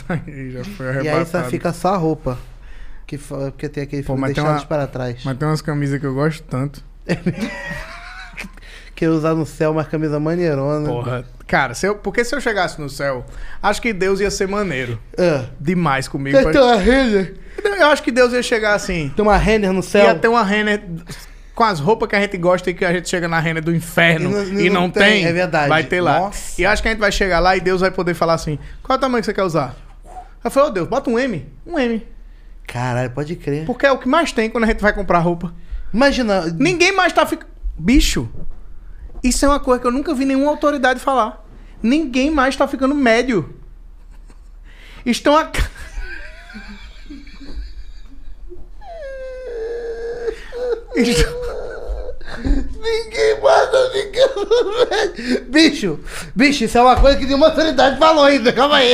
Aí 0.09 0.51
já 0.51 0.65
foi 0.65 0.87
e 0.87 0.89
aí 0.89 1.09
arrebatado. 1.09 1.45
só 1.45 1.45
fica 1.51 1.73
só 1.73 1.95
a 1.95 1.97
roupa. 1.97 2.37
Que, 3.07 3.17
porque 3.17 3.69
tem 3.69 3.85
aquele 3.85 4.03
Pô, 4.03 4.17
filme 4.17 4.33
uma- 4.41 4.67
para 4.67 4.89
Trás. 4.89 5.23
Mas 5.25 5.39
tem 5.39 5.47
umas 5.47 5.63
camisas 5.63 6.01
que 6.01 6.07
eu 6.07 6.13
gosto 6.13 6.43
tanto. 6.43 6.83
Quer 8.97 9.11
usar 9.11 9.35
no 9.35 9.45
céu 9.47 9.73
uma 9.73 9.85
camisa 9.85 10.19
maneirona. 10.19 10.89
Porra. 10.89 11.25
Cara, 11.47 11.75
se 11.75 11.87
eu, 11.87 11.95
porque 11.97 12.25
se 12.25 12.35
eu 12.35 12.41
chegasse 12.41 12.81
no 12.81 12.89
céu, 12.89 13.25
acho 13.63 13.81
que 13.81 13.93
Deus 13.93 14.19
ia 14.21 14.31
ser 14.31 14.49
maneiro. 14.49 14.99
Ah. 15.19 15.45
Demais 15.61 16.09
comigo. 16.09 16.37
Tem, 16.51 16.61
uma 16.61 16.77
Renner. 16.77 17.35
Eu 17.63 17.87
acho 17.89 18.03
que 18.03 18.11
Deus 18.11 18.33
ia 18.33 18.43
chegar 18.43 18.75
assim. 18.75 19.13
Tem 19.15 19.23
uma 19.23 19.37
Renner 19.37 19.73
no 19.73 19.83
céu. 19.83 20.07
Ia 20.07 20.15
ter 20.15 20.29
uma 20.29 20.43
Renner 20.43 20.83
com 21.55 21.63
as 21.63 21.79
roupas 21.79 22.09
que 22.09 22.17
a 22.17 22.21
gente 22.21 22.37
gosta 22.39 22.71
e 22.71 22.75
que 22.75 22.85
a 22.85 22.93
gente 22.93 23.09
chega 23.09 23.29
na 23.29 23.39
Renner 23.39 23.63
do 23.63 23.75
inferno 23.75 24.31
E 24.31 24.33
e 24.33 24.35
não- 24.35 24.45
não, 24.55 24.61
e 24.63 24.71
não 24.71 24.91
tem, 24.91 25.03
tem, 25.03 25.27
é 25.27 25.33
verdade. 25.33 25.69
Vai 25.69 25.85
ter 25.85 26.01
lá. 26.01 26.21
Nossa. 26.21 26.61
E 26.61 26.65
acho 26.67 26.81
que 26.83 26.89
a 26.89 26.91
gente 26.91 27.01
vai 27.01 27.13
chegar 27.13 27.39
lá 27.39 27.55
e 27.57 27.61
Deus 27.61 27.83
vai 27.83 27.91
poder 27.91 28.15
falar 28.15 28.35
assim: 28.35 28.59
qual 28.83 28.97
é 28.97 28.99
o 28.99 29.01
tamanho 29.01 29.21
que 29.23 29.27
você 29.27 29.35
quer 29.35 29.45
usar? 29.45 29.77
Eu 30.43 30.51
falei, 30.51 30.71
ô 30.71 30.73
Deus, 30.73 30.89
bota 30.89 31.11
um 31.11 31.19
M. 31.19 31.47
Um 31.67 31.79
M. 31.79 32.07
Caralho, 32.67 33.11
pode 33.11 33.37
crer. 33.37 33.67
Porque 33.67 33.85
é 33.87 33.93
o 33.93 33.99
que 33.99 34.09
mais 34.09 34.33
tem 34.33 34.49
quando 34.51 34.65
a 34.65 34.67
gente 34.67 34.81
vai 34.81 34.93
comprar 34.93 35.19
roupa. 35.19 35.53
Imagina. 35.93 36.47
Ninguém 36.59 36.93
mais 36.93 37.13
tá 37.13 37.25
ficando. 37.27 37.51
Bicho, 37.79 38.29
isso 39.23 39.45
é 39.45 39.49
uma 39.49 39.61
coisa 39.61 39.81
que 39.81 39.87
eu 39.87 39.93
nunca 39.93 40.15
vi 40.15 40.25
nenhuma 40.25 40.51
autoridade 40.51 41.01
falar. 41.01 41.45
Ninguém 41.83 42.31
mais 42.31 42.57
tá 42.57 42.67
ficando 42.67 42.95
médio. 42.95 43.55
Estão 45.05 45.37
a. 45.37 45.51
Estão- 50.97 51.47
Ninguém 52.37 53.41
Mano, 53.41 53.91
ficando 53.93 54.87
velho. 54.89 55.45
Bicho, 55.49 56.01
bicho, 56.35 56.65
isso 56.65 56.77
é 56.77 56.83
uma 56.83 56.97
coisa 56.97 57.17
que 57.17 57.25
nenhuma 57.25 57.47
autoridade 57.47 57.99
falou 57.99 58.25
ainda. 58.25 58.53
Calma 58.53 58.77
aí. 58.77 58.93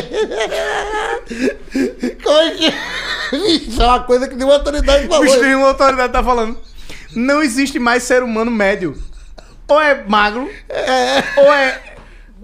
É 3.32 3.36
isso 3.36 3.80
é 3.82 3.86
uma 3.86 4.00
coisa 4.04 4.28
que 4.28 4.34
nenhuma 4.34 4.54
autoridade 4.54 5.08
falou. 5.08 5.24
Bicho, 5.24 5.40
nenhuma 5.40 5.68
autoridade 5.68 6.12
tá 6.12 6.22
falando. 6.22 6.58
Não 7.16 7.42
existe 7.42 7.78
mais 7.78 8.02
ser 8.02 8.22
humano 8.22 8.50
médio. 8.50 8.96
Ou 9.68 9.80
é 9.80 10.04
magro, 10.06 10.50
ou 11.36 11.52
é 11.54 11.82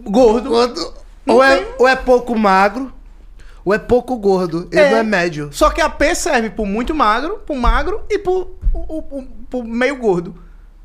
gordo. 0.05 0.55
Ou, 1.27 1.43
é, 1.45 1.67
ou 1.79 1.87
é 1.87 1.95
pouco 1.95 2.35
magro, 2.39 2.91
ou 3.65 3.75
é 3.75 3.79
pouco 3.79 4.17
gordo. 4.17 4.67
Ele 4.73 4.81
É. 4.81 4.91
não 4.91 4.99
é 4.99 5.03
médio. 5.03 5.51
Só 5.53 5.69
que 5.71 5.81
a 5.81 5.91
P 5.91 6.15
serve 6.15 6.49
pro 6.51 6.65
muito 6.65 6.95
magro, 6.95 7.39
pro 7.45 7.55
magro 7.55 8.01
e 8.09 8.19
pro, 8.19 8.57
o- 8.73 8.99
o- 8.99 9.27
pro 9.51 9.63
meio 9.63 9.97
gordo. 9.97 10.35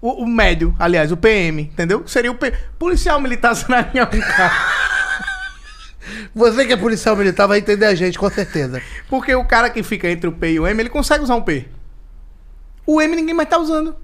O, 0.01 0.23
o 0.23 0.27
médio, 0.27 0.75
aliás, 0.77 1.13
o 1.13 1.17
PM, 1.17 1.61
entendeu? 1.61 2.03
Seria 2.05 2.29
o 2.29 2.35
P... 2.35 2.51
policial 2.77 3.21
militar 3.21 3.55
sararinhão, 3.55 4.05
cara. 4.07 4.51
Você 6.35 6.65
que 6.65 6.73
é 6.73 6.77
policial 6.77 7.15
militar 7.15 7.47
vai 7.47 7.59
entender 7.59 7.85
a 7.85 7.95
gente, 7.95 8.19
com 8.19 8.29
certeza. 8.29 8.81
Porque 9.09 9.33
o 9.33 9.45
cara 9.45 9.69
que 9.69 9.81
fica 9.81 10.09
entre 10.09 10.27
o 10.27 10.33
P 10.33 10.51
e 10.53 10.59
o 10.59 10.67
M, 10.67 10.81
ele 10.81 10.89
consegue 10.89 11.23
usar 11.23 11.35
um 11.35 11.41
P. 11.41 11.67
O 12.85 13.01
M 13.01 13.15
ninguém 13.15 13.33
mais 13.33 13.47
tá 13.47 13.57
usando. 13.57 13.95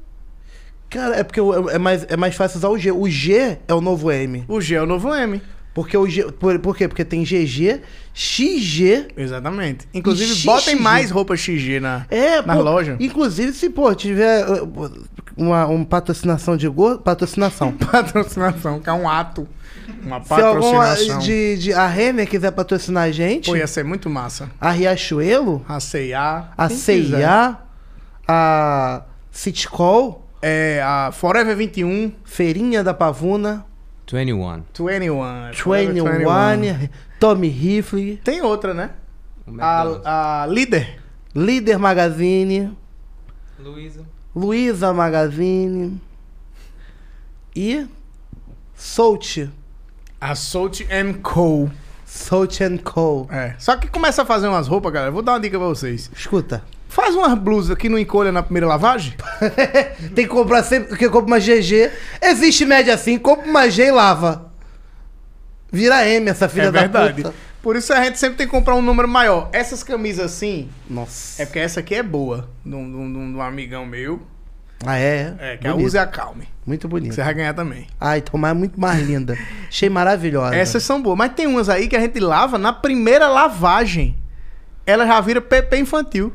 Cara, 0.89 1.15
é 1.17 1.23
porque 1.23 1.39
o- 1.39 1.69
é 1.69 1.77
mais, 1.77 2.05
é 2.09 2.17
mais 2.17 2.35
fácil 2.35 2.57
usar 2.57 2.69
o 2.69 2.77
G. 2.77 2.91
O 2.91 3.07
G 3.09 3.57
é 3.67 3.73
o 3.73 3.81
novo 3.81 4.11
M. 4.11 4.43
O 4.47 4.59
G 4.59 4.75
é 4.75 4.81
o 4.81 4.85
novo 4.85 5.13
M. 5.13 5.41
Porque 5.73 5.95
o 5.95 6.09
G. 6.09 6.23
Por, 6.31 6.57
por 6.59 6.75
quê? 6.75 6.87
Porque 6.87 7.05
tem 7.05 7.23
GG, 7.23 7.79
XG. 8.13 9.07
Exatamente. 9.15 9.87
Inclusive, 9.93 10.33
XG. 10.33 10.45
botem 10.45 10.75
mais 10.75 11.11
roupa 11.11 11.37
XG 11.37 11.79
na, 11.79 12.05
É, 12.09 12.41
na 12.41 12.55
pô, 12.55 12.61
loja. 12.63 12.97
Inclusive, 12.99 13.53
se, 13.53 13.69
pô, 13.69 13.93
tiver 13.93 14.45
uh, 14.49 14.91
uma, 15.37 15.67
uma 15.67 15.85
patrocinação 15.85 16.57
de 16.57 16.67
gordo. 16.67 17.01
Patrocinação. 17.01 17.71
Patrocinação, 17.91 18.79
que 18.79 18.89
é 18.89 18.93
um 18.93 19.07
ato. 19.07 19.47
Uma 20.03 20.23
se 20.23 20.33
alguma 20.33 20.83
patrocinação. 20.85 21.19
de, 21.19 21.57
de. 21.57 21.73
A 21.73 21.87
Renner 21.87 22.27
quiser 22.27 22.51
patrocinar 22.51 23.03
a 23.03 23.11
gente, 23.11 23.45
Pô, 23.49 23.55
ia 23.55 23.67
ser 23.67 23.83
muito 23.85 24.09
massa. 24.09 24.49
a 24.59 24.71
Riachuelo, 24.71 25.63
A 25.69 25.79
C&A. 25.79 26.49
a. 26.57 26.69
CIA, 26.69 27.57
a 28.27 29.03
Citcol, 29.31 30.28
É, 30.41 30.81
a 30.83 31.11
Forever 31.11 31.55
21. 31.55 32.13
Feirinha 32.23 32.83
da 32.83 32.93
Pavuna, 32.93 33.65
21. 34.11 34.63
21. 34.73 35.53
Forever 35.53 35.93
21, 35.93 36.89
Tommy 37.19 37.47
Rifle, 37.49 38.17
Tem 38.23 38.41
outra, 38.41 38.73
né? 38.73 38.91
A, 39.59 40.43
a 40.43 40.47
Líder. 40.47 40.99
Líder 41.35 41.77
Magazine, 41.77 42.75
Luísa. 43.59 44.05
Luiza 44.35 44.93
Magazine 44.93 45.99
e 47.55 47.85
Soult. 48.75 49.49
A 50.21 50.35
Salt 50.35 50.81
and 50.91 51.21
Co. 51.21 51.69
Soult 52.05 52.63
and 52.63 52.77
Co. 52.77 53.27
É. 53.29 53.55
Só 53.59 53.75
que 53.77 53.87
começa 53.87 54.23
a 54.23 54.25
fazer 54.25 54.47
umas 54.47 54.67
roupas, 54.67 54.91
galera. 54.91 55.11
Vou 55.11 55.21
dar 55.21 55.33
uma 55.33 55.39
dica 55.39 55.57
pra 55.57 55.67
vocês. 55.67 56.09
Escuta, 56.15 56.63
Faz 56.89 57.13
umas 57.15 57.37
blusas 57.37 57.77
que 57.77 57.87
não 57.87 57.97
encolha 57.99 58.31
na 58.31 58.41
primeira 58.43 58.65
lavagem. 58.67 59.13
tem 60.15 60.25
que 60.25 60.27
comprar 60.27 60.63
sempre, 60.63 60.89
porque 60.89 61.07
compra 61.07 61.27
uma 61.27 61.39
GG. 61.39 61.91
Existe 62.21 62.65
média 62.65 62.93
assim, 62.95 63.17
compra 63.17 63.47
uma 63.47 63.69
G 63.69 63.85
e 63.85 63.91
lava. 63.91 64.51
Vira 65.71 66.05
M 66.07 66.27
essa 66.29 66.49
filha 66.49 66.63
é 66.63 66.71
da 66.71 66.79
verdade. 66.81 67.21
puta. 67.21 67.35
Por 67.61 67.75
isso 67.75 67.93
a 67.93 68.03
gente 68.03 68.17
sempre 68.17 68.37
tem 68.37 68.47
que 68.47 68.51
comprar 68.51 68.75
um 68.75 68.81
número 68.81 69.07
maior. 69.07 69.49
Essas 69.53 69.83
camisas 69.83 70.25
assim, 70.25 70.67
Nossa. 70.89 71.41
é 71.43 71.45
porque 71.45 71.59
essa 71.59 71.79
aqui 71.81 71.93
é 71.93 72.01
boa. 72.01 72.49
De 72.65 72.73
um, 72.73 72.89
de 72.89 72.97
um- 72.97 73.31
de 73.33 73.37
um 73.37 73.41
amigão 73.41 73.85
meu. 73.85 74.21
Ah, 74.85 74.97
é? 74.97 75.35
É, 75.39 75.57
que 75.57 75.67
a 75.67 75.71
Bonito. 75.73 75.87
Use 75.87 75.97
e 75.97 75.99
a 75.99 76.07
Calme. 76.07 76.47
Muito 76.65 76.87
bonito. 76.87 77.13
Você 77.13 77.21
vai 77.21 77.33
ganhar 77.33 77.53
também. 77.53 77.85
Ai, 77.99 78.21
tomar 78.21 78.49
é 78.49 78.53
muito 78.53 78.79
mais 78.79 79.05
linda. 79.05 79.37
Achei 79.67 79.89
maravilhosa. 79.89 80.55
Essas 80.55 80.83
são 80.83 81.01
boas. 81.01 81.17
Mas 81.17 81.33
tem 81.33 81.45
umas 81.45 81.67
aí 81.69 81.87
que 81.87 81.97
a 81.97 81.99
gente 81.99 82.17
lava 82.19 82.57
na 82.57 82.71
primeira 82.73 83.27
lavagem. 83.27 84.15
Ela 84.89 85.05
já 85.05 85.21
vira 85.21 85.39
PP 85.41 85.77
infantil. 85.79 86.33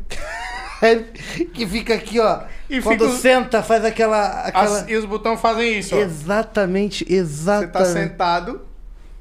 que 1.55 1.67
fica 1.67 1.95
aqui, 1.95 2.21
ó. 2.21 2.41
E 2.69 2.81
quando 2.81 3.07
fica- 3.09 3.19
senta, 3.21 3.63
faz 3.63 3.85
aquela. 3.85 4.41
aquela... 4.43 4.81
As- 4.81 4.89
e 4.89 4.95
os 4.97 5.05
botões 5.05 5.41
fazem 5.41 5.79
isso, 5.79 5.95
ó. 5.97 5.99
Exatamente, 5.99 7.05
Você 7.05 7.15
exatamente. 7.15 7.73
tá 7.73 7.85
sentado 7.85 8.61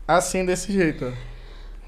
assim, 0.08 0.46
desse 0.46 0.72
jeito, 0.72 1.14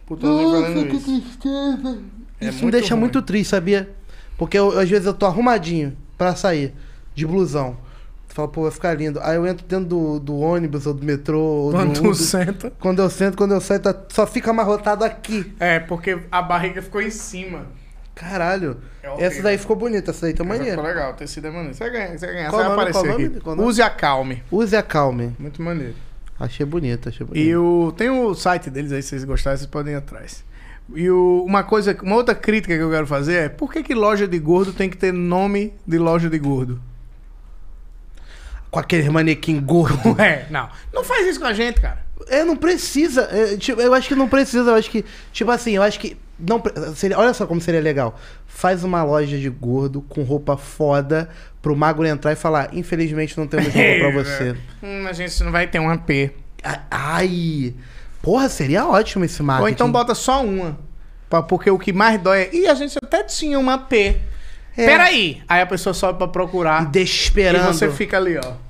Nossa, 0.10 0.74
que 0.86 0.96
isso. 0.96 1.06
tristeza. 1.22 2.00
É 2.40 2.50
Isso 2.50 2.66
me 2.66 2.72
deixa 2.72 2.94
ruim. 2.94 3.00
muito 3.02 3.22
triste, 3.22 3.50
sabia? 3.52 3.90
Porque 4.38 4.58
eu- 4.58 4.78
às 4.78 4.90
vezes 4.90 5.06
eu 5.06 5.14
tô 5.14 5.26
arrumadinho 5.26 5.96
pra 6.18 6.36
sair, 6.36 6.74
de 7.14 7.26
blusão. 7.26 7.78
Fala, 8.36 8.50
pô, 8.50 8.64
vai 8.64 8.72
ficar 8.72 8.94
lindo. 8.94 9.18
Aí 9.24 9.38
eu 9.38 9.48
entro 9.48 9.66
dentro 9.66 9.86
do, 9.86 10.20
do 10.20 10.38
ônibus 10.38 10.86
ou 10.86 10.94
do 10.94 11.06
metrô. 11.06 11.40
Ou 11.40 11.72
Quando 11.72 11.94
do 11.94 12.02
tu 12.02 12.06
Uber. 12.08 12.16
senta. 12.16 12.70
Quando 12.82 13.02
eu 13.02 13.10
sento, 13.10 13.38
quando 13.38 13.54
eu 13.54 13.62
saio, 13.62 13.80
tá- 13.80 13.96
só 14.10 14.28
fica 14.28 14.52
amarrotado 14.52 15.06
aqui. 15.06 15.54
É, 15.58 15.80
porque 15.80 16.20
a 16.30 16.42
barriga 16.42 16.82
ficou 16.82 17.02
em 17.02 17.10
cima. 17.10 17.66
Caralho. 18.14 18.76
É 19.02 19.10
horrível. 19.10 19.26
essa 19.28 19.42
daí 19.42 19.58
ficou 19.58 19.78
bonita, 19.78 20.12
essa 20.12 20.26
daí 20.26 20.34
tá 20.34 20.44
maneira. 20.44 20.72
ficou 20.76 20.84
legal, 20.86 21.12
o 21.14 21.16
tecido 21.16 21.48
é 21.48 21.50
maneiro. 21.50 21.74
Você 21.76 21.84
vai 21.86 21.94
ganhar, 21.94 22.18
você 22.18 22.26
vai 22.26 22.36
ganhar. 22.36 22.50
Qual 22.50 22.62
você 22.62 22.68
vai 22.68 22.76
nome, 22.78 22.92
qual 22.92 23.04
aparecer 23.06 23.26
nome? 23.26 23.38
aqui. 23.56 23.62
Use 23.70 23.82
a 23.82 23.90
Calme. 23.90 24.44
Use 24.52 24.76
a 24.76 24.84
calme. 24.84 25.36
Muito 25.40 25.62
maneiro. 25.62 25.96
Achei 26.38 26.66
bonita, 26.66 27.08
achei 27.08 27.26
bonita. 27.26 27.46
E 27.50 27.56
o, 27.56 27.94
tem 27.96 28.10
o 28.10 28.34
site 28.36 28.70
deles 28.70 28.92
aí, 28.92 29.02
se 29.02 29.10
vocês 29.12 29.24
gostarem, 29.24 29.58
vocês 29.58 29.70
podem 29.70 29.94
ir 29.94 29.98
atrás. 29.98 30.44
E 30.94 31.10
o, 31.10 31.42
uma 31.48 31.64
coisa, 31.64 31.98
uma 32.04 32.16
outra 32.18 32.36
crítica 32.36 32.76
que 32.76 32.82
eu 32.84 32.90
quero 32.92 33.08
fazer 33.08 33.36
é 33.36 33.48
por 33.50 33.72
que, 33.72 33.82
que 33.82 33.94
loja 33.96 34.28
de 34.28 34.38
gordo 34.40 34.74
tem 34.74 34.90
que 34.90 34.98
ter 34.98 35.14
nome 35.14 35.74
de 35.88 35.98
loja 35.98 36.30
de 36.30 36.38
gordo? 36.38 36.82
Com 38.76 38.80
aquele 38.82 39.10
manequim 39.10 39.58
gordo. 39.62 40.16
É, 40.22 40.48
não. 40.50 40.68
Não 40.94 41.02
faz 41.02 41.26
isso 41.28 41.40
com 41.40 41.46
a 41.46 41.54
gente, 41.54 41.80
cara. 41.80 42.04
É, 42.28 42.44
não 42.44 42.58
precisa. 42.58 43.22
É, 43.32 43.56
tipo, 43.56 43.80
eu 43.80 43.94
acho 43.94 44.10
que 44.10 44.16
não 44.16 44.28
precisa. 44.28 44.72
Eu 44.72 44.76
acho 44.76 44.92
que, 44.92 45.06
tipo 45.32 45.50
assim, 45.50 45.72
eu 45.72 45.82
acho 45.82 45.98
que. 45.98 46.18
Não, 46.38 46.62
seria, 46.94 47.18
olha 47.18 47.34
só 47.34 47.48
como 47.48 47.62
seria 47.62 47.80
legal. 47.80 48.20
Faz 48.46 48.84
uma 48.84 49.02
loja 49.02 49.38
de 49.38 49.50
gordo 49.50 50.02
com 50.02 50.24
roupa 50.24 50.58
foda 50.58 51.30
pro 51.62 51.74
magro 51.74 52.06
entrar 52.06 52.34
e 52.34 52.36
falar: 52.36 52.68
infelizmente 52.74 53.38
não 53.38 53.48
temos 53.48 53.68
roupa 53.74 54.00
pra 54.00 54.10
você. 54.24 54.58
Hum, 54.84 55.06
a 55.08 55.14
gente 55.14 55.42
não 55.42 55.54
vai 55.54 55.68
ter 55.68 55.80
um 55.80 55.90
AP. 55.90 56.32
Ai! 56.92 57.74
Porra, 58.22 58.50
seria 58.50 58.86
ótimo 58.86 59.24
esse 59.24 59.42
marketing. 59.42 59.64
Ou 59.64 59.70
então 59.70 59.90
bota 59.90 60.14
só 60.14 60.44
uma. 60.44 60.78
Pra- 61.30 61.44
Porque 61.44 61.70
o 61.70 61.80
que 61.80 61.94
mais 61.94 62.20
dói 62.20 62.42
é. 62.42 62.56
Ih, 62.56 62.68
a 62.68 62.74
gente 62.74 62.98
até 63.02 63.24
tinha 63.24 63.58
uma 63.58 63.76
AP. 63.76 63.94
É. 64.78 64.86
Peraí. 64.86 65.42
Aí 65.48 65.62
a 65.62 65.66
pessoa 65.66 65.94
sobe 65.94 66.18
pra 66.18 66.28
E 66.28 66.32
procurar. 66.32 66.86
deixa 66.88 67.32
E 67.40 67.60
você 67.60 67.90
fica 67.90 68.18
ali, 68.18 68.38
ó. 68.38 68.65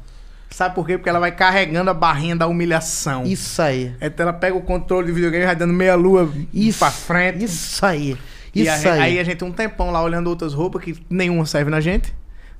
Sabe 0.49 0.73
por 0.75 0.85
quê? 0.87 0.97
Porque 0.97 1.09
ela 1.09 1.19
vai 1.19 1.31
carregando 1.33 1.89
a 1.89 1.93
barrinha 1.93 2.35
da 2.35 2.47
humilhação. 2.47 3.23
Isso 3.23 3.61
aí. 3.61 3.93
Então 3.99 4.23
ela 4.23 4.33
pega 4.33 4.55
o 4.55 4.61
controle 4.61 5.07
de 5.07 5.13
videogame 5.13 5.43
e 5.43 5.47
vai 5.47 5.55
dando 5.55 5.73
meia 5.73 5.95
lua 5.95 6.31
Isso. 6.53 6.79
pra 6.79 6.91
frente. 6.91 7.43
Isso 7.43 7.85
aí. 7.85 8.17
E 8.53 8.61
Isso 8.61 8.71
a 8.71 8.75
gente- 8.77 8.87
aí. 8.87 9.01
aí 9.01 9.19
a 9.19 9.23
gente 9.23 9.43
um 9.43 9.51
tempão 9.51 9.91
lá 9.91 10.01
olhando 10.01 10.27
outras 10.27 10.53
roupas 10.53 10.81
que 10.83 10.95
nenhuma 11.09 11.45
serve 11.45 11.69
na 11.69 11.81
gente. 11.81 12.13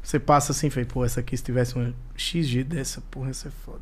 Você 0.03 0.19
passa 0.19 0.51
assim 0.51 0.67
e 0.67 0.69
fala, 0.69 0.85
pô, 0.85 1.05
essa 1.05 1.21
aqui 1.21 1.35
se 1.37 1.43
tivesse 1.43 1.75
uma 1.75 1.93
XG 2.17 2.63
dessa, 2.63 3.01
porra, 3.09 3.27
ia 3.29 3.33
ser 3.33 3.51
foda. 3.65 3.81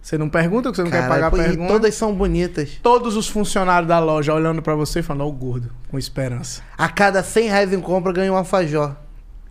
Você 0.00 0.18
não 0.18 0.28
pergunta, 0.28 0.64
porque 0.68 0.76
você 0.76 0.82
não 0.82 0.90
quer 0.90 1.02
Caralho, 1.08 1.14
pagar 1.14 1.26
a 1.28 1.30
pô, 1.30 1.36
e 1.38 1.42
pergunta. 1.44 1.68
todas 1.72 1.94
são 1.94 2.14
bonitas. 2.14 2.70
Todos 2.82 3.16
os 3.16 3.28
funcionários 3.28 3.88
da 3.88 3.98
loja 3.98 4.34
olhando 4.34 4.60
pra 4.60 4.74
você 4.74 4.98
e 4.98 5.02
falando, 5.02 5.26
ó, 5.26 5.30
gordo, 5.30 5.70
com 5.88 5.98
esperança. 5.98 6.60
A 6.76 6.88
cada 6.88 7.22
100 7.22 7.48
reais 7.48 7.72
em 7.72 7.80
compra 7.80 8.12
ganha 8.12 8.32
um 8.32 8.36
alfajor. 8.36 8.94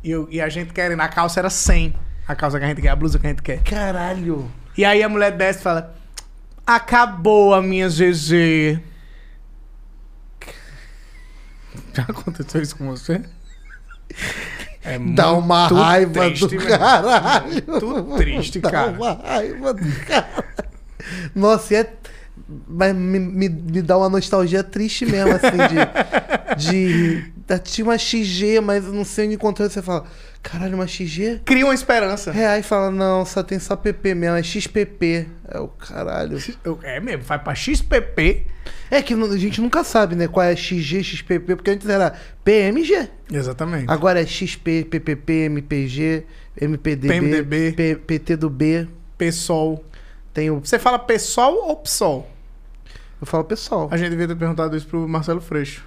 E, 0.03 0.11
eu- 0.11 0.27
e 0.29 0.39
a 0.41 0.49
gente 0.49 0.73
querendo, 0.73 0.99
a 1.01 1.07
calça 1.07 1.39
era 1.39 1.49
100. 1.49 1.93
A 2.31 2.35
calça 2.35 2.57
que 2.57 2.63
a 2.63 2.67
gente 2.69 2.81
quer, 2.81 2.87
a 2.87 2.95
blusa 2.95 3.19
que 3.19 3.27
a 3.27 3.29
gente 3.29 3.41
quer. 3.41 3.61
Caralho. 3.61 4.49
E 4.77 4.85
aí 4.85 5.03
a 5.03 5.09
mulher 5.09 5.35
desce 5.35 5.59
e 5.59 5.63
fala, 5.63 5.93
acabou 6.65 7.53
a 7.53 7.61
minha 7.61 7.89
GG. 7.89 8.79
Já 11.93 12.03
aconteceu 12.03 12.61
isso 12.61 12.77
com 12.77 12.87
você? 12.87 13.21
É 14.81 14.97
Dá 14.97 15.33
uma 15.33 15.67
raiva 15.67 16.21
triste, 16.29 16.47
do 16.47 16.65
caralho. 16.65 17.63
Muito 17.67 18.15
triste, 18.15 18.59
Dá 18.61 18.71
cara. 18.71 18.91
uma 18.91 19.13
raiva 19.13 19.73
do 19.73 20.05
caralho. 20.05 20.43
Nossa, 21.35 21.73
e 21.73 21.77
é. 21.77 21.93
Mas 22.65 22.95
me, 22.95 23.19
me, 23.19 23.49
me 23.49 23.81
dá 23.81 23.97
uma 23.97 24.07
nostalgia 24.07 24.63
triste 24.63 25.05
mesmo, 25.05 25.33
assim, 25.33 25.57
de. 26.55 27.31
de 27.35 27.59
tinha 27.65 27.85
uma 27.85 27.97
XG, 27.97 28.61
mas 28.61 28.85
não 28.85 29.03
sei 29.03 29.25
onde 29.25 29.35
encontrar. 29.35 29.69
Você 29.69 29.81
fala, 29.81 30.05
caralho, 30.41 30.75
uma 30.75 30.87
XG? 30.87 31.41
Cria 31.45 31.65
uma 31.65 31.73
esperança. 31.73 32.31
É, 32.31 32.47
aí 32.47 32.63
fala, 32.63 32.89
não, 32.91 33.25
só 33.25 33.43
tem 33.43 33.59
só 33.59 33.75
PP 33.75 34.15
mesmo, 34.15 34.37
é 34.37 34.43
XPP. 34.43 35.27
É 35.47 35.59
o 35.59 35.67
caralho. 35.67 36.37
É 36.83 36.99
mesmo, 36.99 37.23
vai 37.23 37.39
pra 37.39 37.53
XPP. 37.55 38.47
É 38.89 39.01
que 39.01 39.13
a 39.13 39.37
gente 39.37 39.61
nunca 39.61 39.83
sabe, 39.83 40.15
né, 40.15 40.27
qual 40.27 40.45
é 40.45 40.55
XG, 40.55 41.03
XPP, 41.03 41.55
porque 41.55 41.71
antes 41.71 41.87
era 41.87 42.13
PMG. 42.43 43.09
Exatamente. 43.31 43.85
Agora 43.89 44.21
é 44.21 44.25
XP, 44.25 44.85
PPP, 44.85 45.33
MPG, 45.45 46.25
MPDB, 46.59 47.07
PMDB. 47.07 47.71
P- 47.73 47.95
PT 47.95 48.35
do 48.35 48.49
B. 48.49 48.87
PSOL. 49.17 49.85
Tem 50.33 50.49
o. 50.49 50.59
Você 50.59 50.79
fala 50.79 50.97
PSOL 50.99 51.67
ou 51.69 51.75
PSOL? 51.77 52.29
Eu 53.21 53.27
falo 53.27 53.43
pessoal. 53.43 53.87
A 53.91 53.97
gente 53.97 54.09
devia 54.09 54.27
ter 54.27 54.35
perguntado 54.35 54.75
isso 54.75 54.87
pro 54.87 55.07
Marcelo 55.07 55.39
Freixo. 55.39 55.85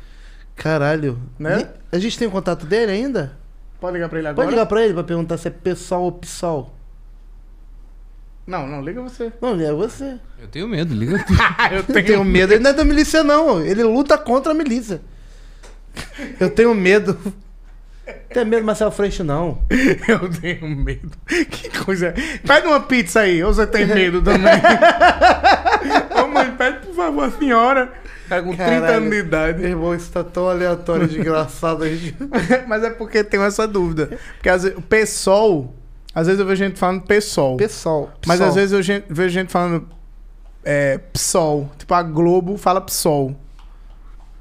Caralho. 0.55 1.19
Né? 1.37 1.69
A 1.91 1.99
gente 1.99 2.17
tem 2.17 2.29
o 2.29 2.31
contato 2.31 2.65
dele 2.65 2.93
ainda? 2.93 3.37
Pode 3.85 3.99
ligar 3.99 4.09
pra 4.09 4.19
ele 4.19 4.29
agora? 4.29 4.47
Pode 4.47 4.57
ligar 4.57 4.67
pra 4.67 4.83
ele 4.83 4.95
pra 4.95 5.05
perguntar 5.05 5.37
se 5.37 5.47
é 5.47 5.51
pessoal 5.51 6.05
ou 6.05 6.13
PSOL. 6.13 6.75
Não, 8.47 8.67
não, 8.67 8.81
liga 8.81 9.03
você. 9.03 9.31
Não, 9.43 9.61
é 9.61 9.73
você. 9.75 10.19
Eu 10.41 10.49
tenho 10.49 10.67
medo, 10.67 10.95
liga 10.95 11.23
tu. 11.23 11.35
eu 11.71 11.77
Eu 11.77 11.83
tenho 11.83 12.25
medo. 12.25 12.55
Ele 12.55 12.63
não 12.63 12.71
é 12.71 12.73
da 12.73 12.83
milícia, 12.83 13.23
não. 13.23 13.61
Ele 13.61 13.83
luta 13.83 14.17
contra 14.17 14.53
a 14.53 14.55
milícia. 14.55 15.03
Eu 16.41 16.49
tenho 16.49 16.75
medo. 16.75 17.19
Tem 18.33 18.45
medo 18.47 18.63
do 18.63 18.67
Marcelo 18.67 18.91
Freixo, 18.91 19.23
não. 19.23 19.63
Eu 20.09 20.31
tenho 20.31 20.67
medo. 20.67 21.13
Que 21.27 21.69
coisa. 21.85 22.15
Pede 22.47 22.67
uma 22.67 22.81
pizza 22.81 23.21
aí, 23.21 23.45
ou 23.45 23.53
você 23.53 23.67
tem 23.67 23.87
medo 23.87 24.21
também? 24.21 24.53
Ô 26.23 26.27
mãe, 26.27 26.51
pede 26.53 26.87
por 26.87 26.95
favor 26.95 27.25
a 27.25 27.31
senhora. 27.31 27.93
Tá 28.35 28.43
com 28.43 28.57
30 28.57 28.65
Caralho. 28.65 28.97
anos 28.97 29.11
de 29.11 29.17
idade. 29.17 29.61
Meu 29.61 29.71
irmão, 29.71 29.95
isso 29.95 30.11
tá 30.11 30.25
tão 30.25 30.49
aleatório, 30.49 31.07
desgraçado. 31.07 31.85
Mas 32.67 32.83
é 32.83 32.91
porque 32.91 33.23
tenho 33.23 33.43
essa 33.45 33.67
dúvida. 33.67 34.19
Porque 34.35 34.49
às 34.49 34.63
vezes, 34.65 34.79
o 34.79 34.83
PSOL, 34.83 35.75
às 36.15 36.27
vezes 36.27 36.41
eu 36.41 36.47
vejo 36.47 36.65
gente 36.65 36.79
falando 36.79 37.03
PSOL. 37.03 37.57
Pessoal. 37.57 38.13
Mas 38.27 38.41
às 38.41 38.55
vezes 38.55 38.73
eu 38.73 39.03
vejo 39.09 39.33
gente 39.33 39.53
falando 39.53 39.89
é, 40.65 40.99
PSOL. 41.13 41.71
Tipo, 41.79 41.95
a 41.95 42.03
Globo 42.03 42.57
fala 42.57 42.81
PSOL. 42.81 43.37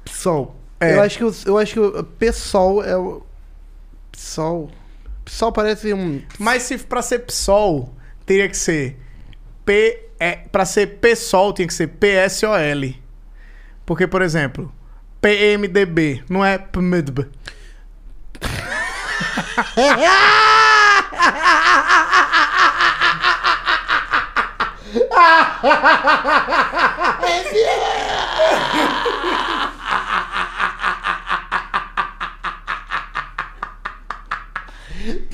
PSOL. 0.04 0.56
É. 0.80 0.94
Eu 0.94 1.02
acho 1.02 1.18
que 1.18 1.24
o, 1.24 1.34
eu 1.46 1.58
acho 1.58 1.72
que 1.74 1.80
o 1.80 2.04
PSOL 2.04 2.84
é 2.84 2.96
o. 2.96 3.22
PSOL. 4.10 4.70
PSOL 5.24 5.52
parece 5.52 5.92
um. 5.94 6.20
Mas 6.38 6.64
se 6.64 6.78
pra 6.78 7.02
ser 7.02 7.20
PSOL, 7.20 7.92
teria 8.26 8.48
que 8.48 8.56
ser 8.56 8.98
P. 9.64 10.00
É, 10.18 10.36
pra 10.36 10.64
ser 10.64 10.98
PSOL, 11.00 11.52
tinha 11.52 11.66
que 11.66 11.74
ser 11.74 11.88
PSOL. 11.88 12.54
Porque, 13.84 14.06
por 14.06 14.22
exemplo, 14.22 14.72
PMDB, 15.20 16.22
não 16.28 16.44
é 16.44 16.58
PMDB. 16.58 17.28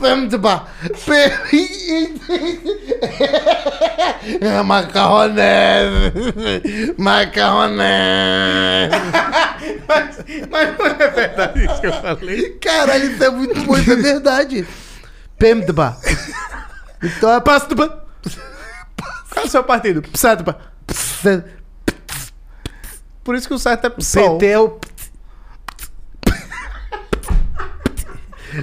Pemdba. 0.01 0.67
Macarronese. 4.65 6.95
Macarronese. 6.97 8.97
Mas, 9.87 10.25
mas 10.51 10.79
não 10.79 10.87
é 10.87 11.09
verdade 11.09 11.65
isso 11.65 11.81
que 11.81 11.87
eu 11.87 11.93
falei. 11.93 12.51
Caralho, 12.59 13.13
isso 13.13 13.23
é 13.25 13.31
muito 13.31 13.61
bom, 13.63 13.77
isso 13.77 13.93
é 13.93 13.97
verdade. 13.97 14.67
Pemdba. 15.39 15.97
Então 17.03 17.33
é 17.33 17.41
PASDBA. 17.41 18.05
Qual 19.31 19.45
é 19.45 19.47
o 19.47 19.51
seu 19.51 19.65
partido? 19.65 20.03
PSADBA. 20.03 20.61
Por 23.23 23.35
isso 23.35 23.49
que 23.49 23.55
o 23.55 23.59
certo 23.59 23.87
é 23.87 23.91
PSOL. 23.91 24.39
PT 24.39 24.47
é 24.47 24.59
o. 24.59 24.79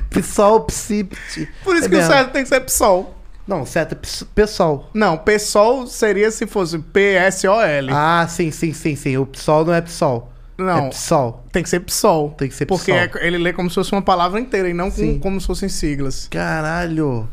PSOL, 0.09 0.61
PSIPT. 0.61 1.47
Por 1.63 1.75
isso 1.75 1.85
É 1.85 1.89
que 1.89 1.95
o 1.95 1.97
mesmo. 1.97 2.13
certo 2.13 2.31
tem 2.31 2.43
que 2.43 2.49
ser 2.49 2.59
PSOL. 2.61 3.13
Não, 3.47 3.65
certo 3.65 3.93
é 3.93 3.95
ps- 3.95 4.23
PSOL. 4.35 4.89
Não, 4.93 5.17
PSOL 5.17 5.87
seria 5.87 6.29
se 6.31 6.45
fosse 6.45 6.77
PSOL. 6.79 7.59
Ah, 7.91 8.25
sim, 8.29 8.51
sim, 8.51 8.73
sim, 8.73 8.95
sim. 8.95 9.17
O 9.17 9.25
PSOL 9.25 9.63
não 9.65 9.73
é 9.73 9.79
PSOL. 9.81 10.31
Não. 10.57 10.87
É 10.87 10.89
PSOL. 10.89 11.45
Tem 11.51 11.63
que 11.63 11.69
ser 11.69 11.79
PSOL. 11.79 12.31
Tem 12.31 12.49
que 12.49 12.55
ser 12.55 12.65
Porque 12.65 12.91
PSOL. 12.91 13.21
é- 13.21 13.27
ele 13.27 13.37
lê 13.37 13.53
como 13.53 13.69
se 13.69 13.75
fosse 13.75 13.91
uma 13.93 14.01
palavra 14.01 14.39
inteira 14.39 14.67
e 14.69 14.73
não 14.73 14.91
com- 14.91 15.19
como 15.19 15.39
se 15.39 15.47
fossem 15.47 15.69
siglas. 15.69 16.27
Caralho. 16.29 17.29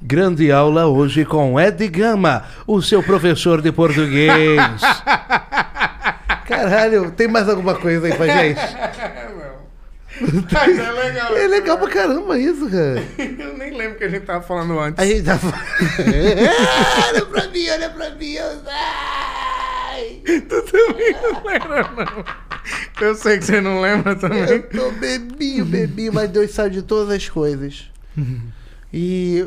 Grande 0.00 0.52
aula 0.52 0.86
hoje 0.86 1.24
com 1.24 1.58
Ed 1.58 1.88
Gama, 1.88 2.44
o 2.66 2.82
seu 2.82 3.02
professor 3.02 3.62
de 3.62 3.72
português. 3.72 4.60
Caralho, 6.46 7.10
tem 7.10 7.26
mais 7.26 7.48
alguma 7.48 7.74
coisa 7.74 8.06
aí 8.06 8.14
pra 8.14 8.26
gente? 8.28 8.60
Mas 10.52 10.78
é 10.78 10.90
legal. 10.90 11.36
É 11.36 11.46
legal 11.46 11.78
pra 11.78 11.88
caramba 11.88 12.38
isso, 12.38 12.68
cara. 12.70 13.02
Eu 13.18 13.56
nem 13.58 13.76
lembro 13.76 13.94
o 13.96 13.98
que 13.98 14.04
a 14.04 14.08
gente 14.08 14.24
tava 14.24 14.42
falando 14.42 14.78
antes. 14.78 14.98
A 14.98 15.06
gente 15.06 15.24
tá 15.24 15.38
olha 17.08 17.26
pra 17.26 17.48
mim, 17.48 17.68
olha 17.68 17.90
pra 17.90 18.10
mim. 18.10 18.36
Ai, 18.68 20.22
Tu 20.24 20.62
também 20.62 21.12
não 21.22 21.44
lembra, 21.44 21.82
não. 21.94 22.24
Eu 23.00 23.14
sei 23.14 23.38
que 23.38 23.44
você 23.44 23.60
não 23.60 23.80
lembra 23.80 24.16
também. 24.16 24.40
eu 24.40 24.62
tô 24.68 24.90
bebinho, 24.92 25.64
bebinho, 25.64 26.12
mas 26.12 26.30
Deus 26.30 26.50
sabe 26.50 26.70
de 26.70 26.82
todas 26.82 27.14
as 27.14 27.28
coisas. 27.28 27.90
E 28.92 29.46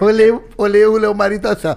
olhei, 0.00 0.38
olhei 0.56 0.86
o 0.86 0.96
Leomarinho 0.96 1.40
tá 1.40 1.52
assim. 1.52 1.68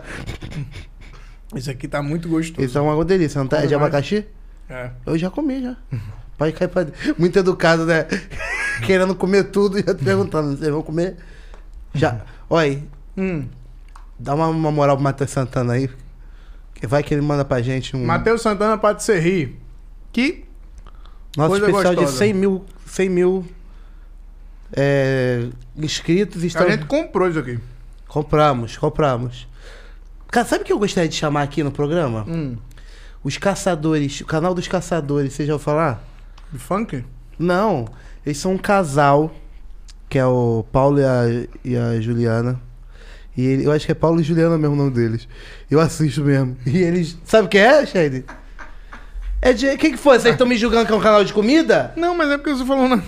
Isso 1.56 1.72
aqui 1.72 1.88
tá 1.88 2.02
muito 2.02 2.30
gostoso. 2.30 2.66
Isso 2.66 2.78
é 2.78 2.82
uma 2.82 3.04
delícia, 3.04 3.40
não 3.40 3.48
tá? 3.48 3.64
É 3.64 3.66
de 3.68 3.74
abacaxi? 3.74 4.26
É. 4.70 4.92
Eu 5.06 5.18
já 5.18 5.30
comi, 5.32 5.64
já. 5.64 5.76
Pode 6.40 6.54
cair 6.54 6.70
pra 6.70 6.84
dentro. 6.84 7.16
Muito 7.20 7.38
educado, 7.38 7.86
né? 7.86 8.08
Querendo 8.88 9.14
comer 9.14 9.44
tudo 9.52 9.78
e 9.78 9.84
te 9.84 9.94
perguntando, 9.94 10.56
vocês 10.58 10.72
vão 10.72 10.82
comer? 10.82 11.18
Já. 11.94 12.22
Olha 12.50 12.64
aí, 12.66 12.84
Hum. 13.18 13.46
dá 14.18 14.34
uma, 14.34 14.48
uma 14.48 14.72
moral 14.72 14.96
pro 14.96 15.04
Matheus 15.04 15.30
Santana 15.32 15.74
aí. 15.74 15.90
Que 16.74 16.88
vai 16.88 17.04
que 17.04 17.14
ele 17.14 17.22
manda 17.22 17.44
pra 17.44 17.62
gente 17.62 17.94
um... 17.98 18.06
Matheus 18.06 18.42
Santana 18.42 18.78
pode 18.78 19.04
ser 19.04 19.20
rir. 19.20 19.60
Que 20.14 20.46
Nosso 21.36 21.50
coisa 21.50 21.66
especial 21.68 21.94
de 21.94 22.00
gostosa. 22.02 22.18
100 22.20 22.34
mil, 22.34 22.66
100 22.86 23.10
mil 23.10 23.46
é, 24.72 25.50
inscritos. 25.76 26.42
a 26.42 26.46
Estamos... 26.48 26.72
gente 26.72 26.86
comprou 26.86 27.28
isso 27.28 27.40
aqui. 27.40 27.60
Compramos, 28.08 28.78
compramos. 28.78 29.46
Cara, 30.32 30.46
sabe 30.48 30.64
o 30.64 30.66
que 30.66 30.72
eu 30.72 30.80
gostaria 30.80 31.10
de 31.10 31.16
chamar 31.16 31.42
aqui 31.44 31.64
no 31.64 31.72
programa? 31.72 32.24
Hum. 32.26 32.56
Os 33.22 33.38
Caçadores, 33.38 34.22
o 34.22 34.26
canal 34.26 34.54
dos 34.54 34.70
Caçadores, 34.70 35.34
vocês 35.34 35.46
já 35.46 35.54
ouviram 35.54 35.66
falar? 35.74 36.09
De 36.52 36.60
funk? 36.60 37.04
Não, 37.38 37.86
eles 38.26 38.38
são 38.38 38.54
um 38.54 38.58
casal, 38.58 39.34
que 40.10 40.18
é 40.18 40.26
o 40.26 40.66
Paulo 40.72 41.00
e 41.00 41.04
a, 41.04 41.48
e 41.64 41.78
a 41.78 42.02
Juliana. 42.02 42.60
E 43.38 43.46
ele, 43.46 43.66
eu 43.66 43.72
acho 43.72 43.86
que 43.86 43.92
é 43.92 43.96
Paulo 43.96 44.20
e 44.20 44.24
Juliana 44.24 44.58
mesmo 44.58 44.76
o 44.76 44.78
nome 44.78 44.92
deles. 44.92 45.28
Eu 45.72 45.80
assisto 45.80 46.22
mesmo. 46.24 46.58
E 46.66 46.78
eles. 46.78 47.18
Sabe 47.24 47.48
o 47.48 47.50
que 47.50 47.58
é, 47.58 47.86
Shade? 47.86 48.26
É 49.42 49.54
de. 49.54 49.68
O 49.68 49.78
que, 49.78 49.92
que 49.92 49.98
foi? 49.98 50.20
Vocês 50.20 50.34
estão 50.34 50.46
me 50.46 50.58
julgando 50.58 50.86
que 50.86 50.92
é 50.92 50.96
um 50.96 51.00
canal 51.00 51.24
de 51.24 51.32
comida? 51.32 51.94
Não, 51.96 52.16
mas 52.16 52.30
é 52.30 52.38
porque 52.38 52.54
você 52.54 52.66
falou. 52.66 52.90
Na, 52.90 53.02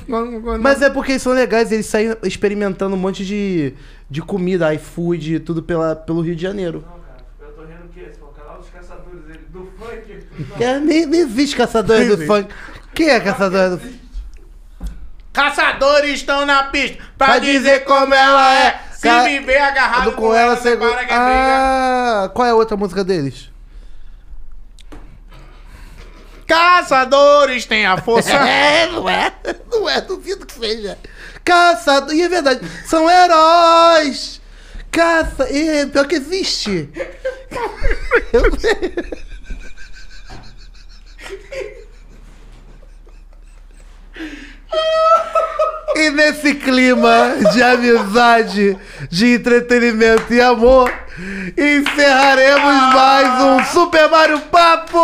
Mas 0.57 0.81
é 0.81 0.89
porque 0.89 1.13
eles 1.13 1.21
são 1.21 1.33
legais, 1.33 1.71
eles 1.71 1.85
saem 1.85 2.15
experimentando 2.23 2.95
um 2.95 2.99
monte 2.99 3.25
de, 3.25 3.73
de 4.09 4.21
comida, 4.21 4.73
iFood, 4.73 5.41
tudo 5.41 5.61
pela, 5.61 5.95
pelo 5.95 6.21
Rio 6.21 6.35
de 6.35 6.41
Janeiro. 6.41 6.85
Não, 6.87 6.99
cara, 6.99 7.25
eu 7.41 7.47
tô 7.53 7.61
rindo 7.63 7.89
que 7.93 7.99
esse 7.99 8.17
é 8.17 8.23
o 8.23 8.27
canal 8.27 8.59
dos 8.59 8.69
caçadores 8.69 9.21
ele, 9.27 9.39
do 9.51 9.69
funk. 9.77 10.63
É, 10.63 10.79
nem, 10.79 11.05
nem 11.05 11.19
existe 11.19 11.57
caçadores 11.57 12.07
do 12.07 12.25
funk. 12.25 12.47
Quem 12.93 13.09
é 13.09 13.19
caçador 13.19 13.77
do? 13.77 14.01
Caçadores 15.33 16.15
estão 16.15 16.45
na 16.45 16.63
pista 16.65 16.97
pra, 17.17 17.27
Pra 17.27 17.39
dizer 17.39 17.83
como 17.85 18.13
ela 18.13 18.53
é. 18.65 18.79
Se 18.93 19.01
Ca- 19.07 19.23
me 19.23 19.39
ver 19.39 19.57
agarrado 19.57 20.11
com 20.11 20.33
ela, 20.35 20.55
você. 20.55 20.75
para 20.75 20.89
que 20.89 21.13
é 21.13 21.17
briga. 21.17 21.17
Ah, 21.17 22.29
qual 22.33 22.47
é 22.47 22.51
a 22.51 22.55
outra 22.55 22.75
música 22.77 23.03
deles? 23.03 23.49
Caçadores 26.45 27.65
têm 27.65 27.85
a 27.85 27.97
força. 27.97 28.29
É, 28.45 28.87
não 28.87 29.07
é? 29.09 29.31
Não 29.71 29.89
é, 29.89 30.01
duvido 30.01 30.45
que 30.45 30.53
seja. 30.53 30.97
Caçador. 31.45 32.13
E 32.13 32.21
é 32.21 32.27
verdade, 32.29 32.59
são 32.85 33.09
heróis! 33.09 34.41
Caça. 34.91 35.49
E 35.49 35.85
pior 35.87 36.05
que 36.05 36.15
existe. 36.15 36.89
Eu. 38.33 38.43
E 45.95 46.09
nesse 46.11 46.55
clima 46.55 47.35
de 47.53 47.61
amizade, 47.61 48.77
de 49.09 49.33
entretenimento 49.33 50.33
e 50.33 50.41
amor, 50.41 50.91
encerraremos 51.57 52.93
mais 52.93 53.43
um 53.43 53.63
Super 53.65 54.09
Mario 54.09 54.39
Papo! 54.39 54.97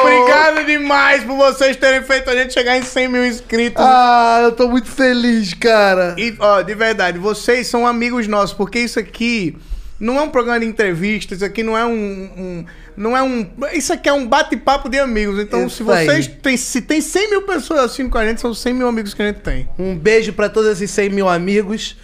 Obrigado 0.00 0.66
demais 0.66 1.24
por 1.24 1.36
vocês 1.36 1.76
terem 1.76 2.02
feito 2.02 2.28
a 2.28 2.36
gente 2.36 2.52
chegar 2.52 2.76
em 2.76 2.82
100 2.82 3.08
mil 3.08 3.26
inscritos. 3.26 3.82
Ah, 3.84 4.40
eu 4.42 4.52
tô 4.52 4.68
muito 4.68 4.88
feliz, 4.88 5.54
cara. 5.54 6.14
E, 6.18 6.36
ó, 6.38 6.60
de 6.60 6.74
verdade, 6.74 7.18
vocês 7.18 7.66
são 7.66 7.86
amigos 7.86 8.28
nossos, 8.28 8.54
porque 8.54 8.80
isso 8.80 8.98
aqui 8.98 9.56
não 10.02 10.18
é 10.18 10.22
um 10.22 10.28
programa 10.28 10.58
de 10.60 10.66
entrevista, 10.66 11.32
isso 11.34 11.44
aqui 11.44 11.62
não 11.62 11.78
é 11.78 11.86
um. 11.86 11.92
um- 11.92 12.64
não 12.96 13.16
é 13.16 13.22
um. 13.22 13.46
Isso 13.72 13.92
aqui 13.92 14.08
é 14.08 14.12
um 14.12 14.26
bate-papo 14.26 14.88
de 14.88 14.98
amigos. 14.98 15.38
Então, 15.38 15.66
Isso 15.66 15.76
se 15.76 15.82
vocês 15.82 16.26
têm. 16.26 16.56
Se 16.56 16.82
tem 16.82 17.00
100 17.00 17.30
mil 17.30 17.42
pessoas 17.42 17.80
assistindo 17.84 18.10
com 18.10 18.18
a 18.18 18.26
gente, 18.26 18.40
são 18.40 18.52
100 18.52 18.74
mil 18.74 18.86
amigos 18.88 19.14
que 19.14 19.22
a 19.22 19.26
gente 19.28 19.40
tem. 19.40 19.68
Um 19.78 19.96
beijo 19.96 20.32
pra 20.32 20.48
todos 20.48 20.68
esses 20.72 20.90
100 20.90 21.08
mil 21.10 21.28
amigos. 21.28 21.96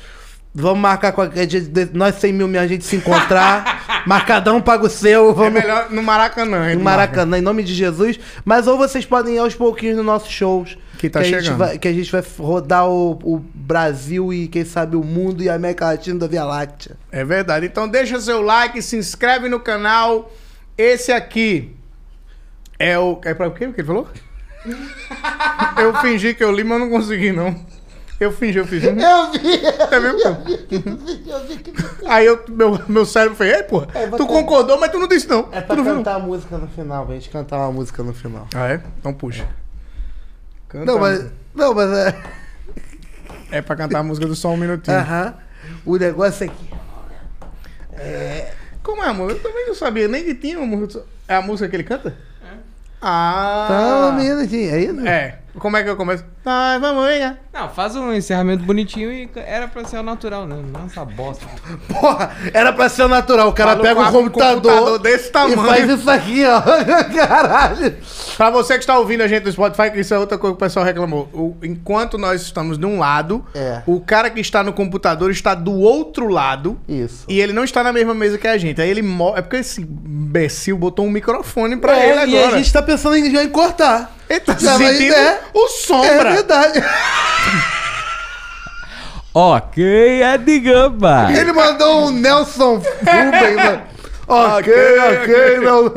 Vamos 0.55 0.79
marcar 0.81 1.13
qualquer 1.13 1.47
dia, 1.47 1.63
nós 1.93 2.15
100 2.17 2.33
mil 2.33 2.59
a 2.59 2.67
gente 2.67 2.85
se 2.85 2.97
encontrar. 2.97 4.03
Marcadão 4.07 4.61
paga 4.63 4.87
o 4.87 4.91
seu. 4.91 5.31
É 5.31 5.35
Vamos 5.35 5.53
melhor 5.53 5.91
no 5.91 6.03
Maracanã. 6.03 6.75
no 6.75 6.81
Maracanã, 6.81 7.39
em 7.39 7.43
nome 7.43 7.63
de 7.63 7.75
Jesus. 7.75 8.19
Mas 8.45 8.67
ou 8.67 8.79
vocês 8.79 9.05
podem 9.05 9.35
ir 9.35 9.39
aos 9.39 9.55
pouquinhos 9.55 9.97
nos 9.99 10.07
nossos 10.07 10.31
shows. 10.31 10.79
Que 10.99 11.09
tá 11.09 11.21
a 11.21 11.23
gente 11.23 11.45
chegando. 11.45 11.59
vai, 11.59 11.79
que 11.79 11.87
a 11.89 11.93
gente 11.93 12.11
vai 12.11 12.23
rodar 12.39 12.89
o, 12.89 13.13
o 13.23 13.39
Brasil 13.55 14.33
e, 14.33 14.49
quem 14.49 14.65
sabe, 14.65 14.97
o 14.97 15.05
mundo 15.05 15.43
e 15.43 15.49
a 15.49 15.55
América 15.55 15.87
Latina 15.87 16.19
da 16.19 16.27
Via 16.27 16.45
Láctea. 16.45 16.97
É 17.13 17.25
verdade. 17.25 17.67
Então 17.67 17.89
deixa 17.89 18.21
seu 18.21 18.43
like, 18.43 18.83
se 18.83 18.97
inscreve 18.97 19.49
no 19.49 19.61
canal. 19.61 20.31
Esse 20.77 21.13
aqui 21.13 21.75
é 22.79 22.99
o. 22.99 23.21
É 23.25 23.33
pra 23.33 23.49
o 23.49 23.53
quê? 23.53 23.67
O 23.67 23.73
que 23.73 23.81
ele 23.81 23.87
falou? 23.87 24.09
eu 25.79 25.95
fingi 26.01 26.35
que 26.35 26.43
eu 26.43 26.51
li, 26.53 26.65
mas 26.65 26.81
não 26.81 26.91
consegui, 26.91 27.33
não. 27.33 27.55
Eu 28.21 28.33
fingi, 28.33 28.59
eu 28.59 28.67
fingi. 28.67 28.87
Eu 28.89 28.95
vi! 29.31 29.61
Você 29.61 30.01
viu? 30.01 30.19
Eu 31.33 31.47
vi 31.47 31.57
que 31.59 31.73
Aí 32.05 32.27
eu, 32.27 32.43
meu, 32.49 32.81
meu 32.89 33.07
cérebro 33.07 33.37
fez, 33.37 33.55
ei, 33.57 33.63
porra, 33.63 33.87
É, 33.95 34.09
tu 34.09 34.27
concordou, 34.27 34.77
mas 34.81 34.91
tu 34.91 34.99
não 34.99 35.07
disse 35.07 35.29
não. 35.29 35.49
É 35.53 35.61
tu 35.61 35.69
pra 35.69 35.77
viu, 35.77 35.85
não. 35.85 35.97
cantar 35.99 36.17
a 36.17 36.19
música 36.19 36.59
no 36.59 36.67
final, 36.67 37.07
pra 37.07 37.15
gente 37.15 37.31
cantar 37.31 37.59
uma 37.59 37.71
música 37.71 38.03
no 38.03 38.13
final. 38.13 38.49
Ah, 38.53 38.73
é? 38.73 38.81
Então 38.99 39.15
puxa. 39.15 39.47
Canta 40.69 40.85
Não, 40.85 40.99
mas. 40.99 41.19
música. 41.19 41.35
Não, 41.55 41.75
mas 41.75 41.91
é. 41.91 42.23
É 43.51 43.63
pra 43.63 43.77
cantar 43.77 44.01
a 44.01 44.03
música 44.03 44.27
do 44.27 44.35
Só 44.35 44.51
Um 44.51 44.57
Minutinho. 44.57 44.97
Aham. 44.97 45.35
O 45.85 45.97
negócio 45.97 46.45
é 46.45 46.49
que. 46.49 46.69
Como 48.83 49.03
é 49.03 49.09
a 49.09 49.15
música? 49.15 49.41
Eu 49.41 49.43
também 49.43 49.67
não 49.67 49.75
sabia 49.75 50.09
nem 50.09 50.25
que 50.25 50.35
tinha 50.35 50.59
uma 50.59 50.77
música. 50.77 51.05
É 51.27 51.35
a 51.37 51.43
música 51.43 51.69
que 51.69 51.77
ele 51.77 51.85
canta? 51.85 52.11
É. 52.43 52.55
Ah. 53.03 53.67
Tá, 53.69 54.13
menino, 54.17 54.41
assim, 54.41 54.69
é 54.69 54.81
isso? 54.83 55.07
É. 55.07 55.39
Como 55.59 55.77
é 55.77 55.83
que 55.83 55.91
eu 55.91 55.97
começo? 55.97 56.25
Nós 56.49 56.81
vamos 56.81 57.07
ligar. 57.13 57.37
Não, 57.53 57.69
faz 57.69 57.95
um 57.95 58.11
encerramento 58.11 58.63
bonitinho 58.65 59.13
e 59.13 59.29
era 59.35 59.69
pra 59.69 59.85
ser 59.85 59.99
o 59.99 60.03
natural, 60.03 60.47
né? 60.47 60.57
Não 60.73 60.87
essa 60.87 61.05
bosta. 61.05 61.45
Porra, 61.89 62.31
era 62.55 62.73
pra 62.73 62.89
ser 62.89 63.07
natural. 63.07 63.49
O 63.49 63.53
cara 63.53 63.73
Fala 63.73 63.83
pega 63.83 64.01
o 64.01 64.13
computador, 64.13 64.63
computador 64.73 64.99
desse 64.99 65.29
e 65.29 65.33
tamanho. 65.33 65.63
faz 65.65 65.91
isso 65.91 66.11
aqui, 66.11 66.43
ó. 66.47 66.63
Caralho. 67.15 67.97
Pra 68.37 68.49
você 68.51 68.75
que 68.75 68.81
está 68.81 68.99
ouvindo 68.99 69.23
a 69.23 69.29
gente 69.29 69.45
no 69.45 69.53
Spotify, 69.53 69.91
que 69.91 70.01
isso 70.01 70.15
é 70.15 70.19
outra 70.19 70.39
coisa 70.39 70.55
que 70.55 70.63
o 70.63 70.65
pessoal 70.67 70.87
reclamou. 70.87 71.29
O- 71.35 71.55
enquanto 71.63 72.17
nós 72.17 72.41
estamos 72.41 72.79
de 72.79 72.87
um 72.87 72.99
lado, 72.99 73.45
É. 73.55 73.83
o 73.87 74.01
cara 74.01 74.31
que 74.31 74.41
está 74.41 74.63
no 74.63 74.73
computador 74.73 75.31
está 75.31 75.55
do 75.55 75.73
outro 75.79 76.29
lado. 76.29 76.79
Isso. 76.89 77.25
E 77.29 77.39
ele 77.41 77.53
não 77.53 77.65
está 77.65 77.83
na 77.85 77.93
mesma 77.93 78.15
mesa 78.15 78.39
que 78.39 78.47
a 78.49 78.57
gente. 78.57 78.81
Aí 78.81 78.89
ele 78.89 79.03
mo- 79.03 79.35
É 79.37 79.43
porque 79.43 79.57
esse 79.57 79.83
imbecil 79.83 80.79
botou 80.79 81.05
um 81.05 81.11
microfone 81.11 81.77
pra 81.77 81.99
É, 81.99 82.09
ele 82.23 82.33
e 82.33 82.39
agora. 82.39 82.55
a 82.55 82.59
gente 82.59 82.73
tá 82.73 82.81
pensando 82.83 83.17
em, 83.17 83.31
já 83.31 83.43
em 83.45 83.49
cortar. 83.51 84.15
Ele 84.31 84.41
tá 84.41 84.55
sentindo 84.59 85.15
é. 85.15 85.41
o 85.55 85.65
É 85.65 85.69
sombra. 85.69 86.38
Verdade. 86.39 86.83
Ok, 89.35 89.85
é 90.23 90.37
de 90.39 90.59
gamba. 90.59 91.29
Ele 91.31 91.53
mandou 91.53 92.07
um 92.07 92.11
Nelson 92.11 92.77
Rubens. 92.77 93.57
né? 93.57 93.85
ok, 94.27 94.73
ok, 95.23 95.59
não. 95.61 95.93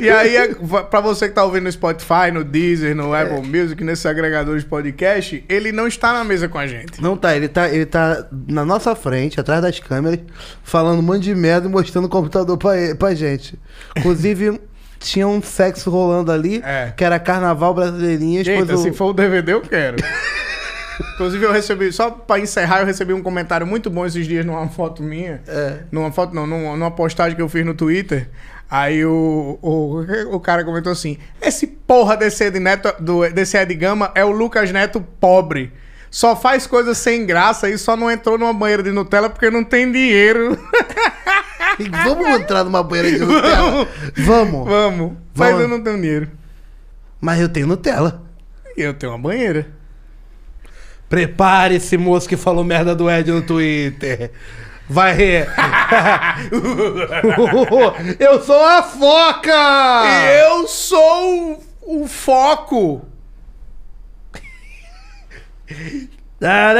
E 0.00 0.10
aí, 0.10 0.36
é- 0.36 0.54
pra 0.90 1.00
você 1.00 1.28
que 1.28 1.34
tá 1.34 1.44
ouvindo 1.44 1.62
no 1.64 1.72
Spotify, 1.72 2.30
no 2.32 2.44
Deezer, 2.44 2.94
no 2.94 3.14
Apple 3.14 3.40
Music, 3.46 3.82
nesses 3.82 4.04
agregadores 4.04 4.64
de 4.64 4.68
podcast, 4.68 5.42
ele 5.48 5.72
não 5.72 5.86
está 5.86 6.12
na 6.12 6.24
mesa 6.24 6.46
com 6.46 6.58
a 6.58 6.66
gente. 6.66 7.00
Não 7.00 7.16
tá, 7.16 7.34
ele 7.34 7.48
tá, 7.48 7.70
ele 7.70 7.86
tá 7.86 8.26
na 8.48 8.66
nossa 8.66 8.94
frente, 8.94 9.40
atrás 9.40 9.62
das 9.62 9.78
câmeras, 9.80 10.18
falando 10.62 10.98
um 10.98 11.02
monte 11.02 11.22
de 11.22 11.34
merda 11.34 11.68
e 11.68 11.70
mostrando 11.70 12.04
o 12.04 12.10
computador 12.10 12.58
pra, 12.58 12.76
ele- 12.76 12.94
pra 12.96 13.14
gente. 13.14 13.58
Inclusive, 13.96 14.60
tinha 15.04 15.28
um 15.28 15.42
sexo 15.42 15.90
rolando 15.90 16.32
ali, 16.32 16.62
É. 16.64 16.92
que 16.96 17.04
era 17.04 17.18
carnaval 17.18 17.74
brasileirinhas. 17.74 18.46
Eita, 18.46 18.64
pois 18.66 18.80
o- 18.80 18.82
se 18.82 18.92
for 18.92 19.06
o 19.06 19.12
DVD, 19.12 19.52
eu 19.52 19.60
quero. 19.60 19.96
Inclusive, 21.14 21.44
eu 21.44 21.52
recebi, 21.52 21.92
só 21.92 22.10
pra 22.10 22.38
encerrar, 22.38 22.80
eu 22.80 22.86
recebi 22.86 23.12
um 23.12 23.22
comentário 23.22 23.66
muito 23.66 23.90
bom 23.90 24.06
esses 24.06 24.26
dias 24.26 24.46
numa 24.46 24.68
foto 24.68 25.02
minha. 25.02 25.42
É. 25.46 25.78
Numa 25.90 26.12
foto, 26.12 26.34
não, 26.34 26.46
numa, 26.46 26.76
numa 26.76 26.90
postagem 26.90 27.34
que 27.34 27.42
eu 27.42 27.48
fiz 27.48 27.64
no 27.66 27.74
Twitter. 27.74 28.28
Aí 28.70 29.04
o, 29.04 29.58
o, 29.60 30.34
o 30.36 30.40
cara 30.40 30.64
comentou 30.64 30.92
assim: 30.92 31.18
Esse 31.42 31.66
porra 31.66 32.16
desse 32.16 32.44
Ed, 32.44 32.58
Neto, 32.60 32.94
do, 33.00 33.28
desse 33.30 33.56
Ed 33.58 33.74
Gama 33.74 34.10
é 34.14 34.24
o 34.24 34.30
Lucas 34.30 34.70
Neto 34.72 35.04
pobre. 35.20 35.72
Só 36.10 36.36
faz 36.36 36.64
coisas 36.64 36.96
sem 36.96 37.26
graça 37.26 37.68
e 37.68 37.76
só 37.76 37.96
não 37.96 38.08
entrou 38.08 38.38
numa 38.38 38.54
banheira 38.54 38.82
de 38.84 38.92
Nutella 38.92 39.28
porque 39.28 39.50
não 39.50 39.64
tem 39.64 39.90
dinheiro. 39.90 40.56
Vamos 42.04 42.28
entrar 42.28 42.64
numa 42.64 42.82
banheira 42.82 43.18
de 43.18 43.24
Nutella? 43.24 43.88
Vamos. 44.16 44.68
Vamos. 44.68 45.12
Mas 45.34 45.50
Vamos. 45.50 45.62
eu 45.62 45.68
não 45.68 45.82
tenho 45.82 46.00
dinheiro. 46.00 46.30
Mas 47.20 47.40
eu 47.40 47.48
tenho 47.48 47.66
Nutella. 47.66 48.22
E 48.76 48.82
eu 48.82 48.94
tenho 48.94 49.12
uma 49.12 49.18
banheira. 49.18 49.66
Prepare 51.08 51.76
esse 51.76 51.96
moço 51.96 52.28
que 52.28 52.36
falou 52.36 52.64
merda 52.64 52.94
do 52.94 53.10
Ed 53.10 53.30
no 53.30 53.42
Twitter. 53.42 54.30
Vai 54.88 55.14
rir. 55.14 55.48
eu 58.20 58.42
sou 58.42 58.64
a 58.64 58.82
foca! 58.82 60.04
Eu 60.46 60.68
sou 60.68 61.62
o 61.82 62.06
foco. 62.06 63.06
É. 66.40 66.74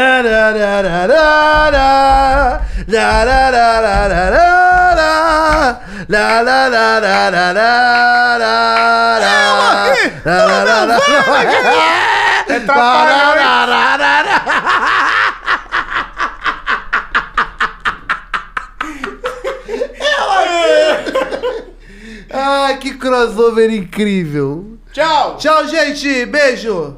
Ai, 22.36 22.78
que 22.78 22.94
crossover 22.94 23.70
incrível. 23.70 24.78
Tchau. 24.92 25.36
Tchau, 25.36 25.68
gente. 25.68 26.26
Beijo. 26.26 26.96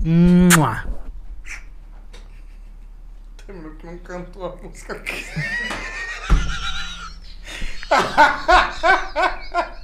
Mua. 0.00 0.84
Terminou 3.46 3.72
que 3.72 3.81
não 3.92 3.98
cantou 3.98 4.46
a 4.46 4.56
música. 4.56 5.02